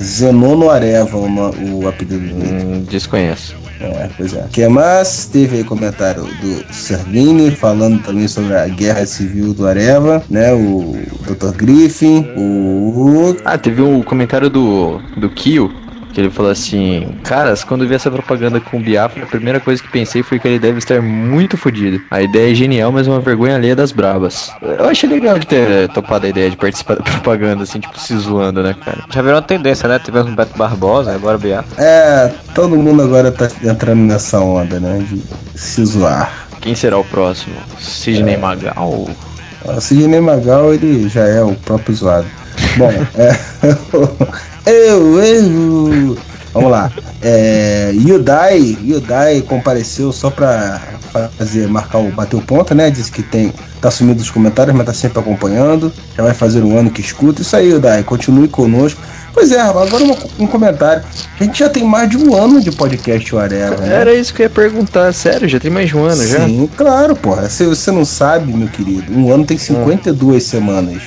Zenono 0.00 0.70
Areva, 0.70 1.16
o, 1.16 1.28
no- 1.28 1.80
o 1.82 1.88
apelido 1.88 2.18
dele. 2.18 2.62
Hum, 2.64 2.84
desconheço. 2.90 3.56
É, 3.80 4.08
pois 4.16 4.32
é. 4.32 4.44
Que 4.52 4.66
mais? 4.68 5.26
Teve 5.26 5.58
aí 5.58 5.64
comentário 5.64 6.24
do 6.24 6.72
Servini 6.72 7.50
falando 7.50 8.00
também 8.02 8.26
sobre 8.28 8.54
a 8.54 8.66
guerra 8.68 9.04
civil 9.04 9.52
do 9.52 9.66
Areva, 9.66 10.22
né? 10.30 10.52
O 10.54 10.96
Dr. 11.26 11.52
Griffin, 11.56 12.26
o. 12.36 13.36
Ah, 13.44 13.58
teve 13.58 13.82
um 13.82 14.02
comentário 14.02 14.48
do, 14.48 15.00
do 15.16 15.28
Kyo, 15.28 15.70
que 16.14 16.20
ele 16.20 16.30
falou 16.30 16.52
assim, 16.52 17.08
caras, 17.24 17.64
quando 17.64 17.82
eu 17.82 17.88
vi 17.88 17.94
essa 17.94 18.10
propaganda 18.10 18.60
com 18.60 18.76
o 18.76 18.80
Biafra, 18.80 19.24
a 19.24 19.26
primeira 19.26 19.58
coisa 19.58 19.82
que 19.82 19.90
pensei 19.90 20.22
foi 20.22 20.38
que 20.38 20.46
ele 20.46 20.60
deve 20.60 20.78
estar 20.78 21.02
muito 21.02 21.56
fodido. 21.56 22.00
A 22.10 22.22
ideia 22.22 22.52
é 22.52 22.54
genial, 22.54 22.92
mas 22.92 23.08
é 23.08 23.10
uma 23.10 23.20
vergonha 23.20 23.56
alheia 23.56 23.74
das 23.74 23.90
brabas. 23.90 24.52
Eu 24.62 24.88
achei 24.88 25.08
legal 25.08 25.38
de 25.38 25.46
ter 25.46 25.88
topado 25.88 26.26
a 26.26 26.28
ideia 26.28 26.48
de 26.48 26.56
participar 26.56 26.96
da 26.96 27.02
propaganda, 27.02 27.64
assim, 27.64 27.80
tipo, 27.80 27.98
se 27.98 28.16
zoando, 28.16 28.62
né, 28.62 28.74
cara? 28.84 29.04
Já 29.10 29.20
virou 29.22 29.36
uma 29.36 29.42
tendência, 29.42 29.88
né? 29.88 29.98
Tivemos 29.98 30.32
o 30.32 30.36
Beto 30.36 30.56
Barbosa, 30.56 31.12
agora 31.12 31.36
o 31.36 31.40
Biafra. 31.40 31.84
É, 31.84 32.32
todo 32.54 32.76
mundo 32.76 33.02
agora 33.02 33.32
tá 33.32 33.48
entrando 33.64 34.02
nessa 34.02 34.38
onda, 34.38 34.78
né? 34.78 35.04
De 35.08 35.20
se 35.58 35.84
zoar. 35.84 36.46
Quem 36.60 36.76
será 36.76 36.96
o 36.96 37.04
próximo? 37.04 37.56
Sidney 37.78 38.36
Magal? 38.36 39.08
O 39.64 39.80
Sidney 39.80 40.20
Magal, 40.20 40.72
ele 40.72 41.08
já 41.08 41.26
é 41.26 41.42
o 41.42 41.54
próprio 41.56 41.94
zoado. 41.94 42.26
Bom, 42.78 42.92
é. 43.16 43.36
eu, 44.66 45.22
eu. 45.22 46.18
Vamos 46.52 46.70
lá. 46.70 46.90
É, 47.20 47.92
Yudai, 47.94 48.78
Yudai 48.84 49.42
compareceu 49.42 50.12
só 50.12 50.30
pra 50.30 50.80
fazer, 51.36 51.66
marcar 51.68 51.98
o 51.98 52.10
bater 52.12 52.36
o 52.36 52.40
ponto, 52.40 52.74
né? 52.74 52.90
Disse 52.90 53.10
que 53.10 53.22
tem, 53.22 53.52
tá 53.80 53.90
sumido 53.90 54.20
dos 54.20 54.30
comentários, 54.30 54.74
mas 54.76 54.86
tá 54.86 54.94
sempre 54.94 55.18
acompanhando. 55.18 55.92
Já 56.16 56.22
vai 56.22 56.32
fazer 56.32 56.62
um 56.62 56.78
ano 56.78 56.90
que 56.90 57.00
escuta. 57.00 57.42
Isso 57.42 57.56
aí, 57.56 57.70
Yudai, 57.70 58.04
continue 58.04 58.46
conosco. 58.46 59.00
Pois 59.32 59.50
é, 59.50 59.60
agora 59.60 60.04
um, 60.04 60.44
um 60.44 60.46
comentário. 60.46 61.02
A 61.40 61.42
gente 61.42 61.58
já 61.58 61.68
tem 61.68 61.82
mais 61.82 62.08
de 62.08 62.16
um 62.16 62.36
ano 62.36 62.60
de 62.60 62.70
podcast 62.70 63.34
o 63.34 63.38
Areva, 63.38 63.76
né? 63.78 63.92
Era 63.92 64.14
isso 64.14 64.32
que 64.32 64.42
eu 64.42 64.44
ia 64.44 64.50
perguntar, 64.50 65.12
sério, 65.12 65.48
já 65.48 65.58
tem 65.58 65.72
mais 65.72 65.88
de 65.88 65.96
um 65.96 66.04
ano 66.04 66.24
já? 66.24 66.46
Sim, 66.46 66.70
claro, 66.76 67.16
porra. 67.16 67.48
Se 67.48 67.64
você 67.64 67.90
não 67.90 68.04
sabe, 68.04 68.52
meu 68.52 68.68
querido, 68.68 69.12
um 69.12 69.32
ano 69.32 69.44
tem 69.44 69.58
52 69.58 70.44
semanas. 70.44 71.02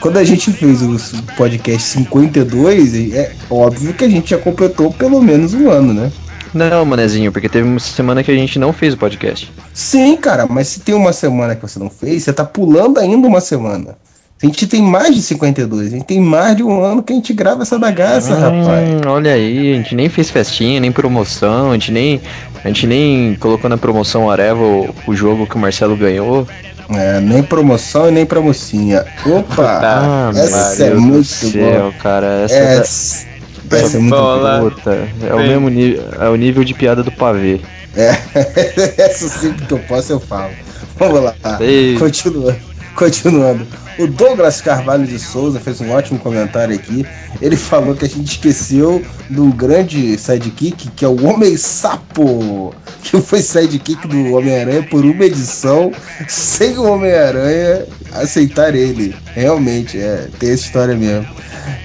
Quando 0.00 0.16
a 0.16 0.24
gente 0.24 0.50
fez 0.50 0.80
o 0.82 1.22
podcast 1.36 1.82
52, 1.82 3.12
é 3.12 3.32
óbvio 3.50 3.92
que 3.92 4.04
a 4.04 4.08
gente 4.08 4.30
já 4.30 4.38
completou 4.38 4.90
pelo 4.90 5.22
menos 5.22 5.52
um 5.52 5.70
ano, 5.70 5.92
né? 5.92 6.10
Não, 6.54 6.84
manezinho, 6.86 7.30
porque 7.30 7.50
teve 7.50 7.68
uma 7.68 7.78
semana 7.78 8.24
que 8.24 8.30
a 8.30 8.34
gente 8.34 8.58
não 8.58 8.72
fez 8.72 8.94
o 8.94 8.96
podcast. 8.96 9.52
Sim, 9.74 10.16
cara, 10.16 10.46
mas 10.48 10.68
se 10.68 10.80
tem 10.80 10.94
uma 10.94 11.12
semana 11.12 11.54
que 11.54 11.62
você 11.62 11.78
não 11.78 11.90
fez, 11.90 12.24
você 12.24 12.32
tá 12.32 12.44
pulando 12.44 12.98
ainda 12.98 13.28
uma 13.28 13.42
semana. 13.42 13.96
A 14.42 14.46
gente 14.46 14.66
tem 14.66 14.80
mais 14.80 15.14
de 15.14 15.20
52, 15.20 15.88
a 15.88 15.90
gente 15.90 16.06
tem 16.06 16.18
mais 16.18 16.56
de 16.56 16.62
um 16.62 16.82
ano 16.82 17.02
que 17.02 17.12
a 17.12 17.16
gente 17.16 17.34
grava 17.34 17.60
essa 17.60 17.78
bagaça, 17.78 18.34
rapaz. 18.34 18.88
Hum, 18.88 19.00
olha 19.06 19.34
aí, 19.34 19.74
a 19.74 19.76
gente 19.76 19.94
nem 19.94 20.08
fez 20.08 20.30
festinha, 20.30 20.80
nem 20.80 20.90
promoção, 20.90 21.72
a 21.72 21.74
gente 21.74 21.92
nem, 21.92 22.20
a 22.64 22.68
gente 22.68 22.86
nem 22.86 23.34
colocou 23.34 23.68
na 23.68 23.76
promoção 23.76 24.30
Areva 24.30 24.62
o, 24.62 24.94
o 25.06 25.14
jogo 25.14 25.46
que 25.46 25.56
o 25.56 25.58
Marcelo 25.58 25.94
ganhou. 25.94 26.48
É, 26.92 27.20
nem 27.20 27.42
promoção 27.42 28.08
e 28.08 28.10
nem 28.10 28.26
pra 28.26 28.40
mocinha. 28.40 29.04
Opa! 29.26 29.80
Ah, 29.82 30.30
essa 30.34 30.76
meu 30.76 30.86
é 30.86 30.90
Deus 30.90 31.00
muito 31.00 31.24
céu, 31.24 31.94
cara, 32.02 32.26
essa, 32.44 32.54
Essa, 32.56 33.26
da- 33.64 33.78
essa 33.78 33.96
é 33.96 34.00
muito 34.00 34.16
puta, 34.60 35.08
é 35.28 35.34
o 35.34 35.36
Bem- 35.38 35.48
mesmo 35.48 35.68
nível, 35.68 36.04
é 36.20 36.28
o 36.28 36.36
nível 36.36 36.64
de 36.64 36.74
piada 36.74 37.02
do 37.02 37.12
pavê. 37.12 37.60
É, 37.96 38.10
essa 39.02 39.28
sempre 39.28 39.66
que 39.66 39.72
eu 39.74 39.78
posso 39.80 40.12
eu 40.12 40.20
falo. 40.20 40.50
Vamos 40.98 41.22
lá, 41.22 41.34
Ei. 41.60 41.96
continuando. 41.98 42.56
Continuando. 43.00 43.66
O 43.98 44.06
Douglas 44.06 44.60
Carvalho 44.60 45.06
de 45.06 45.18
Souza 45.18 45.58
fez 45.58 45.80
um 45.80 45.90
ótimo 45.90 46.18
comentário 46.18 46.74
aqui. 46.74 47.06
Ele 47.40 47.56
falou 47.56 47.94
que 47.94 48.04
a 48.04 48.08
gente 48.08 48.32
esqueceu 48.32 49.02
um 49.30 49.50
grande 49.50 50.18
sidekick, 50.18 50.90
que 50.90 51.02
é 51.02 51.08
o 51.08 51.24
Homem 51.24 51.56
Sapo, 51.56 52.74
que 53.02 53.18
foi 53.22 53.40
sidekick 53.40 54.06
do 54.06 54.34
Homem-Aranha 54.34 54.82
por 54.82 55.02
uma 55.02 55.24
edição, 55.24 55.90
sem 56.28 56.76
o 56.76 56.84
Homem-Aranha 56.84 57.86
aceitar 58.12 58.74
ele. 58.74 59.16
Realmente, 59.32 59.98
é, 59.98 60.28
tem 60.38 60.50
essa 60.50 60.66
história 60.66 60.94
mesmo. 60.94 61.26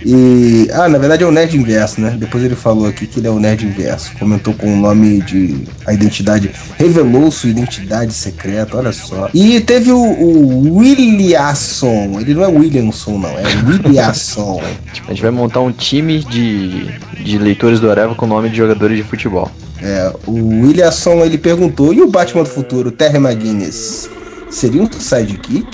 E. 0.06 0.68
Ah, 0.74 0.88
na 0.88 0.98
verdade 0.98 1.24
é 1.24 1.28
o 1.28 1.32
Nerd 1.32 1.58
Inverso, 1.58 2.00
né? 2.02 2.16
Depois 2.18 2.44
ele 2.44 2.56
falou 2.56 2.88
aqui 2.88 3.08
que 3.08 3.20
ele 3.20 3.28
é 3.28 3.32
o 3.32 3.40
Nerd 3.40 3.66
Inverso. 3.66 4.12
Comentou 4.18 4.54
com 4.54 4.74
o 4.74 4.78
nome 4.78 5.22
de. 5.22 5.64
A 5.86 5.94
identidade. 5.94 6.52
Revelou 6.78 7.32
sua 7.32 7.50
identidade 7.50 8.14
secreta, 8.14 8.78
olha 8.78 8.92
só. 8.92 9.30
E 9.34 9.60
teve 9.62 9.92
o, 9.92 10.00
o 10.00 10.78
Williamson. 11.12 12.20
Ele 12.20 12.34
não 12.34 12.44
é 12.44 12.48
Williamson, 12.48 13.18
não. 13.18 13.30
É 13.30 13.44
Williamson. 13.68 14.62
A 15.06 15.10
gente 15.10 15.22
vai 15.22 15.32
montar 15.32 15.60
um 15.62 15.72
time 15.72 16.20
de, 16.24 16.86
de 17.24 17.38
leitores 17.38 17.80
do 17.80 17.90
Areva 17.90 18.16
com 18.16 18.26
nome 18.26 18.50
de 18.50 18.58
jogadores 18.58 18.98
de 18.98 19.04
futebol. 19.04 19.50
é, 19.82 20.12
o 20.28 20.62
Williamson 20.62 21.24
ele 21.24 21.38
perguntou: 21.38 21.94
e 21.94 22.02
o 22.02 22.08
Batman 22.08 22.44
do 22.44 22.50
futuro, 22.50 22.92
Terry 22.92 23.18
McGuinness? 23.18 24.10
Seria 24.50 24.82
um 24.82 24.92
sidekick? 24.92 25.66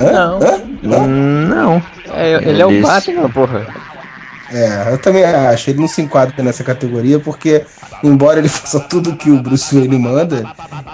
Hã? 0.00 0.12
Não. 0.12 0.38
Hã? 0.42 0.62
Não? 0.82 1.04
Hum, 1.04 1.46
não. 1.48 1.82
É, 2.14 2.48
ele 2.48 2.60
é 2.62 2.66
o 2.66 2.70
Esse- 2.72 2.82
Batman, 2.82 3.28
porra. 3.30 3.66
É, 4.50 4.92
eu 4.92 4.98
também 4.98 5.24
acho. 5.24 5.70
Ele 5.70 5.80
não 5.80 5.88
se 5.88 6.02
enquadra 6.02 6.42
nessa 6.42 6.64
categoria 6.64 7.18
porque, 7.18 7.64
embora 8.02 8.38
ele 8.38 8.48
faça 8.50 8.80
tudo 8.80 9.16
que 9.16 9.30
o 9.30 9.40
Bruce 9.40 9.74
Wayne 9.74 9.98
manda, 9.98 10.44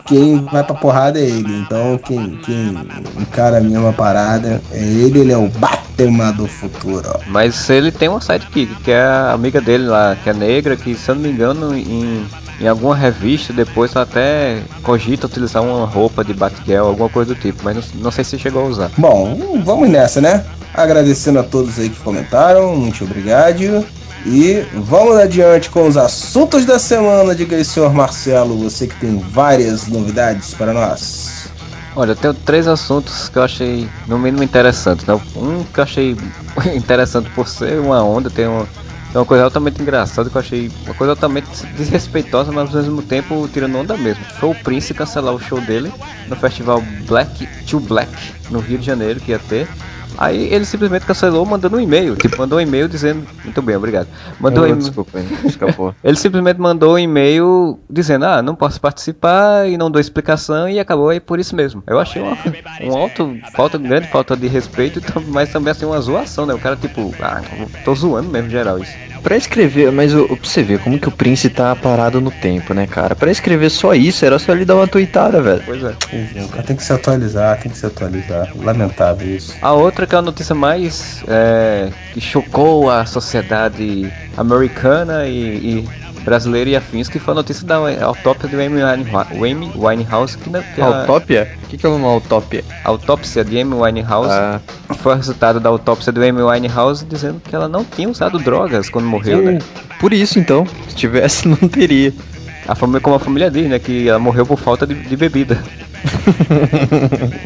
quem 0.04 0.44
vai 0.44 0.62
pra 0.62 0.74
porrada 0.74 1.18
é 1.18 1.24
ele. 1.24 1.60
Então, 1.60 1.98
quem, 1.98 2.36
quem 2.44 2.76
encara 3.18 3.58
a 3.58 3.60
mesma 3.60 3.92
parada 3.92 4.62
é 4.70 4.78
ele, 4.78 5.20
ele 5.20 5.32
é 5.32 5.36
o 5.36 5.48
Batman. 5.48 5.86
Exterminador 5.96 6.46
Futuro. 6.46 7.20
Mas 7.26 7.70
ele 7.70 7.90
tem 7.90 8.08
uma 8.08 8.20
sidekick, 8.20 8.74
que 8.82 8.90
é 8.90 9.00
a 9.00 9.32
amiga 9.32 9.60
dele 9.60 9.86
lá, 9.86 10.14
que 10.22 10.28
é 10.28 10.34
negra, 10.34 10.76
que 10.76 10.94
se 10.94 11.10
eu 11.10 11.14
não 11.14 11.22
me 11.22 11.30
engano, 11.30 11.74
em, 11.74 12.26
em 12.60 12.68
alguma 12.68 12.94
revista 12.94 13.52
depois 13.52 13.94
ela 13.96 14.04
até 14.04 14.60
cogita 14.82 15.26
utilizar 15.26 15.62
uma 15.62 15.86
roupa 15.86 16.22
de 16.22 16.34
Batgirl, 16.34 16.86
alguma 16.86 17.08
coisa 17.08 17.34
do 17.34 17.40
tipo, 17.40 17.64
mas 17.64 17.76
não, 17.76 18.02
não 18.02 18.10
sei 18.10 18.24
se 18.24 18.38
chegou 18.38 18.62
a 18.62 18.68
usar. 18.68 18.90
Bom, 18.98 19.58
vamos 19.64 19.88
nessa, 19.88 20.20
né? 20.20 20.44
Agradecendo 20.76 21.38
a 21.38 21.42
todos 21.42 21.78
aí 21.78 21.88
que 21.88 21.98
comentaram, 22.00 22.76
muito 22.76 23.02
obrigado. 23.04 23.84
E 24.26 24.66
vamos 24.74 25.16
adiante 25.16 25.70
com 25.70 25.86
os 25.86 25.96
assuntos 25.96 26.66
da 26.66 26.78
semana. 26.78 27.34
Diga 27.34 27.56
aí, 27.56 27.64
senhor 27.64 27.94
Marcelo, 27.94 28.58
você 28.58 28.86
que 28.86 28.96
tem 28.96 29.18
várias 29.18 29.86
novidades 29.86 30.52
para 30.52 30.72
nós. 30.72 31.48
Olha, 31.94 32.10
eu 32.10 32.16
tenho 32.16 32.34
três 32.34 32.68
assuntos 32.68 33.30
que 33.30 33.38
eu 33.38 33.42
achei 33.42 33.88
no 34.06 34.18
mínimo 34.18 34.42
interessantes. 34.42 35.06
Né? 35.06 35.18
Um 35.34 35.64
que 35.64 35.80
eu 35.80 35.84
achei 35.84 36.16
interessante 36.76 37.30
por 37.30 37.48
ser 37.48 37.78
uma 37.80 38.02
onda, 38.02 38.28
tem 38.28 38.46
uma, 38.46 38.64
tem 38.64 39.14
uma 39.20 39.24
coisa 39.24 39.44
altamente 39.44 39.80
engraçada 39.80 40.28
que 40.28 40.36
eu 40.36 40.40
achei 40.40 40.70
uma 40.84 40.94
coisa 40.94 41.12
altamente 41.12 41.48
desrespeitosa, 41.74 42.52
mas 42.52 42.74
ao 42.74 42.82
mesmo 42.82 43.00
tempo 43.00 43.48
tirando 43.50 43.78
onda 43.78 43.96
mesmo. 43.96 44.22
Foi 44.38 44.50
o 44.50 44.54
Prince 44.56 44.92
cancelar 44.92 45.34
o 45.34 45.40
show 45.40 45.58
dele 45.60 45.90
no 46.28 46.36
festival 46.36 46.82
Black 47.06 47.46
to 47.64 47.80
Black 47.80 48.12
no 48.50 48.58
Rio 48.58 48.76
de 48.76 48.84
Janeiro 48.84 49.18
que 49.20 49.30
ia 49.30 49.38
ter. 49.38 49.66
Aí 50.18 50.52
ele 50.52 50.64
simplesmente 50.64 51.04
cancelou 51.06 51.44
mandando 51.44 51.76
um 51.76 51.80
e-mail. 51.80 52.16
Tipo, 52.16 52.38
mandou 52.38 52.58
um 52.58 52.60
e-mail 52.62 52.88
dizendo. 52.88 53.26
Muito 53.44 53.60
bem, 53.62 53.76
obrigado. 53.76 54.08
Mandou 54.40 54.62
um 54.62 54.66
Oh, 54.66 54.68
e-mail. 54.70 54.82
desculpa, 54.82 55.18
hein, 55.20 55.26
escapou. 55.44 55.94
Ele 56.02 56.16
simplesmente 56.16 56.60
mandou 56.60 56.94
um 56.94 56.98
e-mail 56.98 57.78
dizendo, 57.90 58.24
ah, 58.24 58.42
não 58.42 58.54
posso 58.54 58.80
participar 58.80 59.68
e 59.68 59.76
não 59.76 59.90
dou 59.90 60.00
explicação 60.00 60.68
e 60.68 60.78
acabou 60.78 61.08
aí 61.10 61.20
por 61.20 61.38
isso 61.38 61.54
mesmo. 61.54 61.82
Eu 61.86 61.98
achei 61.98 62.20
uma, 62.22 62.36
um 62.82 62.96
alto, 62.96 63.36
falta, 63.54 63.76
grande 63.78 64.08
falta 64.08 64.36
de 64.36 64.46
respeito, 64.48 65.00
mas 65.28 65.50
também 65.52 65.70
assim 65.72 65.84
uma 65.84 66.00
zoação, 66.00 66.46
né? 66.46 66.54
O 66.54 66.58
cara 66.58 66.76
tipo, 66.76 67.14
ah, 67.20 67.40
tô 67.84 67.94
zoando 67.94 68.28
mesmo 68.28 68.48
geral 68.50 68.78
isso. 68.78 68.92
Pra 69.22 69.36
escrever, 69.36 69.90
mas 69.90 70.14
o, 70.14 70.24
pra 70.28 70.36
você 70.42 70.62
ver 70.62 70.78
como 70.78 71.00
que 71.00 71.08
o 71.08 71.10
Prince 71.10 71.48
tá 71.50 71.74
parado 71.74 72.20
no 72.20 72.30
tempo, 72.30 72.72
né, 72.72 72.86
cara? 72.86 73.16
Pra 73.16 73.28
escrever 73.30 73.70
só 73.70 73.92
isso, 73.92 74.24
era 74.24 74.38
só 74.38 74.52
ele 74.52 74.64
dar 74.64 74.76
uma 74.76 74.86
tweetada, 74.86 75.42
velho. 75.42 75.62
Pois 75.66 75.82
é. 75.82 75.94
O 76.44 76.48
cara 76.48 76.62
tem 76.62 76.76
que 76.76 76.84
se 76.84 76.92
atualizar, 76.92 77.58
tem 77.58 77.72
que 77.72 77.76
se 77.76 77.84
atualizar. 77.86 78.52
Lamentável 78.54 79.26
isso. 79.34 79.56
A 79.60 79.72
outra 79.72 80.05
que 80.06 80.14
é 80.14 80.18
a 80.18 80.22
notícia 80.22 80.54
mais 80.54 81.22
é, 81.28 81.90
que 82.14 82.20
chocou 82.20 82.90
a 82.90 83.04
sociedade 83.06 84.10
americana 84.36 85.26
e, 85.26 85.84
e 85.84 85.88
brasileira 86.24 86.70
e 86.70 86.76
afins, 86.76 87.08
que 87.08 87.18
foi 87.20 87.32
a 87.32 87.34
notícia 87.36 87.64
da 87.66 87.76
autópsia 88.04 88.48
do 88.48 88.56
Amy 88.60 88.82
Winehouse, 89.76 90.36
que, 90.38 90.50
que 90.74 90.80
a- 90.80 90.84
Autópia? 91.02 91.52
O 91.64 91.66
que, 91.68 91.76
que 91.78 91.86
é 91.86 91.88
uma 91.88 92.08
autópia? 92.08 92.64
autópsia 92.84 93.44
de 93.44 93.60
Amy 93.60 93.74
Winehouse 93.74 94.30
Ah. 94.32 94.60
foi 94.98 95.12
o 95.12 95.16
resultado 95.16 95.60
da 95.60 95.68
autópsia 95.68 96.12
do 96.12 96.20
Amy 96.22 96.42
Winehouse 96.42 97.04
dizendo 97.04 97.40
que 97.40 97.54
ela 97.54 97.68
não 97.68 97.84
tinha 97.84 98.08
usado 98.08 98.38
drogas 98.38 98.88
quando 98.90 99.06
morreu, 99.06 99.40
né? 99.42 99.58
Por 100.00 100.12
isso, 100.12 100.38
então. 100.38 100.66
Se 100.88 100.96
tivesse, 100.96 101.46
não 101.48 101.56
teria. 101.68 102.12
A 102.66 102.74
família, 102.74 103.00
como 103.00 103.14
a 103.14 103.20
família 103.20 103.48
diz, 103.48 103.68
né? 103.68 103.78
Que 103.78 104.08
ela 104.08 104.18
morreu 104.18 104.44
por 104.44 104.58
falta 104.58 104.84
de, 104.84 104.94
de 104.94 105.16
bebida. 105.16 105.62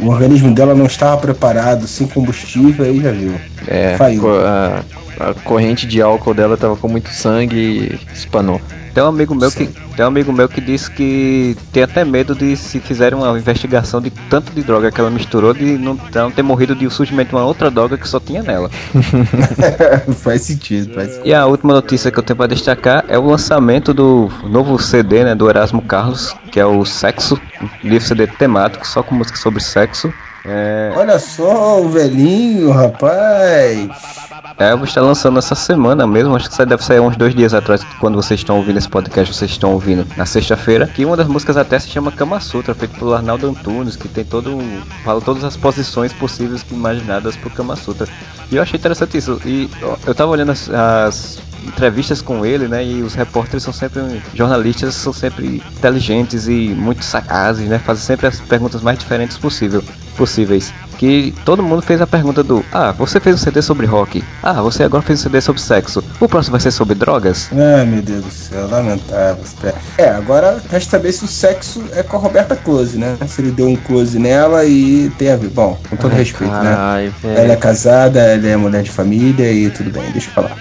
O 0.01 0.09
organismo 0.09 0.55
dela 0.55 0.75
não 0.75 0.87
estava 0.87 1.17
preparado, 1.19 1.87
sem 1.87 2.07
combustível, 2.07 2.85
aí 2.85 3.01
já 3.01 3.11
viu. 3.13 3.35
É, 3.67 3.97
a, 3.99 4.83
a 5.31 5.35
corrente 5.45 5.87
de 5.87 6.01
álcool 6.01 6.35
dela 6.35 6.57
tava 6.57 6.77
com 6.77 6.89
muito 6.89 7.11
sangue 7.11 7.57
e 7.57 8.15
espanou. 8.15 8.61
Tem 8.95 9.03
um 9.03 9.07
amigo 9.07 9.35
meu 9.35 9.51
que 9.51 9.67
tem 9.67 10.05
um 10.05 10.09
amigo 10.09 10.33
meu 10.33 10.49
que 10.49 10.61
disse 10.61 10.91
que 10.91 11.57
tem 11.73 11.83
até 11.83 12.05
medo 12.05 12.35
de 12.35 12.57
se 12.57 12.81
fizerem 12.81 13.19
uma 13.19 13.39
investigação 13.39 14.01
de 14.01 14.11
tanto 14.11 14.53
de 14.53 14.63
droga 14.63 14.91
que 14.91 15.01
ela 15.01 15.11
misturou 15.11 15.53
de 15.53 15.79
não, 15.79 15.99
não 16.15 16.31
ter 16.31 16.43
morrido 16.43 16.75
de 16.75 16.89
surgimento 16.91 17.31
de 17.31 17.37
uma 17.37 17.45
outra 17.45 17.71
droga 17.71 17.97
que 17.97 18.09
só 18.09 18.19
tinha 18.19 18.43
nela. 18.43 18.71
faz 20.19 20.43
sentido, 20.43 20.95
faz 20.95 21.11
sentido. 21.11 21.27
E 21.27 21.35
a 21.35 21.47
última 21.47 21.75
notícia 21.75 22.11
que 22.11 22.19
eu 22.19 22.23
tenho 22.23 22.37
para 22.37 22.47
destacar 22.47 23.05
é 23.09 23.19
o 23.19 23.27
lançamento 23.27 23.95
do 23.95 24.31
novo 24.45 24.79
CD, 24.79 25.25
né, 25.25 25.35
do 25.35 25.49
Erasmo 25.49 25.83
Carlos, 25.83 26.35
que 26.51 26.59
é 26.59 26.67
o 26.67 26.85
Sexo, 26.85 27.41
um 27.63 27.89
livro 27.89 28.07
CD 28.07 28.27
temático 28.27 28.87
só 28.87 29.03
com 29.03 29.15
música 29.15 29.39
sobre 29.39 29.63
sexo. 29.63 30.13
É, 30.45 30.93
Olha 30.97 31.19
só 31.19 31.81
o 31.81 31.89
velhinho, 31.89 32.71
rapaz. 32.71 33.89
É, 34.59 34.73
eu 34.73 34.79
vou 34.79 34.87
estar 34.87 35.01
lançando 35.01 35.39
essa 35.39 35.55
semana 35.55 36.07
mesmo, 36.07 36.35
acho 36.35 36.49
que 36.49 36.55
isso 36.55 36.67
deve 36.67 36.83
sair 36.85 37.01
uns 37.01 37.17
dois 37.17 37.35
dias 37.35 37.53
atrás, 37.53 37.85
quando 37.99 38.15
vocês 38.17 38.41
estão 38.41 38.57
ouvindo 38.57 38.79
esse 38.79 38.89
podcast, 38.89 39.35
vocês 39.35 39.51
estão 39.51 39.73
ouvindo 39.73 40.07
na 40.17 40.25
sexta-feira, 40.25 40.87
que 40.87 41.05
uma 41.05 41.17
das 41.17 41.29
músicas 41.29 41.57
até 41.57 41.79
se 41.79 41.89
chama 41.89 42.11
Kama 42.11 42.41
Sutra, 42.41 42.75
feito 42.75 42.99
pelo 42.99 43.15
Arnaldo 43.15 43.49
Antunes, 43.49 43.97
que 43.97 44.09
tem 44.09 44.25
todo 44.25 44.59
fala 45.05 45.21
todas 45.21 45.45
as 45.45 45.57
posições 45.57 46.13
possíveis 46.13 46.65
imaginadas 46.71 47.37
pro 47.37 47.51
Kama 47.51 47.77
Sutra. 47.77 48.09
E 48.51 48.57
eu 48.57 48.63
achei 48.63 48.79
interessante 48.79 49.19
isso, 49.19 49.41
e 49.45 49.71
eu 50.07 50.15
tava 50.15 50.31
olhando 50.31 50.53
as, 50.53 50.71
as 50.71 51.39
entrevistas 51.67 52.23
com 52.23 52.45
ele, 52.45 52.67
né, 52.67 52.85
e 52.85 53.03
os 53.03 53.15
repórteres 53.15 53.63
são 53.63 53.73
sempre, 53.73 54.23
jornalistas 54.35 54.95
são 54.95 55.13
sempre 55.13 55.63
inteligentes 55.77 56.49
e 56.49 56.69
muito 56.69 57.05
sagazes, 57.05 57.69
né, 57.69 57.79
fazem 57.79 58.05
sempre 58.05 58.27
as 58.27 58.41
perguntas 58.41 58.83
mais 58.83 58.99
diferentes 58.99 59.37
possível. 59.37 59.83
Que 60.99 61.35
todo 61.47 61.63
mundo 61.63 61.81
fez 61.81 62.01
a 62.03 62.07
pergunta 62.07 62.43
do, 62.43 62.63
ah, 62.71 62.93
você 62.93 63.19
fez 63.19 63.37
um 63.37 63.39
CD 63.39 63.63
sobre 63.63 63.87
rock, 63.87 64.23
ah, 64.43 64.61
você 64.61 64.83
agora 64.83 65.03
fez 65.03 65.21
um 65.21 65.23
CD 65.23 65.41
sobre 65.41 65.63
sexo, 65.63 66.05
o 66.21 66.29
próximo 66.29 66.53
vai 66.53 66.61
ser 66.61 66.71
sobre 66.71 66.95
drogas? 66.95 67.49
Ai, 67.53 67.87
meu 67.87 68.03
Deus 68.03 68.23
do 68.23 68.31
céu, 68.31 68.69
lamentável. 68.69 69.43
É, 69.97 70.11
agora 70.11 70.63
resta 70.71 70.91
saber 70.91 71.13
se 71.13 71.25
o 71.25 71.29
sexo 71.29 71.83
é 71.93 72.03
com 72.03 72.19
a 72.19 72.21
Roberta 72.21 72.55
Close, 72.55 72.99
né? 72.99 73.17
Se 73.27 73.41
ele 73.41 73.51
deu 73.51 73.69
um 73.69 73.77
close 73.77 74.19
nela 74.19 74.65
e 74.67 75.11
tem 75.17 75.31
a 75.31 75.37
ver. 75.37 75.49
Bom, 75.49 75.79
com 75.89 75.97
todo 75.97 76.13
Ai, 76.13 76.19
respeito, 76.19 76.53
né? 76.53 76.71
caralho, 76.71 77.15
velho. 77.23 77.39
Ela 77.39 77.53
é 77.55 77.57
casada, 77.57 78.21
ela 78.21 78.47
é 78.47 78.57
mulher 78.57 78.83
de 78.83 78.91
família 78.91 79.51
e 79.51 79.71
tudo 79.71 79.91
bem, 79.91 80.03
deixa 80.13 80.29
eu 80.29 80.35
falar. 80.35 80.57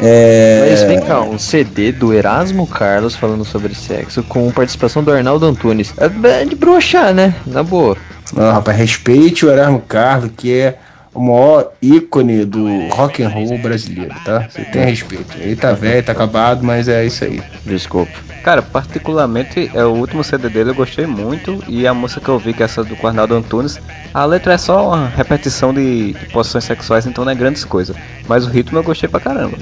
É... 0.00 0.68
Mas 0.70 0.82
vem 0.82 1.00
cá, 1.00 1.20
um 1.20 1.38
CD 1.38 1.92
do 1.92 2.12
Erasmo 2.12 2.66
Carlos 2.66 3.14
falando 3.14 3.44
sobre 3.44 3.74
sexo 3.74 4.22
com 4.24 4.50
participação 4.50 5.04
do 5.04 5.12
Arnaldo 5.12 5.46
Antunes. 5.46 5.94
É 5.96 6.44
de 6.44 6.56
broxar, 6.56 7.14
né? 7.14 7.34
Na 7.46 7.62
boa. 7.62 7.96
Não, 8.32 8.52
rapaz, 8.52 8.76
respeite 8.76 9.44
o 9.44 9.50
Erasmo 9.50 9.80
Carlos, 9.80 10.30
que 10.36 10.52
é 10.52 10.78
o 11.14 11.20
maior 11.20 11.72
ícone 11.80 12.44
do 12.44 12.88
rock 12.88 13.22
and 13.22 13.28
roll 13.28 13.56
brasileiro, 13.58 14.14
tá? 14.24 14.48
Você 14.50 14.64
tem 14.64 14.84
respeito. 14.84 15.36
Ele 15.38 15.54
tá 15.54 15.72
velho, 15.72 16.02
tá 16.02 16.12
acabado, 16.12 16.64
mas 16.64 16.88
é 16.88 17.06
isso 17.06 17.24
aí. 17.24 17.40
Desculpa. 17.64 18.12
Cara, 18.42 18.60
particularmente 18.60 19.70
é 19.72 19.84
o 19.84 19.90
último 19.90 20.24
CD 20.24 20.48
dele, 20.48 20.70
eu 20.70 20.74
gostei 20.74 21.06
muito. 21.06 21.62
E 21.68 21.86
a 21.86 21.94
música 21.94 22.20
que 22.20 22.28
eu 22.28 22.38
vi, 22.38 22.52
que 22.52 22.62
é 22.62 22.64
essa 22.64 22.82
do 22.82 22.94
Arnaldo 23.06 23.34
Antunes, 23.34 23.80
a 24.12 24.24
letra 24.24 24.54
é 24.54 24.58
só 24.58 24.88
uma 24.88 25.08
repetição 25.08 25.72
de, 25.72 26.12
de 26.12 26.26
posições 26.26 26.64
sexuais, 26.64 27.06
então 27.06 27.24
não 27.24 27.32
é 27.32 27.34
grandes 27.34 27.64
coisas. 27.64 27.96
Mas 28.26 28.44
o 28.44 28.50
ritmo 28.50 28.78
eu 28.78 28.82
gostei 28.82 29.08
pra 29.08 29.20
caramba. 29.20 29.56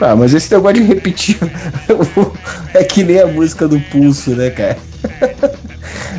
Ah, 0.00 0.16
mas 0.16 0.32
esse 0.32 0.52
negócio 0.52 0.80
de 0.80 0.82
repetir 0.82 1.38
é 2.74 2.84
que 2.84 3.04
nem 3.04 3.20
a 3.20 3.26
música 3.26 3.68
do 3.68 3.78
Pulso, 3.80 4.30
né, 4.30 4.50
cara? 4.50 4.78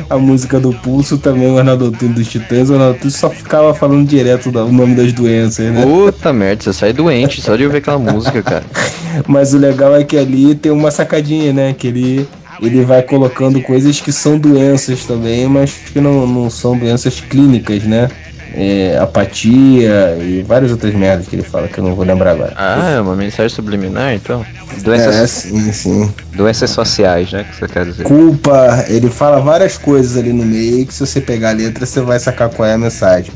A 0.08 0.18
música 0.18 0.60
do 0.60 0.72
Pulso 0.72 1.18
também, 1.18 1.50
o 1.50 1.58
Arnaldo 1.58 1.86
Antunes 1.86 2.14
dos 2.14 2.28
Titãs, 2.28 2.70
o 2.70 2.74
Arnaldo 2.74 2.96
Antunes 2.96 3.16
só 3.16 3.30
ficava 3.30 3.74
falando 3.74 4.06
direto 4.06 4.50
o 4.50 4.72
nome 4.72 4.94
das 4.94 5.12
doenças, 5.12 5.72
né? 5.72 5.82
Puta 5.82 6.32
merda, 6.32 6.64
você 6.64 6.72
sai 6.72 6.92
doente 6.92 7.40
só 7.40 7.56
de 7.56 7.64
ouvir 7.64 7.78
aquela 7.78 7.98
música, 7.98 8.42
cara. 8.42 8.64
Mas 9.26 9.54
o 9.54 9.58
legal 9.58 9.94
é 9.94 10.04
que 10.04 10.16
ali 10.16 10.54
tem 10.54 10.72
uma 10.72 10.90
sacadinha, 10.90 11.52
né? 11.52 11.72
Que 11.72 11.88
ele, 11.88 12.28
ele 12.60 12.84
vai 12.84 13.02
colocando 13.02 13.60
coisas 13.62 14.00
que 14.00 14.12
são 14.12 14.38
doenças 14.38 15.04
também, 15.04 15.46
mas 15.46 15.72
que 15.92 16.00
não, 16.00 16.26
não 16.26 16.50
são 16.50 16.76
doenças 16.76 17.20
clínicas, 17.20 17.84
né? 17.84 18.08
É, 18.56 18.96
apatia 18.98 20.16
e 20.20 20.44
várias 20.46 20.70
outras 20.70 20.94
merdas 20.94 21.26
que 21.26 21.34
ele 21.34 21.42
fala 21.42 21.66
que 21.66 21.78
eu 21.78 21.82
não 21.84 21.94
vou 21.94 22.04
lembrar 22.04 22.30
agora. 22.30 22.52
Ah, 22.56 22.90
é 22.90 23.00
uma 23.00 23.16
mensagem 23.16 23.48
subliminar, 23.48 24.14
então? 24.14 24.46
Doenças, 24.82 25.16
É, 25.16 25.26
sim, 25.26 25.72
sim. 25.72 26.14
doenças 26.34 26.70
sociais, 26.70 27.32
né? 27.32 27.44
Que 27.44 27.56
você 27.56 27.66
quer 27.66 27.84
dizer. 27.84 28.04
Culpa, 28.04 28.84
ele 28.88 29.08
fala 29.10 29.40
várias 29.40 29.76
coisas 29.76 30.16
ali 30.16 30.32
no 30.32 30.44
meio 30.44 30.86
que 30.86 30.94
se 30.94 31.04
você 31.04 31.20
pegar 31.20 31.50
a 31.50 31.52
letra 31.52 31.84
você 31.84 32.00
vai 32.00 32.18
sacar 32.20 32.48
qual 32.50 32.68
é 32.68 32.74
a 32.74 32.78
mensagem. 32.78 33.32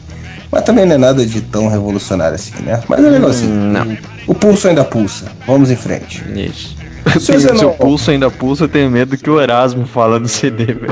Mas 0.51 0.63
também 0.63 0.87
não 0.87 0.95
é 0.95 0.99
nada 0.99 1.27
de 1.27 1.41
tão 1.43 1.69
revolucionário 1.69 2.37
assim, 2.37 2.53
né? 2.63 2.81
Mas 2.89 3.05
é 3.05 3.11
legal 3.11 3.31
assim. 3.31 3.49
Hum, 3.49 3.73
não. 3.73 3.99
O 4.27 4.35
pulso 4.35 4.69
ainda 4.69 4.85
pulsa. 4.85 5.27
Vamos 5.47 5.71
em 5.71 5.77
frente. 5.77 6.25
Isso. 6.35 6.77
Seu 7.21 7.71
o 7.71 7.77
pulso 7.77 8.11
ainda 8.11 8.31
pulsa, 8.31 8.65
eu 8.65 8.69
tenho 8.69 8.91
medo 8.91 9.17
que 9.17 9.31
o 9.31 9.41
Erasmo 9.41 9.87
fala 9.87 10.19
do 10.19 10.29
CD, 10.29 10.67
velho. 10.67 10.87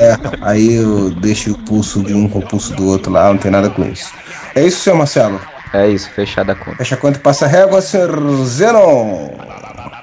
É, 0.00 0.18
aí 0.40 0.74
eu 0.74 1.10
deixo 1.10 1.52
o 1.52 1.58
pulso 1.58 2.02
de 2.02 2.14
um 2.14 2.28
com 2.28 2.38
o 2.38 2.46
pulso 2.46 2.74
do 2.74 2.86
outro 2.86 3.12
lá, 3.12 3.28
não 3.28 3.38
tem 3.38 3.50
nada 3.50 3.70
com 3.70 3.84
isso. 3.84 4.12
É 4.54 4.66
isso, 4.66 4.80
senhor 4.80 4.96
Marcelo? 4.96 5.40
É 5.72 5.88
isso, 5.88 6.10
fechada 6.10 6.52
a 6.52 6.54
conta. 6.54 6.78
Fecha 6.78 6.94
a 6.94 6.98
conta 6.98 7.18
e 7.18 7.22
passa 7.22 7.44
a 7.44 7.48
régua, 7.48 7.80
senhor 7.80 8.44
Zenon. 8.44 9.28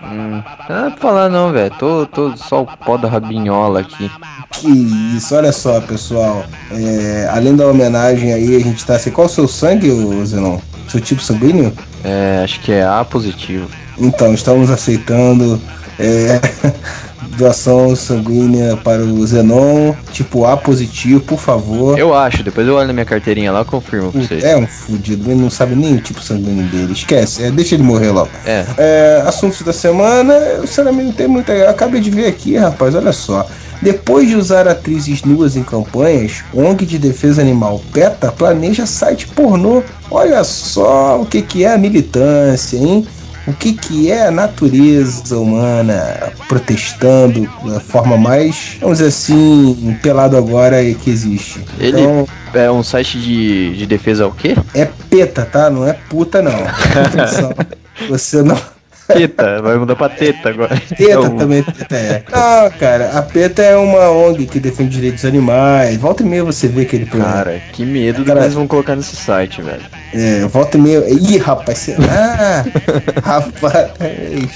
Hum. 0.03 0.41
Ah, 0.45 0.91
pra 0.91 0.91
falar 0.91 1.29
não, 1.29 1.51
velho. 1.51 1.73
Tô, 1.77 2.05
tô 2.05 2.35
só 2.37 2.63
o 2.63 2.65
pó 2.65 2.97
da 2.97 3.07
rabinhola 3.07 3.81
aqui. 3.81 4.09
Que 4.51 4.67
isso, 5.15 5.35
olha 5.35 5.51
só, 5.51 5.79
pessoal. 5.81 6.45
É, 6.71 7.29
além 7.31 7.55
da 7.55 7.67
homenagem 7.67 8.33
aí, 8.33 8.55
a 8.55 8.59
gente 8.59 8.85
tá 8.85 8.95
assim. 8.95 9.11
Qual 9.11 9.27
o 9.27 9.29
seu 9.29 9.47
sangue, 9.47 9.89
Zenon? 10.25 10.59
Seu 10.87 11.01
tipo 11.01 11.21
sanguíneo? 11.21 11.73
É, 12.03 12.41
acho 12.43 12.59
que 12.61 12.71
é 12.71 12.85
A 12.85 13.03
positivo. 13.03 13.69
Então, 13.97 14.33
estamos 14.33 14.69
aceitando 14.69 15.59
é, 15.99 16.39
doação 17.37 17.95
sanguínea 17.95 18.77
para 18.77 19.03
o 19.03 19.25
Zenon, 19.25 19.93
tipo 20.11 20.45
A 20.45 20.57
positivo, 20.57 21.19
por 21.21 21.39
favor. 21.39 21.97
Eu 21.97 22.13
acho, 22.13 22.43
depois 22.43 22.67
eu 22.67 22.75
olho 22.75 22.87
na 22.87 22.93
minha 22.93 23.05
carteirinha 23.05 23.51
lá 23.51 23.61
e 23.61 23.65
confirmo 23.65 24.11
pra 24.11 24.21
vocês. 24.21 24.43
É 24.43 24.55
um 24.57 24.67
fudido, 24.67 25.29
ele 25.29 25.41
não 25.41 25.49
sabe 25.49 25.75
nem 25.75 25.95
o 25.95 26.01
tipo 26.01 26.21
sanguíneo 26.21 26.65
dele. 26.65 26.93
Esquece, 26.93 27.43
é, 27.43 27.51
deixa 27.51 27.75
ele 27.75 27.83
morrer 27.83 28.11
logo. 28.11 28.29
É. 28.45 28.65
É, 28.77 29.23
assuntos 29.25 29.61
da 29.61 29.73
semana, 29.73 30.33
eu 30.33 30.67
sinceramente 30.67 31.05
não 31.07 31.13
tem 31.13 31.27
muita. 31.27 31.53
Eu 31.53 31.69
acabei 31.69 32.01
de 32.01 32.09
ver 32.09 32.27
aqui, 32.27 32.57
rapaz, 32.57 32.95
olha 32.95 33.11
só. 33.13 33.47
Depois 33.81 34.27
de 34.27 34.35
usar 34.35 34.67
atrizes 34.67 35.23
nuas 35.23 35.55
em 35.55 35.63
campanhas, 35.63 36.43
ONG 36.53 36.85
de 36.85 36.97
defesa 36.97 37.41
animal 37.41 37.81
PETA 37.93 38.31
planeja 38.31 38.85
site 38.85 39.27
pornô. 39.27 39.83
Olha 40.09 40.43
só 40.43 41.21
o 41.21 41.25
que, 41.25 41.41
que 41.41 41.65
é 41.65 41.73
a 41.73 41.77
militância, 41.77 42.77
hein? 42.77 43.05
O 43.47 43.53
que, 43.53 43.73
que 43.73 44.11
é 44.11 44.27
a 44.27 44.31
natureza 44.31 45.37
humana 45.37 46.31
protestando 46.47 47.47
da 47.63 47.79
forma 47.79 48.17
mais, 48.17 48.77
vamos 48.81 48.97
dizer 48.97 49.09
assim, 49.09 49.97
pelado 50.01 50.35
agora 50.35 50.77
que 50.95 51.09
existe. 51.09 51.63
Ele 51.79 52.01
Então, 52.01 52.27
é 52.53 52.71
um 52.71 52.81
site 52.81 53.19
de, 53.19 53.75
de 53.77 53.85
defesa 53.85 54.23
ao 54.23 54.31
quê? 54.31 54.55
é 54.73 54.85
PETA, 55.09 55.45
tá? 55.45 55.69
Não 55.69 55.87
é 55.87 55.93
puta, 55.93 56.41
não. 56.41 56.51
Você 58.09 58.41
não. 58.41 58.59
Teta, 59.07 59.61
vai 59.61 59.77
mudar 59.77 59.95
pra 59.95 60.09
teta 60.09 60.49
agora. 60.49 60.75
PETA 60.89 61.03
Então, 61.03 61.37
também 61.37 61.61
PETA 61.61 61.95
é. 61.95 62.23
Não, 62.31 62.71
cara, 62.71 63.11
a 63.11 63.21
PETA 63.21 63.61
é 63.61 63.75
uma 63.77 64.09
ONG 64.09 64.47
que 64.47 64.59
defende 64.59 64.95
direitos 64.95 65.23
animais. 65.23 65.95
Volta 65.97 66.23
e 66.23 66.25
meia 66.25 66.43
você 66.43 66.67
vê 66.67 66.81
aquele 66.81 67.05
programa. 67.05 67.31
Cara, 67.33 67.61
que 67.71 67.85
medo 67.85 68.17
do 68.17 68.23
que 68.23 68.29
Cara- 68.29 68.41
eles 68.41 68.55
vão 68.55 68.65
colocar 68.67 68.95
nesse 68.95 69.15
site, 69.15 69.61
velho. 69.61 69.83
É, 70.17 70.47
volta 70.47 70.77
e 70.77 70.81
meia. 70.81 71.03
Ih, 71.09 71.37
rapaz. 71.37 71.89
Ah, 72.09 72.63
rapaz. 73.21 73.91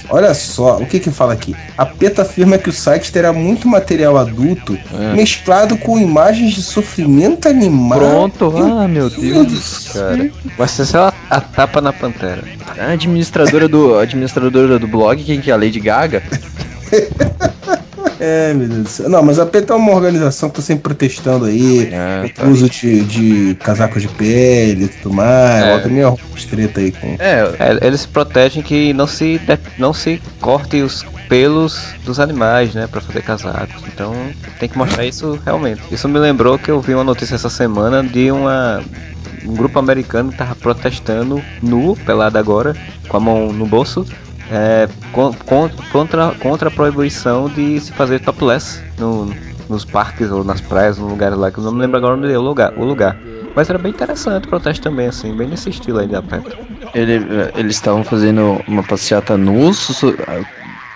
Olha 0.09 0.33
só, 0.33 0.77
o 0.77 0.85
que 0.85 0.99
que 0.99 1.11
fala 1.11 1.33
aqui? 1.33 1.53
A 1.77 1.85
PETA 1.85 2.21
afirma 2.21 2.57
que 2.57 2.69
o 2.69 2.73
site 2.73 3.11
terá 3.11 3.33
muito 3.33 3.67
material 3.67 4.17
adulto 4.17 4.77
É. 4.97 5.13
mesclado 5.13 5.77
com 5.77 5.99
imagens 5.99 6.53
de 6.53 6.61
sofrimento 6.61 7.49
animal. 7.49 7.99
Pronto, 7.99 8.53
ah, 8.57 8.87
meu 8.87 9.09
Deus, 9.09 9.89
cara. 9.93 10.31
Vai 10.57 10.67
ser 10.67 10.85
só 10.85 11.07
a, 11.09 11.13
a 11.37 11.41
tapa 11.41 11.81
na 11.81 11.91
pantera. 11.91 12.43
A 12.77 12.91
administradora 12.91 13.67
do, 13.67 13.95
a 13.95 14.03
administradora 14.03 14.79
do 14.79 14.87
blog, 14.87 15.21
quem 15.23 15.41
que 15.41 15.51
é 15.51 15.53
a 15.53 15.57
Lady 15.57 15.79
Gaga? 15.79 16.23
É, 18.19 18.53
meu 18.53 18.67
Deus 18.67 18.83
do 18.83 18.89
céu. 18.89 19.09
Não, 19.09 19.23
mas 19.23 19.39
a 19.39 19.45
PETA 19.45 19.73
é 19.73 19.75
uma 19.75 19.93
organização 19.93 20.49
que 20.49 20.57
tá 20.57 20.61
sempre 20.61 20.83
protestando 20.83 21.45
aí. 21.45 21.89
É, 21.91 22.31
o 22.43 22.49
uso 22.49 22.69
de, 22.69 23.03
de 23.03 23.55
casacos 23.55 24.01
de 24.01 24.09
pele 24.09 24.85
e 24.85 24.87
tudo 24.89 25.15
mais. 25.15 25.63
É. 25.63 25.71
Volta 25.71 25.87
e 25.87 25.91
meia 25.91 26.15
treta 26.49 26.79
aí 26.79 26.91
com. 26.91 27.15
É, 27.19 27.53
É, 27.59 27.87
eles 27.87 28.05
protegem 28.05 28.61
que 28.61 28.93
não 28.93 29.07
se, 29.07 29.39
não 29.77 29.93
se 29.93 30.21
corte 30.41 30.81
os 30.81 31.05
pelos 31.29 31.93
dos 32.03 32.19
animais, 32.19 32.73
né, 32.73 32.87
Pra 32.87 32.99
fazer 32.99 33.21
casacos. 33.21 33.83
Então 33.87 34.13
tem 34.59 34.67
que 34.67 34.77
mostrar 34.77 35.05
isso 35.05 35.39
realmente. 35.45 35.81
Isso 35.91 36.09
me 36.09 36.19
lembrou 36.19 36.57
que 36.57 36.71
eu 36.71 36.81
vi 36.81 36.93
uma 36.95 37.03
notícia 37.03 37.35
essa 37.35 37.49
semana 37.49 38.03
de 38.03 38.31
uma 38.31 38.83
um 39.45 39.55
grupo 39.55 39.79
americano 39.79 40.31
que 40.31 40.37
tava 40.37 40.53
protestando 40.55 41.41
nu, 41.61 41.95
pelado 42.05 42.37
agora, 42.37 42.75
com 43.07 43.15
a 43.15 43.19
mão 43.19 43.53
no 43.53 43.65
bolso, 43.65 44.05
é, 44.51 44.87
con- 45.11 45.33
con- 45.45 45.69
contra, 45.91 46.31
contra 46.35 46.69
a 46.69 46.71
proibição 46.71 47.47
de 47.49 47.79
se 47.79 47.91
fazer 47.91 48.19
topless 48.19 48.81
no, 48.97 49.33
nos 49.69 49.85
parques 49.85 50.31
ou 50.31 50.43
nas 50.43 50.61
praias, 50.61 50.97
no 50.97 51.07
lugar 51.07 51.35
lá, 51.37 51.51
que 51.51 51.59
eu 51.59 51.63
não 51.63 51.71
me 51.73 51.79
lembro 51.81 51.97
agora 51.97 52.15
onde 52.15 52.31
é 52.31 52.37
o 52.37 52.41
lugar. 52.41 52.73
O 52.75 52.83
lugar. 52.83 53.17
Mas 53.55 53.69
era 53.69 53.77
bem 53.79 53.91
interessante 53.91 54.45
o 54.45 54.49
protesto 54.49 54.83
também, 54.83 55.07
assim, 55.07 55.35
bem 55.35 55.47
nesse 55.47 55.69
estilo 55.69 55.99
aí 55.99 56.07
da 56.07 56.21
PETA. 56.21 56.57
ele- 56.93 57.25
eles 57.55 57.75
estavam 57.75 58.03
fazendo 58.03 58.63
uma 58.67 58.81
passeata 58.83 59.37
nus 59.37 59.77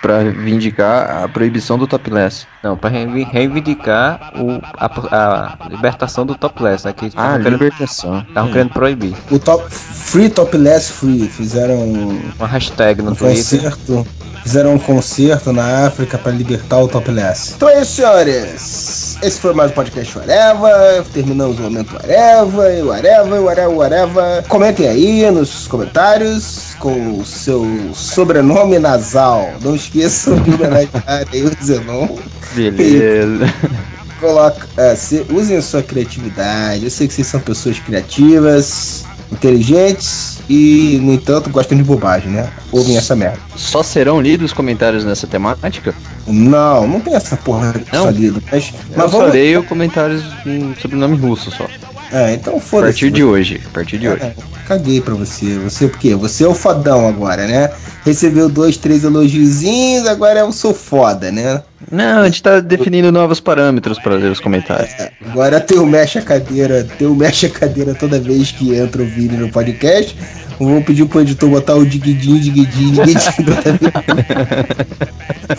so- 0.03 0.07
pra 0.07 0.23
vindicar 0.23 1.23
a 1.23 1.27
proibição 1.29 1.77
do 1.77 1.87
topless. 1.87 2.45
Não, 2.61 2.75
pra 2.77 2.89
reivi- 2.89 3.23
reivindicar 3.23 4.33
o, 4.35 4.59
a, 4.77 5.55
a 5.65 5.67
libertação 5.69 6.25
do 6.25 6.35
topless, 6.35 6.85
né? 6.85 6.93
Que 6.93 7.05
Ah, 7.05 7.07
estavam 7.07 7.37
querendo, 7.37 7.53
libertação. 7.53 8.25
tavam 8.33 8.51
querendo 8.51 8.69
proibir. 8.73 9.15
O 9.31 9.39
top 9.39 9.63
Free 9.69 10.29
Topless 10.29 10.91
Free 10.91 11.27
fizeram 11.27 11.75
um 11.75 12.21
Uma 12.37 12.47
hashtag 12.47 13.01
no 13.01 13.11
um 13.11 13.15
Twitter. 13.15 13.61
concerto. 13.61 14.07
Fizeram 14.43 14.73
um 14.75 14.79
concerto 14.79 15.53
na 15.53 15.87
África 15.87 16.17
para 16.17 16.31
libertar 16.33 16.79
o 16.79 16.87
topless. 16.89 17.53
Então 17.55 17.69
é 17.69 17.81
isso, 17.81 17.93
senhores. 17.93 19.12
Esse 19.23 19.39
foi 19.39 19.53
mais 19.53 19.71
um 19.71 19.73
podcast 19.75 20.17
Whatever. 20.17 21.03
Terminamos 21.13 21.57
o 21.57 21.61
momento 21.63 21.93
Whatever, 21.93 22.77
e 22.77 22.81
Whatever, 22.83 23.41
Whatever, 23.41 23.69
Whatever. 23.77 24.43
Comentem 24.49 24.87
aí 24.87 25.31
nos 25.31 25.65
comentários 25.67 26.75
com 26.79 27.19
o 27.19 27.25
seu 27.25 27.65
sobrenome 27.93 28.77
nasal. 28.79 29.49
Não 29.61 29.75
esqueçam 29.75 30.35
de 30.41 30.51
homenagear 30.53 31.25
aí 31.31 31.43
o 31.43 31.51
Zenon. 31.63 32.07
Beleza. 32.53 33.45
Coloca, 34.19 34.67
é, 34.77 34.93
se- 34.95 35.25
usem 35.31 35.55
a 35.57 35.61
sua 35.61 35.81
criatividade. 35.81 36.83
Eu 36.83 36.91
sei 36.91 37.07
que 37.07 37.13
vocês 37.13 37.27
são 37.27 37.39
pessoas 37.39 37.79
criativas, 37.79 39.05
inteligentes 39.33 40.39
e, 40.49 40.99
no 41.01 41.13
entanto, 41.13 41.49
gostam 41.49 41.77
de 41.77 41.83
bobagem, 41.83 42.31
né? 42.31 42.49
Ouvem 42.71 42.97
essa 42.97 43.15
merda. 43.15 43.39
Só 43.55 43.83
serão 43.83 44.21
lidos 44.21 44.47
os 44.51 44.53
comentários 44.53 45.03
nessa 45.03 45.27
temática? 45.27 45.93
Não, 46.27 46.87
não 46.87 46.99
tem 46.99 47.13
essa 47.15 47.35
porra 47.37 47.73
de 47.73 47.85
Não? 47.91 48.05
salido. 48.05 48.41
Mas, 48.51 48.73
Eu 48.91 48.97
mas 48.97 49.11
só 49.11 49.17
vamos. 49.19 49.33
leio 49.33 49.63
comentários 49.63 50.23
com 50.43 50.73
sobrenome 50.81 51.17
russo 51.17 51.51
só. 51.51 51.67
É, 52.13 52.33
então 52.33 52.57
A 52.57 52.59
foda-se. 52.59 52.91
partir 52.93 53.11
de 53.11 53.23
hoje. 53.23 53.59
A 53.65 53.69
partir 53.73 53.97
de 53.97 54.07
hoje. 54.07 54.21
É, 54.21 54.33
caguei 54.67 55.01
pra 55.01 55.15
você. 55.15 55.57
Você 55.59 55.87
por 55.87 55.97
quê? 55.99 56.13
Você 56.15 56.43
é 56.43 56.47
o 56.47 56.53
fodão 56.53 57.07
agora, 57.07 57.47
né? 57.47 57.71
Recebeu 58.05 58.47
dois, 58.49 58.77
três 58.77 59.03
elogiozinhos, 59.03 60.07
agora 60.07 60.41
eu 60.41 60.51
sou 60.51 60.73
foda, 60.75 61.31
né? 61.31 61.61
Não, 61.91 62.21
a 62.21 62.25
gente 62.25 62.43
tá 62.43 62.59
definindo 62.59 63.11
novos 63.11 63.39
parâmetros 63.39 63.97
para 63.97 64.13
ler 64.15 64.31
os 64.31 64.39
comentários. 64.39 64.91
Agora 65.25 65.59
tem 65.59 65.79
o 65.79 65.85
mexe 65.85 66.19
a 66.19 66.21
cadeira, 66.21 66.87
tem 66.97 67.07
o 67.07 67.15
mexe 67.15 67.47
a 67.47 67.49
cadeira 67.49 67.95
toda 67.95 68.19
vez 68.19 68.51
que 68.51 68.75
entra 68.75 69.01
o 69.01 69.05
vídeo 69.05 69.37
no 69.39 69.49
podcast. 69.49 70.15
Eu 70.59 70.67
vou 70.67 70.81
pedir 70.83 71.05
pro 71.07 71.21
editor 71.21 71.49
botar 71.49 71.75
o 71.75 71.85
diguidinho, 71.85 72.39
diguidinho, 72.39 72.91
diguidinho 72.91 73.33
toda 73.43 73.71
vez. 73.73 73.91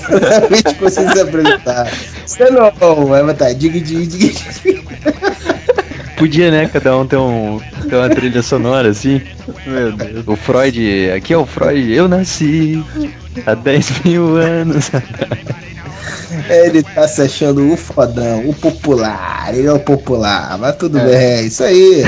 toda 0.08 0.40
vez 0.48 0.62
que 0.62 0.80
vocês 0.80 1.12
se 1.12 1.20
apresentar. 1.20 1.90
Você 2.24 2.50
não 2.50 2.70
vai 3.06 3.22
botar 3.24 3.52
diguidinho, 3.52 4.06
diguidinho. 4.06 4.84
Podia, 6.16 6.50
né? 6.50 6.68
Cada 6.72 6.96
um 6.96 7.06
ter, 7.06 7.16
um, 7.16 7.60
ter 7.88 7.96
uma 7.96 8.08
trilha 8.08 8.42
sonora 8.42 8.88
assim. 8.88 9.20
Meu 9.66 9.92
Deus. 9.92 10.24
O 10.26 10.36
Freud, 10.36 11.10
aqui 11.10 11.32
é 11.32 11.36
o 11.36 11.46
Freud, 11.46 11.92
eu 11.92 12.08
nasci 12.08 12.84
há 13.46 13.54
10 13.54 14.04
mil 14.04 14.36
anos. 14.36 14.90
Ele 16.48 16.82
tá 16.82 17.06
se 17.06 17.22
achando 17.22 17.72
o 17.72 17.76
fodão, 17.76 18.48
o 18.48 18.54
popular, 18.54 19.54
ele 19.54 19.66
é 19.66 19.72
o 19.72 19.78
popular, 19.78 20.58
mas 20.58 20.76
tudo 20.76 20.98
bem, 20.98 21.14
é 21.14 21.42
isso 21.42 21.62
aí. 21.62 22.02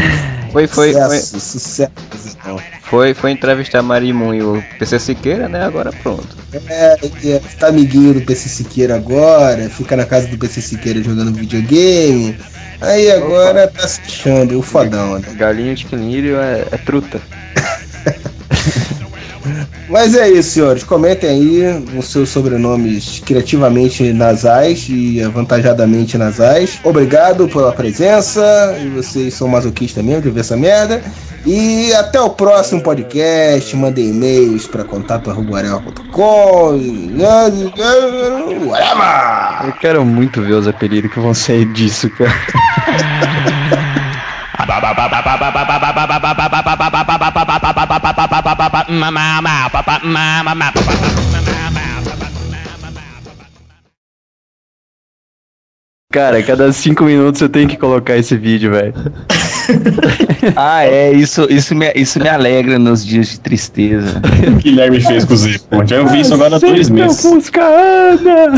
Foi, 0.52 0.66
foi, 0.66 0.92
foi, 0.92 1.18
sucesso, 1.18 1.40
sucesso. 1.40 1.92
então. 2.40 2.58
foi, 2.82 3.12
foi 3.12 3.30
entrevistar 3.30 3.82
Marimun 3.82 4.34
e 4.34 4.42
o 4.42 4.62
PC 4.78 4.98
Siqueira, 4.98 5.48
né? 5.48 5.62
Agora 5.62 5.92
pronto. 5.92 6.26
É, 6.68 6.96
é, 7.24 7.40
tá 7.58 7.68
amiguinho 7.68 8.14
do 8.14 8.22
PC 8.22 8.48
Siqueira 8.48 8.96
agora, 8.96 9.68
fica 9.68 9.96
na 9.96 10.06
casa 10.06 10.26
do 10.28 10.38
PC 10.38 10.62
Siqueira 10.62 11.02
jogando 11.02 11.32
videogame. 11.34 12.36
Aí 12.80 13.10
agora 13.10 13.68
tá 13.68 13.86
se 13.88 14.00
achando 14.02 14.58
o 14.58 14.62
fodão, 14.62 15.18
né? 15.18 15.34
Galinha 15.34 15.74
de 15.74 15.84
quinilho 15.86 16.36
é, 16.38 16.66
é 16.70 16.78
truta. 16.78 17.20
Mas 19.88 20.14
é 20.14 20.28
isso, 20.28 20.50
senhores. 20.50 20.82
Comentem 20.82 21.30
aí 21.30 21.84
os 21.96 22.06
seus 22.06 22.28
sobrenomes 22.28 23.22
criativamente 23.24 24.12
nasais 24.12 24.86
e 24.88 25.22
avantajadamente 25.22 26.18
nasais. 26.18 26.78
Obrigado 26.84 27.48
pela 27.48 27.72
presença. 27.72 28.76
E 28.82 28.88
vocês 28.88 29.34
são 29.34 29.48
masoquistas 29.48 30.04
mesmo 30.04 30.22
de 30.22 30.30
ver 30.30 30.40
essa 30.40 30.56
merda. 30.56 31.02
E 31.44 31.92
até 31.94 32.20
o 32.20 32.30
próximo 32.30 32.82
podcast. 32.82 33.76
Mandem 33.76 34.10
e-mails 34.10 34.66
para 34.66 34.84
contato.com. 34.84 35.46
Eu 39.66 39.72
quero 39.74 40.04
muito 40.04 40.42
ver 40.42 40.54
os 40.54 40.66
apelidos 40.66 41.12
que 41.12 41.20
vão 41.20 41.34
sair 41.34 41.66
disso, 41.72 42.10
cara. 42.10 42.32
ba 48.46 48.54
ba 48.54 48.66
ba 48.70 48.80
ma 48.86 49.08
ma 49.10 49.24
ma 49.46 49.54
ba 49.74 49.80
ba 49.82 49.94
ma 50.14 50.24
ma 50.46 50.52
ma 50.54 50.66
ba 50.70 50.80
ba 50.86 50.94
ma 51.34 51.40
ma. 51.50 51.65
Cara, 56.16 56.42
cada 56.42 56.72
cinco 56.72 57.04
minutos 57.04 57.42
eu 57.42 57.48
tenho 57.50 57.68
que 57.68 57.76
colocar 57.76 58.16
esse 58.16 58.38
vídeo, 58.38 58.70
velho. 58.72 58.94
Ah, 60.54 60.84
é, 60.84 61.10
isso, 61.12 61.46
isso, 61.50 61.74
me, 61.74 61.92
isso 61.96 62.20
me 62.20 62.28
alegra 62.28 62.78
nos 62.78 63.04
dias 63.04 63.30
de 63.30 63.40
tristeza. 63.40 64.22
O 64.46 64.58
que 64.58 64.70
Guilherme 64.70 65.00
fez 65.00 65.24
com 65.24 65.34
o 65.34 65.36
Z 65.36 65.58
Ponte. 65.68 65.92
Eu 65.92 66.06
vi 66.06 66.20
isso 66.20 66.34
agora 66.34 66.54
há 66.56 66.58
dois 66.58 66.88
meses. 66.88 67.20
Fusca 67.20 67.62
anda! 67.62 68.52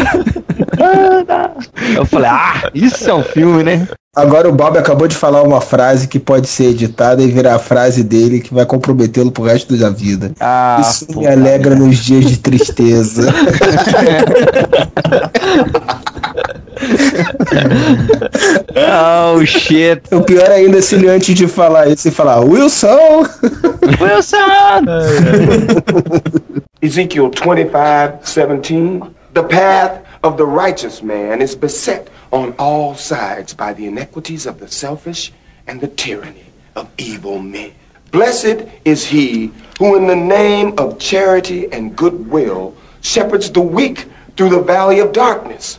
Anda! 0.78 1.50
Eu 1.96 2.04
falei, 2.04 2.28
ah, 2.30 2.70
isso 2.74 3.08
é 3.08 3.14
um 3.14 3.22
filme, 3.22 3.62
né? 3.62 3.88
Agora 4.14 4.48
o 4.48 4.52
Bob 4.52 4.76
acabou 4.76 5.06
de 5.06 5.14
falar 5.16 5.42
uma 5.42 5.60
frase 5.60 6.08
que 6.08 6.18
pode 6.18 6.48
ser 6.48 6.70
editada 6.70 7.22
e 7.22 7.28
virar 7.28 7.54
a 7.54 7.58
frase 7.58 8.02
dele 8.02 8.40
que 8.40 8.52
vai 8.52 8.66
comprometê-lo 8.66 9.30
pro 9.30 9.44
resto 9.44 9.76
da 9.76 9.90
vida. 9.90 10.32
Ah, 10.40 10.78
Isso 10.80 11.06
me 11.16 11.26
alegra 11.26 11.74
nos 11.74 11.98
dias 11.98 12.24
de 12.24 12.36
tristeza. 12.38 13.32
Oh, 18.76 19.44
shit. 19.44 20.02
o 20.14 20.22
pior 20.22 20.50
ainda 20.50 20.78
é 20.78 20.82
se 20.82 20.94
ele 20.94 21.08
antes 21.08 21.34
de 21.34 21.46
falar 21.46 21.88
isso, 21.88 22.08
ele 22.08 22.14
falar 22.14 22.40
Wilson! 22.40 23.26
Wilson! 24.00 24.84
Ezekiel 26.80 27.30
25, 27.30 28.20
17. 28.24 29.02
The 29.34 29.42
path 29.42 30.00
of 30.22 30.36
the 30.36 30.44
righteous 30.44 31.02
man 31.02 31.42
is 31.42 31.54
beset 31.54 32.08
on 32.32 32.54
all 32.58 32.94
sides 32.94 33.52
by 33.54 33.72
the 33.72 33.86
iniquities 33.86 34.46
of 34.46 34.58
the 34.58 34.68
selfish 34.68 35.32
and 35.66 35.80
the 35.80 35.88
tyranny 35.88 36.46
of 36.74 36.88
evil 36.98 37.38
men. 37.38 37.72
Blessed 38.10 38.64
is 38.84 39.04
he 39.06 39.52
who, 39.78 39.96
in 39.96 40.06
the 40.06 40.16
name 40.16 40.74
of 40.78 40.98
charity 40.98 41.70
and 41.72 41.94
goodwill, 41.94 42.74
shepherds 43.00 43.50
the 43.50 43.60
weak 43.60 44.06
through 44.36 44.50
the 44.50 44.60
valley 44.62 45.00
of 45.00 45.12
darkness. 45.12 45.78